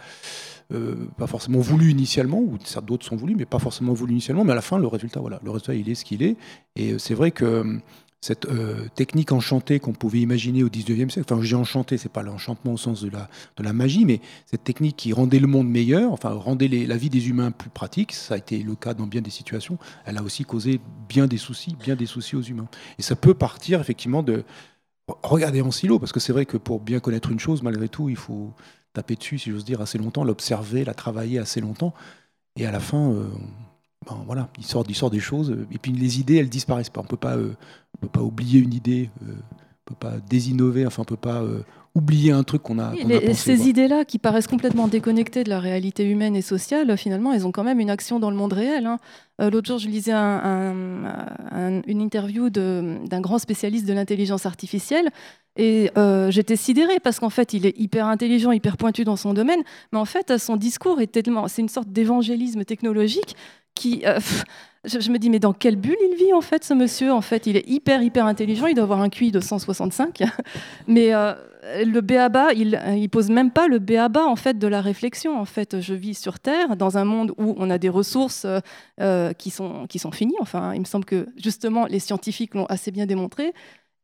pas 1.16 1.26
forcément 1.26 1.60
voulues 1.60 1.92
initialement, 1.92 2.40
ou 2.40 2.58
d'autres 2.82 3.06
sont 3.06 3.16
voulues, 3.16 3.34
mais 3.34 3.46
pas 3.46 3.58
forcément 3.58 3.94
voulues 3.94 4.12
initialement. 4.12 4.44
Mais 4.44 4.52
à 4.52 4.54
la 4.54 4.60
fin, 4.60 4.78
le 4.78 4.86
résultat, 4.86 5.18
voilà, 5.18 5.40
le 5.42 5.50
résultat, 5.50 5.74
il 5.74 5.88
est 5.88 5.94
ce 5.94 6.04
qu'il 6.04 6.22
est. 6.22 6.36
Et 6.76 6.98
c'est 6.98 7.14
vrai 7.14 7.30
que 7.30 7.44
euh, 7.46 7.78
cette 8.20 8.46
euh, 8.46 8.88
technique 8.96 9.30
enchantée 9.30 9.78
qu'on 9.78 9.92
pouvait 9.92 10.18
imaginer 10.18 10.64
au 10.64 10.68
19e 10.68 11.10
siècle, 11.10 11.32
enfin, 11.32 11.40
j'ai 11.42 11.54
enchanté, 11.54 11.98
c'est 11.98 12.08
pas 12.08 12.22
l'enchantement 12.22 12.72
au 12.72 12.76
sens 12.76 13.02
de 13.02 13.10
la, 13.10 13.28
de 13.56 13.62
la 13.62 13.72
magie, 13.72 14.04
mais 14.04 14.20
cette 14.46 14.64
technique 14.64 14.96
qui 14.96 15.12
rendait 15.12 15.38
le 15.38 15.46
monde 15.46 15.68
meilleur, 15.68 16.12
enfin, 16.12 16.30
rendait 16.30 16.68
la 16.68 16.96
vie 16.96 17.10
des 17.10 17.28
humains 17.28 17.52
plus 17.52 17.70
pratique, 17.70 18.12
ça 18.12 18.34
a 18.34 18.38
été 18.38 18.58
le 18.58 18.74
cas 18.74 18.94
dans 18.94 19.06
bien 19.06 19.20
des 19.20 19.30
situations, 19.30 19.78
elle 20.04 20.18
a 20.18 20.22
aussi 20.22 20.44
causé 20.44 20.80
bien 21.08 21.26
des 21.28 21.38
soucis, 21.38 21.76
bien 21.76 21.94
des 21.94 22.06
soucis 22.06 22.34
aux 22.34 22.42
humains. 22.42 22.68
Et 22.98 23.02
ça 23.02 23.14
peut 23.14 23.34
partir 23.34 23.80
effectivement 23.80 24.24
de 24.24 24.44
regarder 25.22 25.60
en 25.62 25.70
silo, 25.70 25.98
parce 25.98 26.12
que 26.12 26.20
c'est 26.20 26.32
vrai 26.32 26.44
que 26.44 26.56
pour 26.56 26.80
bien 26.80 26.98
connaître 26.98 27.30
une 27.30 27.40
chose, 27.40 27.62
malgré 27.62 27.88
tout, 27.88 28.08
il 28.08 28.16
faut 28.16 28.52
taper 28.94 29.14
dessus, 29.14 29.38
si 29.38 29.50
j'ose 29.50 29.64
dire, 29.64 29.80
assez 29.80 29.96
longtemps, 29.96 30.24
l'observer, 30.24 30.84
la 30.84 30.94
travailler 30.94 31.38
assez 31.38 31.60
longtemps, 31.60 31.94
et 32.56 32.66
à 32.66 32.72
la 32.72 32.80
fin, 32.80 33.12
euh, 33.12 33.28
ben, 34.06 34.22
voilà, 34.26 34.48
il 34.58 34.64
sort, 34.64 34.84
il 34.88 34.94
sort 34.94 35.10
des 35.10 35.20
choses, 35.20 35.56
et 35.70 35.78
puis 35.78 35.92
les 35.92 36.20
idées, 36.20 36.36
elles 36.36 36.48
disparaissent 36.48 36.90
pas. 36.90 37.00
On 37.00 37.04
peut 37.04 37.16
pas, 37.16 37.36
euh, 37.36 37.54
on 38.02 38.06
peut 38.06 38.12
pas 38.20 38.22
oublier 38.22 38.60
une 38.60 38.74
idée, 38.74 39.10
euh, 39.22 39.32
on 39.32 39.94
peut 39.94 39.94
pas 39.98 40.14
désinnover, 40.28 40.86
enfin, 40.86 41.02
on 41.02 41.04
peut 41.04 41.16
pas 41.16 41.42
euh, 41.42 41.62
oublier 41.94 42.30
un 42.30 42.42
truc 42.44 42.62
qu'on 42.62 42.78
a, 42.78 42.92
Oui, 42.92 43.00
qu'on 43.00 43.08
a 43.10 43.12
les- 43.20 43.26
pensé, 43.26 43.56
ces 43.56 43.68
idées-là, 43.68 44.04
qui 44.04 44.18
paraissent 44.18 44.46
complètement 44.46 44.86
déconnectées 44.86 45.42
de 45.44 45.48
la 45.48 45.58
réalité 45.58 46.04
humaine 46.08 46.36
et 46.36 46.42
sociale, 46.42 46.96
finalement, 46.96 47.32
elles 47.32 47.46
ont 47.46 47.50
quand 47.52 47.64
même 47.64 47.80
une 47.80 47.90
action 47.90 48.20
dans 48.20 48.30
le 48.30 48.36
monde 48.36 48.52
réel. 48.52 48.86
hein. 48.86 48.98
Euh, 49.40 49.50
L'autre 49.50 49.66
jour, 49.68 49.78
je 49.78 49.88
lisais 49.88 50.12
un- 50.12 50.18
un- 50.44 51.78
un- 51.78 51.82
une 51.86 52.00
interview 52.00 52.50
d'un 52.50 53.20
grand 53.20 53.38
spécialiste 53.38 53.86
de 53.86 53.92
l'intelligence 53.94 54.46
artificielle. 54.46 55.08
Et 55.60 55.90
euh, 55.98 56.30
j'étais 56.30 56.54
sidérée 56.54 57.00
parce 57.02 57.18
qu'en 57.18 57.30
fait, 57.30 57.52
il 57.52 57.66
est 57.66 57.76
hyper 57.80 58.06
intelligent, 58.06 58.52
hyper 58.52 58.76
pointu 58.76 59.02
dans 59.02 59.16
son 59.16 59.34
domaine. 59.34 59.60
Mais 59.92 59.98
en 59.98 60.04
fait, 60.04 60.38
son 60.38 60.54
discours 60.56 61.00
est 61.00 61.08
tellement. 61.10 61.48
C'est 61.48 61.62
une 61.62 61.68
sorte 61.68 61.88
d'évangélisme 61.88 62.64
technologique 62.64 63.34
euh, 64.04 64.18
je, 64.84 65.10
me 65.10 65.18
dis, 65.18 65.30
mais 65.30 65.38
dans 65.38 65.52
quelle 65.52 65.76
bulle 65.76 65.96
il 66.10 66.16
vit, 66.16 66.32
en 66.32 66.40
fait, 66.40 66.64
ce 66.64 66.74
monsieur? 66.74 67.12
En 67.12 67.20
fait, 67.20 67.46
il 67.46 67.56
est 67.56 67.68
hyper, 67.68 68.02
hyper 68.02 68.26
intelligent. 68.26 68.66
Il 68.66 68.74
doit 68.74 68.84
avoir 68.84 69.00
un 69.00 69.08
QI 69.08 69.30
de 69.30 69.40
165. 69.40 70.22
Mais 70.86 71.14
euh, 71.14 71.34
le 71.84 72.00
béaba, 72.00 72.52
il, 72.52 72.80
il 72.96 73.08
pose 73.08 73.30
même 73.30 73.50
pas 73.50 73.68
le 73.68 73.78
béaba 73.78 74.24
en 74.24 74.36
fait 74.36 74.58
de 74.58 74.66
la 74.66 74.80
réflexion. 74.80 75.38
En 75.38 75.44
fait, 75.44 75.80
je 75.80 75.94
vis 75.94 76.14
sur 76.14 76.38
Terre 76.38 76.76
dans 76.76 76.98
un 76.98 77.04
monde 77.04 77.32
où 77.36 77.54
on 77.58 77.70
a 77.70 77.78
des 77.78 77.88
ressources 77.88 78.44
euh, 78.44 78.60
euh, 79.00 79.32
qui 79.32 79.50
sont 79.50 79.86
qui 79.86 79.98
sont 79.98 80.12
finies. 80.12 80.36
Enfin, 80.40 80.74
il 80.74 80.80
me 80.80 80.84
semble 80.84 81.04
que 81.04 81.26
justement 81.36 81.86
les 81.86 81.98
scientifiques 81.98 82.54
l'ont 82.54 82.66
assez 82.66 82.90
bien 82.90 83.06
démontré. 83.06 83.52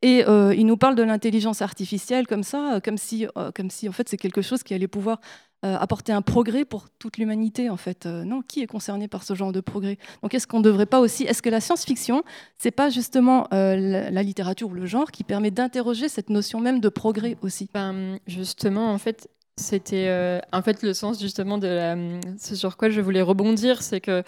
Et 0.05 0.23
euh, 0.29 0.55
il 0.55 0.67
nous 0.67 0.77
parle 0.77 0.97
de 0.97 1.03
l'intelligence 1.03 1.63
artificielle 1.63 2.27
comme 2.27 2.43
ça, 2.43 2.75
euh, 2.75 2.81
comme 2.81 2.99
si, 2.99 3.27
euh, 3.39 3.51
comme 3.53 3.71
si 3.71 3.89
en 3.89 3.93
fait 3.93 4.07
c'est 4.07 4.19
quelque 4.19 4.43
chose 4.43 4.63
qui 4.63 4.75
allait 4.75 4.87
pouvoir 4.87 5.19
euh, 5.65 5.77
apporter 5.79 6.13
un 6.13 6.21
progrès 6.21 6.67
pour 6.67 6.91
toute 6.99 7.17
l'humanité. 7.17 7.71
En 7.71 7.79
fait, 7.79 8.05
Euh, 8.05 8.25
non, 8.25 8.43
qui 8.43 8.61
est 8.61 8.67
concerné 8.67 9.09
par 9.09 9.23
ce 9.23 9.35
genre 9.35 9.51
de 9.51 9.61
progrès? 9.61 9.97
Donc, 10.23 10.35
est-ce 10.35 10.47
qu'on 10.47 10.59
ne 10.59 10.63
devrait 10.65 10.85
pas 10.85 11.01
aussi, 11.01 11.25
est-ce 11.25 11.41
que 11.41 11.49
la 11.49 11.61
science-fiction, 11.61 12.23
c'est 12.59 12.71
pas 12.71 12.91
justement 12.91 13.49
euh, 13.55 14.11
la, 14.11 14.23
littérature 14.23 14.69
ou 14.69 14.75
le 14.75 14.85
genre 14.85 15.11
qui 15.11 15.25
permet 15.25 15.51
d'interroger 15.51 16.11
cette 16.11 16.29
notion 16.29 16.61
même 16.61 16.81
de 16.81 16.89
progrès 16.91 17.39
aussi? 17.41 17.71
Ben, 17.73 18.19
justement, 18.27 18.93
en 18.93 18.99
fait, 18.99 19.29
c'était 19.57 20.41
en 20.53 20.63
fait 20.63 20.83
le 20.83 20.93
sens 20.93 21.21
justement 21.21 21.59
de 21.59 21.69
la, 21.69 21.97
ce 22.39 22.57
sur 22.57 22.77
quoi 22.77 22.91
je 22.91 23.01
voulais 23.01 23.23
rebondir, 23.23 23.83
c'est 23.83 24.01
que 24.01 24.25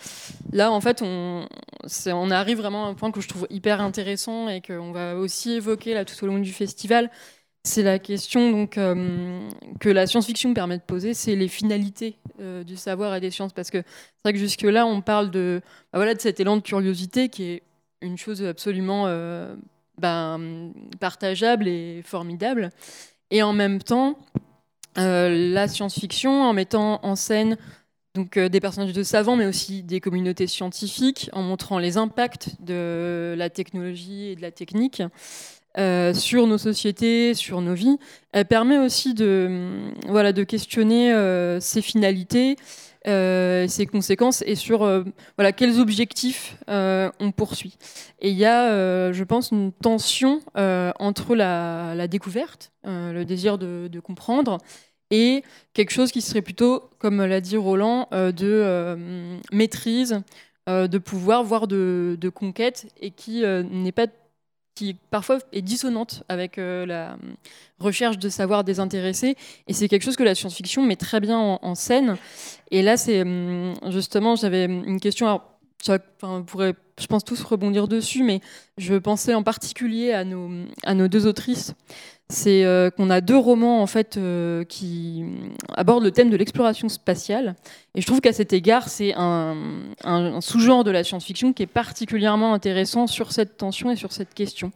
là, 0.53 0.71
en 0.71 0.81
fait, 0.81 1.03
on 1.03 2.31
arrive 2.31 2.59
vraiment 2.59 2.87
à 2.87 2.89
un 2.91 2.95
point 2.95 3.11
que 3.11 3.21
je 3.21 3.29
trouve 3.29 3.47
hyper 3.51 3.81
intéressant 3.81 4.49
et 4.49 4.63
qu'on 4.63 4.93
va 4.93 5.17
aussi 5.17 5.55
évoquer 5.55 5.95
là 5.95 6.05
tout 6.05 6.23
au 6.25 6.29
long 6.29 6.39
du 6.39 6.53
festival. 6.53 7.11
C'est 7.67 7.83
la 7.83 7.99
question 7.99 8.53
donc 8.53 8.79
euh, 8.79 9.41
que 9.81 9.89
la 9.89 10.07
science-fiction 10.07 10.55
permet 10.55 10.79
de 10.79 10.85
poser, 10.85 11.15
c'est 11.15 11.35
les 11.35 11.49
finalités 11.49 12.17
euh, 12.41 12.63
du 12.63 12.77
savoir 12.77 13.17
et 13.17 13.21
des 13.21 13.33
sciences, 13.33 13.53
parce 13.53 13.73
que 13.73 13.79
c'est 13.79 14.23
vrai 14.25 14.33
que 14.33 14.39
jusque 14.39 14.63
là, 14.63 14.87
on 14.87 15.01
parle 15.01 15.33
de, 15.33 15.61
bah 15.93 15.99
voilà, 15.99 16.15
de 16.15 16.21
cet 16.21 16.39
élan 16.39 16.59
de 16.59 16.63
curiosité 16.63 17.29
qui 17.29 17.43
est 17.43 17.63
une 18.03 18.17
chose 18.17 18.41
absolument 18.45 19.07
euh, 19.09 19.57
ben, 19.99 20.73
partageable 21.01 21.67
et 21.67 22.03
formidable. 22.05 22.71
Et 23.33 23.43
en 23.43 23.53
même 23.53 23.83
temps, 23.83 24.17
la 24.95 25.67
science-fiction, 25.67 26.45
en 26.45 26.53
mettant 26.53 27.01
en 27.03 27.17
scène 27.17 27.57
donc, 28.15 28.39
des 28.39 28.61
personnages 28.61 28.93
de 28.93 29.03
savants, 29.03 29.35
mais 29.35 29.47
aussi 29.47 29.83
des 29.83 30.01
communautés 30.01 30.47
scientifiques, 30.47 31.29
en 31.33 31.43
montrant 31.43 31.81
les 31.81 31.97
impacts 31.97 32.51
de 32.61 33.35
la 33.37 33.51
technologie 33.51 34.29
et 34.29 34.37
de 34.37 34.43
la 34.43 34.53
technique 34.53 35.03
euh, 35.79 36.15
sur 36.15 36.47
nos 36.47 36.57
sociétés, 36.57 37.35
sur 37.35 37.61
nos 37.61 37.75
vies, 37.75 37.99
elle 38.33 38.47
permet 38.47 38.79
aussi 38.79 39.13
de, 39.13 39.47
hum, 39.49 39.95
voilà, 40.09 40.33
de 40.33 40.43
questionner 40.43 41.13
euh, 41.13 41.61
ses 41.61 41.83
finalités, 41.83 42.57
euh, 43.07 43.69
ses 43.69 43.85
conséquences 43.85 44.43
et 44.47 44.55
sur 44.55 44.79
voilà, 45.37 45.53
quels 45.53 45.79
objectifs 45.79 46.57
on 46.69 47.33
poursuit. 47.37 47.77
Et 48.21 48.31
il 48.31 48.37
y 48.37 48.47
a, 48.47 49.13
je 49.13 49.25
pense, 49.25 49.51
une 49.51 49.73
tension 49.73 50.41
entre 50.55 51.35
la, 51.35 52.09
découverte, 52.09 52.73
le 52.85 53.25
désir 53.25 53.59
de, 53.59 54.01
comprendre, 54.01 54.59
et 55.11 55.45
quelque 55.73 55.93
chose 55.93 56.11
qui 56.11 56.21
serait 56.21 56.43
plutôt, 56.43 56.91
comme 56.99 57.25
l'a 57.25 57.41
dit 57.41 57.57
Roland, 57.57 58.09
de 58.13 58.33
euh, 58.43 59.39
maîtrise, 59.53 60.21
de 60.67 60.99
pouvoir, 60.99 61.45
voire 61.45 61.69
de, 61.69 62.29
conquête, 62.35 62.89
et 63.01 63.11
qui 63.11 63.45
n'est 63.45 63.93
pas 63.93 64.07
qui 64.77 64.95
parfois 65.11 65.39
est 65.53 65.63
dissonante 65.63 66.23
avec 66.29 66.59
euh, 66.59 66.87
la 66.87 67.13
euh, 67.13 67.17
recherche 67.81 68.19
de 68.19 68.29
savoir 68.29 68.63
désintéressé. 68.63 69.35
Et 69.67 69.73
c'est 69.73 69.89
quelque 69.89 70.05
chose 70.05 70.17
que 70.17 70.23
la 70.23 70.37
science-fiction 70.37 70.85
met 70.85 70.97
très 70.97 71.19
bien 71.19 71.39
en, 71.39 71.75
scène. 71.75 72.17
Et 72.71 72.83
là, 72.83 72.97
c'est 72.97 73.23
hum, 73.23 73.75
justement, 73.89 74.37
j'avais 74.37 74.67
une 74.67 75.01
question. 75.01 75.27
alors, 75.27 75.59
ça, 75.83 75.99
enfin, 76.17 76.39
on 76.39 76.43
pourrait, 76.45 76.75
je 77.01 77.07
pense, 77.07 77.25
tous 77.25 77.43
rebondir 77.43 77.89
dessus, 77.89 78.23
mais 78.23 78.41
je 78.77 78.95
pensais 78.95 79.35
en 79.35 79.43
particulier 79.43 80.13
à 80.13 80.25
nos, 80.25 80.49
à 80.85 80.95
nos 80.95 81.09
deux 81.09 81.27
autrices. 81.27 81.75
C'est 82.29 82.65
euh, 82.65 82.91
qu'on 82.91 83.09
a 83.09 83.21
deux 83.21 83.37
romans 83.37 83.81
en 83.81 83.87
fait 83.87 84.17
euh, 84.17 84.65
qui 84.65 85.25
abordent 85.75 86.03
le 86.03 86.11
thème 86.11 86.29
de 86.29 86.37
l'exploration 86.37 86.89
spatiale. 86.89 87.55
Et 87.95 88.01
je 88.01 88.07
trouve 88.07 88.21
qu'à 88.21 88.33
cet 88.33 88.53
égard, 88.53 88.89
c'est 88.89 89.15
un, 89.17 89.55
sous-genre 90.41 90.83
de 90.83 90.91
la 90.91 91.05
science-fiction 91.05 91.53
qui 91.53 91.63
est 91.63 91.69
particulièrement 91.69 92.53
intéressant 92.53 93.07
sur 93.07 93.31
cette 93.31 93.57
tension 93.57 93.93
et 93.93 93.97
sur 93.97 94.13
cette 94.13 94.35
question. 94.35 94.73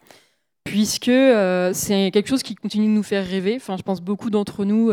Puisque 0.62 1.09
euh, 1.09 1.72
c'est 1.74 2.12
quelque 2.12 2.28
chose 2.28 2.44
qui 2.44 2.55
continue 2.55 2.86
de 2.86 2.92
nous 2.92 3.03
faire 3.03 3.26
rêver. 3.26 3.57
Enfin, 3.57 3.76
je 3.76 3.82
pense 3.82 4.01
beaucoup 4.01 4.30
d'entre 4.30 4.64
nous, 4.64 4.92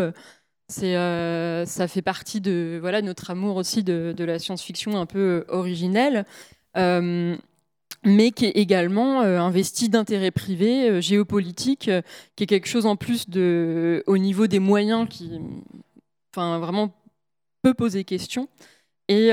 ça 0.69 1.87
fait 1.87 2.01
partie 2.01 2.41
de 2.41 2.79
voilà, 2.81 3.03
notre 3.03 3.29
amour 3.29 3.57
aussi 3.57 3.83
de, 3.83 4.15
la 4.17 4.39
science-fiction 4.39 4.99
un 4.99 5.05
peu 5.05 5.45
originelle. 5.49 6.25
Mais 8.03 8.31
qui 8.31 8.45
est 8.45 8.51
également 8.51 9.21
euh, 9.21 9.39
investi 9.39 9.89
d'intérêts 9.89 10.31
privés, 10.31 10.89
euh, 10.89 11.01
géopolitiques, 11.01 11.89
euh, 11.89 12.01
qui 12.35 12.43
est 12.43 12.47
quelque 12.47 12.67
chose 12.67 12.85
en 12.85 12.95
plus 12.95 13.29
de, 13.29 14.03
au 14.07 14.17
niveau 14.17 14.47
des 14.47 14.59
moyens 14.59 15.07
qui, 15.09 15.39
enfin, 16.33 16.59
vraiment 16.59 16.93
peut 17.61 17.73
poser 17.73 18.03
question. 18.03 18.47
Et 19.09 19.31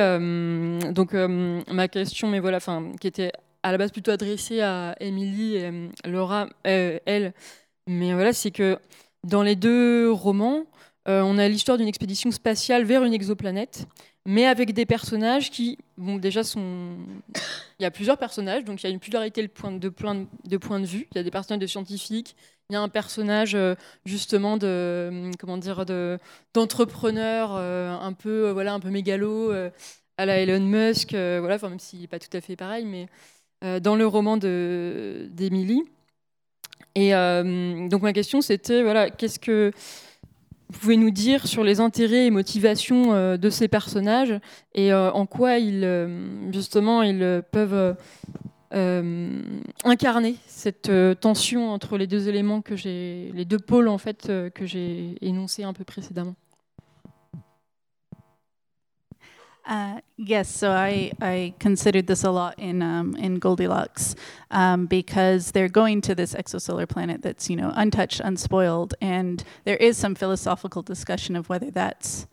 donc 0.93 1.15
ma 1.15 1.89
question, 1.89 2.29
mais 2.29 2.39
voilà, 2.39 2.59
enfin, 2.59 2.93
qui 3.01 3.09
était 3.09 3.33
à 3.65 3.73
la 3.73 3.79
base 3.79 3.91
plutôt 3.91 4.13
adressée 4.13 4.61
à 4.61 4.95
Émilie 5.01 5.57
et 5.57 5.91
Laura, 6.05 6.49
elle, 6.63 7.35
mais 7.89 8.13
voilà, 8.15 8.33
c'est 8.33 8.53
que 8.53 8.79
dans 9.25 9.43
les 9.43 9.57
deux 9.57 10.13
romans, 10.13 10.67
on 11.07 11.39
a 11.39 11.49
l'histoire 11.49 11.77
d'une 11.77 11.89
expédition 11.89 12.31
spatiale 12.31 12.85
vers 12.85 13.03
une 13.03 13.13
exoplanète, 13.13 13.89
mais 14.27 14.47
avec 14.47 14.73
des 14.73 14.87
personnages 14.87 15.51
qui, 15.51 15.79
bon, 15.97 16.17
déjà. 16.17 16.43
Il 17.81 17.83
y 17.83 17.87
a 17.87 17.91
plusieurs 17.91 18.19
personnages, 18.19 18.65
donc 18.65 18.83
il 18.83 18.87
y 18.87 18.89
a 18.89 18.93
une 18.93 19.01
pluralité 19.01 19.43
de 19.43 19.49
points 19.49 19.73
de, 19.73 20.87
vue. 20.87 21.09
Il 21.13 21.17
y 21.17 21.19
a 21.19 21.23
des 21.23 21.31
personnages 21.31 21.61
de 21.61 21.67
scientifiques, 21.67 22.37
il 22.71 22.75
y 22.75 22.77
a 22.77 22.81
un 22.81 22.89
personnage 22.89 23.57
justement 24.07 24.57
de 24.57 25.31
comment 25.39 25.59
dire 25.59 25.85
d'entrepreneur 26.55 27.53
un 27.53 28.13
peu 28.13 28.51
voilà 28.51 28.75
un 28.75 28.81
peu 28.81 28.91
mégalo 28.91 29.53
à 30.17 30.25
la 30.25 30.39
Elon 30.39 30.61
Musk, 30.61 31.11
voilà, 31.11 31.59
même 31.59 31.81
s'il 31.81 32.01
n'est 32.01 32.07
pas 32.07 32.21
tout 32.21 32.35
à 32.35 32.41
fait 32.41 32.55
pareil, 32.57 32.87
mais 32.87 33.81
dans 33.81 33.97
le 33.97 34.07
roman 34.07 34.37
d'Emily. 34.37 35.83
Et 36.95 37.15
euh, 37.15 37.89
donc 37.89 38.03
ma 38.03 38.13
question 38.13 38.41
c'était 38.41 38.83
voilà, 38.83 39.11
qu'est-ce 39.11 39.39
que 39.39 39.73
vous 40.71 40.79
pouvez 40.79 40.97
nous 40.97 41.11
dire 41.11 41.47
sur 41.47 41.65
les 41.65 41.81
intérêts 41.81 42.27
et 42.27 42.31
motivations 42.31 43.13
euh, 43.13 43.37
de 43.37 43.51
ces 43.51 43.69
personnages 43.69 44.35
et 44.75 44.93
euh, 44.93 45.11
en 45.13 45.27
quoi 45.27 45.59
ils 45.59 46.09
justement 46.53 47.03
ils 47.03 47.43
peuvent 47.51 47.97
incarner 49.85 50.37
cette 50.47 50.91
tension 51.21 51.71
entre 51.71 51.97
les 51.97 52.07
deux 52.07 52.29
éléments 52.29 52.61
que 52.61 52.75
j'ai, 52.75 53.31
les 53.35 53.45
deux 53.45 53.59
pôles 53.59 53.89
en 53.89 53.99
fait 53.99 54.33
que 54.55 54.67
j'ai 54.67 55.15
énoncés 55.21 55.63
un 55.63 55.73
peu 55.73 55.85
précédemment. 55.85 56.35
Uh, 59.67 60.01
yes, 60.19 60.49
so 60.49 60.73
I, 60.73 61.13
I 61.23 61.55
considered 61.59 62.07
this 62.07 62.23
a 62.23 62.31
lot 62.31 62.59
in 62.59 62.83
um, 62.83 63.17
in 63.17 63.37
Goldilocks 63.37 64.15
um, 64.51 64.85
because 64.85 65.53
they're 65.53 65.71
going 65.71 66.03
to 66.03 66.15
this 66.15 66.35
exosolar 66.35 66.87
planet 66.87 67.23
that's 67.23 67.49
you 67.49 67.57
know 67.57 67.73
untouched, 67.75 68.21
unspoiled, 68.21 68.95
and 69.01 69.43
there 69.65 69.79
is 69.79 69.97
some 69.97 70.15
philosophical 70.15 70.83
discussion 70.83 71.35
of 71.35 71.49
whether 71.49 71.71
that's 71.71 72.27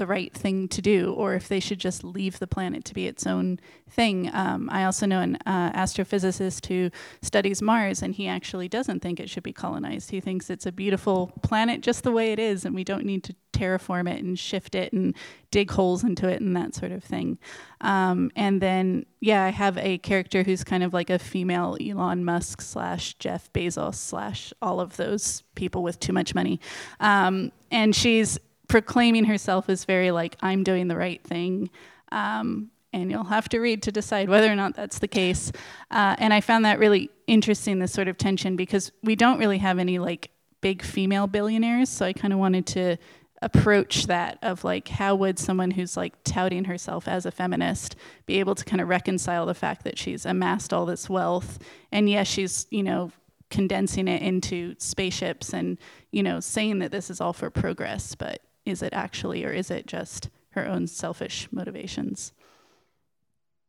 the 0.00 0.06
right 0.06 0.32
thing 0.32 0.66
to 0.66 0.80
do 0.80 1.12
or 1.12 1.34
if 1.34 1.46
they 1.46 1.60
should 1.60 1.78
just 1.78 2.02
leave 2.02 2.38
the 2.38 2.46
planet 2.46 2.86
to 2.86 2.94
be 2.94 3.06
its 3.06 3.26
own 3.26 3.60
thing. 3.90 4.30
Um, 4.32 4.70
I 4.72 4.84
also 4.84 5.04
know 5.04 5.20
an 5.20 5.36
uh, 5.44 5.72
astrophysicist 5.72 6.66
who 6.66 6.90
studies 7.20 7.60
Mars, 7.60 8.02
and 8.02 8.14
he 8.14 8.26
actually 8.26 8.66
doesn't 8.66 9.00
think 9.00 9.20
it 9.20 9.28
should 9.28 9.42
be 9.42 9.52
colonized. 9.52 10.10
He 10.10 10.20
thinks 10.20 10.48
it's 10.48 10.64
a 10.64 10.72
beautiful 10.72 11.32
planet 11.42 11.82
just 11.82 12.02
the 12.02 12.12
way 12.12 12.32
it 12.32 12.38
is, 12.38 12.64
and 12.64 12.74
we 12.74 12.82
don't 12.82 13.04
need 13.04 13.22
to 13.24 13.34
terraform 13.52 14.10
it 14.10 14.24
and 14.24 14.38
shift 14.38 14.74
it 14.74 14.90
and 14.94 15.14
dig 15.50 15.70
holes 15.70 16.02
into 16.02 16.26
it 16.26 16.40
and 16.40 16.56
that 16.56 16.74
sort 16.74 16.92
of 16.92 17.04
thing. 17.04 17.38
Um, 17.82 18.30
and 18.34 18.62
then, 18.62 19.04
yeah, 19.20 19.44
I 19.44 19.50
have 19.50 19.76
a 19.76 19.98
character 19.98 20.42
who's 20.42 20.64
kind 20.64 20.82
of 20.82 20.94
like 20.94 21.10
a 21.10 21.18
female 21.18 21.76
Elon 21.78 22.24
Musk 22.24 22.62
slash 22.62 23.14
Jeff 23.14 23.52
Bezos 23.52 23.96
slash 23.96 24.54
all 24.62 24.80
of 24.80 24.96
those 24.96 25.42
people 25.56 25.82
with 25.82 26.00
too 26.00 26.14
much 26.14 26.34
money. 26.34 26.58
Um, 27.00 27.52
and 27.70 27.94
she's 27.94 28.38
proclaiming 28.70 29.24
herself 29.24 29.68
as 29.68 29.84
very 29.84 30.12
like 30.12 30.36
I'm 30.40 30.62
doing 30.62 30.88
the 30.88 30.96
right 30.96 31.22
thing. 31.22 31.70
Um, 32.12 32.70
and 32.92 33.10
you'll 33.10 33.24
have 33.24 33.48
to 33.50 33.60
read 33.60 33.82
to 33.84 33.92
decide 33.92 34.28
whether 34.28 34.50
or 34.50 34.56
not 34.56 34.74
that's 34.74 34.98
the 34.98 35.08
case. 35.08 35.52
Uh, 35.90 36.16
and 36.18 36.32
I 36.32 36.40
found 36.40 36.64
that 36.64 36.78
really 36.78 37.10
interesting, 37.26 37.78
this 37.78 37.92
sort 37.92 38.08
of 38.08 38.16
tension, 38.16 38.56
because 38.56 38.90
we 39.02 39.14
don't 39.14 39.38
really 39.38 39.58
have 39.58 39.78
any 39.78 39.98
like 39.98 40.30
big 40.60 40.82
female 40.82 41.26
billionaires. 41.26 41.88
So 41.88 42.06
I 42.06 42.12
kind 42.12 42.32
of 42.32 42.38
wanted 42.38 42.66
to 42.68 42.96
approach 43.42 44.06
that 44.06 44.38
of 44.42 44.64
like 44.64 44.88
how 44.88 45.14
would 45.14 45.38
someone 45.38 45.70
who's 45.70 45.96
like 45.96 46.12
touting 46.24 46.64
herself 46.64 47.08
as 47.08 47.24
a 47.26 47.30
feminist 47.30 47.96
be 48.26 48.38
able 48.38 48.54
to 48.54 48.64
kind 48.64 48.80
of 48.82 48.88
reconcile 48.88 49.46
the 49.46 49.54
fact 49.54 49.82
that 49.82 49.98
she's 49.98 50.26
amassed 50.26 50.74
all 50.74 50.84
this 50.84 51.08
wealth 51.08 51.58
and 51.90 52.10
yes 52.10 52.28
she's 52.28 52.66
you 52.68 52.82
know 52.82 53.10
condensing 53.48 54.08
it 54.08 54.20
into 54.20 54.74
spaceships 54.76 55.54
and 55.54 55.78
you 56.10 56.22
know 56.22 56.38
saying 56.38 56.80
that 56.80 56.92
this 56.92 57.08
is 57.08 57.18
all 57.18 57.32
for 57.32 57.48
progress 57.48 58.14
but 58.14 58.42
is 58.64 58.82
it 58.82 58.92
actually, 58.92 59.44
or 59.44 59.52
is 59.52 59.70
it 59.70 59.86
just 59.86 60.28
her 60.50 60.66
own 60.66 60.86
selfish 60.86 61.48
motivations? 61.52 62.32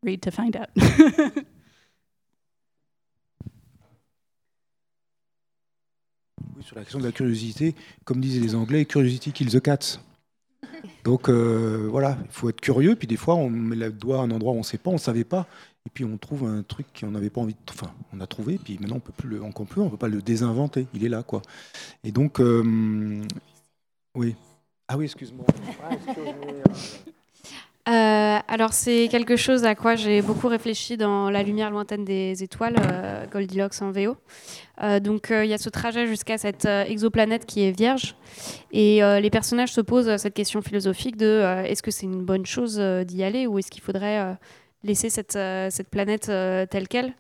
Read 0.04 0.22
to 0.24 0.32
find 0.32 0.56
out. 0.56 0.70
oui, 6.56 6.64
sur 6.64 6.76
la 6.76 6.84
question 6.84 7.00
de 7.00 7.06
la 7.06 7.12
curiosité, 7.12 7.76
comme 8.04 8.20
disaient 8.20 8.40
les 8.40 8.56
Anglais, 8.56 8.86
curiosity 8.86 9.32
kills 9.32 9.52
the 9.52 9.62
cat. 9.62 10.00
Donc 11.04 11.30
euh, 11.30 11.88
voilà, 11.90 12.18
il 12.24 12.32
faut 12.32 12.50
être 12.50 12.62
curieux, 12.62 12.96
puis 12.96 13.08
des 13.08 13.18
fois 13.18 13.36
on 13.36 13.50
met 13.50 13.76
le 13.76 13.92
doigt 13.92 14.20
à 14.20 14.22
un 14.22 14.32
endroit 14.32 14.54
où 14.54 14.56
on 14.56 14.60
ne 14.60 14.64
sait 14.64 14.78
pas, 14.78 14.90
on 14.90 14.96
ne 14.96 15.00
savait 15.00 15.24
pas, 15.24 15.48
et 15.86 15.90
puis 15.92 16.06
on 16.06 16.18
trouve 16.18 16.46
un 16.46 16.64
truc 16.64 16.88
qu'on 17.00 17.12
n'avait 17.12 17.30
pas 17.30 17.42
envie 17.42 17.54
de... 17.54 17.60
Enfin, 17.70 17.92
on 18.14 18.20
a 18.20 18.28
trouvé, 18.28 18.58
puis 18.58 18.78
maintenant 18.80 18.98
on 18.98 19.00
peut 19.00 19.14
plus 19.16 19.30
le, 19.30 19.44
on 19.44 19.52
peut, 19.52 19.82
on 19.82 19.90
peut 19.90 19.98
pas 19.98 20.08
le 20.08 20.22
désinventer, 20.22 20.88
il 20.94 21.04
est 21.04 21.10
là, 21.10 21.24
quoi. 21.24 21.42
Et 22.04 22.12
donc, 22.12 22.40
euh, 22.40 23.24
oui, 24.16 24.36
ah 24.92 24.98
oui, 24.98 25.06
excuse-moi. 25.06 25.46
Euh, 27.90 28.38
alors 28.48 28.74
c'est 28.74 29.08
quelque 29.10 29.36
chose 29.36 29.66
à 29.66 29.74
quoi 29.74 29.96
j'ai 29.96 30.22
beaucoup 30.22 30.48
réfléchi 30.48 30.98
dans 30.98 31.32
La 31.32 31.42
lumière 31.42 31.72
lointaine 31.72 32.06
des 32.06 32.44
étoiles, 32.44 32.76
euh, 32.80 33.26
Goldilocks 33.26 33.82
en 33.82 33.90
VO. 33.90 34.18
Euh, 34.84 35.00
donc 35.00 35.30
il 35.32 35.48
y 35.48 35.54
a 35.54 35.58
ce 35.58 35.70
trajet 35.70 36.06
jusqu'à 36.06 36.38
cette 36.38 36.66
exoplanète 36.66 37.48
qui 37.48 37.64
est 37.64 37.72
vierge 37.72 38.16
et 38.72 39.00
les 39.02 39.30
personnages 39.32 39.72
se 39.72 39.82
posent 39.82 40.16
cette 40.18 40.36
question 40.36 40.62
philosophique 40.62 41.18
de 41.18 41.42
est-ce 41.66 41.82
que 41.82 41.90
c'est 41.90 42.06
une 42.06 42.24
bonne 42.24 42.46
chose 42.46 42.78
d'y 42.80 43.24
aller 43.24 43.48
ou 43.48 43.58
est-ce 43.58 43.72
qu'il 43.72 43.82
faudrait 43.82 44.38
laisser 44.84 45.10
cette, 45.10 45.34
cette 45.72 45.90
planète 45.90 46.28
telle 46.70 46.88
qu'elle? 46.88 47.16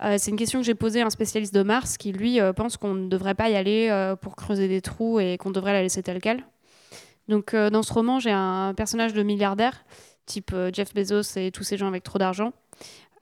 C'est 0.00 0.30
une 0.30 0.36
question 0.36 0.58
que 0.58 0.66
j'ai 0.66 0.74
posée 0.74 1.02
à 1.02 1.06
un 1.06 1.10
spécialiste 1.10 1.54
de 1.54 1.62
Mars 1.62 1.96
qui 1.96 2.12
lui 2.12 2.40
pense 2.56 2.76
qu'on 2.76 2.94
ne 2.94 3.08
devrait 3.08 3.36
pas 3.36 3.48
y 3.48 3.54
aller 3.54 4.14
pour 4.20 4.34
creuser 4.34 4.66
des 4.66 4.80
trous 4.80 5.20
et 5.20 5.36
qu'on 5.38 5.52
devrait 5.52 5.72
la 5.72 5.82
laisser 5.82 6.02
telle 6.02 6.20
qu'elle. 6.20 6.44
Donc 7.30 7.54
euh, 7.54 7.70
dans 7.70 7.82
ce 7.82 7.92
roman, 7.92 8.18
j'ai 8.18 8.32
un 8.32 8.74
personnage 8.76 9.14
de 9.14 9.22
milliardaire, 9.22 9.84
type 10.26 10.50
euh, 10.52 10.70
Jeff 10.72 10.92
Bezos 10.92 11.38
et 11.38 11.52
tous 11.52 11.62
ces 11.62 11.76
gens 11.76 11.86
avec 11.86 12.02
trop 12.02 12.18
d'argent. 12.18 12.52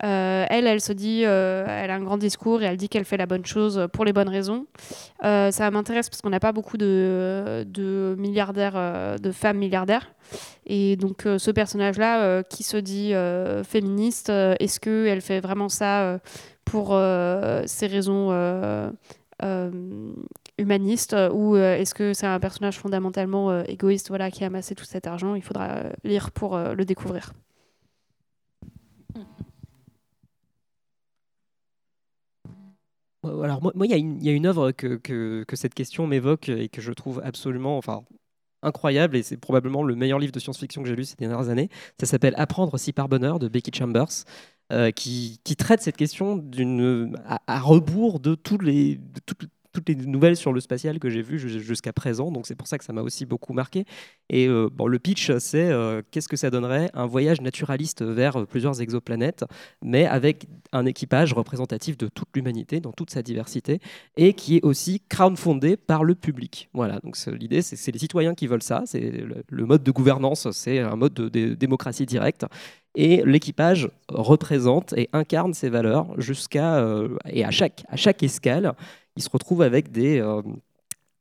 Euh, 0.02 0.46
elle, 0.48 0.66
elle 0.66 0.80
se 0.80 0.92
dit, 0.92 1.22
elle 1.22 1.90
a 1.90 1.94
un 1.94 2.02
grand 2.02 2.18
discours 2.18 2.62
et 2.62 2.66
elle 2.66 2.76
dit 2.76 2.88
qu'elle 2.88 3.04
fait 3.04 3.16
la 3.16 3.26
bonne 3.26 3.44
chose 3.44 3.88
pour 3.92 4.04
les 4.04 4.12
bonnes 4.12 4.28
raisons. 4.28 4.66
ça 5.20 5.70
m'intéresse 5.72 6.08
parce 6.08 6.22
qu'on 6.22 6.30
n'a 6.30 6.38
pas 6.38 6.52
beaucoup 6.52 6.76
de, 6.76 8.14
milliardaires, 8.16 9.18
de 9.20 9.32
femmes 9.32 9.58
milliardaires. 9.58 10.08
Et 10.66 10.94
donc 10.94 11.22
ce 11.24 11.50
personnage-là, 11.50 12.44
qui 12.44 12.62
se 12.62 12.76
dit 12.76 13.12
féministe, 13.64 14.28
est-ce 14.30 14.78
qu'elle 14.78 15.20
fait 15.20 15.40
vraiment 15.40 15.68
ça 15.68 16.20
pour 16.64 16.96
ces 17.66 17.86
raisons 17.88 18.30
humaniste 20.58 21.14
euh, 21.14 21.30
ou 21.30 21.56
euh, 21.56 21.76
est-ce 21.76 21.94
que 21.94 22.12
c'est 22.12 22.26
un 22.26 22.40
personnage 22.40 22.78
fondamentalement 22.78 23.50
euh, 23.50 23.62
égoïste 23.66 24.08
voilà, 24.08 24.30
qui 24.30 24.44
a 24.44 24.48
amassé 24.48 24.74
tout 24.74 24.84
cet 24.84 25.06
argent 25.06 25.34
Il 25.34 25.42
faudra 25.42 25.84
lire 26.04 26.30
pour 26.32 26.58
le 26.58 26.84
découvrir. 26.84 27.32
Alors 33.24 33.60
moi, 33.62 33.72
il 33.86 34.22
y, 34.22 34.28
a 34.28 34.32
une 34.32 34.46
œuvre 34.46 34.70
que, 34.70 34.96
que, 34.96 35.56
cette 35.56 35.74
question 35.74 36.06
m'évoque 36.06 36.48
et 36.48 36.68
que 36.68 36.80
je 36.80 36.92
trouve 36.92 37.20
absolument, 37.22 37.76
enfin, 37.76 38.04
incroyable 38.62 39.16
et 39.16 39.22
c'est 39.22 39.36
probablement 39.36 39.82
le 39.82 39.96
meilleur 39.96 40.18
livre 40.18 40.32
de 40.32 40.38
science-fiction 40.38 40.82
que 40.82 40.88
j'ai 40.88 40.96
lu 40.96 41.04
ces 41.04 41.16
dernières 41.16 41.48
années. 41.48 41.68
Ça 42.00 42.06
s'appelle 42.06 42.34
Apprendre 42.36 42.78
si 42.78 42.92
par 42.92 43.08
bonheur 43.08 43.38
de 43.38 43.48
Becky 43.48 43.70
Chambers. 43.74 44.24
qui, 44.94 45.40
qui, 45.44 45.56
traite 45.56 45.82
cette 45.82 45.96
question 45.96 46.42
à, 47.26 47.60
rebours 47.60 48.20
de 48.20 48.34
tous 48.34 48.58
les, 48.58 48.98
toutes 49.78 49.88
les 49.88 50.06
nouvelles 50.06 50.36
sur 50.36 50.52
le 50.52 50.60
spatial 50.60 50.98
que 50.98 51.08
j'ai 51.08 51.22
vues 51.22 51.38
jusqu'à 51.38 51.92
présent. 51.92 52.30
Donc 52.30 52.46
c'est 52.46 52.54
pour 52.54 52.66
ça 52.66 52.78
que 52.78 52.84
ça 52.84 52.92
m'a 52.92 53.02
aussi 53.02 53.26
beaucoup 53.26 53.52
marqué. 53.52 53.84
Et 54.30 54.48
euh, 54.48 54.68
bon, 54.72 54.86
le 54.86 54.98
pitch, 54.98 55.30
c'est 55.38 55.70
euh, 55.70 56.02
qu'est-ce 56.10 56.28
que 56.28 56.36
ça 56.36 56.50
donnerait 56.50 56.90
un 56.94 57.06
voyage 57.06 57.40
naturaliste 57.40 58.02
vers 58.02 58.36
euh, 58.36 58.44
plusieurs 58.44 58.80
exoplanètes, 58.80 59.44
mais 59.82 60.06
avec 60.06 60.46
un 60.72 60.86
équipage 60.86 61.32
représentatif 61.32 61.96
de 61.96 62.08
toute 62.08 62.28
l'humanité 62.34 62.80
dans 62.80 62.92
toute 62.92 63.10
sa 63.10 63.22
diversité 63.22 63.80
et 64.16 64.32
qui 64.34 64.56
est 64.56 64.64
aussi 64.64 65.00
crowdfundé 65.08 65.76
par 65.76 66.04
le 66.04 66.14
public. 66.14 66.68
Voilà. 66.74 66.98
Donc 67.00 67.16
l'idée, 67.26 67.62
c'est 67.62 67.92
les 67.92 67.98
citoyens 67.98 68.34
qui 68.34 68.46
veulent 68.46 68.62
ça. 68.62 68.82
C'est 68.86 69.12
le, 69.48 69.66
mode 69.66 69.82
de 69.82 69.90
gouvernance, 69.90 70.50
c'est 70.50 70.80
un 70.80 70.96
mode 70.96 71.14
de, 71.14 71.54
démocratie 71.54 72.06
directe 72.06 72.44
et 72.94 73.22
l'équipage 73.24 73.90
représente 74.08 74.92
et 74.94 75.08
incarne 75.12 75.52
ces 75.54 75.68
valeurs 75.68 76.18
jusqu'à 76.18 76.82
et 77.26 77.44
à 77.44 77.50
chaque 77.50 77.84
à 77.88 77.96
chaque 77.96 78.22
escale 78.22 78.74
il 79.18 79.22
se 79.22 79.30
retrouve 79.30 79.62
avec 79.62 79.90
des, 79.90 80.20
euh, 80.20 80.42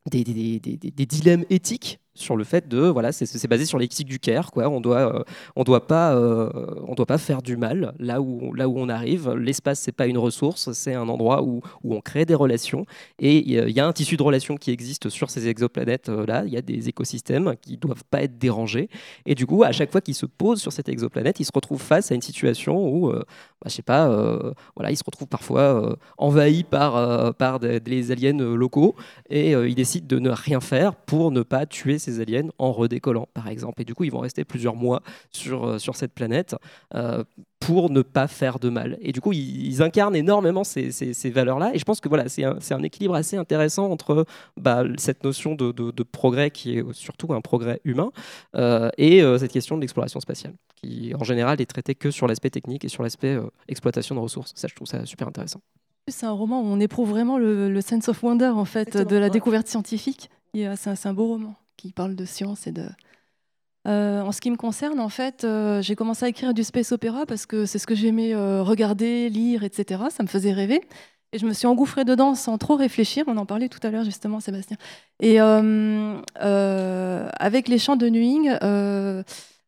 des, 0.06 0.24
des, 0.24 1.06
dilemmes 1.08 1.46
éthiques 1.50 2.00
sur 2.20 2.36
le 2.36 2.44
fait 2.44 2.68
de 2.68 2.80
voilà 2.80 3.12
c'est 3.12 3.48
basé 3.48 3.66
sur 3.66 3.78
l'éthique 3.80 4.08
du 4.08 4.20
Caire 4.20 4.52
quoi. 4.52 4.70
On 4.70 4.82
doit 4.82 5.16
euh, 5.16 5.24
on 5.56 5.64
doit 5.64 5.88
pas 5.88 6.16
euh, 6.16 6.50
on 6.88 6.96
doit 6.96 7.06
pas 7.06 7.18
faire 7.18 7.42
du 7.42 7.58
mal 7.58 7.94
là 8.00 8.22
où 8.22 8.54
là 8.54 8.68
où 8.68 8.78
on 8.78 8.90
arrive. 8.90 9.32
L'espace 9.32 9.80
c'est 9.80 9.92
pas 9.92 10.08
une 10.08 10.18
ressource 10.18 10.72
c'est 10.74 10.94
un 10.94 11.08
endroit 11.10 11.44
où, 11.44 11.62
où 11.84 11.96
on 11.96 12.02
crée 12.02 12.26
des 12.26 12.36
relations. 12.36 12.86
Et 13.20 13.38
il 13.38 13.72
y 13.72 13.80
a 13.80 13.88
un 13.88 13.94
tissu 13.94 14.18
de 14.18 14.24
relations 14.24 14.58
qui 14.58 14.72
existe 14.72 15.10
sur 15.10 15.30
ces 15.30 15.48
exoplanètes 15.48 16.10
euh, 16.10 16.26
là. 16.26 16.44
Il 16.46 16.54
y 16.54 16.58
a 16.58 16.62
des 16.62 16.90
écosystèmes 16.90 17.56
qui 17.62 17.78
doivent 17.78 18.04
pas 18.10 18.24
être 18.24 18.38
dérangés. 18.38 18.90
Et 19.26 19.36
du 19.36 19.46
coup 19.46 19.64
à 19.64 19.72
chaque 19.72 19.92
fois 19.92 20.02
qu'il 20.02 20.16
se 20.16 20.26
pose 20.26 20.62
sur 20.62 20.72
cette 20.72 20.90
exoplanète 20.90 21.40
il 21.40 21.46
se 21.46 21.52
retrouve 21.54 21.82
face 21.82 22.12
à 22.12 22.16
une 22.16 22.22
situation 22.22 22.88
où 22.88 23.12
bah, 23.12 23.24
je 23.66 23.72
sais 23.72 23.82
pas 23.82 24.08
voilà 24.76 24.92
il 24.92 24.98
se 24.98 25.04
retrouve 25.06 25.28
parfois 25.28 25.98
envahi 26.18 26.64
par 26.64 27.34
par 27.36 27.60
des, 27.60 28.12
aliens 28.12 28.38
locaux. 28.38 28.96
Et 29.30 29.52
il 29.52 29.76
décide 29.76 30.08
de 30.08 30.20
ne 30.20 30.30
rien 30.30 30.60
faire 30.60 30.96
pour 30.96 31.32
ne 31.32 31.42
pas 31.44 31.66
tuer 31.66 32.00
ces 32.00 32.07
aliens 32.20 32.50
en 32.58 32.72
redécollant, 32.72 33.28
par 33.34 33.48
exemple. 33.48 33.82
Et 33.82 33.86
du 33.86 33.94
coup, 33.94 34.04
ils 34.04 34.12
vont 34.12 34.20
rester 34.20 34.46
plusieurs 34.46 34.76
mois 34.76 35.02
sur, 35.32 35.80
sur 35.80 35.96
cette 35.96 36.14
planète 36.14 36.56
pour 37.60 37.90
ne 37.90 38.02
pas 38.02 38.28
faire 38.28 38.60
de 38.60 38.70
mal. 38.70 38.98
Et 39.02 39.12
du 39.12 39.22
coup, 39.22 39.34
ils, 39.34 39.82
incarnent 39.82 40.16
énormément 40.16 40.64
ces, 40.64 40.92
ces, 40.92 41.30
valeurs-là. 41.30 41.72
Et 41.74 41.80
je 41.80 41.86
pense 41.86 42.00
que 42.00 42.10
voilà, 42.10 42.30
c'est 42.30 42.44
un, 42.44 42.58
un, 42.72 42.84
équilibre 42.84 43.16
assez 43.16 43.36
intéressant 43.36 43.90
entre 43.90 44.26
bah, 44.56 44.84
cette 44.98 45.24
notion 45.24 45.56
de, 45.56 45.72
de, 45.72 46.04
progrès 46.04 46.52
qui 46.52 46.78
est 46.78 46.94
surtout 46.94 47.34
un 47.34 47.42
progrès 47.42 47.82
humain 47.84 48.12
et 48.98 49.22
cette 49.40 49.52
question 49.52 49.76
de 49.76 49.82
l'exploration 49.82 50.20
spatiale, 50.20 50.54
qui 50.76 51.14
en 51.20 51.24
général 51.24 51.62
est 51.62 51.66
traitée 51.66 51.96
que 51.96 52.12
sur 52.12 52.28
l'aspect 52.28 52.50
technique 52.50 52.86
et 52.86 52.90
sur 52.90 53.04
l'aspect 53.04 53.38
exploitation 53.68 54.16
de 54.16 54.20
ressources. 54.20 54.54
Ça, 54.56 54.68
je 54.68 54.76
trouve 54.76 54.88
ça 54.88 55.06
super 55.06 55.28
intéressant. 55.28 55.62
C'est 56.10 56.26
un 56.26 56.32
roman 56.32 56.62
où 56.62 56.66
on 56.66 56.80
éprouve 56.80 57.10
vraiment 57.10 57.38
le, 57.38 57.82
sense 57.82 58.08
of 58.08 58.24
wonder 58.24 58.48
en 58.48 58.66
fait 58.66 58.96
de 58.98 59.18
la 59.18 59.30
découverte 59.30 59.68
scientifique. 59.68 60.30
C'est 60.54 61.06
un, 61.06 61.14
beau 61.14 61.28
roman 61.28 61.56
qui 61.78 61.94
parle 61.94 62.16
de 62.16 62.26
science 62.26 62.68
et 62.68 62.72
de. 62.72 62.86
Euh, 63.88 64.22
en 64.22 64.34
ce 64.34 64.42
qui 64.42 64.52
me 64.52 64.58
concerne, 64.58 65.00
en 65.00 65.08
fait, 65.08 65.46
euh, 65.46 65.82
j'ai 65.82 65.96
commencé 65.96 66.26
à 66.26 66.28
écrire 66.28 66.54
du 66.54 66.66
space 66.66 66.92
opéra 66.92 67.26
parce 67.26 67.46
que 67.46 67.66
c'est 67.66 67.80
ce 67.80 67.88
que 67.88 67.96
j'aimais 67.96 68.34
euh, 68.34 68.62
regarder, 68.62 69.30
lire, 69.30 69.64
etc. 69.64 70.04
Ça 70.10 70.24
me 70.24 70.28
faisait 70.28 70.52
rêver. 70.52 70.82
Et 71.32 71.40
je 71.40 71.46
me 71.46 71.54
suis 71.54 71.68
engouffrée 71.68 72.04
dedans 72.04 72.36
sans 72.36 72.58
trop 72.58 72.76
réfléchir. 72.76 73.24
On 73.28 73.38
en 73.38 73.46
parlait 73.46 73.70
tout 73.70 73.80
à 73.84 73.90
l'heure, 73.90 74.04
justement, 74.04 74.40
Sébastien. 74.42 74.78
Et 75.22 75.40
avec 75.40 76.24
les 77.68 77.78
chants 77.78 77.96
de 77.96 78.08
Nuing, 78.10 78.58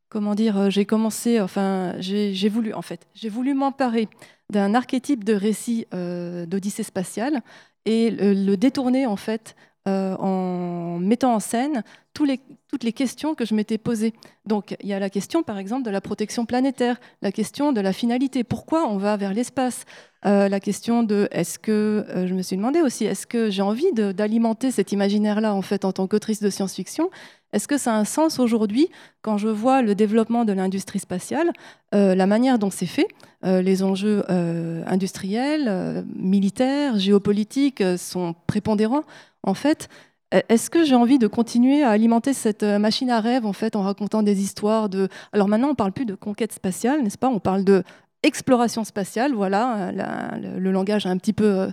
comment 0.09 0.35
dire, 0.35 0.69
j'ai 0.69 0.85
commencé, 0.85 1.39
enfin, 1.39 1.95
j'ai 1.99 2.49
voulu, 2.49 2.73
en 2.73 2.81
fait, 2.81 3.07
j'ai 3.13 3.29
voulu 3.29 3.53
m'emparer 3.53 4.07
d'un 4.49 4.73
archétype 4.73 5.23
de 5.25 5.33
récit 5.33 5.85
d'Odyssée 5.91 6.83
spatiale 6.83 7.41
et 7.85 8.09
le, 8.11 8.55
détourner 8.55 9.05
en 9.05 9.15
fait 9.15 9.55
euh, 9.89 10.15
en 10.17 10.99
mettant 10.99 11.33
en 11.33 11.39
scène 11.39 11.83
toutes 12.13 12.83
les 12.83 12.93
questions 12.93 13.33
que 13.33 13.45
je 13.45 13.55
m'étais 13.55 13.77
posées. 13.77 14.13
Donc 14.45 14.75
il 14.81 14.89
y 14.89 14.93
a 14.93 14.99
la 14.99 15.09
question 15.09 15.41
par 15.41 15.57
exemple 15.57 15.83
de 15.83 15.89
la 15.89 16.01
protection 16.01 16.45
planétaire, 16.45 16.99
la 17.21 17.31
question 17.31 17.71
de 17.71 17.81
la 17.81 17.93
finalité, 17.93 18.43
pourquoi 18.43 18.87
on 18.87 18.97
va 18.97 19.15
vers 19.17 19.33
l'espace, 19.33 19.85
euh, 20.25 20.49
la 20.49 20.59
question 20.59 21.03
de 21.03 21.29
est-ce 21.31 21.57
que, 21.57 22.05
je 22.27 22.33
me 22.33 22.41
suis 22.41 22.57
demandé 22.57 22.81
aussi, 22.81 23.05
est-ce 23.05 23.25
que 23.25 23.49
j'ai 23.49 23.61
envie 23.61 23.91
d'alimenter 23.93 24.69
cet 24.69 24.91
imaginaire-là 24.91 25.53
en 25.53 25.61
fait 25.61 25.85
en 25.85 25.93
tant 25.93 26.07
qu'autrice 26.07 26.41
de 26.41 26.49
science-fiction? 26.49 27.09
Est-ce 27.51 27.67
que 27.67 27.77
ça 27.77 27.93
a 27.93 27.97
un 27.97 28.05
sens 28.05 28.39
aujourd'hui 28.39 28.89
quand 29.21 29.37
je 29.37 29.47
vois 29.47 29.81
le 29.81 29.95
développement 29.95 30.45
de 30.45 30.53
l'industrie 30.53 30.99
spatiale, 30.99 31.51
euh, 31.95 32.13
la 32.15 32.27
manière 32.27 32.59
dont 32.59 32.69
c'est 32.69 32.85
fait, 32.85 33.07
euh, 33.45 33.61
les 33.61 33.83
enjeux 33.83 34.23
euh, 34.29 34.83
industriels, 34.85 36.05
militaires, 36.15 36.99
géopolitiques 36.99 37.83
sont 37.97 38.35
prépondérants 38.47 39.03
en 39.43 39.53
fait? 39.53 39.89
Est-ce 40.31 40.69
que 40.69 40.85
j'ai 40.85 40.93
envie 40.93 41.17
de 41.17 41.25
continuer 41.25 41.81
à 41.81 41.89
alimenter 41.89 42.33
cette 42.33 42.61
machine 42.61 43.09
à 43.09 43.19
rêve 43.19 43.47
en 43.47 43.53
fait 43.53 43.75
en 43.75 43.81
racontant 43.81 44.21
des 44.21 44.41
histoires 44.43 44.87
de 44.87 45.09
alors 45.33 45.47
maintenant 45.47 45.69
on 45.69 45.75
parle 45.75 45.91
plus 45.91 46.05
de 46.05 46.13
conquête 46.13 46.53
spatiale 46.53 47.01
n'est-ce 47.01 47.17
pas? 47.17 47.29
On 47.29 47.39
parle 47.39 47.63
de 47.63 47.81
exploration 48.21 48.83
spatiale 48.83 49.33
voilà 49.33 49.91
le, 49.91 50.71
langage 50.71 51.07
a 51.07 51.09
un 51.09 51.17
petit 51.17 51.33
peu 51.33 51.69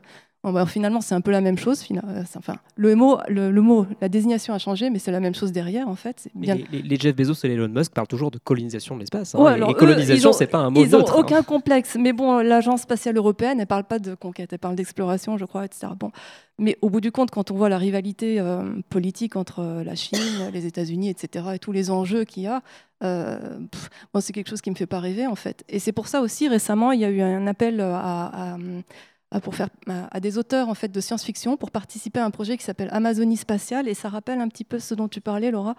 bah, 0.53 0.67
finalement, 0.67 1.01
c'est 1.01 1.15
un 1.15 1.21
peu 1.21 1.31
la 1.31 1.41
même 1.41 1.59
chose. 1.59 1.85
Euh, 1.91 2.23
enfin, 2.37 2.55
le 2.77 2.95
mot, 2.95 3.19
le, 3.29 3.51
mot, 3.61 3.87
la 4.01 4.09
désignation 4.09 4.55
a 4.55 4.59
changé, 4.59 4.91
mais 4.91 4.99
c'est 4.99 5.11
la 5.11 5.21
même 5.21 5.35
chose 5.35 5.53
derrière, 5.53 5.89
en 5.89 5.95
fait. 5.95 6.29
Bien... 6.35 6.57
Les, 6.71 6.97
Jeff 6.97 7.17
Bezos 7.17 7.45
et 7.45 7.51
Elon 7.51 7.69
Musk 7.69 7.93
parlent 7.93 8.07
toujours 8.07 8.31
de 8.31 8.39
colonisation 8.39 8.95
de 8.95 9.01
l'espace. 9.01 9.35
Hein, 9.35 9.69
et, 9.69 9.75
colonisation, 9.75 10.33
c'est 10.33 10.47
pas 10.47 10.59
un 10.59 10.71
mot 10.71 10.85
Ils 10.85 10.91
n'ont 10.91 11.05
aucun 11.05 11.43
complexe. 11.43 11.97
Mais 12.01 12.13
bon, 12.13 12.39
l'agence 12.39 12.83
spatiale 12.83 13.17
européenne, 13.17 13.61
elle 13.61 13.67
parle 13.67 13.85
pas 13.85 13.99
de 13.99 14.15
conquête, 14.15 14.53
elle 14.53 14.59
parle 14.59 14.77
d'exploration, 14.77 15.37
je 15.37 15.45
crois, 15.45 15.65
etc. 15.65 15.89
Bon, 15.99 16.11
mais 16.59 16.79
au 16.81 16.91
bout 16.91 17.01
du 17.01 17.13
compte, 17.13 17.31
quand 17.31 17.51
on 17.51 17.57
voit 17.57 17.69
la 17.69 17.79
rivalité 17.79 18.39
euh, 18.41 18.63
politique 18.89 19.37
entre 19.37 19.61
euh, 19.61 19.85
la 19.85 19.95
Chine, 19.95 20.19
les 20.53 20.67
États-Unis, 20.67 21.11
etc., 21.11 21.47
et 21.55 21.59
tous 21.59 21.73
les 21.73 21.91
enjeux 21.91 22.25
qu'il 22.25 22.45
y 22.45 22.47
a, 22.47 22.63
c'est 23.03 24.33
quelque 24.33 24.49
chose 24.49 24.63
qui 24.63 24.71
me 24.71 24.77
fait 24.77 24.87
pas 24.87 25.01
rêver, 25.01 25.27
en 25.27 25.35
fait. 25.35 25.65
Et 25.69 25.79
c'est 25.79 25.93
pour 25.93 26.09
ça 26.09 26.21
aussi, 26.21 26.49
récemment, 26.49 26.93
il 26.93 27.01
y 27.01 27.05
a 27.05 27.11
eu 27.11 27.21
un 27.21 27.47
appel 27.47 27.81
à 27.81 28.57
pour 29.43 29.55
faire 29.55 29.69
à 29.89 30.21
des 30.21 30.39
auteurs 30.39 30.69
en 30.69 30.75
fait 30.75 30.89
de 30.89 31.01
science-fiction 31.01 31.57
pour 31.57 31.71
participer 31.71 32.21
à 32.21 32.25
un 32.25 32.31
projet 32.31 32.57
qui 32.57 32.65
s'appelle 32.65 32.89
Amazonie 32.93 33.37
spatiale 33.37 33.89
et 33.89 33.95
ça 33.95 34.09
rappelle 34.09 34.41
un 34.41 34.49
petit 34.49 34.65
peu 34.65 34.79
ce 34.79 34.95
dont 34.95 35.09
tu 35.09 35.21
parlais 35.21 35.51
Laura. 35.51 35.75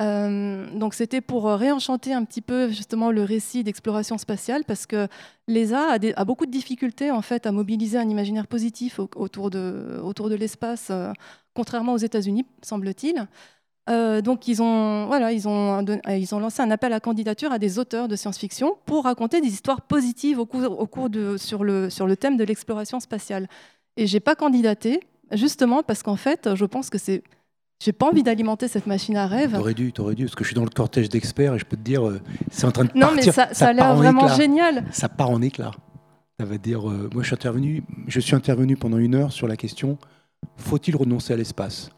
Euh, 0.00 0.66
donc 0.78 0.94
c'était 0.94 1.20
pour 1.20 1.46
réenchanter 1.46 2.14
un 2.14 2.24
petit 2.24 2.40
peu 2.40 2.70
justement 2.70 3.10
le 3.10 3.22
récit 3.22 3.64
d'exploration 3.64 4.16
spatiale 4.16 4.64
parce 4.64 4.86
que 4.86 5.08
l'ESA 5.46 5.98
a, 6.16 6.24
beaucoup 6.24 6.46
de 6.46 6.50
difficultés 6.50 7.10
en 7.10 7.20
fait 7.20 7.44
à 7.44 7.52
mobiliser 7.52 7.98
un 7.98 8.08
imaginaire 8.08 8.46
positif 8.46 8.98
autour 8.98 9.50
de, 9.50 10.00
autour 10.02 10.30
de 10.30 10.36
l'espace, 10.36 10.88
euh, 10.90 11.12
contrairement 11.54 11.92
aux 11.92 11.98
États-Unis 11.98 12.46
semble-t-il. 12.62 13.26
Euh, 13.88 14.20
donc 14.20 14.46
ils 14.46 14.62
ont, 14.62 15.06
voilà, 15.06 15.32
ils, 15.32 15.48
ont, 15.48 15.84
ils 16.08 16.34
ont 16.34 16.38
lancé 16.38 16.62
un 16.62 16.70
appel 16.70 16.92
à 16.92 17.00
candidature 17.00 17.50
à 17.50 17.58
des 17.58 17.78
auteurs 17.78 18.08
de 18.08 18.14
science-fiction 18.16 18.76
pour 18.84 19.04
raconter 19.04 19.40
des 19.40 19.48
histoires 19.48 19.80
positives 19.80 20.38
au 20.38 20.46
cours, 20.46 20.78
au 20.78 20.86
cours 20.86 21.10
de, 21.10 21.36
sur, 21.36 21.64
le, 21.64 21.90
sur 21.90 22.06
le 22.06 22.16
thème 22.16 22.36
de 22.36 22.44
l'exploration 22.44 23.00
spatiale. 23.00 23.48
Et 23.96 24.06
j'ai 24.06 24.20
pas 24.20 24.34
candidaté, 24.34 25.00
justement 25.32 25.82
parce 25.82 26.02
qu'en 26.02 26.16
fait, 26.16 26.54
je 26.54 26.64
pense 26.64 26.90
que 26.90 26.98
c'est... 26.98 27.22
J'ai 27.82 27.92
pas 27.92 28.06
envie 28.06 28.22
d'alimenter 28.22 28.68
cette 28.68 28.86
machine 28.86 29.16
à 29.16 29.26
rêve. 29.26 29.54
T'aurais 29.54 29.72
dû, 29.72 29.90
t'aurais 29.90 30.14
dû, 30.14 30.24
parce 30.24 30.34
que 30.34 30.44
je 30.44 30.48
suis 30.48 30.54
dans 30.54 30.64
le 30.64 30.70
cortège 30.70 31.08
d'experts 31.08 31.54
et 31.54 31.58
je 31.58 31.64
peux 31.64 31.78
te 31.78 31.82
dire, 31.82 32.06
euh, 32.06 32.20
c'est 32.50 32.66
en 32.66 32.72
train 32.72 32.84
de 32.84 32.90
non, 32.94 33.06
partir. 33.06 33.16
Non, 33.16 33.22
mais 33.24 33.32
ça, 33.32 33.48
ça, 33.54 33.68
a 33.68 33.72
l'air 33.72 33.96
vraiment 33.96 34.28
génial. 34.28 34.84
Ça 34.92 35.08
part 35.08 35.30
en 35.30 35.40
éclat. 35.40 35.70
Ça 36.38 36.44
veut 36.44 36.58
dire, 36.58 36.90
euh, 36.90 37.08
moi 37.14 37.22
je 37.22 37.28
suis 37.28 37.34
intervenu, 37.34 37.82
je 38.06 38.20
suis 38.20 38.34
intervenu 38.34 38.76
pendant 38.76 38.98
une 38.98 39.14
heure 39.14 39.32
sur 39.32 39.48
la 39.48 39.56
question 39.56 39.96
faut-il 40.56 40.96
renoncer 40.96 41.32
à 41.32 41.36
l'espace? 41.36 41.90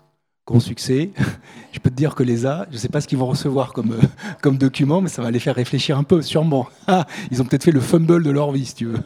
Grand 0.46 0.60
succès. 0.60 1.10
Je 1.72 1.78
peux 1.78 1.90
te 1.90 1.94
dire 1.94 2.14
que 2.14 2.22
les 2.22 2.44
A, 2.44 2.66
je 2.68 2.74
ne 2.74 2.78
sais 2.78 2.88
pas 2.88 3.00
ce 3.00 3.08
qu'ils 3.08 3.16
vont 3.16 3.26
recevoir 3.26 3.72
comme, 3.72 3.92
euh, 3.92 4.06
comme 4.42 4.58
document, 4.58 5.00
mais 5.00 5.08
ça 5.08 5.22
va 5.22 5.30
les 5.30 5.38
faire 5.38 5.54
réfléchir 5.54 5.96
un 5.96 6.02
peu, 6.02 6.20
sûrement. 6.20 6.68
Ah, 6.86 7.06
ils 7.30 7.40
ont 7.40 7.46
peut-être 7.46 7.64
fait 7.64 7.72
le 7.72 7.80
fumble 7.80 8.22
de 8.22 8.30
leur 8.30 8.52
vie, 8.52 8.66
si 8.66 8.74
tu 8.74 8.86
veux. 8.86 9.00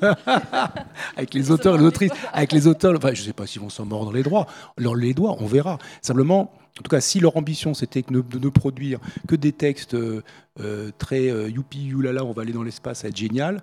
avec 1.17 1.33
les 1.33 1.51
auteurs 1.53 1.77
et 1.77 1.79
les 1.79 1.85
autrices. 1.85 2.11
Avec 2.33 2.53
les 2.53 2.67
auteurs, 2.67 2.93
enfin, 2.97 3.15
je 3.15 3.21
ne 3.21 3.27
sais 3.27 3.33
pas 3.33 3.47
s'ils 3.47 3.63
vont 3.63 3.69
s'en 3.69 3.85
mordre 3.85 4.13
les 4.13 4.25
doigts. 4.25 4.47
les 4.79 5.15
doigts, 5.15 5.37
on 5.39 5.47
verra. 5.47 5.79
Simplement, 6.03 6.53
en 6.79 6.83
tout 6.83 6.91
cas, 6.91 7.01
si 7.01 7.21
leur 7.21 7.37
ambition 7.37 7.73
c'était 7.73 8.03
de 8.03 8.39
ne 8.39 8.49
produire 8.49 8.99
que 9.29 9.37
des 9.37 9.53
textes 9.53 9.95
euh, 9.95 10.23
euh, 10.61 10.91
très 10.99 11.29
youpi, 11.49 11.85
youlala, 11.85 12.25
on 12.25 12.33
va 12.33 12.43
aller 12.43 12.53
dans 12.53 12.65
l'espace, 12.65 12.99
ça 12.99 13.03
va 13.05 13.11
être 13.11 13.17
génial, 13.17 13.63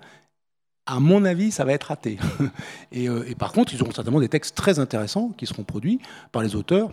à 0.86 0.98
mon 0.98 1.24
avis, 1.24 1.50
ça 1.50 1.64
va 1.64 1.72
être 1.72 1.84
raté. 1.84 2.18
et, 2.92 3.04
et, 3.04 3.34
par 3.34 3.52
contre, 3.52 3.74
ils 3.74 3.82
auront 3.82 3.92
certainement 3.92 4.20
des 4.20 4.28
textes 4.28 4.56
très 4.56 4.78
intéressants 4.78 5.30
qui 5.36 5.46
seront 5.46 5.64
produits 5.64 6.00
par 6.32 6.42
les 6.42 6.56
auteurs 6.56 6.90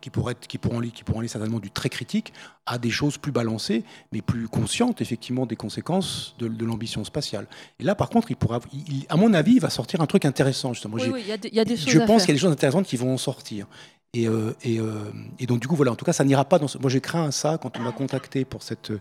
qui, 0.00 0.10
pourraient 0.10 0.32
être, 0.32 0.46
qui, 0.46 0.58
pourront, 0.58 0.80
qui 0.80 1.04
pourront 1.04 1.20
aller 1.20 1.28
certainement 1.28 1.58
du 1.58 1.70
très 1.70 1.88
critique 1.88 2.32
à 2.66 2.78
des 2.78 2.90
choses 2.90 3.16
plus 3.16 3.32
balancées, 3.32 3.84
mais 4.12 4.20
plus 4.20 4.48
conscientes 4.48 5.00
effectivement 5.00 5.46
des 5.46 5.56
conséquences 5.56 6.34
de, 6.38 6.64
l'ambition 6.64 7.04
spatiale. 7.04 7.46
Et 7.80 7.84
là, 7.84 7.94
par 7.94 8.10
contre, 8.10 8.30
il 8.30 8.36
pourra, 8.36 8.60
à 9.08 9.16
mon 9.16 9.32
avis, 9.32 9.54
il 9.54 9.60
va 9.60 9.70
sortir 9.70 10.00
un 10.00 10.06
truc 10.06 10.24
intéressant 10.24 10.72
justement. 10.74 10.96
Oui, 10.96 11.22
y, 11.26 11.32
a 11.60 11.64
des 11.64 11.76
choses. 11.76 11.88
Je 11.88 11.98
pense 11.98 12.22
qu'il 12.22 12.30
y 12.30 12.32
a 12.32 12.34
des 12.34 12.40
choses 12.40 12.52
intéressantes 12.52 12.86
qui 12.86 12.96
vont 12.96 13.12
en 13.12 13.18
sortir. 13.18 13.66
Et, 14.12 14.28
euh, 14.28 14.54
et, 14.62 14.78
euh, 14.78 15.10
et, 15.38 15.46
donc 15.46 15.60
du 15.60 15.68
coup, 15.68 15.76
voilà, 15.76 15.92
en 15.92 15.96
tout 15.96 16.04
cas, 16.04 16.12
ça 16.12 16.24
n'ira 16.24 16.44
pas 16.44 16.58
dans 16.58 16.68
ce... 16.68 16.78
Moi, 16.78 16.90
j'ai 16.90 17.00
craint 17.00 17.30
ça 17.30 17.58
quand 17.60 17.78
on 17.78 17.82
m'a 17.82 17.92
contacté 17.92 18.44
pour 18.44 18.62
cette 18.62 18.92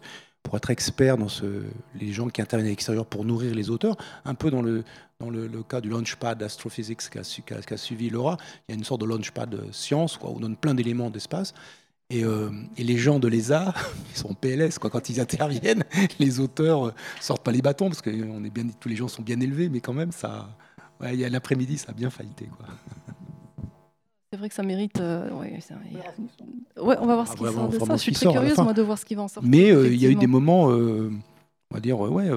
pour 0.45 0.55
être 0.55 0.69
expert 0.69 1.17
dans 1.17 1.27
ce, 1.27 1.63
les 1.99 2.13
gens 2.13 2.29
qui 2.29 2.39
interviennent 2.39 2.67
à 2.67 2.69
l'extérieur 2.69 3.07
pour 3.07 3.25
nourrir 3.25 3.55
les 3.55 3.71
auteurs, 3.71 3.97
un 4.25 4.35
peu 4.35 4.51
dans 4.51 4.61
le, 4.61 4.83
dans 5.19 5.29
le, 5.29 5.47
cas 5.63 5.81
du 5.81 5.89
Launchpad 5.89 6.41
Astrophysics 6.43 7.09
qu'a 7.09 7.21
a, 7.21 7.77
suivi 7.77 8.09
Laura, 8.09 8.37
il 8.67 8.71
y 8.71 8.75
a 8.75 8.77
une 8.77 8.83
sorte 8.83 9.01
de 9.01 9.05
Launchpad 9.05 9.71
science, 9.71 10.17
quoi, 10.17 10.29
où 10.29 10.35
on 10.35 10.39
donne 10.39 10.57
plein 10.57 10.73
d'éléments 10.73 11.09
d'espace. 11.09 11.53
Et, 12.09 12.23
euh, 12.23 12.51
et, 12.77 12.83
les 12.83 12.97
gens 12.97 13.17
de 13.17 13.27
l'ESA, 13.27 13.73
ils 14.11 14.17
sont 14.17 14.33
PLS, 14.33 14.77
quoi. 14.77 14.89
quand 14.89 15.09
ils 15.09 15.19
interviennent, 15.19 15.83
les 16.19 16.39
auteurs 16.39 16.93
sortent 17.19 17.43
pas 17.43 17.51
les 17.51 17.61
bâtons, 17.61 17.87
parce 17.87 18.01
que 18.01 18.09
on 18.29 18.43
est 18.43 18.49
bien, 18.49 18.65
tous 18.79 18.89
les 18.89 18.95
gens 18.95 19.07
sont 19.07 19.23
bien 19.23 19.39
élevés, 19.39 19.69
mais 19.69 19.79
quand 19.79 19.93
même, 19.93 20.11
ça, 20.11 20.49
ouais, 21.01 21.15
l'après-midi, 21.15 21.77
ça 21.77 21.91
a 21.91 21.93
bien 21.93 22.09
faillité. 22.09 22.47
Quoi. 22.57 22.67
C'est 24.31 24.37
vrai 24.37 24.49
que 24.49 24.55
ça 24.55 24.63
mérite. 24.63 24.99
Euh, 24.99 25.29
ouais, 25.31 26.97
on 26.99 27.05
va 27.05 27.15
voir 27.15 27.27
ce 27.27 27.33
ah, 27.33 27.37
qui 27.37 27.53
sort 27.53 27.69
de 27.69 27.79
ça. 27.79 27.95
Je 27.95 28.01
suis 28.01 28.11
très 28.11 28.29
curieuse, 28.29 28.57
moi, 28.57 28.73
de 28.73 28.81
voir 28.81 28.99
ce 28.99 29.05
qui 29.05 29.15
va 29.15 29.21
en 29.21 29.27
sortir. 29.29 29.49
Mais 29.49 29.71
euh, 29.71 29.87
il 29.87 30.01
y 30.01 30.05
a 30.05 30.09
eu 30.09 30.15
des 30.15 30.27
moments, 30.27 30.65
on 30.65 31.21
va 31.71 31.79
dire, 31.79 31.97
ouais 31.97 32.29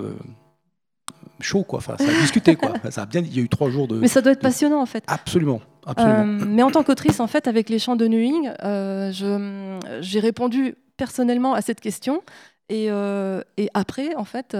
chaud, 1.40 1.62
quoi. 1.62 1.78
Enfin, 1.78 1.96
ça 1.98 2.04
a 2.04 2.20
discuté, 2.20 2.56
quoi. 2.56 2.72
Ça 2.90 3.02
a 3.02 3.06
bien, 3.06 3.20
il 3.20 3.34
y 3.34 3.40
a 3.40 3.42
eu 3.42 3.48
trois 3.48 3.70
jours 3.70 3.88
de. 3.88 3.98
Mais 3.98 4.08
ça 4.08 4.20
doit 4.20 4.32
être 4.32 4.40
passionnant, 4.40 4.80
en 4.80 4.86
fait. 4.86 5.04
Absolument. 5.06 5.60
absolument. 5.86 6.20
Euh, 6.20 6.46
mais 6.46 6.62
en 6.62 6.70
tant 6.70 6.82
qu'autrice, 6.82 7.20
en 7.20 7.26
fait, 7.26 7.46
avec 7.46 7.68
les 7.68 7.78
chants 7.78 7.96
de 7.96 8.06
Nuing, 8.06 8.50
euh, 8.64 9.12
j'ai 10.00 10.20
répondu 10.20 10.74
personnellement 10.96 11.54
à 11.54 11.62
cette 11.62 11.80
question. 11.80 12.22
Et, 12.70 12.88
euh, 12.90 13.40
et 13.56 13.70
après, 13.72 14.14
en 14.16 14.24
fait, 14.24 14.56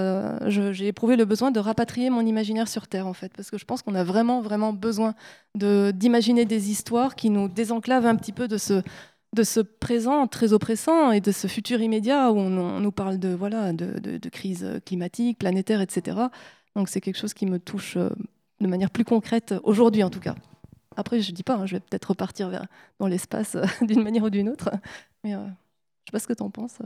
j'ai 0.47 0.87
éprouvé 0.87 1.17
le 1.17 1.25
besoin 1.27 1.51
de 1.51 1.61
rapatrier 1.61 2.09
mon 2.11 2.25
imaginaire 2.25 2.69
sur 2.69 2.87
Terre, 2.87 3.07
en 3.07 3.13
fait, 3.13 3.33
parce 3.37 3.51
que 3.51 3.59
je 3.59 3.65
pense 3.65 3.83
qu'on 3.83 3.95
a 3.95 4.05
vraiment, 4.05 4.41
vraiment 4.41 4.73
besoin 4.73 5.15
d'imaginer 5.55 6.45
des 6.45 6.71
histoires 6.71 7.17
qui 7.17 7.29
nous 7.31 7.49
désenclavent 7.49 8.07
un 8.07 8.17
petit 8.17 8.33
peu 8.33 8.49
de 8.49 8.57
ce, 8.57 8.83
de 9.35 9.43
ce 9.43 9.61
présent 9.61 10.27
très 10.27 10.53
oppressant 10.53 11.13
et 11.13 11.21
de 11.21 11.33
ce 11.33 11.47
futur 11.47 11.81
immédiat 11.81 12.33
où 12.33 12.39
on, 12.39 12.81
nous 12.81 12.93
parle 12.93 13.19
de, 13.19 13.29
voilà, 13.29 13.73
de, 13.73 13.99
de, 13.99 14.17
de, 14.17 14.29
crise 14.29 14.67
climatique, 14.87 15.39
planétaire, 15.39 15.81
etc. 15.81 16.17
Donc 16.79 16.89
c'est 16.89 17.01
quelque 17.01 17.19
chose 17.19 17.35
qui 17.35 17.45
me 17.45 17.59
touche 17.59 17.97
euh, 17.97 18.09
de 18.61 18.69
manière 18.69 18.91
plus 18.91 19.05
concrète 19.05 19.53
aujourd'hui 19.65 20.05
en 20.05 20.11
tout 20.11 20.21
cas. 20.21 20.37
Après, 20.95 21.21
je 21.21 21.33
ne 21.33 21.35
dis 21.35 21.43
pas, 21.43 21.57
hein, 21.57 21.67
je 21.67 21.75
vais 21.75 21.81
peut-être 21.81 22.11
repartir 22.11 22.51
vers, 22.51 22.67
dans 23.01 23.09
l'espace 23.09 23.57
euh, 23.57 23.65
d'une 23.85 24.01
manière 24.01 24.23
ou 24.23 24.31
d'une 24.31 24.49
autre, 24.49 24.71
mais 25.25 25.35
euh, 25.35 25.45
sais 26.07 26.13
pas 26.13 26.21
ce 26.21 26.29
que 26.29 26.35
tu 26.35 26.43
en 26.45 26.51
penses. 26.51 26.79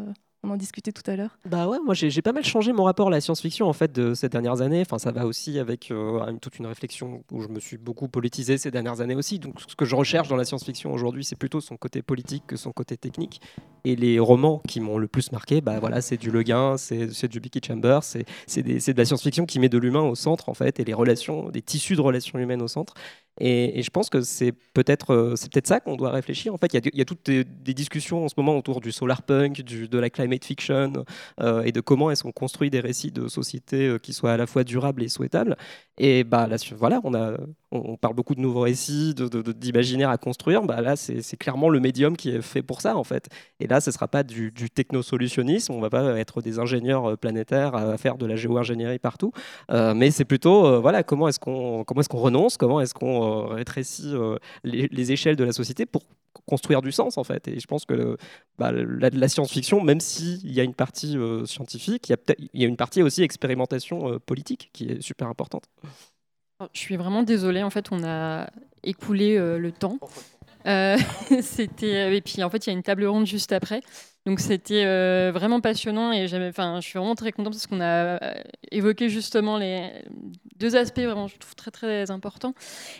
On 0.44 0.50
en 0.50 0.56
discutait 0.56 0.90
tout 0.90 1.08
à 1.08 1.14
l'heure. 1.14 1.38
Bah 1.46 1.68
ouais, 1.68 1.78
moi 1.84 1.94
j'ai 1.94 2.20
pas 2.20 2.32
mal 2.32 2.44
changé 2.44 2.72
mon 2.72 2.82
rapport 2.82 3.06
à 3.06 3.10
la 3.12 3.20
science-fiction 3.20 3.68
en 3.68 3.72
fait 3.72 3.92
de 3.92 4.12
ces 4.12 4.28
dernières 4.28 4.60
années. 4.60 4.80
Enfin, 4.80 4.98
ça 4.98 5.12
va 5.12 5.24
aussi 5.24 5.60
avec 5.60 5.92
euh, 5.92 6.32
toute 6.40 6.58
une 6.58 6.66
réflexion 6.66 7.22
où 7.30 7.42
je 7.42 7.48
me 7.48 7.60
suis 7.60 7.76
beaucoup 7.76 8.08
politisé 8.08 8.58
ces 8.58 8.72
dernières 8.72 9.00
années 9.00 9.14
aussi. 9.14 9.38
Donc 9.38 9.60
ce 9.64 9.76
que 9.76 9.84
je 9.84 9.94
recherche 9.94 10.26
dans 10.26 10.34
la 10.34 10.44
science-fiction 10.44 10.92
aujourd'hui, 10.92 11.22
c'est 11.22 11.36
plutôt 11.36 11.60
son 11.60 11.76
côté 11.76 12.02
politique 12.02 12.42
que 12.48 12.56
son 12.56 12.72
côté 12.72 12.96
technique. 12.96 13.40
Et 13.84 13.94
les 13.94 14.18
romans 14.18 14.60
qui 14.66 14.80
m'ont 14.80 14.98
le 14.98 15.06
plus 15.06 15.30
marqué, 15.30 15.60
bah 15.60 15.78
voilà, 15.78 16.00
c'est 16.00 16.16
du 16.16 16.32
Le 16.32 16.42
Guin, 16.42 16.76
c'est 16.76 17.28
du 17.28 17.38
Becky 17.38 17.60
Chambers, 17.64 18.02
c'est 18.02 18.62
de 18.62 18.98
la 18.98 19.04
science-fiction 19.04 19.46
qui 19.46 19.60
met 19.60 19.68
de 19.68 19.78
l'humain 19.78 20.02
au 20.02 20.16
centre 20.16 20.48
en 20.48 20.54
fait 20.54 20.80
et 20.80 20.84
les 20.84 20.94
relations, 20.94 21.50
des 21.50 21.62
tissus 21.62 21.94
de 21.94 22.00
relations 22.00 22.40
humaines 22.40 22.62
au 22.62 22.68
centre. 22.68 22.94
Et, 23.40 23.82
je 23.82 23.90
pense 23.90 24.10
que 24.10 24.20
c'est 24.20 24.52
peut-être 24.52 25.12
euh, 25.12 25.34
peut-être 25.50 25.66
ça 25.66 25.80
qu'on 25.80 25.96
doit 25.96 26.10
réfléchir. 26.10 26.52
En 26.52 26.58
fait, 26.58 26.74
il 26.74 26.80
y, 26.94 27.00
a, 27.00 27.04
toutes 27.04 27.24
des, 27.24 27.44
discussions 27.74 28.24
en 28.24 28.28
ce 28.28 28.34
moment 28.36 28.56
autour 28.56 28.80
du 28.80 28.92
solar 28.92 29.22
punk, 29.22 29.62
du, 29.62 29.88
de 29.88 29.98
la 29.98 30.10
climate 30.10 30.44
fiction 30.44 31.04
euh, 31.40 31.62
et 31.62 31.72
de 31.72 31.80
comment 31.80 32.10
est-ce 32.10 32.22
qu'on 32.22 32.32
construit 32.32 32.68
des 32.68 32.80
récits 32.80 33.10
de 33.10 33.28
société 33.28 33.88
euh, 33.88 33.98
qui 33.98 34.12
soient 34.12 34.32
à 34.32 34.36
la 34.36 34.46
fois 34.46 34.64
durables 34.64 35.02
et 35.02 35.08
souhaitables. 35.08 35.56
Et 35.98 36.24
bah 36.24 36.46
là, 36.46 36.56
voilà, 36.76 37.00
on 37.04 37.14
a 37.14 37.36
on, 37.70 37.96
parle 37.96 38.14
beaucoup 38.14 38.34
de 38.34 38.40
nouveaux 38.40 38.60
récits, 38.60 39.14
d'imaginaire 39.14 40.10
à 40.10 40.18
construire. 40.18 40.62
Bah 40.62 40.82
là, 40.82 40.96
c'est 40.96 41.36
clairement 41.38 41.70
le 41.70 41.80
médium 41.80 42.16
qui 42.16 42.30
est 42.30 42.42
fait 42.42 42.62
pour 42.62 42.82
ça, 42.82 42.96
en 42.96 43.04
fait. 43.04 43.28
Et 43.60 43.66
là, 43.66 43.80
ce 43.80 43.88
ne 43.90 43.94
sera 43.94 44.08
pas 44.08 44.22
du, 44.22 44.52
technosolutionnisme. 44.52 45.72
On 45.72 45.76
ne 45.76 45.82
va 45.82 45.90
pas 45.90 46.18
être 46.18 46.42
des 46.42 46.58
ingénieurs 46.58 47.16
planétaires 47.16 47.74
à 47.74 47.96
faire 47.96 48.16
de 48.18 48.26
la 48.26 48.36
géo-ingénierie 48.36 48.98
partout. 48.98 49.32
Mais 49.70 50.10
c'est 50.10 50.24
plutôt, 50.26 50.80
voilà, 50.82 51.02
comment 51.02 51.28
est-ce 51.28 51.40
qu'on 51.40 51.82
est 51.82 52.08
qu'on 52.08 52.18
renonce, 52.18 52.56
comment 52.56 52.80
est-ce 52.80 52.94
qu'on 52.94 53.21
rétrécit 53.48 54.14
les, 54.64 55.12
échelles 55.12 55.36
de 55.36 55.44
la 55.44 55.52
société 55.52 55.86
pour 55.86 56.02
construire 56.46 56.82
du 56.82 56.92
sens 56.92 57.18
en 57.18 57.24
fait. 57.24 57.48
Et 57.48 57.60
je 57.60 57.66
pense 57.66 57.84
que 57.84 58.16
bah, 58.58 58.72
la, 58.72 59.28
science-fiction, 59.28 59.82
même 59.82 60.00
s'il 60.00 60.50
y 60.50 60.60
a 60.60 60.64
une 60.64 60.74
partie 60.74 61.16
scientifique, 61.44 62.08
il 62.08 62.16
y, 62.16 62.48
il 62.54 62.60
y, 62.60 62.64
a 62.64 62.68
une 62.68 62.76
partie 62.76 63.02
aussi 63.02 63.22
expérimentation 63.22 64.18
politique 64.20 64.70
qui 64.72 64.88
est 64.88 65.00
super 65.00 65.28
importante. 65.28 65.64
Je 66.72 66.78
suis 66.78 66.96
vraiment 66.96 67.22
désolée, 67.22 67.62
en 67.62 67.70
fait, 67.70 67.90
on 67.90 68.04
a 68.04 68.48
écoulé 68.82 69.36
euh, 69.36 69.58
le 69.58 69.72
temps. 69.72 69.98
Euh, 70.66 70.96
c'était 71.42 72.16
et 72.16 72.20
puis 72.20 72.42
en 72.44 72.48
fait 72.48 72.66
il 72.66 72.70
y 72.70 72.72
a 72.72 72.76
une 72.76 72.84
table 72.84 73.04
ronde 73.04 73.26
juste 73.26 73.50
après 73.50 73.80
donc 74.24 74.40
c'était 74.40 74.84
euh, 74.84 75.32
vraiment 75.34 75.60
passionnant 75.60 76.12
et 76.12 76.28
je 76.28 76.80
suis 76.80 76.98
vraiment 76.98 77.14
très 77.14 77.32
contente 77.32 77.54
parce 77.54 77.66
qu'on 77.66 77.80
a 77.80 78.18
évoqué 78.70 79.08
justement 79.08 79.58
les 79.58 79.90
deux 80.58 80.76
aspects 80.76 81.00
vraiment 81.00 81.26
je 81.26 81.38
trouve 81.38 81.54
très 81.54 81.70
très 81.70 82.10
importants 82.10 82.54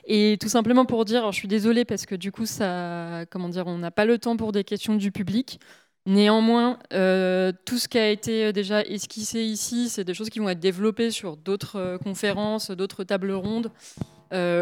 et 0.07 0.37
tout 0.41 0.49
simplement 0.49 0.85
pour 0.85 1.05
dire 1.05 1.31
je 1.31 1.37
suis 1.37 1.49
désolée 1.49 1.85
parce 1.85 2.07
que 2.07 2.15
du 2.15 2.33
coup 2.33 2.47
ça 2.47 3.25
comment 3.31 3.49
dire 3.49 3.67
on 3.67 3.79
n'a 3.79 3.91
pas 3.91 4.05
le 4.05 4.19
temps 4.19 4.37
pour 4.37 4.53
des 4.53 4.65
questions 4.65 4.97
du 4.97 5.13
public 5.13 5.61
Néanmoins, 6.05 6.81
euh, 6.93 7.53
tout 7.65 7.79
ce 7.79 7.87
qui 7.87 7.97
a 7.97 8.11
été 8.11 8.47
euh, 8.47 8.53
déjà 8.53 8.83
esquissé 8.83 9.45
ici, 9.45 9.89
c'est 9.89 10.03
des 10.03 10.15
choses 10.15 10.31
qui 10.31 10.41
vont 10.41 10.49
être 10.49 10.59
développées 10.59 11.13
sur 11.13 11.37
d'autres 11.37 11.77
euh, 11.77 11.99
conférences, 11.99 12.73
d'autres 12.73 13.05
tables 13.05 13.31
rondes, 13.33 13.71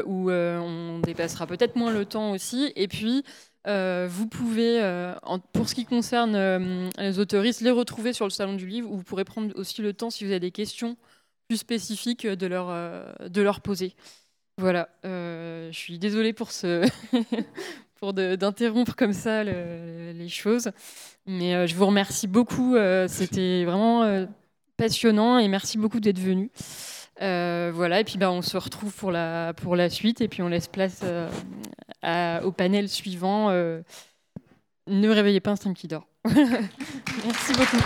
où 0.05 0.31
on 0.33 0.99
dépassera 0.99 1.47
peut-être 1.47 1.77
moins 1.77 1.93
le 1.93 2.05
temps 2.05 2.33
aussi. 2.33 2.73
Et 2.75 2.89
puis, 2.89 3.23
vous 3.67 4.27
pouvez, 4.27 4.81
pour 5.53 5.69
ce 5.69 5.75
qui 5.75 5.85
concerne 5.85 6.91
les 6.99 7.19
autoristes, 7.19 7.61
les 7.61 7.71
retrouver 7.71 8.13
sur 8.13 8.27
le 8.27 8.31
salon 8.31 8.55
du 8.55 8.67
livre, 8.67 8.91
où 8.91 8.97
vous 8.97 9.05
pourrez 9.05 9.25
prendre 9.25 9.55
aussi 9.57 9.83
le 9.83 9.93
temps, 9.93 10.11
si 10.11 10.25
vous 10.25 10.31
avez 10.31 10.41
des 10.41 10.51
questions 10.51 10.97
plus 11.49 11.59
spécifiques, 11.59 12.27
de 12.27 12.47
leur, 12.47 12.69
de 13.29 13.43
leur 13.43 13.61
poser. 13.61 13.95
Voilà, 14.59 14.89
je 15.05 15.71
suis 15.73 15.99
désolée 15.99 16.33
pour 16.33 16.53
ce, 16.53 16.89
pour 18.01 18.15
d'interrompre 18.15 18.97
comme 18.97 19.13
ça 19.13 19.45
les 19.45 20.29
choses. 20.29 20.71
Mais 21.27 21.55
euh, 21.55 21.67
je 21.67 21.75
vous 21.75 21.87
remercie 21.87 22.27
beaucoup. 22.27 22.75
Euh, 22.75 23.07
c'était 23.09 23.65
vraiment 23.65 24.03
euh, 24.03 24.27
passionnant 24.77 25.39
et 25.39 25.49
merci 25.49 25.79
beaucoup 25.79 26.01
d'être 26.01 26.19
venu. 26.19 26.51
voilà, 27.21 28.01
et 28.01 28.05
puis 28.05 28.19
bah, 28.19 28.33
on 28.33 28.43
se 28.43 28.57
retrouve 28.57 28.93
pour 28.95 29.13
la, 29.13 29.53
pour 29.55 29.77
la 29.77 29.91
suite 29.91 30.21
et 30.23 30.29
puis 30.29 30.43
on 30.43 30.49
laisse 30.49 30.69
place 30.69 31.05
au 32.05 32.53
panel 32.53 32.89
suivant. 32.89 33.51
ne 33.51 35.09
réveillez 35.09 35.41
pas 35.41 35.53
un 35.53 35.57
stream 35.57 35.75
qui 35.75 35.89
dort. 35.89 36.07
merci 36.27 37.53
beaucoup. 37.55 37.79